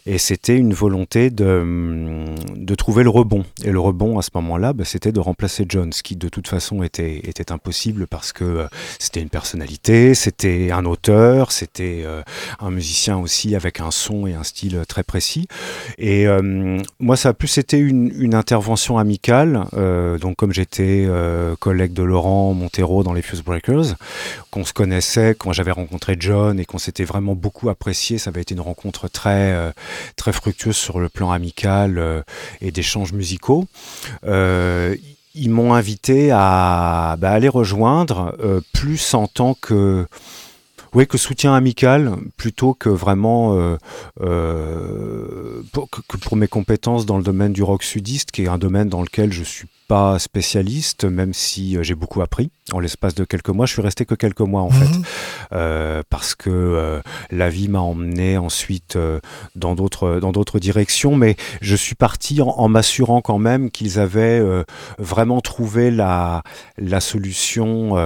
Et 0.07 0.19
c'était 0.19 0.57
une 0.57 0.75
volonté 0.75 1.31
de, 1.31 2.27
de 2.55 2.75
trouver 2.75 3.05
le 3.05 3.11
rebond. 3.11 3.45
Et 3.65 3.71
le 3.71 3.81
rebond, 3.81 4.19
à 4.19 4.23
ce 4.23 4.29
moment-là, 4.35 4.75
bah, 4.75 4.85
c'était 4.85 5.13
de 5.13 5.21
remplacer 5.21 5.65
John, 5.67 5.95
ce 5.95 6.03
qui 6.03 6.17
de 6.17 6.29
toute 6.29 6.47
façon 6.47 6.83
était, 6.83 7.21
était 7.25 7.53
impossible 7.53 8.07
parce 8.07 8.33
que 8.33 8.45
euh, 8.45 8.67
c'était 8.99 9.23
une 9.23 9.31
personnalité, 9.31 10.15
c'était 10.15 10.71
un 10.73 10.85
auteur, 10.85 11.53
c'était 11.53 12.03
euh, 12.05 12.23
un 12.61 12.71
musicien 12.71 13.17
aussi 13.17 13.57
avec 13.57 13.81
un 13.81 13.91
son 13.91 14.27
et 14.27 14.35
un 14.35 14.43
style 14.43 14.83
très 14.87 15.05
précis. 15.05 15.49
Et 15.97 16.27
euh, 16.27 16.83
moi, 16.99 17.17
ça 17.17 17.31
a 17.31 17.33
plus 17.33 17.57
été 17.57 17.79
une, 17.79 18.13
une 18.19 18.35
intervention 18.35 18.99
amicale. 18.99 19.65
Euh, 19.75 20.19
donc, 20.19 20.37
comme 20.37 20.53
j'étais 20.53 21.07
euh, 21.09 21.57
collègue 21.57 21.95
de 21.95 22.03
Laurent 22.03 22.53
Montero 22.53 23.05
dans 23.05 23.15
les 23.15 23.23
Fuse 23.23 23.43
Breakers, 23.43 23.95
qu'on 24.51 24.65
se 24.65 24.75
connaissait, 24.75 25.35
quand 25.35 25.53
j'avais 25.53 25.71
rencontré 25.71 26.17
John 26.19 26.61
et 26.61 26.67
qu'on 26.67 26.79
s'était 26.79 27.05
vraiment 27.05 27.35
beaucoup 27.35 27.71
apprécié, 27.71 28.19
ça 28.19 28.29
avait 28.29 28.43
été 28.43 28.55
une 28.55 28.61
rencontre 28.61 29.09
très 29.09 29.53
euh, 29.55 29.71
très 30.17 30.33
fructueuse 30.33 30.77
sur 30.77 31.01
le 31.01 31.09
plan 31.09 31.31
amical 31.31 31.99
euh, 31.99 32.23
et 32.61 32.71
d'échanges 32.71 33.13
musicaux. 33.13 33.67
Euh, 34.25 34.97
ils 35.35 35.51
m'ont 35.51 35.75
invité 35.75 36.31
à 36.33 37.17
bah, 37.19 37.33
aller 37.33 37.49
rejoindre 37.49 38.37
euh, 38.41 38.61
plus 38.73 39.15
en 39.15 39.27
tant 39.27 39.55
que 39.55 40.07
oui, 40.95 41.07
que 41.07 41.19
soutien 41.19 41.55
amical 41.55 42.17
plutôt 42.37 42.75
que 42.75 42.89
vraiment 42.89 43.57
euh, 43.57 43.77
euh, 44.21 45.63
pour, 45.73 45.91
que, 45.91 46.17
pour 46.17 46.37
mes 46.37 46.49
compétences 46.49 47.05
dans 47.05 47.17
le 47.17 47.25
domaine 47.25 47.53
du 47.53 47.63
rock 47.63 47.83
sudiste, 47.83 48.31
qui 48.31 48.43
est 48.43 48.49
un 48.49 48.59
domaine 48.59 48.89
dans 48.89 49.03
lequel 49.03 49.33
je 49.33 49.43
suis 49.43 49.67
pas 49.89 50.19
spécialiste, 50.19 51.05
même 51.05 51.35
si 51.35 51.77
euh, 51.77 51.83
j'ai 51.83 51.95
beaucoup 51.95 52.23
appris 52.23 52.51
en 52.73 52.81
l'espace 52.81 53.15
de 53.15 53.25
quelques 53.25 53.51
mois. 53.51 53.67
Je 53.67 53.73
suis 53.73 53.83
resté 53.83 54.07
que 54.07 54.15
quelques 54.15 54.41
mois 54.41 54.63
en 54.63 54.71
fait, 54.71 54.91
euh, 55.53 56.03
parce 56.09 56.35
que 56.35 56.49
euh, 56.51 57.01
la 57.31 57.51
vie 57.51 57.69
m'a 57.69 57.81
emmené 57.81 58.39
ensuite 58.39 58.97
euh, 58.97 59.21
dans 59.57 59.75
d'autres 59.75 60.21
dans 60.21 60.33
d'autres 60.33 60.59
directions. 60.59 61.17
Mais 61.17 61.37
je 61.61 61.77
suis 61.77 61.95
parti 61.95 62.41
en, 62.41 62.49
en 62.49 62.69
m'assurant 62.69 63.21
quand 63.21 63.39
même 63.39 63.71
qu'ils 63.71 63.99
avaient 63.99 64.43
vraiment 64.99 65.41
trouvé 65.41 65.91
la 65.91 66.43
la 66.79 67.01
solution. 67.01 67.97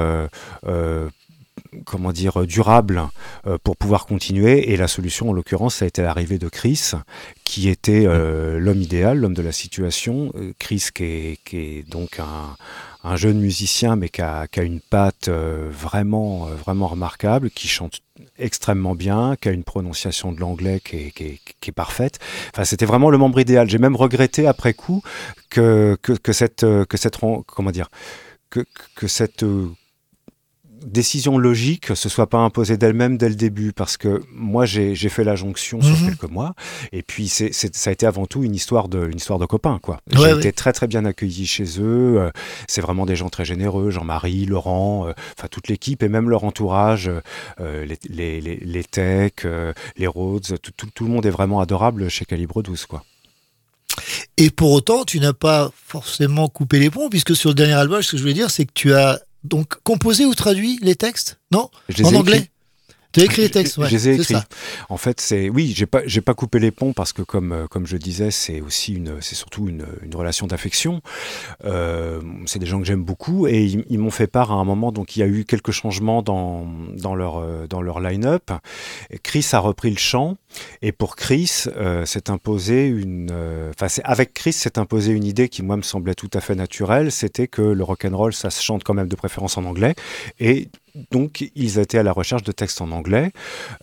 Euh, 1.79 1.81
euh, 1.81 1.83
comment 1.85 2.13
dire 2.13 2.47
durable 2.47 3.03
euh, 3.47 3.59
pour 3.63 3.77
pouvoir 3.77 4.07
continuer 4.07 4.73
et 4.73 4.77
la 4.77 4.89
solution 4.89 5.31
en 5.31 5.33
l'occurrence 5.33 5.77
ça 5.77 5.85
a 5.85 5.89
été 5.89 6.03
l'arrivée 6.03 6.39
de 6.39 6.49
Chris 6.49 6.93
qui 7.45 7.69
était 7.69 8.05
euh, 8.07 8.59
l'homme 8.59 8.83
idéal 8.83 9.19
l'homme 9.19 9.35
de 9.35 9.43
la 9.43 9.53
situation 9.53 10.33
Euh, 10.35 10.53
Chris 10.59 10.89
qui 10.95 11.39
est, 11.53 11.89
donc 11.89 12.19
un, 12.19 12.57
un 13.05 13.17
jeune 13.17 13.39
musicien 13.39 13.97
mais 13.97 14.09
qui 14.09 14.23
a, 14.23 14.47
une 14.57 14.81
patte 14.81 15.29
euh, 15.29 15.69
vraiment 15.71 16.49
euh, 16.49 16.55
vraiment 16.55 16.89
remarquable 16.89 17.51
qui 17.51 17.69
chante 17.69 18.01
extrêmement 18.39 18.95
bien, 18.95 19.37
qui 19.41 19.49
a 19.49 19.53
une 19.53 19.65
prononciation 19.65 20.33
de 20.33 20.41
l'anglais 20.41 20.81
qui 20.81 21.13
est, 21.21 21.73
parfaite. 21.73 22.19
Enfin, 22.53 22.65
c'était 22.65 22.87
vraiment 22.87 23.11
le 23.11 23.19
membre 23.19 23.39
idéal. 23.41 23.69
J'ai 23.69 23.79
même 23.79 23.95
regretté 23.95 24.47
après 24.47 24.75
coup 24.75 25.03
que, 25.51 25.97
que, 26.03 26.13
que 26.13 26.33
cette, 26.33 26.65
euh, 26.65 26.85
que 26.85 26.97
cette, 26.97 27.19
comment 27.47 27.71
dire, 27.71 27.89
que, 28.51 28.65
que 28.97 29.07
cette 29.07 29.43
euh, 29.43 29.69
décision 30.87 31.39
logique 31.39 31.95
se 31.97 32.09
soit 32.09 32.29
pas 32.29 32.39
imposée 32.39 32.77
d'elle-même 32.77 33.19
dès 33.19 33.29
le 33.29 33.35
début 33.35 33.73
parce 33.73 33.97
que 33.97 34.23
moi 34.33 34.65
j'ai 34.67 34.95
fait 35.09 35.25
la 35.25 35.37
jonction 35.37 35.81
sur 35.83 35.97
Mhm. 35.97 36.07
quelques 36.07 36.31
mois 36.31 36.55
et 36.93 37.03
puis 37.03 37.29
ça 37.29 37.47
a 37.87 37.91
été 37.93 38.07
avant 38.07 38.27
tout 38.27 38.45
une 38.45 38.55
histoire 38.55 38.89
de 38.89 39.07
une 39.09 39.17
histoire 39.17 39.39
de 39.39 39.47
copains 39.47 39.79
quoi. 39.83 40.01
Ouais, 40.13 40.19
j'ai 40.19 40.23
ouais. 40.33 40.39
été 40.39 40.53
très 40.53 40.73
très 40.73 40.87
bien 40.87 41.05
accueilli 41.05 41.47
chez 41.47 41.65
eux. 41.81 42.17
euh, 42.21 42.31
c'est 42.69 42.81
vraiment 42.81 43.07
des 43.07 43.17
gens 43.17 43.29
très 43.29 43.45
généreux, 43.45 43.91
Jean-Marie, 43.91 44.47
Laurent, 44.47 45.07
euh, 45.09 45.13
enfin 45.39 45.49
toute 45.51 45.69
l'équipe 45.69 46.03
et 46.03 46.09
même 46.09 46.31
leur 46.31 46.45
entourage, 46.45 47.11
euh, 47.61 47.85
les, 47.85 47.99
les, 48.09 48.41
les, 48.41 48.57
les 48.57 48.85
techs, 48.85 49.47
les 49.97 50.07
Rhodes, 50.07 50.59
tout, 50.63 50.73
tout, 50.77 50.89
tout 50.95 51.05
le 51.05 51.11
monde 51.11 51.27
est 51.27 51.31
vraiment 51.31 51.61
adorable 51.61 52.09
chez 52.09 52.25
Calibre 52.25 52.63
12 52.63 52.87
quoi. 52.87 53.05
Et 54.37 54.51
pour 54.51 54.71
autant, 54.73 55.05
tu 55.05 55.19
n'as 55.19 55.33
pas 55.33 55.71
forcément 55.87 56.49
coupé 56.49 56.79
les 56.79 56.91
ponts, 56.91 57.09
puisque 57.09 57.35
sur 57.35 57.51
le 57.51 57.55
dernier 57.55 57.73
album, 57.73 58.01
ce 58.01 58.13
que 58.13 58.17
je 58.17 58.23
voulais 58.23 58.35
dire, 58.35 58.51
c'est 58.51 58.65
que 58.65 58.73
tu 58.73 58.93
as 58.95 59.21
donc 59.45 59.81
composé 59.83 60.27
ou 60.27 60.35
traduit 60.35 60.79
les 60.83 60.95
textes? 60.97 61.39
Non? 61.53 61.71
En 62.05 62.13
ai 62.13 62.17
anglais? 62.17 62.51
Tu 63.13 63.21
as 63.21 63.25
écrit 63.25 63.43
les 63.43 63.51
textes, 63.51 63.77
Je- 63.77 63.81
ouais, 63.81 63.89
Je 63.89 63.93
les 63.97 64.09
ai 64.11 64.17
c'est 64.17 64.35
écrits. 64.35 64.45
En 64.91 64.99
fait, 64.99 65.21
c'est 65.21 65.49
oui, 65.49 65.73
j'ai 65.75 65.87
pas 65.87 66.03
j'ai 66.05 66.21
pas 66.21 66.35
coupé 66.35 66.59
les 66.59 66.71
ponts 66.71 66.93
parce 66.93 67.13
que 67.15 67.23
comme 67.23 67.53
euh, 67.53 67.67
comme 67.67 67.87
je 67.87 67.97
disais, 67.97 68.31
c'est 68.31 68.61
aussi 68.61 68.95
une 68.95 69.21
c'est 69.23 69.35
surtout 69.35 69.67
une, 69.69 69.87
une 70.03 70.15
relation 70.15 70.47
d'affection. 70.47 71.01
Euh, 71.65 72.21
c'est 72.47 72.59
des 72.59 72.67
gens 72.67 72.79
que 72.81 72.87
j'aime 72.87 73.03
beaucoup 73.03 73.47
et 73.47 73.65
ils, 73.65 73.85
ils 73.89 73.99
m'ont 73.99 74.11
fait 74.11 74.27
part 74.27 74.53
à 74.53 74.57
un 74.57 74.65
moment 74.65 74.93
donc 74.93 75.17
il 75.17 75.21
y 75.21 75.23
a 75.23 75.27
eu 75.27 75.45
quelques 75.45 75.71
changements 75.71 76.23
dans 76.23 76.67
dans 76.97 77.15
leur 77.15 77.39
euh, 77.39 77.67
dans 77.67 77.81
leur 77.81 78.01
line-up. 78.01 78.51
Chris 79.23 79.47
a 79.53 79.59
repris 79.59 79.91
le 79.91 79.97
chant 79.99 80.37
et 80.83 80.93
pour 80.93 81.17
Chris, 81.17 81.65
euh, 81.77 82.05
s'est 82.05 82.31
imposé 82.31 82.87
une 82.89 83.31
enfin 83.71 83.89
c'est 83.89 84.03
avec 84.05 84.35
Chris 84.35 84.53
s'est 84.53 84.79
imposé 84.79 85.13
une 85.13 85.25
idée 85.25 85.49
qui 85.49 85.63
moi 85.63 85.77
me 85.77 85.83
semblait 85.83 86.15
tout 86.15 86.31
à 86.35 86.41
fait 86.41 86.55
naturelle, 86.55 87.11
c'était 87.11 87.49
que 87.49 87.63
le 87.63 87.85
rock 87.85 88.05
and 88.05 88.17
roll 88.17 88.33
ça 88.35 88.51
se 88.51 88.63
chante 88.63 88.85
quand 88.85 88.95
même 88.95 89.09
de 89.09 89.17
préférence 89.17 89.57
en 89.57 89.65
anglais 89.65 89.95
et 90.41 90.69
donc, 91.11 91.51
ils 91.55 91.79
étaient 91.79 91.99
à 91.99 92.03
la 92.03 92.13
recherche 92.13 92.43
de 92.43 92.53
textes 92.53 92.81
en 92.81 92.91
anglais. 92.91 93.33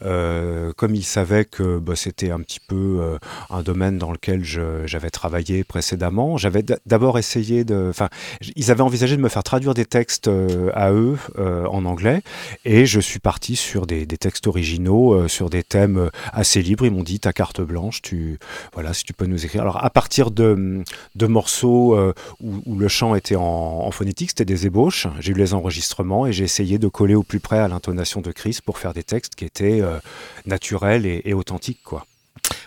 Euh, 0.02 0.74
comme 0.74 0.96
ils 0.96 1.04
savaient 1.04 1.46
que 1.46 1.80
bah, 1.80 1.96
c'était 1.96 2.32
un 2.32 2.40
petit 2.40 2.60
peu 2.60 3.00
euh, 3.02 3.18
un 3.50 3.62
domaine 3.62 3.98
dans 3.98 4.12
lequel 4.12 4.44
j'avais 4.44 5.10
travaillé 5.10 5.64
précédemment, 5.64 6.38
j'avais 6.38 6.64
d'abord 6.86 7.18
essayé 7.20 7.64
de. 7.64 7.88
Enfin, 7.90 8.10
ils 8.56 8.72
avaient 8.72 8.82
envisagé 8.82 9.16
de 9.18 9.22
me 9.22 9.30
faire 9.30 9.44
traduire 9.44 9.74
des 9.74 9.86
textes 9.86 10.28
euh, 10.28 10.72
à 10.74 10.92
eux 10.92 11.18
euh, 11.38 11.66
en 11.68 11.86
anglais, 11.86 12.22
et 12.66 12.86
je 12.86 13.00
suis 13.00 13.20
parti 13.20 13.56
sur 13.56 13.86
des, 13.86 14.06
des 14.06 14.18
textes 14.18 14.48
originaux, 14.48 15.14
euh, 15.14 15.28
sur 15.28 15.50
des 15.50 15.64
thèmes 15.64 15.98
euh, 15.98 16.10
assez 16.34 16.62
libres. 16.62 16.86
Ils 16.86 16.92
m'ont 16.92 17.04
dit 17.04 17.20
ta 17.20 17.34
carte 17.34 17.62
blanche, 17.62 18.02
tu 18.02 18.40
voilà, 18.74 18.94
si 18.94 19.04
tu 19.04 19.14
peux 19.14 19.26
nous 19.26 19.46
écrire. 19.46 19.62
Alors, 19.62 19.84
à 19.84 19.90
partir 19.90 20.32
de, 20.32 20.84
de 21.16 21.28
morceaux 21.28 21.98
où, 22.42 22.62
où 22.66 22.76
le 22.78 22.88
chant 22.88 23.16
était 23.16 23.36
en, 23.36 23.44
en 23.44 23.92
phonétique, 23.92 24.30
c'était 24.30 24.46
des 24.46 24.66
ébauches. 24.66 25.08
J'ai 25.20 25.32
eu 25.32 25.36
les 25.36 25.54
enregistrements 25.54 26.26
et 26.26 26.34
j'ai 26.34 26.44
essayé 26.44 26.78
de 26.78 26.88
coller 26.88 27.05
au 27.14 27.22
plus 27.22 27.40
près 27.40 27.60
à 27.60 27.68
l'intonation 27.68 28.22
de 28.22 28.32
Chris 28.32 28.58
pour 28.66 28.80
faire 28.80 28.94
des 28.94 29.04
textes 29.04 29.36
qui 29.36 29.46
étaient 29.46 29.82
euh, 29.82 30.00
naturels 30.48 31.06
et, 31.06 31.22
et 31.26 31.34
authentiques, 31.36 31.84
quoi. 31.84 32.08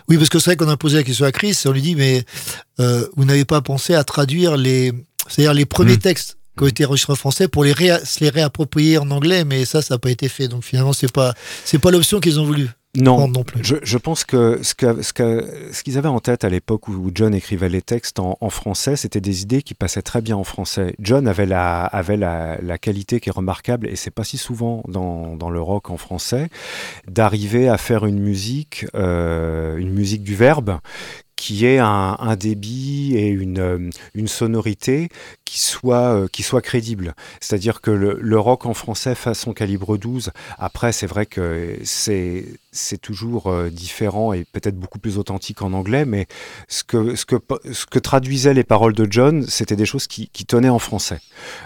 Oui, 0.07 0.17
parce 0.17 0.29
que 0.29 0.39
c'est 0.39 0.51
vrai 0.51 0.55
qu'on 0.57 0.69
a 0.69 0.77
posé 0.77 0.97
la 0.97 1.03
question 1.03 1.25
à 1.25 1.31
Chris, 1.31 1.57
on 1.65 1.71
lui 1.71 1.81
dit, 1.81 1.95
mais 1.95 2.23
euh, 2.79 3.05
vous 3.15 3.25
n'avez 3.25 3.45
pas 3.45 3.61
pensé 3.61 3.93
à 3.93 4.03
traduire 4.03 4.55
les, 4.57 4.93
c'est-à-dire 5.27 5.53
les 5.53 5.65
premiers 5.65 5.97
Mm. 5.97 5.99
textes 5.99 6.37
qui 6.57 6.63
ont 6.63 6.67
été 6.67 6.85
enregistrés 6.85 7.13
en 7.13 7.15
français 7.15 7.47
pour 7.47 7.63
les 7.63 7.73
se 7.73 8.19
les 8.21 8.29
réapproprier 8.29 8.97
en 8.97 9.11
anglais, 9.11 9.45
mais 9.45 9.65
ça, 9.65 9.81
ça 9.81 9.95
n'a 9.95 9.99
pas 9.99 10.09
été 10.11 10.27
fait. 10.29 10.47
Donc 10.47 10.63
finalement, 10.63 10.93
c'est 10.93 11.11
pas, 11.11 11.33
c'est 11.65 11.79
pas 11.79 11.91
l'option 11.91 12.19
qu'ils 12.19 12.39
ont 12.39 12.45
voulu. 12.45 12.69
Non, 12.97 13.27
non 13.27 13.43
plus. 13.43 13.63
Je, 13.63 13.75
je 13.83 13.97
pense 13.99 14.23
que 14.23 14.63
ce 14.63 14.73
que- 14.73 15.03
ce 15.03 15.13
que- 15.13 15.69
ce 15.71 15.83
qu'ils 15.83 15.99
avaient 15.99 16.07
en 16.09 16.19
tête 16.19 16.43
à 16.43 16.49
l'époque 16.49 16.87
où, 16.87 17.11
John 17.13 17.35
écrivait 17.35 17.69
les 17.69 17.83
textes 17.83 18.19
en, 18.19 18.35
en 18.41 18.49
français, 18.49 18.95
c'était 18.95 19.21
des 19.21 19.43
idées 19.43 19.61
qui 19.61 19.75
passaient 19.75 20.01
très 20.01 20.21
bien 20.21 20.35
en 20.35 20.43
français. 20.43 20.95
John 20.99 21.27
avait 21.27 21.45
la, 21.45 21.85
avait 21.85 22.17
la, 22.17 22.57
la 22.61 22.77
qualité 22.79 23.19
qui 23.19 23.29
est 23.29 23.31
remarquable, 23.33 23.87
et 23.87 23.95
c'est 23.95 24.09
pas 24.09 24.23
si 24.23 24.37
souvent 24.39 24.81
dans, 24.87 25.35
dans 25.35 25.51
le 25.51 25.61
rock 25.61 25.91
en 25.91 25.97
français, 25.97 26.49
d'arriver 27.07 27.69
à 27.69 27.77
faire 27.77 28.05
une 28.07 28.19
musique, 28.19 28.87
euh, 28.95 29.77
une 29.77 29.91
musique 29.93 30.23
du 30.23 30.33
verbe 30.35 30.79
qui 31.35 31.65
ait 31.65 31.77
un, 31.79 32.17
un 32.19 32.35
débit 32.35 33.15
et 33.15 33.27
une, 33.29 33.59
euh, 33.59 33.89
une 34.13 34.27
sonorité 34.27 35.07
qui 35.45 35.61
soit, 35.61 36.13
euh, 36.13 36.27
qui 36.27 36.43
soit 36.43 36.61
crédible. 36.61 37.15
C'est-à-dire 37.39 37.79
que 37.79 37.91
le, 37.91 38.17
le 38.21 38.37
rock 38.39 38.65
en 38.65 38.73
français 38.73 39.15
façon 39.15 39.53
calibre 39.53 39.95
12, 39.97 40.31
après 40.57 40.91
c'est 40.91 41.07
vrai 41.07 41.25
que 41.25 41.77
c'est 41.85 42.43
c'est 42.71 42.99
toujours 42.99 43.47
euh, 43.47 43.69
différent 43.69 44.33
et 44.33 44.45
peut-être 44.45 44.77
beaucoup 44.77 44.99
plus 44.99 45.17
authentique 45.17 45.61
en 45.61 45.73
anglais, 45.73 46.05
mais 46.05 46.27
ce 46.67 46.83
que, 46.83 47.99
traduisaient 47.99 48.53
les 48.53 48.63
paroles 48.63 48.93
de 48.93 49.07
John, 49.09 49.45
c'était 49.47 49.75
des 49.75 49.85
choses 49.85 50.07
qui, 50.07 50.29
tenaient 50.45 50.69
en 50.69 50.79
français. 50.79 51.19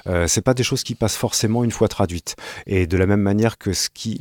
Euh, 0.08 0.28
c'est 0.28 0.42
pas 0.42 0.54
des 0.54 0.64
choses 0.64 0.84
qui 0.84 0.96
passent 0.96 1.16
forcément 1.16 1.64
une 1.64 1.72
fois 1.72 1.88
traduites. 1.88 2.36
Et 2.68 2.88
de 2.88 2.98
la 2.98 3.06
même 3.06 3.22
manière 3.22 3.58
que 3.58 3.72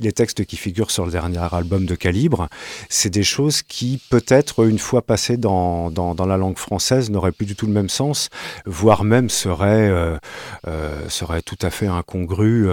les 0.01 0.13
textes 0.13 0.45
qui 0.45 0.57
figurent 0.57 0.91
sur 0.91 1.05
le 1.05 1.11
dernier 1.11 1.43
album 1.53 1.87
de 1.87 1.95
Calibre, 1.95 2.49
c'est 2.89 3.11
des 3.11 3.23
choses 3.23 3.63
qui 3.63 4.01
peut-être 4.11 4.69
une 4.69 4.79
fois 4.79 5.03
passées 5.03 5.37
dans, 5.37 5.91
la 6.27 6.37
langue 6.37 6.59
française 6.59 7.11
n'auraient 7.11 7.33
plus 7.33 7.47
du 7.47 7.57
tout 7.57 7.67
le 7.67 7.73
même 7.73 7.89
sens, 7.89 8.29
voire 8.67 9.05
même 9.05 9.31
seraient, 9.31 9.89
euh, 9.89 10.17
euh, 10.69 11.41
tout 11.45 11.59
à 11.63 11.71
fait 11.71 11.87
incongrues 11.87 12.69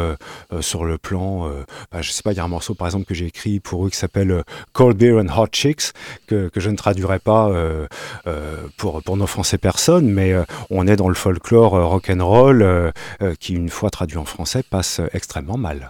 sur 0.62 0.86
le 0.86 0.98
plan. 0.98 1.50
Bah, 1.92 2.02
je 2.02 2.12
sais 2.12 2.22
pas, 2.22 2.32
il 2.32 2.38
y 2.38 2.40
a 2.40 2.44
un 2.44 2.50
morceau 2.50 2.76
par 2.76 2.88
exemple 2.88 3.06
que 3.06 3.14
j'ai 3.14 3.26
écrit 3.26 3.60
pour 3.60 3.86
eux 3.86 3.90
s'appelle 4.00 4.32
euh, 4.32 4.44
Cold 4.74 4.98
Beer 4.98 5.20
and 5.20 5.28
Hot 5.38 5.48
Chicks, 5.52 5.94
que, 6.28 6.50
que 6.50 6.60
je 6.60 6.70
ne 6.70 6.76
traduirai 6.76 7.20
pas 7.20 7.50
euh, 7.50 7.88
euh, 8.28 8.58
pour, 8.78 9.02
pour 9.04 9.18
n'offenser 9.18 9.58
personne, 9.58 10.10
mais 10.10 10.34
on 10.70 10.88
est 10.88 10.96
dans 10.96 11.10
le 11.10 11.16
folklore 11.16 11.72
rock'n'roll 11.72 12.62
euh, 12.62 12.92
euh, 13.22 13.36
qui, 13.40 13.54
une 13.54 13.70
fois 13.70 13.90
traduit 13.90 14.18
en 14.18 14.26
français, 14.26 14.64
passe 14.64 15.02
extrêmement 15.14 15.58
mal. 15.58 15.90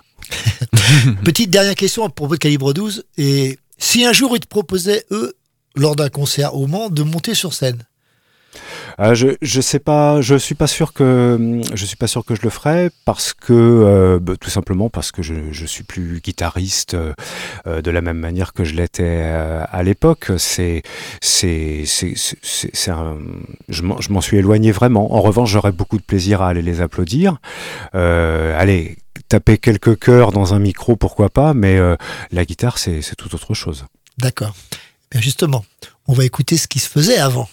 Petite 1.23 1.49
dernière 1.49 1.76
question 1.76 2.03
à 2.03 2.10
propos 2.10 2.36
de 2.36 2.40
Calibre 2.40 2.73
12. 2.73 3.06
Et 3.18 3.57
si 3.77 4.06
un 4.06 4.14
jour 4.14 4.36
ils 4.36 4.40
te 4.40 4.48
proposaient, 4.48 5.06
eux, 5.11 5.34
lors 5.76 5.95
d'un 5.95 6.10
concert 6.10 6.56
au 6.56 6.68
Mans, 6.68 6.90
de 6.90 7.03
monter 7.03 7.34
sur 7.34 7.53
scène? 7.53 7.84
Euh, 8.99 9.15
je 9.15 9.30
je 9.41 9.61
sais 9.61 9.80
pas, 9.80 10.19
je 10.21 10.35
suis 10.35 10.55
pas 10.55 10.67
sûr 10.67 10.91
que 10.93 11.61
je 11.73 11.85
suis 11.85 11.95
pas 11.95 12.07
sûr 12.07 12.26
que 12.26 12.35
je 12.35 12.41
le 12.43 12.49
ferai 12.49 12.89
parce 13.05 13.34
que 13.34 13.53
euh, 13.53 14.19
bah, 14.19 14.34
tout 14.39 14.49
simplement 14.49 14.89
parce 14.89 15.11
que 15.11 15.21
je 15.21 15.35
je 15.51 15.65
suis 15.65 15.84
plus 15.84 16.19
guitariste 16.21 16.95
euh, 16.95 17.81
de 17.81 17.91
la 17.91 18.01
même 18.01 18.17
manière 18.17 18.51
que 18.51 18.63
je 18.65 18.76
l'étais 18.76 19.21
euh, 19.23 19.63
à 19.71 19.84
l'époque. 19.84 20.31
C'est 20.38 20.84
c'est 21.21 21.84
c'est 21.85 22.13
c'est 22.43 22.91
un- 22.91 23.17
je 23.69 23.81
m'en 23.84 24.21
suis 24.21 24.38
éloigné 24.38 24.71
vraiment. 24.71 25.13
En 25.15 25.21
revanche, 25.21 25.51
j'aurais 25.51 25.71
beaucoup 25.71 25.97
de 25.97 26.03
plaisir 26.03 26.41
à 26.41 26.49
aller 26.49 26.61
les 26.61 26.81
applaudir. 26.81 27.38
Euh, 27.95 28.59
allez. 28.59 28.97
Taper 29.27 29.59
quelques 29.59 29.99
chœurs 29.99 30.31
dans 30.31 30.55
un 30.55 30.59
micro, 30.59 30.95
pourquoi 30.95 31.30
pas, 31.30 31.53
mais 31.53 31.77
euh, 31.77 31.95
la 32.31 32.45
guitare, 32.45 32.80
c'est 32.80 33.01
tout 33.15 33.35
autre 33.35 33.53
chose. 33.53 33.85
D'accord. 34.17 34.55
Bien 35.11 35.21
justement, 35.21 35.63
on 36.07 36.13
va 36.13 36.26
écouter 36.26 36.57
ce 36.57 36.67
qui 36.67 36.80
se 36.80 36.89
faisait 36.89 37.19
avant. 37.19 37.47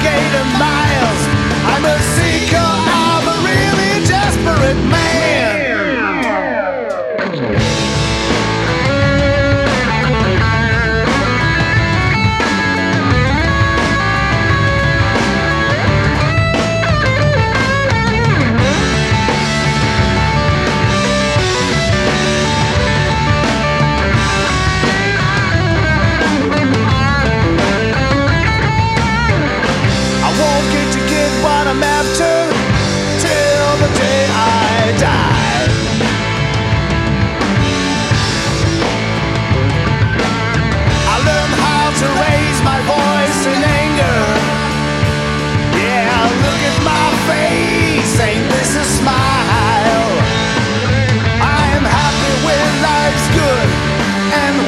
Investigating 0.00 0.58
miles. 0.58 1.22
I'm 1.68 1.84
a 1.84 1.98
seeker 2.16 2.56
of 2.56 3.26
a 3.28 3.36
really 3.44 4.06
desperate 4.06 4.76
man 4.88 5.09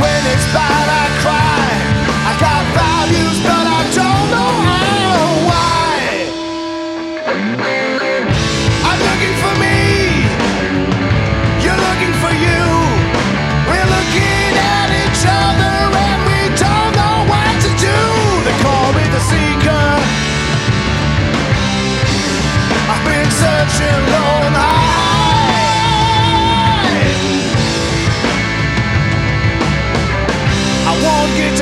when 0.02 0.26
it's 0.34 0.46
bad, 0.52 0.91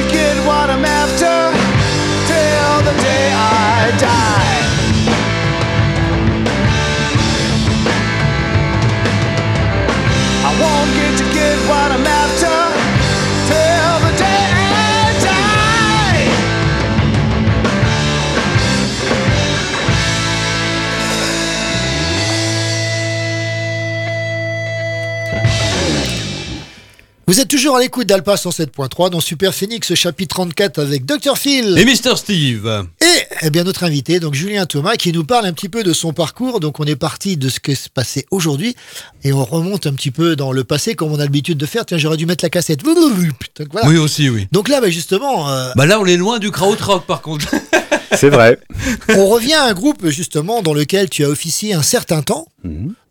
to 0.01 0.13
get 0.13 0.37
what 0.47 0.71
I'm 0.71 0.85
after 0.85 1.30
toujours 27.71 27.79
à 27.79 27.83
l'écoute 27.83 28.09
d'Alpa 28.09 28.35
107.3 28.35 29.11
dans 29.11 29.21
Super 29.21 29.55
Phoenix, 29.55 29.95
chapitre 29.95 30.35
34 30.35 30.81
avec 30.81 31.05
Dr 31.05 31.39
Phil. 31.39 31.79
Et 31.79 31.85
Mr. 31.85 32.17
Steve 32.17 32.85
Et 33.01 33.05
eh 33.43 33.51
bien 33.51 33.63
notre 33.63 33.85
invité, 33.85 34.19
donc 34.19 34.35
Julien 34.35 34.67
Thomas, 34.67 34.97
qui 34.97 35.13
nous 35.13 35.23
parle 35.23 35.47
un 35.47 35.53
petit 35.53 35.69
peu 35.69 35.85
de 35.85 35.93
son 35.93 36.13
parcours. 36.13 36.59
Donc 36.59 36.81
on 36.81 36.85
est 36.85 36.97
parti 36.97 37.37
de 37.37 37.49
ce 37.49 37.61
qui 37.61 37.77
se 37.77 37.89
passait 37.89 38.27
aujourd'hui 38.33 38.75
et 39.23 39.33
on 39.33 39.45
remonte 39.45 39.87
un 39.87 39.93
petit 39.93 40.11
peu 40.11 40.35
dans 40.35 40.51
le 40.51 40.65
passé 40.65 40.97
comme 40.97 41.13
on 41.13 41.21
a 41.21 41.23
l'habitude 41.23 41.59
de 41.59 41.67
faire. 41.67 41.87
Tiens, 41.87 41.97
j'aurais 41.97 42.17
dû 42.17 42.27
mettre 42.27 42.45
la 42.45 42.51
cassette. 42.51 42.83
Donc, 42.83 43.69
voilà. 43.71 43.87
Oui, 43.87 43.99
aussi, 43.99 44.29
oui. 44.29 44.49
Donc 44.51 44.69
là, 44.69 44.81
bah, 44.81 44.91
justement, 44.91 45.49
euh, 45.49 45.71
Bah 45.77 45.87
là, 45.87 46.01
on 46.01 46.07
est 46.07 46.17
loin 46.17 46.41
du 46.41 46.51
krautrock, 46.51 47.07
par 47.07 47.23
contre. 47.23 47.55
C'est 48.17 48.31
vrai. 48.31 48.59
on 49.11 49.29
revient 49.29 49.55
à 49.55 49.67
un 49.67 49.75
groupe 49.75 50.09
justement 50.09 50.63
dans 50.63 50.75
lequel 50.75 51.09
tu 51.09 51.25
as 51.25 51.29
officié 51.29 51.75
un 51.75 51.83
certain 51.83 52.23
temps. 52.23 52.49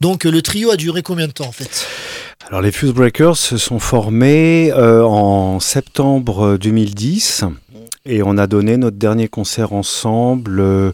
Donc 0.01 0.25
le 0.25 0.41
trio 0.41 0.71
a 0.71 0.75
duré 0.75 1.01
combien 1.01 1.27
de 1.27 1.31
temps 1.31 1.47
en 1.47 1.51
fait? 1.51 1.87
Alors 2.49 2.61
les 2.61 2.71
Fuse 2.71 2.93
Breakers 2.93 3.37
se 3.37 3.57
sont 3.57 3.77
formés 3.77 4.71
euh, 4.71 5.03
en 5.03 5.59
septembre 5.59 6.57
2010 6.57 7.43
et 8.05 8.23
on 8.23 8.39
a 8.39 8.47
donné 8.47 8.75
notre 8.77 8.97
dernier 8.97 9.27
concert 9.27 9.71
ensemble 9.71 10.59
euh, 10.59 10.91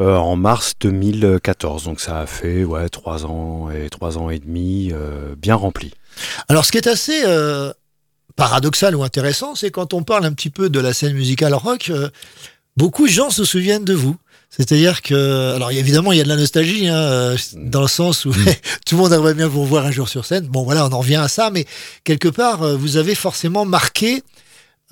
euh, 0.00 0.16
en 0.16 0.34
mars 0.34 0.72
2014. 0.80 1.84
Donc 1.84 2.00
ça 2.00 2.18
a 2.18 2.26
fait 2.26 2.64
ouais 2.64 2.88
trois 2.88 3.24
ans 3.24 3.70
et 3.70 3.88
trois 3.88 4.18
ans 4.18 4.30
et 4.30 4.40
demi 4.40 4.90
euh, 4.92 5.36
bien 5.36 5.54
remplis. 5.54 5.92
Alors 6.48 6.64
ce 6.64 6.72
qui 6.72 6.78
est 6.78 6.88
assez 6.88 7.22
euh, 7.24 7.72
paradoxal 8.34 8.96
ou 8.96 9.04
intéressant, 9.04 9.54
c'est 9.54 9.70
quand 9.70 9.94
on 9.94 10.02
parle 10.02 10.24
un 10.24 10.32
petit 10.32 10.50
peu 10.50 10.70
de 10.70 10.80
la 10.80 10.92
scène 10.92 11.14
musicale 11.14 11.54
rock, 11.54 11.90
euh, 11.90 12.08
beaucoup 12.76 13.06
de 13.06 13.12
gens 13.12 13.30
se 13.30 13.44
souviennent 13.44 13.84
de 13.84 13.94
vous. 13.94 14.16
C'est-à-dire 14.50 15.00
que, 15.00 15.54
alors 15.54 15.70
évidemment, 15.70 16.10
il 16.10 16.18
y 16.18 16.20
a 16.20 16.24
de 16.24 16.28
la 16.28 16.36
nostalgie, 16.36 16.88
hein, 16.88 16.94
euh, 16.94 17.36
dans 17.54 17.82
le 17.82 17.88
sens 17.88 18.24
où 18.24 18.32
tout 18.86 18.96
le 18.96 18.96
monde 18.96 19.12
aimerait 19.12 19.34
bien 19.34 19.46
vous 19.46 19.62
revoir 19.62 19.86
un 19.86 19.92
jour 19.92 20.08
sur 20.08 20.24
scène. 20.24 20.46
Bon, 20.46 20.64
voilà, 20.64 20.86
on 20.86 20.92
en 20.92 20.98
revient 20.98 21.16
à 21.16 21.28
ça, 21.28 21.50
mais 21.50 21.66
quelque 22.02 22.28
part, 22.28 22.62
euh, 22.62 22.76
vous 22.76 22.96
avez 22.96 23.14
forcément 23.14 23.64
marqué 23.64 24.24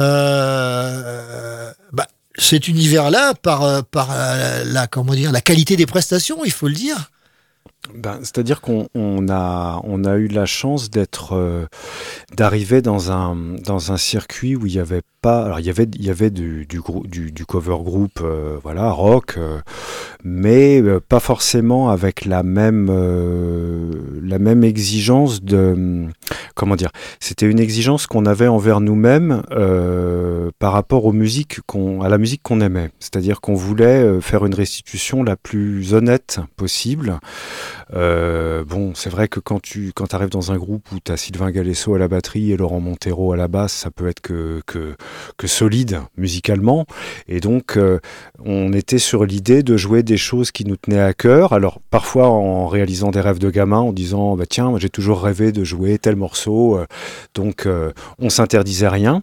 euh, 0.01 1.73
bah, 1.93 2.07
cet 2.37 2.69
univers-là 2.69 3.35
par, 3.35 3.85
par 3.87 4.11
la, 4.65 4.87
comment 4.87 5.15
dire, 5.15 5.33
la 5.33 5.41
qualité 5.41 5.77
des 5.77 5.87
prestations, 5.87 6.45
il 6.45 6.53
faut 6.53 6.69
le 6.69 6.75
dire. 6.75 7.11
Ben, 7.95 8.19
C'est-à-dire 8.21 8.61
qu'on 8.61 8.89
on 8.95 9.29
a, 9.29 9.81
on 9.85 10.05
a 10.05 10.17
eu 10.17 10.29
la 10.29 10.47
chance 10.47 10.91
d'être, 10.91 11.35
euh, 11.35 11.67
d'arriver 12.37 12.83
dans 12.83 13.13
un, 13.13 13.35
dans 13.35 13.93
un 13.93 13.97
circuit 13.97 14.57
où 14.57 14.67
il 14.67 14.75
y 14.75 14.79
avait 14.79 15.03
pas, 15.21 15.45
alors 15.45 15.61
il 15.61 15.67
y 15.67 15.71
avait, 15.71 15.87
il 15.95 16.05
y 16.05 16.11
avait 16.11 16.31
du, 16.31 16.67
du, 16.67 17.47
cover 17.47 17.77
group, 17.83 18.21
euh, 18.21 18.59
voilà, 18.63 18.91
rock, 18.91 19.35
euh, 19.37 19.59
mais 20.25 20.81
euh, 20.81 21.01
pas 21.01 21.21
forcément 21.21 21.91
avec 21.91 22.25
la 22.25 22.43
même, 22.43 22.89
la 24.23 24.39
même 24.39 24.65
exigence 24.65 25.43
de, 25.43 26.07
comment 26.55 26.77
dire, 26.77 26.91
c'était 27.21 27.47
une 27.47 27.61
exigence 27.61 28.07
qu'on 28.07 28.27
avait 28.27 28.49
envers 28.49 28.81
nous-mêmes 28.81 29.43
par 30.59 30.73
rapport 30.73 31.05
aux 31.05 31.13
musiques 31.13 31.61
à 32.03 32.09
la 32.09 32.19
musique 32.19 32.43
qu'on 32.43 32.61
aimait. 32.61 32.91
C'est-à-dire 32.99 33.41
qu'on 33.41 33.55
voulait 33.55 34.21
faire 34.21 34.45
une 34.45 34.55
restitution 34.55 35.23
la 35.23 35.37
plus 35.37 35.95
honnête 35.95 36.41
possible. 36.57 37.19
Bon, 37.93 38.93
c'est 38.95 39.11
vrai 39.11 39.29
que 39.29 39.41
quand 39.41 39.61
tu 39.61 39.93
quand 39.95 40.15
arrives 40.15 40.31
dans 40.31 40.53
un 40.53 40.57
groupe 40.57 40.87
où 40.93 40.97
tu 41.03 41.13
as 41.13 41.17
Sylvain 41.17 41.51
Galesso 41.51 41.95
à 41.95 41.99
la 41.99 42.09
batterie 42.09 42.53
et 42.53 42.57
Laurent 42.57 42.81
Montero 42.81 43.33
à 43.33 43.37
la 43.37 43.49
basse, 43.49 43.73
ça 43.73 43.91
peut 43.91 44.09
être 44.09 44.21
que, 44.21 44.61
que 45.37 45.47
solide 45.47 46.01
musicalement. 46.17 46.87
Et 47.29 47.41
donc, 47.41 47.77
euh, 47.77 47.99
on 48.45 48.73
était 48.73 48.99
sur 48.99 49.25
l'idée 49.25 49.63
de 49.63 49.77
jouer 49.77 50.03
des 50.03 50.17
choses 50.17 50.51
qui 50.51 50.65
nous 50.65 50.77
tenaient 50.77 51.01
à 51.01 51.15
cœur. 51.15 51.53
Alors, 51.53 51.81
parfois 51.91 52.29
en 52.29 52.67
réalisant 52.67 53.11
des 53.11 53.21
rêves 53.21 53.39
de 53.39 53.51
gamin, 53.51 53.79
en 53.79 53.93
disant 53.93 54.37
bah, 54.37 54.45
Tiens, 54.49 54.73
j'ai 54.79 54.89
toujours 54.89 55.23
rêvé 55.23 55.53
de 55.53 55.65
jouer 55.65 55.99
tel 55.99 56.17
morceau. 56.17 56.79
euh, 56.79 56.87
donc, 57.35 57.67
euh, 57.67 57.93
on 58.19 58.31
s'interdisait 58.31 58.89
rien. 58.89 59.23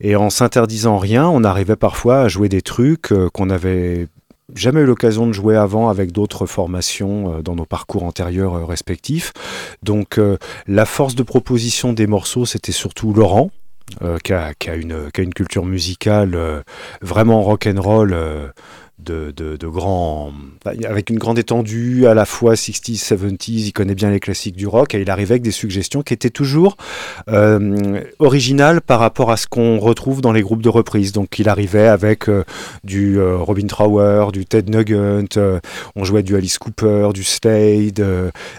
Et 0.00 0.16
en 0.16 0.30
s'interdisant 0.30 0.98
rien, 0.98 1.28
on 1.28 1.44
arrivait 1.44 1.76
parfois 1.76 2.22
à 2.22 2.28
jouer 2.28 2.48
des 2.48 2.62
trucs 2.62 3.12
euh, 3.12 3.28
qu'on 3.30 3.50
avait 3.50 4.08
jamais 4.54 4.80
eu 4.82 4.86
l'occasion 4.86 5.26
de 5.26 5.32
jouer 5.32 5.56
avant 5.56 5.88
avec 5.88 6.12
d'autres 6.12 6.46
formations 6.46 7.40
dans 7.40 7.54
nos 7.54 7.64
parcours 7.64 8.04
antérieurs 8.04 8.68
respectifs. 8.68 9.32
Donc 9.82 10.20
la 10.66 10.84
force 10.84 11.14
de 11.14 11.22
proposition 11.22 11.94
des 11.94 12.06
morceaux, 12.06 12.44
c'était 12.44 12.70
surtout 12.70 13.14
Laurent. 13.14 13.50
Euh, 14.02 14.18
qui, 14.18 14.32
a, 14.32 14.74
une, 14.74 14.92
a 14.92 15.20
une 15.20 15.34
culture 15.34 15.64
musicale 15.64 16.34
euh, 16.34 16.62
vraiment 17.02 17.42
rock'n'roll 17.42 18.12
euh, 18.12 18.48
de, 19.00 19.32
de, 19.36 19.56
de 19.56 19.66
grand, 19.66 20.32
avec 20.64 21.10
une 21.10 21.18
grande 21.18 21.38
étendue 21.38 22.06
à 22.06 22.14
la 22.14 22.24
fois 22.24 22.54
60s, 22.54 23.04
70s, 23.04 23.66
il 23.66 23.72
connaît 23.72 23.94
bien 23.94 24.10
les 24.10 24.20
classiques 24.20 24.54
du 24.54 24.68
rock 24.68 24.94
et 24.94 25.00
il 25.00 25.10
arrivait 25.10 25.34
avec 25.34 25.42
des 25.42 25.50
suggestions 25.50 26.02
qui 26.02 26.14
étaient 26.14 26.30
toujours 26.30 26.76
euh, 27.28 28.00
originales 28.20 28.80
par 28.80 29.00
rapport 29.00 29.32
à 29.32 29.36
ce 29.36 29.48
qu'on 29.48 29.78
retrouve 29.78 30.20
dans 30.20 30.32
les 30.32 30.42
groupes 30.42 30.62
de 30.62 30.68
reprise. 30.68 31.10
Donc 31.10 31.40
il 31.40 31.48
arrivait 31.48 31.88
avec 31.88 32.28
euh, 32.28 32.44
du 32.84 33.18
euh, 33.18 33.36
Robin 33.36 33.66
Trower, 33.66 34.28
du 34.32 34.46
Ted 34.46 34.70
Nugent, 34.70 35.38
on 35.96 36.04
jouait 36.04 36.22
du 36.22 36.36
Alice 36.36 36.58
Cooper, 36.58 37.10
du 37.12 37.24
Slade, 37.24 38.04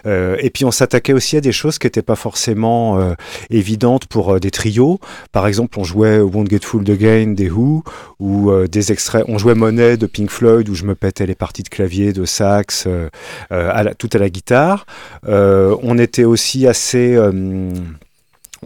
et 0.05 0.49
puis 0.49 0.65
on 0.65 0.71
s'attaquait 0.71 1.13
aussi 1.13 1.37
à 1.37 1.41
des 1.41 1.51
choses 1.53 1.79
qui 1.79 1.87
n'étaient 1.87 2.01
pas 2.01 2.15
forcément 2.15 3.15
évidentes 3.49 4.05
pour 4.07 4.39
des 4.39 4.51
trios. 4.51 4.99
Par 5.31 5.47
exemple, 5.47 5.79
on 5.79 5.83
jouait 5.83 6.19
Won't 6.19 6.49
Get 6.49 6.59
Fooled 6.63 6.89
Again 6.89 7.33
des 7.33 7.49
Who, 7.49 7.83
ou 8.19 8.51
des 8.67 8.91
extraits, 8.91 9.25
on 9.27 9.37
jouait 9.37 9.55
Monet 9.55 9.97
de 9.97 10.05
Pink 10.05 10.24
Floyd, 10.29 10.69
où 10.69 10.75
je 10.75 10.83
me 10.83 10.95
pétais 10.95 11.25
les 11.25 11.35
parties 11.35 11.63
de 11.63 11.69
clavier, 11.69 12.13
de 12.13 12.25
sax, 12.25 12.85
euh, 12.87 13.09
euh, 13.51 13.93
tout 13.97 14.09
à 14.13 14.17
la 14.17 14.29
guitare. 14.29 14.85
Euh, 15.27 15.75
on 15.81 15.97
était 15.97 16.23
aussi 16.23 16.67
assez... 16.67 17.17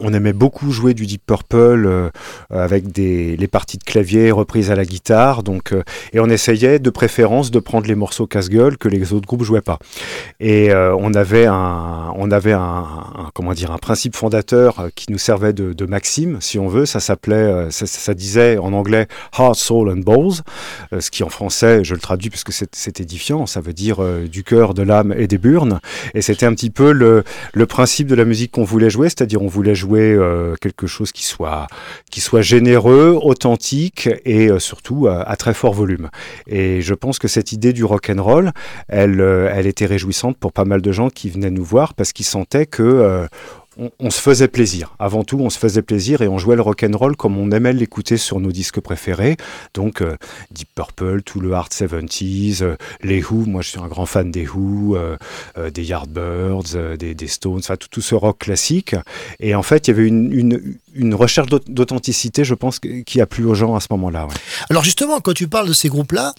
on 0.02 0.14
aimait 0.14 0.34
beaucoup 0.34 0.72
jouer 0.72 0.94
du 0.94 1.06
Deep 1.06 1.26
Purple 1.26 1.86
euh, 1.86 2.10
avec 2.50 2.92
des, 2.92 3.36
les 3.36 3.48
parties 3.48 3.78
de 3.78 3.84
clavier 3.84 4.32
reprises 4.32 4.72
à 4.72 4.76
la 4.76 4.86
guitare. 4.86 5.44
Donc, 5.44 5.74
euh, 5.74 5.84
et 6.14 6.20
on 6.20 6.28
essayait 6.28 6.80
de 6.80 6.90
préférence 6.90 7.52
de 7.52 7.60
prendre 7.60 7.88
les 7.88 7.96
morceaux 7.96 8.28
casse-gueule 8.28 8.78
que 8.78 8.88
les 8.88 9.14
autres 9.14 9.28
groupes 9.28 9.44
jouaient 9.44 9.62
pas. 9.62 9.80
Et 10.40 10.72
euh, 10.72 10.96
on 10.98 11.14
avait 11.14 11.46
un, 11.46 12.14
on 12.16 12.32
avait 12.32 12.54
un, 12.54 12.86
comment 13.34 13.54
dire, 13.54 13.72
un 13.72 13.78
principe 13.78 14.16
fondateur 14.16 14.90
qui 14.96 15.12
nous 15.12 15.18
servait 15.18 15.54
de, 15.54 15.86
maxime, 15.86 16.38
si 16.40 16.60
on 16.60 16.68
veut. 16.68 16.86
Ça 16.86 17.00
s'appelait, 17.00 17.70
ça, 17.72 18.14
disait 18.14 18.58
en 18.58 18.74
anglais 18.74 19.08
Heart, 19.38 19.56
Soul 19.56 19.90
and 19.90 20.04
Balls, 20.06 20.44
ce 21.00 21.10
qui 21.10 21.24
en 21.24 21.30
français, 21.30 21.84
je 21.84 21.94
le 21.96 22.00
traduis 22.00 22.30
parce 22.30 22.44
que 22.44 22.52
c'est 22.52 23.00
édifiant, 23.00 23.46
ça 23.46 23.60
veut 23.62 23.74
dire 23.74 24.04
du 24.30 24.44
cœur, 24.44 24.74
de 24.74 24.84
l'âme 24.84 25.14
et 25.18 25.28
des 25.28 25.38
burnes. 25.38 25.80
Et 26.14 26.22
c'était 26.22 26.46
un 26.46 26.54
petit 26.54 26.70
peu 26.70 26.92
le, 26.92 27.24
le 27.54 27.66
principe 27.66 28.08
de 28.08 28.16
la 28.16 28.26
musique 28.26 28.52
qu'on 28.52 28.64
voulait 28.64 28.90
jouer, 28.90 29.10
c'est-à-dire 29.10 29.42
on 29.42 29.48
voulait 29.48 29.76
jouer 29.80 30.14
euh, 30.14 30.56
quelque 30.62 30.88
chose 30.88 31.12
qui 31.12 31.26
soit, 31.26 31.68
qui 32.12 32.22
soit 32.22 32.42
généreux, 32.42 33.18
authentique 33.22 34.10
et 34.26 34.50
euh, 34.50 34.60
surtout 34.60 35.08
à, 35.08 35.22
à 35.22 35.36
très 35.36 35.54
fort 35.54 35.74
volume. 35.74 36.10
Et 36.48 36.82
je 36.82 36.94
pense 36.94 37.18
que 37.18 37.28
cette 37.28 37.52
idée 37.52 37.74
du 37.74 37.84
rock 37.84 38.10
and 38.10 38.22
roll, 38.22 38.52
elle, 38.88 39.22
euh, 39.22 39.52
elle 39.54 39.68
était 39.68 39.86
réjouissante 39.86 40.38
pour 40.38 40.54
pas 40.54 40.66
mal 40.66 40.82
de 40.82 40.92
gens 40.92 41.10
qui 41.10 41.30
venaient 41.30 41.50
nous 41.50 41.64
voir 41.64 41.94
parce 41.94 42.12
qu'ils 42.14 42.26
sentaient 42.26 42.66
que 42.66 42.84
euh, 42.84 43.28
on, 44.00 44.10
se 44.10 44.20
faisait 44.20 44.48
plaisir. 44.48 44.96
Avant 45.00 45.24
tout, 45.24 45.40
on 45.40 45.50
se 45.50 45.58
faisait 45.58 45.82
plaisir 45.82 46.22
et 46.22 46.28
on 46.28 46.38
jouait 46.38 46.56
le 46.56 46.62
rock 46.62 46.84
and 46.84 46.98
roll 46.98 47.16
comme 47.16 47.38
on 47.38 47.52
aimait 47.52 47.74
l'écouter 47.74 48.18
sur 48.18 48.40
nos 48.40 48.52
disques 48.52 48.80
préférés. 48.80 49.38
Donc 49.74 50.02
euh, 50.02 50.18
Deep 50.52 50.68
Purple, 50.76 51.22
tout 51.22 51.40
le 51.40 51.54
hard 51.54 51.72
70s, 51.72 52.64
euh, 52.64 52.76
les 53.02 53.24
Who. 53.24 53.46
Moi, 53.46 53.62
je 53.62 53.70
suis 53.70 53.80
un 53.80 53.88
grand 53.88 54.06
fan 54.06 54.32
des 54.32 54.48
Who, 54.48 54.96
euh, 54.96 55.18
des 55.72 55.84
Yardbirds, 55.84 56.98
des, 56.98 57.28
Stones, 57.28 57.60
enfin 57.60 57.76
tout, 57.76 57.88
tout 57.90 58.02
ce 58.02 58.16
rock 58.16 58.40
classique. 58.40 58.96
Et 59.40 59.56
en 59.56 59.64
fait, 59.64 59.88
il 59.88 59.92
y 59.92 59.94
avait 59.94 60.08
une, 60.08 60.78
une, 60.94 61.14
recherche 61.14 61.48
d'aut- 61.48 61.60
d'authenticité, 61.68 62.44
je 62.44 62.56
pense, 62.56 62.80
qui 62.80 63.22
a 63.22 63.26
plu 63.26 63.46
aux 63.46 63.56
gens 63.56 63.76
à 63.76 63.80
ce 63.80 63.88
moment-là. 63.92 64.28
Alors 64.70 64.84
justement, 64.84 65.20
quand 65.20 65.34
tu 65.34 65.48
parles 65.48 65.68
de 65.68 65.74
ces 65.74 65.90
groupes-là, 65.90 66.34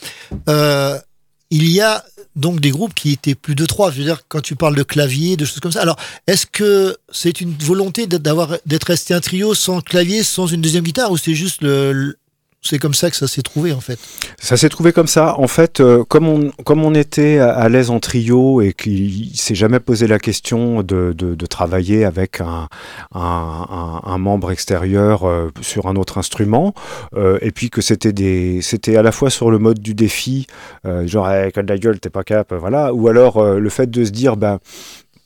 il 1.50 1.68
y 1.70 1.80
a 1.80 2.04
donc 2.36 2.60
des 2.60 2.70
groupes 2.70 2.94
qui 2.94 3.10
étaient 3.10 3.34
plus 3.34 3.54
de 3.54 3.66
trois. 3.66 3.90
Je 3.90 3.98
veux 3.98 4.04
dire, 4.04 4.22
quand 4.28 4.40
tu 4.40 4.54
parles 4.54 4.76
de 4.76 4.82
clavier, 4.84 5.36
de 5.36 5.44
choses 5.44 5.60
comme 5.60 5.72
ça. 5.72 5.82
Alors, 5.82 5.96
est-ce 6.26 6.46
que 6.46 6.96
c'est 7.12 7.40
une 7.40 7.54
volonté 7.58 8.06
d'être- 8.06 8.86
resté 8.86 9.14
un 9.14 9.20
trio 9.20 9.54
sans 9.54 9.80
clavier, 9.80 10.22
sans 10.22 10.46
une 10.46 10.60
deuxième 10.60 10.84
guitare, 10.84 11.10
ou 11.10 11.16
c'est 11.16 11.34
juste 11.34 11.62
le- 11.62 12.16
c'est 12.62 12.78
comme 12.78 12.92
ça 12.94 13.10
que 13.10 13.16
ça 13.16 13.26
s'est 13.26 13.40
trouvé 13.42 13.72
en 13.72 13.80
fait 13.80 13.98
Ça 14.38 14.56
s'est 14.56 14.68
trouvé 14.68 14.92
comme 14.92 15.06
ça. 15.06 15.38
En 15.38 15.48
fait, 15.48 15.80
euh, 15.80 16.04
comme, 16.04 16.28
on, 16.28 16.50
comme 16.64 16.84
on 16.84 16.94
était 16.94 17.38
à, 17.38 17.68
l'aise 17.70 17.88
en 17.90 18.00
trio 18.00 18.60
et 18.60 18.74
qu'il 18.74 19.34
s'est 19.34 19.54
jamais 19.54 19.80
posé 19.80 20.06
la 20.06 20.18
question 20.18 20.82
de, 20.82 21.14
de, 21.16 21.34
de 21.34 21.46
travailler 21.46 22.04
avec 22.04 22.40
un, 22.42 22.68
un, 23.14 24.00
un- 24.04 24.18
membre 24.18 24.50
extérieur 24.50 25.26
euh, 25.26 25.50
sur 25.62 25.86
un 25.86 25.96
autre 25.96 26.18
instrument, 26.18 26.74
euh, 27.16 27.38
et 27.40 27.50
puis 27.50 27.70
que 27.70 27.80
c'était 27.80 28.12
des, 28.12 28.60
c'était 28.60 28.96
à 28.96 29.02
la 29.02 29.12
fois 29.12 29.30
sur 29.30 29.50
le 29.50 29.58
mode 29.58 29.78
du 29.78 29.94
défi, 29.94 30.46
euh, 30.86 31.06
genre 31.06 31.30
hey, 31.30 31.50
de 31.54 31.62
la 31.62 31.78
gueule, 31.78 31.98
t'es 31.98 32.10
pas 32.10 32.24
cap, 32.24 32.52
voilà, 32.52 32.92
ou 32.92 33.08
alors 33.08 33.38
euh, 33.38 33.58
le 33.58 33.70
fait 33.70 33.90
de 33.90 34.04
se 34.04 34.10
dire, 34.10 34.36
ben 34.36 34.58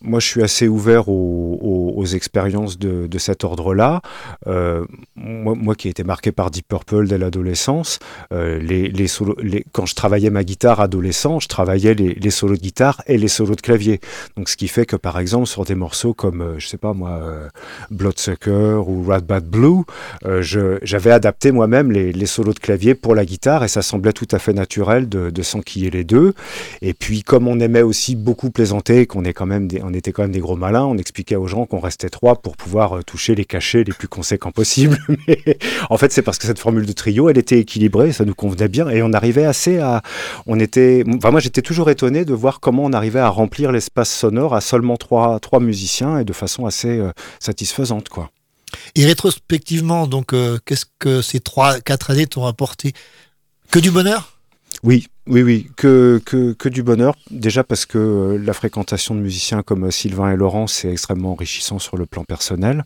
moi, 0.05 0.21
je 0.21 0.27
suis 0.27 0.43
assez 0.43 0.69
ouvert 0.69 1.09
aux, 1.09 1.59
aux- 1.97 2.05
expériences 2.05 2.79
de, 2.79 3.07
de 3.07 3.19
cet 3.19 3.45
ordre-là. 3.45 4.03
Euh, 4.47 4.85
moi, 5.17 5.75
qui 5.75 5.89
ai 5.89 5.91
été 5.91 6.05
marqué 6.05 6.33
par 6.33 6.51
Deep 6.51 6.69
Purple 6.69 7.07
dès 7.09 7.17
l'adolescence, 7.17 7.99
euh, 8.31 8.59
les, 8.61 8.89
les 8.89 9.07
quand 9.73 9.87
je 9.87 9.95
travaillais 9.95 10.29
ma 10.29 10.45
guitare 10.45 10.81
adolescent, 10.81 11.41
je 11.41 11.49
travaillais 11.49 11.95
les, 11.95 12.31
solos 12.31 12.57
de 12.57 12.61
guitare 12.61 13.01
et 13.07 13.17
les 13.17 13.29
solos 13.29 13.55
de 13.55 13.63
clavier. 13.63 14.01
Donc, 14.37 14.51
ce 14.51 14.57
qui 14.57 14.69
fait 14.69 14.85
que, 14.85 14.97
par 14.97 15.19
exemple, 15.19 15.47
sur 15.47 15.65
des 15.65 15.75
morceaux 15.75 16.13
comme, 16.13 16.43
euh, 16.43 16.55
je 16.59 16.67
sais 16.69 16.77
pas 16.77 16.93
moi, 16.93 17.23
Bloodsucker 17.91 18.83
ou 18.87 19.05
Rat 19.05 19.21
Bad 19.21 19.47
Blue, 19.47 19.85
j'avais 20.43 21.11
adapté 21.11 21.51
moi-même 21.53 21.91
les, 21.91 22.27
solos 22.27 22.53
de 22.53 22.59
clavier 22.59 22.95
pour 22.95 23.15
la 23.15 23.25
guitare 23.25 23.65
et 23.65 23.69
ça 23.69 23.81
semblait 23.81 24.13
tout 24.13 24.29
à 24.31 24.39
fait 24.39 24.53
naturel 24.53 25.09
de, 25.09 25.31
de 25.31 25.43
s'enquiller 25.43 25.91
les 25.91 26.05
deux. 26.05 26.35
Et 26.83 26.93
puis, 26.93 27.23
comme 27.23 27.49
on 27.49 27.59
aimait 27.61 27.83
aussi 27.83 28.15
beaucoup 28.15 28.51
plaisanter, 28.51 29.07
qu'on 29.07 29.25
est 29.25 29.33
quand 29.33 29.47
même 29.47 29.69
des, 29.69 29.81
on 29.83 29.94
était 29.97 30.13
quand 30.13 30.23
même 30.23 30.33
des 30.33 30.41
gros 30.41 30.57
malins, 30.57 30.85
on 30.85 30.97
expliquait 30.97 31.37
aux 31.37 31.47
gens 31.47 31.67
qu'on 31.67 31.81
restait 31.81 32.11
trois 32.11 32.37
pour 32.37 32.57
pouvoir 32.57 32.99
euh, 32.99 33.03
toucher 33.03 33.35
les 33.35 33.45
cachets 33.45 33.85
les 33.85 33.93
plus 33.93 34.09
conséquents 34.09 34.51
possibles. 34.51 34.99
Mais 35.29 35.59
en 35.91 35.97
fait, 35.97 36.13
c'est 36.13 36.23
parce 36.23 36.39
que 36.39 36.47
cette 36.47 36.59
formule 36.59 36.87
de 36.87 36.93
trio, 36.93 37.29
elle 37.29 37.39
était 37.39 37.59
équilibrée, 37.59 38.13
ça 38.13 38.25
nous 38.25 38.35
convenait 38.35 38.69
bien 38.69 38.89
et 38.89 39.03
on 39.03 39.13
arrivait 39.13 39.45
assez 39.45 39.79
à, 39.79 40.03
on 40.47 40.59
était, 40.61 41.05
enfin 41.17 41.31
moi 41.31 41.41
j'étais 41.41 41.63
toujours 41.63 41.91
étonné 41.91 42.25
de 42.25 42.35
voir 42.35 42.61
comment 42.61 42.85
on 42.85 42.93
arrivait 42.93 43.21
à 43.21 43.29
remplir 43.29 43.73
l'espace 43.73 44.11
sonore 44.13 44.55
à 44.55 44.61
seulement 44.61 44.97
trois, 44.97 45.41
trois 45.41 45.61
musiciens 45.61 46.19
et 46.19 46.25
de 46.25 46.33
façon 46.33 46.67
assez 46.67 46.99
euh, 46.99 47.13
satisfaisante, 47.41 48.09
quoi. 48.09 48.31
Et 48.95 49.07
rétrospectivement, 49.07 50.07
donc, 50.07 50.33
euh, 50.33 50.59
qu'est-ce 50.65 50.87
que 50.99 51.23
ces 51.23 51.41
trois, 51.41 51.81
quatre 51.81 52.11
années 52.11 52.27
t'ont 52.27 52.47
apporté? 52.47 52.93
Que 53.71 53.79
du 53.79 53.91
bonheur? 53.91 54.34
Oui, 54.87 55.07
oui, 55.27 55.43
oui, 55.43 55.71
que, 55.79 56.21
que, 56.27 56.53
que, 56.53 56.69
du 56.69 56.83
bonheur. 56.83 57.15
Déjà 57.31 57.65
parce 57.65 57.87
que 57.87 57.97
euh, 57.97 58.37
la 58.37 58.53
fréquentation 58.53 59.15
de 59.15 59.21
musiciens 59.21 59.63
comme 59.63 59.85
euh, 59.85 59.91
Sylvain 59.91 60.31
et 60.31 60.37
Laurent, 60.37 60.67
c'est 60.67 60.93
extrêmement 60.93 61.33
enrichissant 61.33 61.79
sur 61.79 61.97
le 61.97 62.05
plan 62.05 62.23
personnel. 62.23 62.85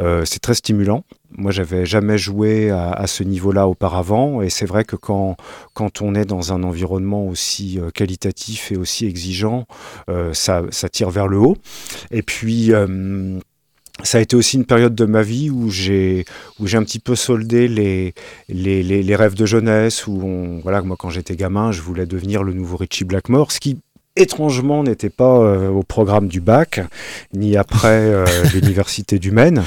Euh, 0.00 0.24
c'est 0.24 0.40
très 0.40 0.54
stimulant. 0.54 1.04
Moi, 1.30 1.52
j'avais 1.52 1.86
jamais 1.86 2.18
joué 2.18 2.70
à, 2.70 2.90
à 2.90 3.06
ce 3.06 3.22
niveau-là 3.22 3.68
auparavant, 3.68 4.42
et 4.42 4.50
c'est 4.50 4.66
vrai 4.66 4.82
que 4.82 4.96
quand, 4.96 5.36
quand 5.72 6.02
on 6.02 6.16
est 6.16 6.24
dans 6.24 6.52
un 6.52 6.64
environnement 6.64 7.24
aussi 7.24 7.78
euh, 7.78 7.90
qualitatif 7.90 8.72
et 8.72 8.76
aussi 8.76 9.06
exigeant, 9.06 9.66
euh, 10.08 10.34
ça, 10.34 10.64
ça 10.70 10.88
tire 10.88 11.10
vers 11.10 11.28
le 11.28 11.38
haut. 11.38 11.56
Et 12.10 12.22
puis 12.22 12.72
ça 14.04 14.18
a 14.18 14.20
été 14.20 14.36
aussi 14.36 14.56
une 14.56 14.64
période 14.64 14.94
de 14.94 15.04
ma 15.04 15.22
vie 15.22 15.50
où 15.50 15.70
j'ai 15.70 16.24
où 16.58 16.66
j'ai 16.66 16.76
un 16.76 16.82
petit 16.84 16.98
peu 16.98 17.14
soldé 17.14 17.68
les 17.68 18.14
les, 18.48 18.82
les, 18.82 19.16
rêves 19.16 19.34
de 19.34 19.46
jeunesse 19.46 20.06
où 20.06 20.20
on 20.22 20.60
voilà 20.60 20.82
moi 20.82 20.96
quand 20.98 21.10
j'étais 21.10 21.36
gamin 21.36 21.72
je 21.72 21.82
voulais 21.82 22.06
devenir 22.06 22.42
le 22.42 22.52
nouveau 22.52 22.76
Richie 22.76 23.04
Blackmore 23.04 23.52
ce 23.52 23.60
qui 23.60 23.78
étrangement 24.20 24.82
n'était 24.82 25.10
pas 25.10 25.38
euh, 25.38 25.68
au 25.68 25.82
programme 25.82 26.28
du 26.28 26.40
bac 26.40 26.80
ni 27.32 27.56
après 27.56 27.88
euh, 27.88 28.24
l'université 28.54 29.18
du 29.18 29.30
Maine 29.30 29.64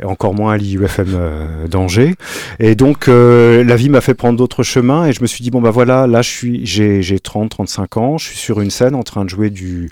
et 0.00 0.04
encore 0.04 0.34
moins 0.34 0.52
à 0.52 0.56
l'IUFM 0.56 1.14
euh, 1.14 1.68
d'Angers. 1.68 2.14
Et 2.60 2.74
donc 2.74 3.06
la 3.06 3.76
vie 3.76 3.88
m'a 3.88 4.00
fait 4.00 4.14
prendre 4.14 4.38
d'autres 4.38 4.62
chemins 4.62 5.06
et 5.06 5.12
je 5.12 5.22
me 5.22 5.26
suis 5.26 5.42
dit 5.42 5.50
bon 5.50 5.60
bah 5.60 5.70
voilà 5.70 6.06
là 6.06 6.22
je 6.22 6.30
suis 6.30 6.66
j'ai 6.66 7.02
j'ai 7.02 7.18
30 7.18 7.50
35 7.50 7.96
ans 7.96 8.18
je 8.18 8.26
suis 8.26 8.36
sur 8.36 8.60
une 8.60 8.70
scène 8.70 8.94
en 8.94 9.02
train 9.02 9.24
de 9.24 9.30
jouer 9.30 9.50
du 9.50 9.90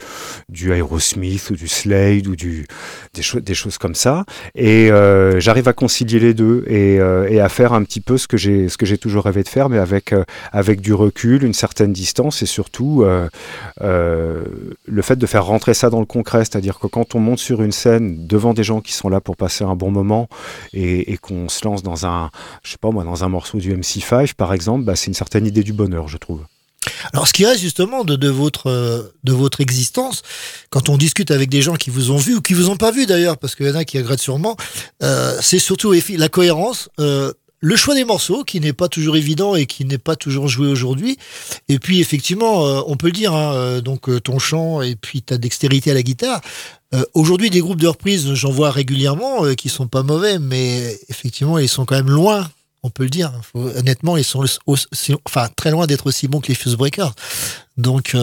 du 0.48 0.72
Aerosmith 0.72 1.50
ou 1.50 1.56
du 1.56 1.68
Slade 1.68 2.26
ou 2.26 2.36
du 2.36 2.66
des, 3.14 3.22
cho 3.22 3.40
des 3.40 3.54
choses 3.54 3.78
comme 3.78 3.94
ça. 3.94 4.24
Et 4.54 4.90
j'arrive 5.38 5.68
à 5.68 5.72
concilier 5.72 6.18
les 6.18 6.34
deux 6.34 6.64
et, 6.66 6.96
et 6.96 7.40
à 7.40 7.48
faire 7.48 7.72
un 7.72 7.82
petit 7.82 8.00
peu 8.00 8.18
ce 8.18 8.28
que 8.28 8.36
j'ai 8.36 8.68
ce 8.68 8.76
que 8.76 8.86
j'ai 8.86 8.98
toujours 8.98 9.24
rêvé 9.24 9.42
de 9.42 9.48
faire 9.48 9.68
mais 9.68 9.78
avec 9.78 10.14
avec 10.52 10.80
du 10.80 10.94
recul 10.94 11.44
une 11.44 11.54
certaine 11.54 11.92
distance 11.92 12.42
et 12.42 12.46
surtout 12.46 13.04
euh, 13.04 13.28
euh, 14.02 14.44
le 14.86 15.02
fait 15.02 15.16
de 15.16 15.26
faire 15.26 15.44
rentrer 15.44 15.74
ça 15.74 15.90
dans 15.90 16.00
le 16.00 16.06
concret, 16.06 16.40
c'est-à-dire 16.40 16.78
que 16.78 16.86
quand 16.86 17.14
on 17.14 17.20
monte 17.20 17.38
sur 17.38 17.62
une 17.62 17.72
scène 17.72 18.26
devant 18.26 18.54
des 18.54 18.64
gens 18.64 18.80
qui 18.80 18.92
sont 18.92 19.08
là 19.08 19.20
pour 19.20 19.36
passer 19.36 19.64
un 19.64 19.76
bon 19.76 19.90
moment 19.90 20.28
et, 20.72 21.16
qu'on 21.18 21.48
se 21.48 21.64
lance 21.64 21.82
dans 21.82 22.06
un, 22.06 22.30
je 22.62 22.72
sais 22.72 22.78
pas 22.78 22.90
moi, 22.90 23.04
dans 23.04 23.24
un 23.24 23.28
morceau 23.28 23.58
du 23.58 23.74
MC5 23.74 24.34
par 24.34 24.52
exemple, 24.52 24.84
bah, 24.84 24.96
c'est 24.96 25.06
une 25.06 25.14
certaine 25.14 25.46
idée 25.46 25.62
du 25.62 25.72
bonheur, 25.72 26.08
je 26.08 26.16
trouve. 26.16 26.40
Alors, 27.12 27.28
ce 27.28 27.32
qui 27.32 27.44
reste 27.46 27.60
justement 27.60 28.04
de, 28.04 28.28
votre, 28.28 29.12
de 29.22 29.32
votre 29.32 29.60
existence, 29.60 30.22
quand 30.70 30.88
on 30.88 30.96
discute 30.96 31.30
avec 31.30 31.48
des 31.48 31.62
gens 31.62 31.76
qui 31.76 31.90
vous 31.90 32.10
ont 32.10 32.16
vu 32.16 32.36
ou 32.36 32.40
qui 32.40 32.54
vous 32.54 32.70
ont 32.70 32.76
pas 32.76 32.90
vu 32.90 33.06
d'ailleurs, 33.06 33.38
parce 33.38 33.54
qu'il 33.54 33.66
y 33.66 33.70
en 33.70 33.74
a 33.74 33.84
qui 33.84 33.98
regrettent 33.98 34.20
sûrement, 34.20 34.56
euh, 35.02 35.36
c'est 35.40 35.58
surtout 35.58 35.92
la 35.92 36.28
cohérence. 36.28 36.88
Euh, 36.98 37.32
le 37.62 37.76
choix 37.76 37.94
des 37.94 38.04
morceaux 38.04 38.42
qui 38.42 38.60
n'est 38.60 38.72
pas 38.72 38.88
toujours 38.88 39.16
évident 39.16 39.54
et 39.54 39.66
qui 39.66 39.84
n'est 39.84 39.96
pas 39.96 40.16
toujours 40.16 40.48
joué 40.48 40.66
aujourd'hui. 40.66 41.16
Et 41.68 41.78
puis 41.78 42.00
effectivement, 42.00 42.66
euh, 42.66 42.82
on 42.88 42.96
peut 42.96 43.06
le 43.06 43.12
dire, 43.12 43.32
hein, 43.32 43.54
euh, 43.54 43.80
donc 43.80 44.08
euh, 44.08 44.20
ton 44.20 44.40
chant 44.40 44.82
et 44.82 44.96
puis 44.96 45.22
ta 45.22 45.38
dextérité 45.38 45.92
à 45.92 45.94
la 45.94 46.02
guitare. 46.02 46.42
Aujourd'hui, 47.14 47.48
des 47.48 47.60
groupes 47.60 47.80
de 47.80 47.86
reprise, 47.86 48.34
j'en 48.34 48.50
vois 48.50 48.70
régulièrement 48.70 49.54
qui 49.54 49.70
sont 49.70 49.86
pas 49.86 50.02
mauvais, 50.02 50.38
mais 50.38 50.98
effectivement, 51.08 51.58
ils 51.58 51.66
sont 51.66 51.86
quand 51.86 51.94
même 51.94 52.10
loin. 52.10 52.50
On 52.82 52.90
peut 52.90 53.04
le 53.04 53.08
dire. 53.08 53.32
Honnêtement, 53.54 54.18
ils 54.18 54.24
sont 54.24 54.44
aussi, 54.66 55.14
enfin 55.24 55.48
très 55.56 55.70
loin 55.70 55.86
d'être 55.86 56.06
aussi 56.08 56.28
bons 56.28 56.40
que 56.40 56.48
les 56.48 56.54
Fuse 56.54 56.76
Breakers. 56.76 57.14
Donc, 57.78 58.14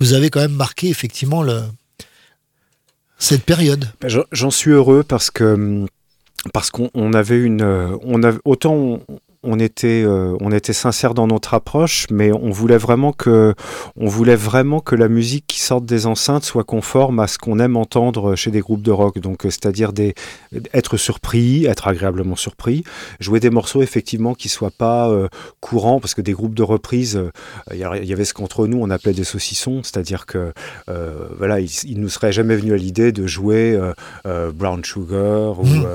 vous 0.00 0.14
avez 0.14 0.30
quand 0.30 0.40
même 0.40 0.50
marqué 0.50 0.88
effectivement 0.88 1.44
le 1.44 1.62
cette 3.18 3.44
période. 3.44 3.88
J'en 4.32 4.50
suis 4.50 4.72
heureux 4.72 5.04
parce 5.04 5.30
que 5.30 5.86
parce 6.52 6.70
qu'on 6.70 7.12
avait 7.12 7.40
une, 7.40 7.62
on 8.04 8.22
avait 8.22 8.40
autant 8.44 9.00
on 9.42 9.58
était, 9.58 10.02
euh, 10.04 10.36
on 10.40 10.52
était 10.52 10.72
sincère 10.72 11.14
dans 11.14 11.26
notre 11.26 11.54
approche, 11.54 12.06
mais 12.10 12.32
on 12.32 12.50
voulait 12.50 12.76
vraiment 12.76 13.12
que, 13.12 13.54
on 13.96 14.06
voulait 14.06 14.36
vraiment 14.36 14.80
que 14.80 14.94
la 14.94 15.08
musique 15.08 15.46
qui 15.48 15.60
sorte 15.60 15.84
des 15.84 16.06
enceintes 16.06 16.44
soit 16.44 16.64
conforme 16.64 17.18
à 17.18 17.26
ce 17.26 17.38
qu'on 17.38 17.58
aime 17.58 17.76
entendre 17.76 18.36
chez 18.36 18.50
des 18.50 18.60
groupes 18.60 18.82
de 18.82 18.92
rock. 18.92 19.18
Donc, 19.18 19.40
c'est-à-dire 19.42 19.92
des, 19.92 20.14
être 20.72 20.96
surpris, 20.96 21.66
être 21.66 21.88
agréablement 21.88 22.36
surpris, 22.36 22.84
jouer 23.18 23.40
des 23.40 23.50
morceaux 23.50 23.82
effectivement 23.82 24.34
qui 24.34 24.48
soient 24.48 24.70
pas 24.70 25.10
euh, 25.10 25.28
courants, 25.60 25.98
parce 25.98 26.14
que 26.14 26.22
des 26.22 26.32
groupes 26.32 26.54
de 26.54 26.62
reprise, 26.62 27.20
il 27.72 27.84
euh, 27.84 28.04
y 28.04 28.12
avait 28.12 28.24
ce 28.24 28.34
qu'entre 28.34 28.66
nous 28.66 28.78
on 28.80 28.90
appelait 28.90 29.12
des 29.12 29.24
saucissons, 29.24 29.82
c'est-à-dire 29.82 30.26
que 30.26 30.52
euh, 30.88 31.28
voilà, 31.38 31.58
il, 31.58 31.70
il, 31.84 32.00
nous 32.00 32.08
serait 32.08 32.32
jamais 32.32 32.56
venu 32.56 32.72
à 32.72 32.76
l'idée 32.76 33.10
de 33.12 33.26
jouer 33.26 33.78
Brown 34.24 34.84
Sugar 34.84 35.58
ou, 35.60 35.64
mmh. 35.64 35.86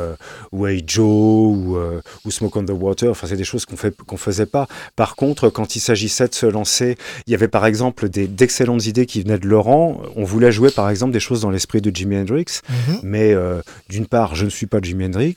ou 0.52 0.68
Hey 0.68 0.84
Joe 0.86 1.06
ou, 1.06 1.78
ou 2.26 2.32
Smoke 2.32 2.60
on 2.60 2.66
the 2.66 2.72
Water. 2.72 3.12
Enfin, 3.12 3.28
des 3.38 3.44
choses 3.52 3.66
qu'on 3.66 3.78
qu'on 4.08 4.18
faisait 4.18 4.46
pas. 4.46 4.68
Par 4.96 5.16
contre, 5.16 5.50
quand 5.50 5.76
il 5.76 5.80
s'agissait 5.80 6.28
de 6.28 6.36
se 6.36 6.46
lancer, 6.46 6.98
il 7.26 7.32
y 7.32 7.36
avait 7.36 7.48
par 7.48 7.66
exemple 7.66 8.10
d'excellentes 8.10 8.86
idées 8.86 9.06
qui 9.06 9.22
venaient 9.22 9.40
de 9.40 9.48
Laurent. 9.48 10.02
On 10.16 10.26
voulait 10.26 10.52
jouer 10.52 10.72
par 10.72 10.90
exemple 10.90 11.14
des 11.14 11.20
choses 11.28 11.42
dans 11.42 11.50
l'esprit 11.50 11.82
de 11.82 11.92
Jimi 11.96 12.18
Hendrix, 12.18 12.46
mm 12.70 12.74
-hmm. 12.74 13.00
mais 13.04 13.34
euh, 13.34 13.62
d'une 13.90 14.08
part, 14.08 14.36
je 14.36 14.46
ne 14.46 14.50
suis 14.58 14.68
pas 14.68 14.80
Jimi 14.82 15.06
Hendrix, 15.06 15.36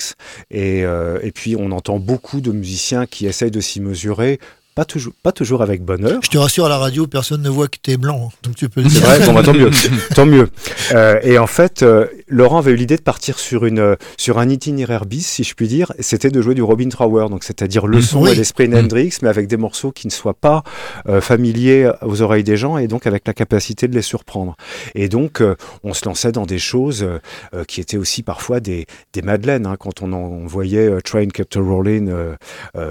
et, 0.51 0.85
euh, 0.85 1.18
et 1.22 1.32
puis 1.39 1.52
on 1.56 1.70
entend 1.78 1.98
beaucoup 1.98 2.40
de 2.40 2.52
musiciens 2.52 3.05
qui 3.06 3.27
essayent 3.27 3.56
de 3.60 3.60
s'y 3.60 3.81
mesurer 3.81 4.40
pas 4.75 4.85
toujours, 4.85 5.13
pas 5.23 5.33
toujours 5.33 5.63
avec 5.63 5.83
bonheur. 5.83 6.21
Je 6.23 6.29
te 6.29 6.39
rassure, 6.39 6.67
à 6.67 6.69
la 6.69 6.79
radio, 6.79 7.07
personne 7.07 7.43
ne 7.43 7.49
voit 7.49 7.69
que 7.69 7.79
tu 7.83 7.93
es 7.93 7.97
blanc, 7.97 8.31
donc 8.43 8.57
tu 8.57 8.69
peux 8.69 8.83
le 8.83 8.89
dire. 8.89 9.01
C'est 9.01 9.07
vrai, 9.07 9.27
bon, 9.27 9.33
bah, 9.33 9.43
tant 9.43 9.55
mieux, 9.55 9.71
tant 10.15 10.27
mieux. 10.27 10.49
Euh, 10.93 11.19
et 11.23 11.39
en 11.39 11.47
fait, 11.47 11.83
euh, 11.83 12.07
Laurent 12.29 12.59
avait 12.59 12.73
eu 12.73 12.77
l'idée 12.77 12.97
de 12.97 13.03
partir 13.03 13.39
sur 13.39 13.67
une, 13.67 13.97
sur 14.17 14.39
un 14.39 14.49
itinéraire 14.49 15.05
bis, 15.05 15.27
si 15.27 15.45
je 15.45 15.55
puis 15.55 15.69
dire. 15.69 15.93
C'était 15.99 16.31
de 16.31 16.41
jouer 16.41 16.55
du 16.55 16.63
Robin 16.63 16.89
Trower, 16.89 17.29
donc 17.29 17.45
c'est-à-dire 17.45 17.87
le 17.87 18.01
son 18.01 18.23
oui. 18.23 18.31
et 18.31 18.35
l'esprit 18.35 18.71
Hendrix, 18.73 19.19
mais 19.23 19.29
avec 19.29 19.49
des 19.49 19.57
morceaux 19.57 19.93
qui 19.93 20.07
ne 20.07 20.13
soient 20.13 20.35
pas 20.35 20.63
euh, 21.09 21.21
familiers 21.21 21.91
aux 22.03 22.23
oreilles 22.23 22.45
des 22.45 22.57
gens 22.57 22.79
et 22.79 22.87
donc 22.87 23.07
avec 23.07 23.27
la 23.27 23.35
capacité 23.35 23.89
de 23.89 23.95
les 23.95 24.03
surprendre. 24.03 24.57
Et 24.95 25.09
donc, 25.09 25.41
euh, 25.41 25.57
on 25.83 25.95
se 25.95 26.05
lançait 26.07 26.33
dans 26.33 26.47
des 26.47 26.59
choses 26.59 27.05
euh, 27.05 27.65
qui 27.65 27.81
étaient 27.81 27.97
aussi 27.97 28.23
parfois 28.23 28.61
des, 28.61 28.87
des 29.13 29.23
madeleines. 29.23 29.67
Hein, 29.67 29.77
quand 29.79 30.03
on, 30.03 30.13
en, 30.13 30.19
on 30.19 30.47
voyait 30.47 31.01
Train 31.03 31.29
Kept 31.29 31.57
Rolling, 31.57 32.13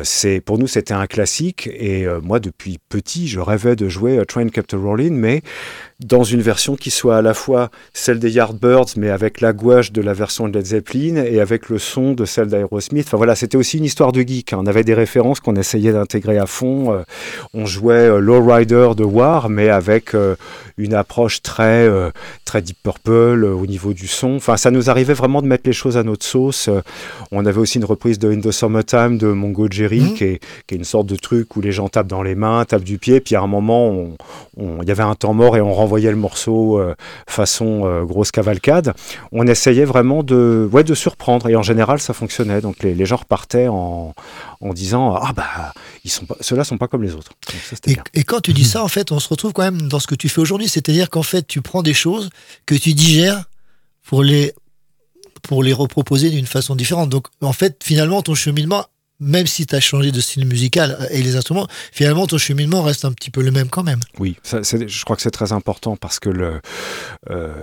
c'est 0.04 0.42
pour 0.42 0.58
nous 0.58 0.68
c'était 0.68 0.94
un 0.94 1.08
classique. 1.08 1.69
Et 1.78 2.06
euh, 2.06 2.20
moi, 2.22 2.40
depuis 2.40 2.80
petit, 2.90 3.28
je 3.28 3.40
rêvais 3.40 3.76
de 3.76 3.90
jouer 3.90 4.22
Train 4.28 4.48
Kept 4.50 4.74
Rolling, 4.74 5.14
mais 5.14 5.42
dans 6.00 6.24
une 6.24 6.42
version 6.42 6.76
qui 6.76 6.92
soit 6.92 7.18
à 7.18 7.22
la 7.22 7.34
fois 7.34 7.70
celle 7.94 8.20
des 8.20 8.32
Yardbirds, 8.32 8.96
mais 8.96 9.10
avec 9.10 9.42
la 9.42 9.52
gouache 9.52 9.92
de 9.92 10.02
la 10.02 10.14
version 10.14 10.48
de 10.48 10.58
Led 10.58 10.66
Zeppelin 10.66 11.18
et 11.18 11.42
avec 11.42 11.68
le 11.68 11.78
son 11.78 12.14
de 12.14 12.24
celle 12.24 12.48
d'Aerosmith. 12.48 13.08
Enfin 13.08 13.18
voilà, 13.18 13.36
c'était 13.36 13.58
aussi 13.58 13.80
une 13.80 13.84
histoire 13.84 14.14
de 14.14 14.22
geek. 14.22 14.54
Hein. 14.54 14.60
On 14.62 14.66
avait 14.66 14.86
des 14.86 14.94
références 14.94 15.42
qu'on 15.42 15.56
essayait 15.56 15.92
d'intégrer 15.92 16.38
à 16.38 16.46
fond. 16.46 16.94
Euh, 16.94 17.02
on 17.54 17.66
jouait 17.66 18.10
euh, 18.10 18.20
Lowrider 18.20 18.92
de 18.96 19.04
War, 19.04 19.50
mais 19.50 19.70
avec 19.70 20.16
euh, 20.16 20.36
une 20.80 20.94
approche 20.94 21.42
très, 21.42 21.86
euh, 21.88 22.10
très 22.46 22.62
Deep 22.62 22.78
Purple 22.82 23.44
euh, 23.44 23.54
au 23.54 23.68
niveau 23.68 23.94
du 23.94 24.08
son. 24.08 24.36
Enfin, 24.36 24.58
ça 24.58 24.72
nous 24.72 24.90
arrivait 24.90 25.14
vraiment 25.14 25.42
de 25.42 25.48
mettre 25.48 25.64
les 25.66 25.74
choses 25.74 25.98
à 25.98 26.04
notre 26.04 26.26
sauce. 26.26 26.70
Euh, 26.70 26.82
on 27.32 27.46
avait 27.46 27.60
aussi 27.60 27.78
une 27.78 27.86
reprise 27.86 28.18
de 28.18 28.32
In 28.32 28.40
the 28.40 28.52
Summertime 28.52 29.18
de 29.18 29.28
Mongo 29.28 29.68
Jerry, 29.70 30.02
mmh. 30.02 30.14
qui, 30.14 30.24
est, 30.24 30.40
qui 30.66 30.76
est 30.76 30.78
une 30.78 30.86
sorte 30.86 31.08
de 31.08 31.18
truc 31.18 31.56
où 31.58 31.59
les 31.62 31.72
gens 31.72 31.90
tapent 31.90 32.08
dans 32.08 32.24
les 32.24 32.36
mains, 32.36 32.66
tapent 32.66 32.84
du 32.84 32.98
pied, 32.98 33.20
puis 33.20 33.36
à 33.36 33.42
un 33.42 33.48
moment, 33.48 34.10
il 34.58 34.88
y 34.88 34.92
avait 34.92 35.04
un 35.04 35.16
temps 35.16 35.34
mort 35.34 35.58
et 35.58 35.62
on 35.62 35.74
renvoyait 35.74 36.12
le 36.12 36.18
morceau 36.18 36.80
euh, 36.80 36.96
façon 37.28 37.86
euh, 37.86 38.04
grosse 38.04 38.32
cavalcade. 38.32 38.94
On 39.32 39.48
essayait 39.48 39.86
vraiment 39.86 40.24
de, 40.24 40.68
ouais, 40.72 40.84
de 40.84 40.94
surprendre 40.94 41.50
et 41.50 41.56
en 41.56 41.64
général 41.64 42.00
ça 42.00 42.14
fonctionnait. 42.14 42.62
Donc 42.62 42.84
les, 42.84 42.94
les 42.94 43.06
gens 43.06 43.18
repartaient 43.18 43.68
en, 43.68 44.14
en 44.62 44.74
disant 44.74 45.16
ah 45.16 45.34
bah 45.34 45.74
ils 46.04 46.12
sont 46.12 46.26
pas, 46.26 46.36
ceux-là 46.42 46.64
sont 46.64 46.78
pas 46.78 46.88
comme 46.88 47.04
les 47.04 47.16
autres. 47.16 47.32
Ça, 47.64 47.76
et, 47.88 47.98
et, 48.14 48.24
quand 48.24 48.42
tu 48.42 48.54
dis 48.54 48.66
ça, 48.66 48.84
en 48.84 48.88
fait, 48.88 49.12
on 49.12 49.20
se 49.20 49.30
retrouve 49.30 49.54
quand 49.54 49.64
même 49.64 49.84
dans 49.84 50.00
ce 50.00 50.08
que 50.08 50.16
tu 50.16 50.30
fais 50.30 50.42
aujourd'hui, 50.42 50.68
c'est-à-dire 50.68 51.10
qu'en 51.10 51.24
fait 51.24 51.46
tu 51.48 51.62
prends 51.62 51.84
des 51.84 51.94
choses 51.94 52.30
que 52.66 52.76
tu 52.76 52.94
digères 52.94 53.46
pour 54.04 54.24
les 54.24 54.54
pour 55.44 55.64
les 55.64 55.74
reproposer 55.74 56.30
d'une 56.30 56.46
façon 56.46 56.76
différente. 56.76 57.10
Donc 57.10 57.28
en 57.42 57.54
fait 57.54 57.82
finalement 57.84 58.22
ton 58.22 58.36
cheminement 58.36 58.86
même 59.20 59.48
si 59.48 59.66
tu 59.66 59.76
as 59.76 59.80
changé 59.80 60.12
de 60.12 60.22
style 60.22 60.46
musical 60.46 61.08
et 61.12 61.22
les 61.22 61.36
instruments, 61.36 61.68
finalement 61.92 62.28
ton 62.28 62.38
cheminement 62.38 62.82
reste 62.84 63.06
un 63.06 63.12
petit 63.12 63.32
peu 63.32 63.42
le 63.42 63.52
même 63.52 63.70
quand 63.70 63.84
même. 63.84 64.00
Oui, 64.18 64.38
ça, 64.44 64.62
je 64.64 65.04
crois 65.04 65.16
que 65.16 65.22
c'est 65.22 65.32
très 65.32 65.52
important 65.52 65.96
parce 65.96 66.20
que 66.20 66.30
le 66.30 66.62
euh, 67.30 67.54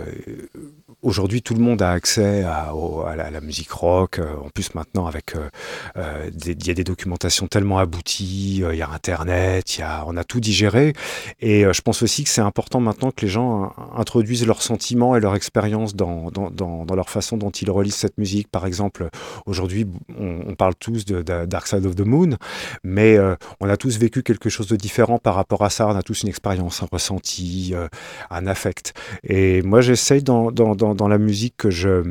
aujourd'hui 1.02 1.42
tout 1.42 1.54
le 1.54 1.60
monde 1.60 1.82
a 1.82 1.90
accès 1.90 2.44
à, 2.44 2.72
la, 3.16 3.40
musique 3.40 3.70
rock. 3.70 4.18
Euh, 4.18 4.34
en 4.36 4.50
plus 4.50 4.74
maintenant 4.74 5.06
avec 5.06 5.34
euh, 5.34 5.48
euh 5.96 6.30
il 6.44 6.66
y 6.66 6.70
a 6.70 6.74
des 6.74 6.84
documentations 6.84 7.46
tellement 7.48 7.78
abouties, 7.78 8.62
il 8.70 8.76
y 8.76 8.82
a 8.82 8.90
Internet, 8.90 9.78
y 9.78 9.82
a, 9.82 10.04
on 10.06 10.16
a 10.16 10.24
tout 10.24 10.40
digéré. 10.40 10.92
Et 11.40 11.64
je 11.72 11.80
pense 11.80 12.02
aussi 12.02 12.24
que 12.24 12.30
c'est 12.30 12.40
important 12.40 12.80
maintenant 12.80 13.10
que 13.10 13.22
les 13.22 13.28
gens 13.28 13.72
introduisent 13.96 14.46
leurs 14.46 14.62
sentiments 14.62 15.16
et 15.16 15.20
leur 15.20 15.34
expérience 15.34 15.94
dans, 15.94 16.30
leur 16.94 17.10
façon 17.10 17.36
dont 17.36 17.50
ils 17.50 17.70
relisent 17.70 17.96
cette 17.96 18.18
musique. 18.18 18.48
Par 18.48 18.66
exemple, 18.66 19.08
aujourd'hui 19.46 19.86
on, 20.18 20.54
parle 20.54 20.74
tous 20.74 21.04
de, 21.04 21.22
Dark 21.22 21.66
Side 21.66 21.86
of 21.86 21.96
the 21.96 22.06
Moon, 22.06 22.36
mais 22.84 23.18
on 23.60 23.68
a 23.68 23.76
tous 23.76 23.98
vécu 23.98 24.22
quelque 24.22 24.48
chose 24.48 24.68
de 24.68 24.76
différent 24.76 25.18
par 25.18 25.34
rapport 25.34 25.62
à 25.62 25.70
ça. 25.70 25.88
On 25.88 25.96
a 25.96 26.02
tous 26.02 26.22
une 26.22 26.28
expérience, 26.28 26.82
un 26.82 26.88
ressenti, 26.90 27.74
un 28.30 28.46
affect. 28.46 28.94
Et 29.24 29.62
moi 29.62 29.80
j'essaye 29.80 30.22
dans, 30.22 30.50
dans 30.76 30.94
dans 30.94 31.08
la 31.08 31.18
musique 31.18 31.56
que 31.56 31.70
je 31.70 32.02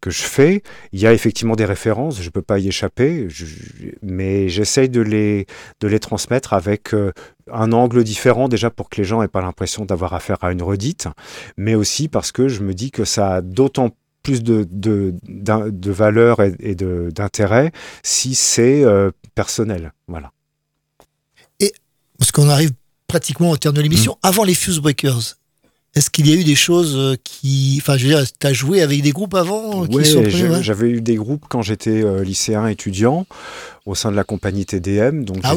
que 0.00 0.10
je 0.10 0.22
fais, 0.22 0.62
il 0.92 1.00
y 1.00 1.06
a 1.06 1.12
effectivement 1.12 1.56
des 1.56 1.64
références, 1.64 2.20
je 2.20 2.30
peux 2.30 2.42
pas 2.42 2.58
y 2.58 2.68
échapper, 2.68 3.26
je, 3.28 3.46
mais 4.02 4.48
j'essaye 4.48 4.90
de 4.90 5.00
les, 5.00 5.46
de 5.80 5.88
les 5.88 5.98
transmettre 5.98 6.52
avec 6.52 6.92
euh, 6.92 7.12
un 7.50 7.72
angle 7.72 8.04
différent 8.04 8.48
déjà 8.48 8.70
pour 8.70 8.90
que 8.90 8.98
les 8.98 9.04
gens 9.04 9.22
aient 9.22 9.28
pas 9.28 9.40
l'impression 9.40 9.86
d'avoir 9.86 10.12
affaire 10.12 10.36
à 10.42 10.52
une 10.52 10.62
redite, 10.62 11.08
mais 11.56 11.74
aussi 11.74 12.08
parce 12.08 12.30
que 12.30 12.46
je 12.46 12.60
me 12.62 12.74
dis 12.74 12.90
que 12.90 13.04
ça 13.04 13.36
a 13.36 13.40
d'autant 13.40 13.90
plus 14.22 14.42
de, 14.42 14.68
de, 14.70 15.14
de 15.22 15.90
valeur 15.90 16.42
et, 16.42 16.54
et 16.60 16.74
d'intérêt 16.74 17.72
si 18.02 18.34
c'est 18.34 18.84
euh, 18.84 19.10
personnel. 19.34 19.92
Voilà. 20.08 20.30
Parce 22.18 22.32
qu'on 22.32 22.48
arrive 22.48 22.72
pratiquement 23.06 23.50
au 23.50 23.56
terme 23.56 23.74
de 23.74 23.82
l'émission. 23.82 24.12
Mm. 24.12 24.26
Avant 24.26 24.44
les 24.44 24.54
Fuse 24.54 24.80
Breakers, 24.80 25.36
est-ce 25.96 26.10
qu'il 26.10 26.28
y 26.28 26.32
a 26.32 26.36
eu 26.36 26.44
des 26.44 26.54
choses 26.54 26.94
euh, 26.94 27.16
qui. 27.24 27.78
Enfin, 27.80 27.96
je 27.96 28.06
veux 28.06 28.14
dire, 28.14 28.22
tu 28.38 28.46
as 28.46 28.52
joué 28.52 28.82
avec 28.82 29.00
des 29.00 29.12
groupes 29.12 29.34
avant 29.34 29.84
euh, 29.84 29.86
connus, 29.86 30.50
ouais? 30.50 30.62
j'avais 30.62 30.90
eu 30.90 31.00
des 31.00 31.16
groupes 31.16 31.46
quand 31.48 31.62
j'étais 31.62 32.04
euh, 32.04 32.22
lycéen 32.22 32.66
étudiant 32.66 33.26
au 33.86 33.94
sein 33.94 34.10
de 34.10 34.16
la 34.16 34.24
compagnie 34.24 34.66
TDM. 34.66 35.24
Donc 35.24 35.38
Ah 35.44 35.54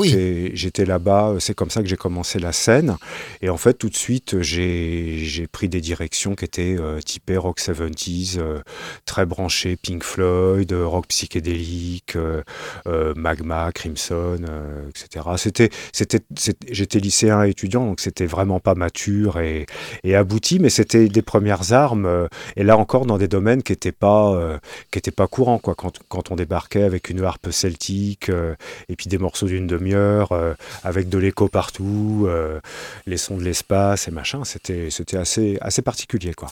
j'étais 0.54 0.86
là-bas. 0.86 1.36
C'est 1.40 1.54
comme 1.56 1.70
ça 1.70 1.82
que 1.82 1.88
j'ai 1.90 1.98
commencé 1.98 2.40
la 2.40 2.52
scène. 2.52 2.96
Et 3.42 3.50
en 3.50 3.58
fait, 3.58 3.74
tout 3.74 3.90
de 3.90 3.96
suite, 3.96 4.42
j'ai 4.42 5.48
pris 5.52 5.68
des 5.68 5.82
directions 5.82 6.36
qui 6.36 6.46
étaient 6.46 6.76
euh, 6.80 7.00
typées 7.02 7.38
rock 7.38 7.60
70s, 7.60 8.38
euh, 8.40 8.60
très 9.06 9.26
branchées 9.26 9.76
Pink 9.76 10.04
Floyd, 10.04 10.72
euh, 10.72 10.86
rock 10.86 11.08
psychédélique, 11.08 12.16
euh, 12.16 12.42
euh, 12.88 13.14
Magma, 13.16 13.72
Crimson, 13.74 14.38
euh, 14.48 14.88
etc. 14.90 15.26
C'était, 15.38 15.70
c'était, 15.92 16.20
c'est- 16.38 16.58
j'étais 16.72 17.00
lycéen 17.00 17.44
étudiant, 17.44 17.86
donc 17.86 18.00
c'était 18.00 18.26
vraiment 18.26 18.60
pas 18.60 18.76
mature 18.76 19.40
et, 19.40 19.66
et 20.04 20.16
abouti, 20.16 20.60
mais 20.60 20.70
c'était 20.70 21.08
des 21.10 21.22
premières 21.22 21.74
armes. 21.74 22.06
euh, 22.06 22.28
et 22.56 22.64
là 22.64 22.78
encore, 22.78 23.06
dans 23.06 23.18
des 23.18 23.28
domaines 23.28 23.64
qui 23.64 23.72
n'étaient 23.72 23.92
pas, 23.92 24.34
euh, 24.36 24.58
qui 24.92 25.00
étaient 25.00 25.12
pas 25.12 25.28
courants, 25.28 25.58
quoi. 25.60 25.76
Quand, 25.76 26.00
quand 26.10 26.32
on 26.32 26.36
débarquait 26.36 26.84
avec 26.84 27.10
une 27.10 27.24
harpe 27.24 27.50
celtique 27.52 28.19
euh, 28.28 28.56
et 28.90 28.98
puis 28.98 29.08
des 29.08 29.18
morceaux 29.18 29.48
d'une 29.48 29.68
demi-heure, 29.68 30.34
euh, 30.34 30.54
avec 30.84 31.08
de 31.08 31.18
l'écho 31.18 31.48
partout, 31.48 32.26
euh, 32.28 32.60
les 33.06 33.16
sons 33.18 33.38
de 33.38 33.44
l'espace 33.44 34.10
et 34.10 34.12
machin, 34.12 34.44
c'était, 34.44 34.90
c'était 34.90 35.16
assez, 35.18 35.58
assez 35.62 35.82
particulier, 35.82 36.34
quoi. 36.34 36.50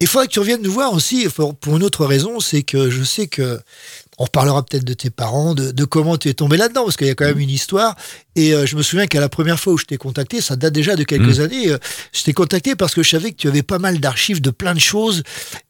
Il 0.00 0.06
faudrait 0.06 0.28
que 0.28 0.32
tu 0.32 0.38
reviennes 0.38 0.62
nous 0.62 0.70
voir 0.70 0.92
aussi 0.92 1.26
pour, 1.28 1.56
pour 1.56 1.76
une 1.76 1.82
autre 1.82 2.06
raison, 2.06 2.38
c'est 2.38 2.62
que 2.62 2.88
je 2.88 3.02
sais 3.02 3.26
que 3.26 3.58
on 4.20 4.24
reparlera 4.24 4.64
peut-être 4.64 4.84
de 4.84 4.94
tes 4.94 5.10
parents, 5.10 5.54
de, 5.54 5.70
de 5.72 5.84
comment 5.84 6.16
tu 6.16 6.28
es 6.28 6.34
tombé 6.34 6.56
là-dedans, 6.56 6.84
parce 6.84 6.96
qu'il 6.96 7.06
y 7.06 7.10
a 7.10 7.14
quand 7.14 7.24
même 7.24 7.38
une 7.38 7.50
histoire. 7.50 7.96
Et 8.36 8.52
euh, 8.52 8.64
je 8.66 8.76
me 8.76 8.82
souviens 8.82 9.06
qu'à 9.06 9.20
la 9.20 9.28
première 9.28 9.58
fois 9.58 9.72
où 9.72 9.78
je 9.78 9.84
t'ai 9.84 9.96
contacté, 9.96 10.40
ça 10.40 10.54
date 10.56 10.72
déjà 10.72 10.94
de 10.96 11.02
quelques 11.04 11.38
Mm. 11.38 11.42
années, 11.42 11.68
euh, 11.70 11.78
je 12.12 12.22
t'ai 12.24 12.32
contacté 12.32 12.74
parce 12.76 12.94
que 12.94 13.02
je 13.02 13.10
savais 13.10 13.30
que 13.32 13.36
tu 13.36 13.48
avais 13.48 13.62
pas 13.62 13.78
mal 13.78 13.98
d'archives 13.98 14.40
de 14.40 14.50
plein 14.50 14.74
de 14.74 14.80
choses, 14.80 15.22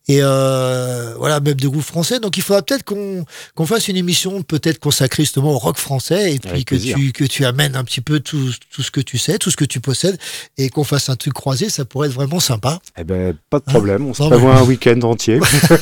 et 0.09 0.18
euh, 0.22 1.14
voilà, 1.18 1.39
même 1.40 1.55
de 1.55 1.68
groupes 1.68 1.82
français. 1.85 2.18
Donc 2.20 2.36
il 2.36 2.43
faudra 2.43 2.62
peut-être 2.62 2.82
qu'on 2.85 3.24
qu'on 3.55 3.66
fasse 3.66 3.89
une 3.89 3.97
émission 3.97 4.43
peut-être 4.43 4.78
consacrée 4.78 5.22
justement 5.24 5.52
au 5.52 5.59
rock 5.59 5.76
français, 5.76 6.35
et 6.35 6.39
puis 6.39 6.51
Avec 6.51 6.64
que 6.64 6.74
plaisir. 6.74 6.97
tu, 6.97 7.12
que 7.12 7.24
tu 7.24 7.44
amènes 7.44 7.76
un 7.76 7.85
petit 7.85 8.01
peu 8.01 8.20
tout, 8.20 8.51
tout 8.74 8.82
ce 8.82 8.90
que 8.90 9.01
tu 9.01 9.18
sais, 9.18 9.39
tout 9.39 9.51
ce 9.51 9.56
que 9.56 9.64
tu 9.64 9.80
possèdes, 9.80 10.18
et 10.56 10.70
qu'on 10.70 10.85
fasse 10.85 11.09
un 11.09 11.16
truc 11.16 11.35
croisé, 11.35 11.68
ça 11.68 11.85
pourrait 11.85 12.09
être 12.09 12.14
vraiment 12.14 12.40
sympa. 12.40 12.78
Eh 12.98 13.05
ben, 13.05 13.35
pas 13.51 13.59
de 13.59 13.64
problème, 13.64 14.06
on 14.06 14.14
se 14.14 14.22
Non, 14.22 14.30
prévoit 14.30 14.56
un 14.56 14.62
week-end 14.64 15.01
entier. 15.02 15.40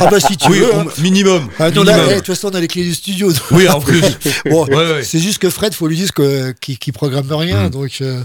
ah 0.00 0.08
bah 0.10 0.20
si 0.20 0.36
tu 0.36 0.50
Oui, 0.50 0.58
veux. 0.58 0.74
hein. 0.74 0.86
minimum. 0.98 1.48
Ah, 1.58 1.70
non, 1.70 1.82
là, 1.84 1.92
minimum. 1.92 2.10
eh, 2.10 2.14
de 2.14 2.18
toute 2.20 2.34
façon, 2.34 2.48
on 2.52 2.54
a 2.56 2.60
les 2.60 2.68
clés 2.68 2.82
du 2.84 2.94
studio. 2.94 3.32
donc- 3.32 3.42
Oui, 3.52 3.68
en 3.68 3.80
plus. 3.80 4.00
bon, 4.50 4.66
Ouais, 4.66 4.74
ouais. 4.74 5.02
c'est 5.04 5.18
juste 5.20 5.38
que 5.38 5.50
Fred, 5.50 5.72
faut 5.74 5.86
lui 5.86 5.96
dire 5.96 6.12
que- 6.12 6.52
qu'il 6.60 6.78
qu'il 6.78 6.92
programme 6.92 7.30
rien. 7.32 7.66
Mm. 7.68 7.70
Donc, 7.70 7.98
euh, 8.00 8.20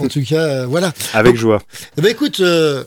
en 0.00 0.08
tout 0.08 0.22
cas, 0.22 0.36
euh, 0.40 0.66
voilà. 0.66 0.92
Avec 1.12 1.32
Donc, 1.34 1.40
joie. 1.40 1.62
eh 1.98 2.00
ben, 2.00 2.10
écoute, 2.10 2.40
euh, 2.40 2.84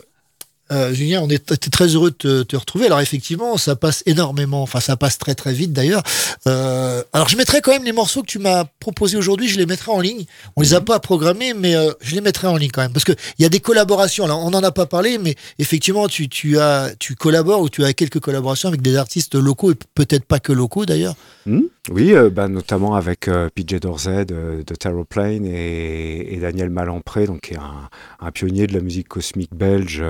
euh, 0.72 0.92
Julien, 0.92 1.20
on 1.22 1.28
est 1.28 1.44
t- 1.58 1.70
très 1.70 1.86
heureux 1.88 2.10
de 2.10 2.16
te, 2.16 2.42
te 2.42 2.56
retrouver. 2.56 2.86
Alors, 2.86 3.00
effectivement, 3.00 3.56
ça 3.56 3.76
passe 3.76 4.02
énormément. 4.06 4.62
Enfin, 4.62 4.80
ça 4.80 4.96
passe 4.96 5.18
très, 5.18 5.34
très 5.34 5.52
vite 5.52 5.72
d'ailleurs. 5.72 6.02
Euh, 6.46 7.02
alors, 7.12 7.28
je 7.28 7.36
mettrai 7.36 7.60
quand 7.60 7.72
même 7.72 7.84
les 7.84 7.92
morceaux 7.92 8.22
que 8.22 8.26
tu 8.26 8.38
m'as 8.38 8.64
proposés 8.80 9.16
aujourd'hui. 9.16 9.48
Je 9.48 9.58
les 9.58 9.66
mettrai 9.66 9.90
en 9.92 10.00
ligne. 10.00 10.24
On 10.56 10.62
les 10.62 10.74
a 10.74 10.80
pas 10.80 11.00
programmés, 11.00 11.54
mais 11.54 11.74
euh, 11.74 11.92
je 12.00 12.14
les 12.14 12.20
mettrai 12.20 12.46
en 12.46 12.56
ligne 12.56 12.70
quand 12.70 12.82
même. 12.82 12.92
Parce 12.92 13.04
qu'il 13.04 13.16
y 13.38 13.44
a 13.44 13.48
des 13.48 13.60
collaborations. 13.60 14.24
Alors, 14.24 14.44
on 14.44 14.50
n'en 14.50 14.62
a 14.62 14.70
pas 14.72 14.86
parlé, 14.86 15.18
mais 15.18 15.34
effectivement, 15.58 16.08
tu, 16.08 16.28
tu, 16.28 16.58
as, 16.58 16.90
tu 16.98 17.14
collabores 17.16 17.60
ou 17.62 17.68
tu 17.68 17.84
as 17.84 17.92
quelques 17.92 18.20
collaborations 18.20 18.68
avec 18.68 18.82
des 18.82 18.96
artistes 18.96 19.34
locaux 19.34 19.72
et 19.72 19.76
peut-être 19.94 20.24
pas 20.24 20.38
que 20.40 20.52
locaux 20.52 20.86
d'ailleurs. 20.86 21.14
Hmm 21.46 21.62
oui, 21.90 22.12
bah, 22.30 22.46
notamment 22.46 22.94
avec 22.94 23.28
PJ 23.54 23.80
Dorzey 23.80 24.24
de, 24.24 24.62
de 24.64 24.74
Terroplane 24.74 25.44
et, 25.46 26.34
et 26.34 26.36
Daniel 26.38 26.70
Malampré, 26.70 27.26
donc 27.26 27.40
qui 27.40 27.54
est 27.54 27.56
un, 27.56 27.88
un 28.20 28.30
pionnier 28.30 28.66
de 28.66 28.74
la 28.74 28.80
musique 28.80 29.08
cosmique 29.08 29.52
belge. 29.54 30.04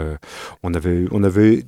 On 0.63 0.75
avait, 0.75 1.05
on 1.11 1.23
avait 1.25 1.65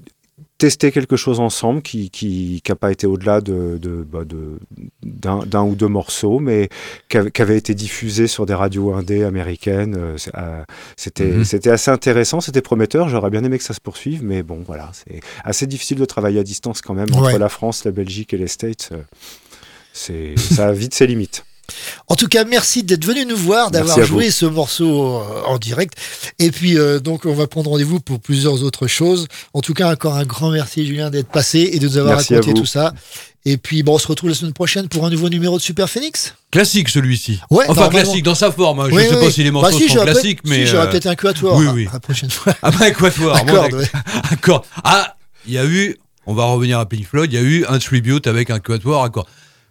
testé 0.59 0.93
quelque 0.93 1.17
chose 1.17 1.41
ensemble 1.41 1.83
qui 1.83 2.09
qui 2.11 2.61
qui 2.65 2.71
a 2.73 2.77
pas 2.77 2.93
été 2.93 3.07
au-delà 3.07 3.41
de 3.41 3.79
de 3.83 4.05
bah, 4.09 4.25
de- 4.25 4.61
d'un 5.03 5.45
d'un 5.45 5.63
ou 5.65 5.75
deux 5.75 5.89
morceaux, 5.89 6.39
mais 6.39 6.69
qui 7.09 7.17
avait, 7.19 7.31
qui 7.33 7.43
avait 7.43 7.57
été 7.59 7.75
diffusé 7.75 8.27
sur 8.29 8.47
des 8.47 8.55
radios 8.55 8.93
indé 8.95 9.25
américaines. 9.25 9.97
Euh, 9.99 10.17
euh, 10.37 10.63
C'était 10.97 11.25
Mhm. 11.39 11.45
c'était 11.45 11.71
assez 11.71 11.91
intéressant, 11.91 12.41
c'était 12.41 12.63
prometteur. 12.63 13.09
J'aurais 13.09 13.31
bien 13.31 13.43
aimé 13.45 13.59
que 13.59 13.65
ça 13.65 13.75
se 13.75 13.81
poursuive, 13.81 14.23
mais 14.25 14.43
bon, 14.45 14.63
voilà, 14.67 14.91
c'est 14.93 15.21
assez 15.45 15.67
difficile 15.67 15.99
de 15.99 16.05
travailler 16.05 16.39
à 16.41 16.45
distance 16.45 16.81
quand 16.81 16.95
même 16.95 17.09
entre 17.13 17.33
Ouais. 17.33 17.39
la 17.39 17.49
France, 17.49 17.85
la 17.85 17.91
Belgique 17.91 18.33
et 18.33 18.39
les 18.39 18.49
States. 18.49 18.91
euh, 18.93 19.03
c'est 19.93 20.39
ça 20.39 20.69
a 20.69 20.73
vite 20.73 20.95
ses 20.95 21.07
limites. 21.07 21.45
En 22.09 22.17
tout 22.17 22.29
cas, 22.29 22.45
merci 22.45 22.83
d'être 22.83 23.05
venu 23.05 23.25
nous 23.25 23.37
voir, 23.37 23.71
d'avoir 23.71 24.03
joué 24.05 24.27
vous. 24.27 24.31
ce 24.33 24.47
morceau 24.47 25.21
euh, 25.21 25.43
en 25.47 25.59
direct. 25.59 25.95
Et 26.39 26.51
puis, 26.51 26.77
euh, 26.77 26.99
donc, 27.01 27.25
on 27.25 27.35
va 27.35 27.47
prendre 27.47 27.71
rendez-vous 27.71 28.01
pour 28.01 28.21
plusieurs 28.21 28.63
autres 28.63 28.87
choses. 28.87 29.27
En 29.55 29.61
tout 29.61 29.73
cas, 29.75 29.91
encore 29.93 30.15
un 30.17 30.25
grand 30.25 30.51
merci, 30.51 30.85
Julien, 30.87 31.11
d'être 31.11 31.29
passé 31.29 31.71
et 31.73 31.79
de 31.79 31.87
nous 31.89 31.97
avoir 31.97 32.17
Merci 32.17 32.35
raconté 32.35 32.55
tout 32.55 32.67
ça. 32.67 32.93
Et 33.45 33.57
puis, 33.57 33.83
bon, 33.83 33.95
on 33.95 33.99
se 33.99 34.07
retrouve 34.07 34.29
la 34.31 34.37
semaine 34.37 34.53
prochaine 34.53 34.89
pour 34.89 35.05
un 35.07 35.11
nouveau 35.11 35.29
numéro 35.29 35.57
de 35.57 35.63
Super 35.63 35.89
Phoenix. 35.89 36.35
Classique 36.51 36.89
celui-ci. 36.89 37.41
Ouais, 37.51 37.65
enfin 37.69 37.89
classique 37.89 38.23
dans 38.25 38.35
sa 38.37 38.53
forme. 38.53 38.81
hein. 38.81 38.87
Je 38.91 38.95
Oui, 38.95 39.03
sais 39.09 39.15
oui. 39.17 39.25
pas 39.25 39.31
si 39.33 39.43
les 39.43 39.51
Bah, 39.51 39.61
morceaux 39.63 39.79
si, 39.79 39.89
sont 39.89 39.95
j'aurais 39.95 40.13
classiques, 40.13 40.43
peut-être- 40.43 40.59
mais 40.59 40.67
si, 40.67 40.71
j'aurais 40.73 40.87
euh, 40.87 40.91
peut-être 40.91 41.07
un 41.07 41.15
quatuor. 41.17 41.57
Oui, 41.57 41.67
Ah, 41.69 41.73
oui. 41.75 41.89
La 41.93 41.99
prochaine 42.01 42.31
fois. 42.31 42.55
Ah 42.63 42.71
bah 42.71 42.87
un 42.87 42.91
quatuor. 42.93 43.37
Corde. 44.43 44.65
Ah, 44.85 45.17
il 45.47 45.55
y 45.55 45.59
a 45.59 45.65
eu. 45.65 45.97
On 46.27 46.35
va 46.35 46.45
revenir 46.45 46.79
à 46.79 46.87
Pink 46.89 47.05
Floyd. 47.07 47.33
Il 47.33 47.37
y 47.37 47.39
a 47.39 47.43
eu 47.43 47.65
un 47.69 47.79
tribute 47.81 48.27
avec 48.29 48.51
un 48.51 48.61
quatuor 48.61 49.11
cordes. 49.11 49.27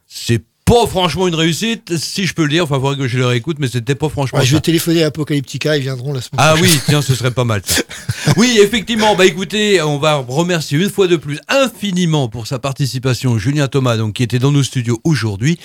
C'est 0.07 0.41
pas 0.65 0.87
franchement 0.87 1.27
une 1.27 1.35
réussite, 1.35 1.97
si 1.97 2.25
je 2.25 2.33
peux 2.33 2.43
le 2.43 2.49
dire. 2.49 2.63
Enfin, 2.63 2.75
faudrait 2.79 2.97
que 2.97 3.07
je 3.07 3.17
le 3.17 3.25
réécoute, 3.25 3.57
mais 3.59 3.67
c'était 3.67 3.95
pas 3.95 4.09
franchement. 4.09 4.39
Ouais, 4.39 4.45
je 4.45 4.55
vais 4.55 4.61
téléphoner 4.61 5.03
à 5.03 5.07
Apocalyptica, 5.07 5.75
ils 5.77 5.83
viendront 5.83 6.13
la 6.13 6.21
semaine 6.21 6.37
Ah 6.37 6.53
prochaine. 6.55 6.71
oui, 6.73 6.79
tiens, 6.87 7.01
ce 7.01 7.13
serait 7.15 7.31
pas 7.31 7.43
mal. 7.43 7.61
ça. 7.65 7.81
Oui, 8.37 8.59
effectivement. 8.61 9.15
Bah 9.15 9.25
écoutez, 9.25 9.81
on 9.81 9.97
va 9.97 10.15
remercier 10.15 10.77
une 10.77 10.89
fois 10.91 11.07
de 11.07 11.15
plus 11.15 11.39
infiniment 11.49 12.29
pour 12.29 12.45
sa 12.47 12.59
participation 12.59 13.37
Julien 13.39 13.67
Thomas, 13.67 13.97
donc 13.97 14.13
qui 14.13 14.23
était 14.23 14.37
dans 14.39 14.51
nos 14.51 14.63
studios 14.63 14.99
aujourd'hui. 15.03 15.57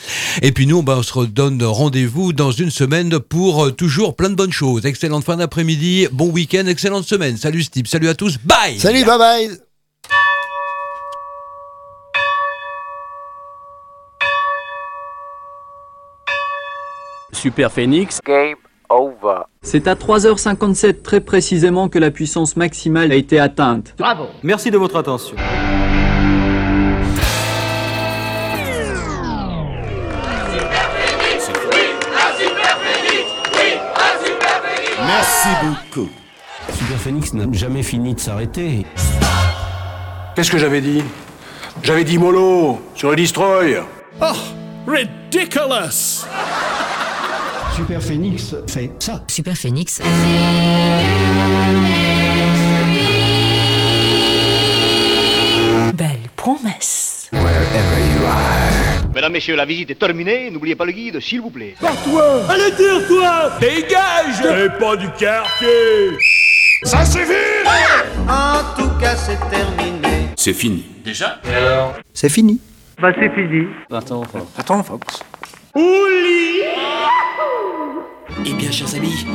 Et 0.43 0.52
puis 0.52 0.66
nous, 0.66 0.82
bah, 0.82 0.97
on 0.98 1.02
se 1.02 1.12
redonne 1.12 1.62
rendez-vous 1.62 2.32
dans 2.32 2.51
une 2.52 2.70
semaine 2.70 3.18
pour 3.18 3.66
euh, 3.66 3.70
toujours 3.73 4.16
plein 4.16 4.31
de 4.31 4.35
bonnes 4.35 4.52
choses. 4.52 4.86
Excellente 4.86 5.24
fin 5.24 5.36
d'après-midi, 5.36 6.09
bon 6.12 6.31
week-end, 6.31 6.66
excellente 6.66 7.05
semaine. 7.06 7.36
Salut 7.36 7.62
Steve, 7.62 7.86
salut 7.86 8.09
à 8.09 8.14
tous, 8.14 8.39
bye. 8.44 8.78
Salut, 8.78 9.05
bye 9.05 9.18
bye. 9.18 9.65
Super 17.47 17.70
Phoenix. 17.70 18.18
Game 18.27 18.56
over. 18.90 19.43
C'est 19.62 19.86
à 19.86 19.94
3h57 19.94 21.02
très 21.02 21.20
précisément 21.20 21.89
que 21.89 21.97
la 22.01 22.10
puissance 22.10 22.56
maximale 22.56 23.12
a 23.12 23.14
été 23.14 23.39
atteinte. 23.39 23.94
Bravo. 23.97 24.24
Merci 24.43 24.73
de 24.73 24.78
votre 24.78 24.97
attention. 24.97 25.36
Merci 35.06 35.48
beaucoup. 35.62 36.09
Super 36.73 36.98
Phoenix 36.98 37.32
n'a 37.32 37.44
jamais 37.52 37.85
fini 37.85 38.12
de 38.16 38.18
s'arrêter. 38.18 38.85
Qu'est-ce 40.35 40.51
que 40.51 40.59
j'avais 40.59 40.81
dit? 40.81 41.05
J'avais 41.85 42.02
dit 42.02 42.18
mollo 42.18 42.81
sur 42.97 43.10
le 43.10 43.14
destroy. 43.14 43.77
Oh, 44.20 44.32
ridiculous 44.89 46.27
Super 47.77 48.01
Phoenix 48.03 48.55
fait 48.66 48.90
ça. 48.98 49.23
Super 49.28 49.55
Phoenix. 49.55 50.01
Belle 55.93 56.16
promesse. 56.36 57.31
Mesdames, 59.15 59.32
Messieurs, 59.32 59.57
la 59.57 59.66
visite 59.66 59.90
est 59.90 59.94
terminée. 59.98 60.51
N'oubliez 60.51 60.74
pas 60.74 60.86
le 60.86 60.93
guide, 60.93 61.20
s'il 61.20 61.43
vous 61.43 61.51
plaît. 61.51 61.74
Toi 61.78 61.93
Allez, 62.48 62.74
tire-toi 62.77 63.53
Dégage 63.61 64.65
Et 64.65 64.78
pas 64.78 64.97
du 64.97 65.09
quartier 65.11 66.16
Ça 66.82 67.05
suffit 67.05 67.32
En 68.28 68.62
tout 68.74 68.90
cas, 68.98 69.16
c'est 69.16 69.39
terminé. 69.51 70.28
C'est 70.36 70.55
fini. 70.55 70.85
Déjà 71.05 71.40
C'est 72.15 72.31
fini. 72.31 72.59
Bah, 72.98 73.12
c'est 73.19 73.28
fini. 73.35 73.66
Attends, 73.90 74.23
Attends, 74.57 74.82
Fox. 74.82 75.23
Ouli 75.77 76.62
Eh 78.47 78.53
bien, 78.55 78.70
chers 78.70 78.94
amis, 78.94 79.27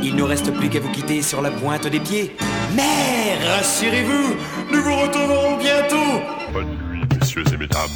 il 0.00 0.14
ne 0.14 0.22
reste 0.22 0.52
plus 0.52 0.68
qu'à 0.68 0.78
vous 0.78 0.92
quitter 0.92 1.22
sur 1.22 1.42
la 1.42 1.50
pointe 1.50 1.88
des 1.88 1.98
pieds. 1.98 2.36
Mais 2.76 3.36
rassurez-vous, 3.44 4.36
nous 4.70 4.80
vous 4.80 4.96
retrouverons 4.96 5.56
bientôt. 5.56 6.22
Bonne 6.52 6.78
nuit, 6.92 7.02
messieurs 7.18 7.42
et 7.52 7.56
mesdames. 7.56 7.88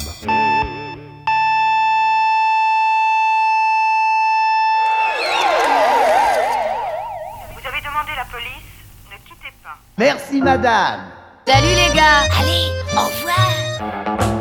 Merci, 9.97 10.41
madame. 10.41 11.01
Salut, 11.47 11.67
les 11.67 11.95
gars. 11.95 12.27
Allez, 12.37 12.67
au 12.97 13.05
revoir. 13.05 14.32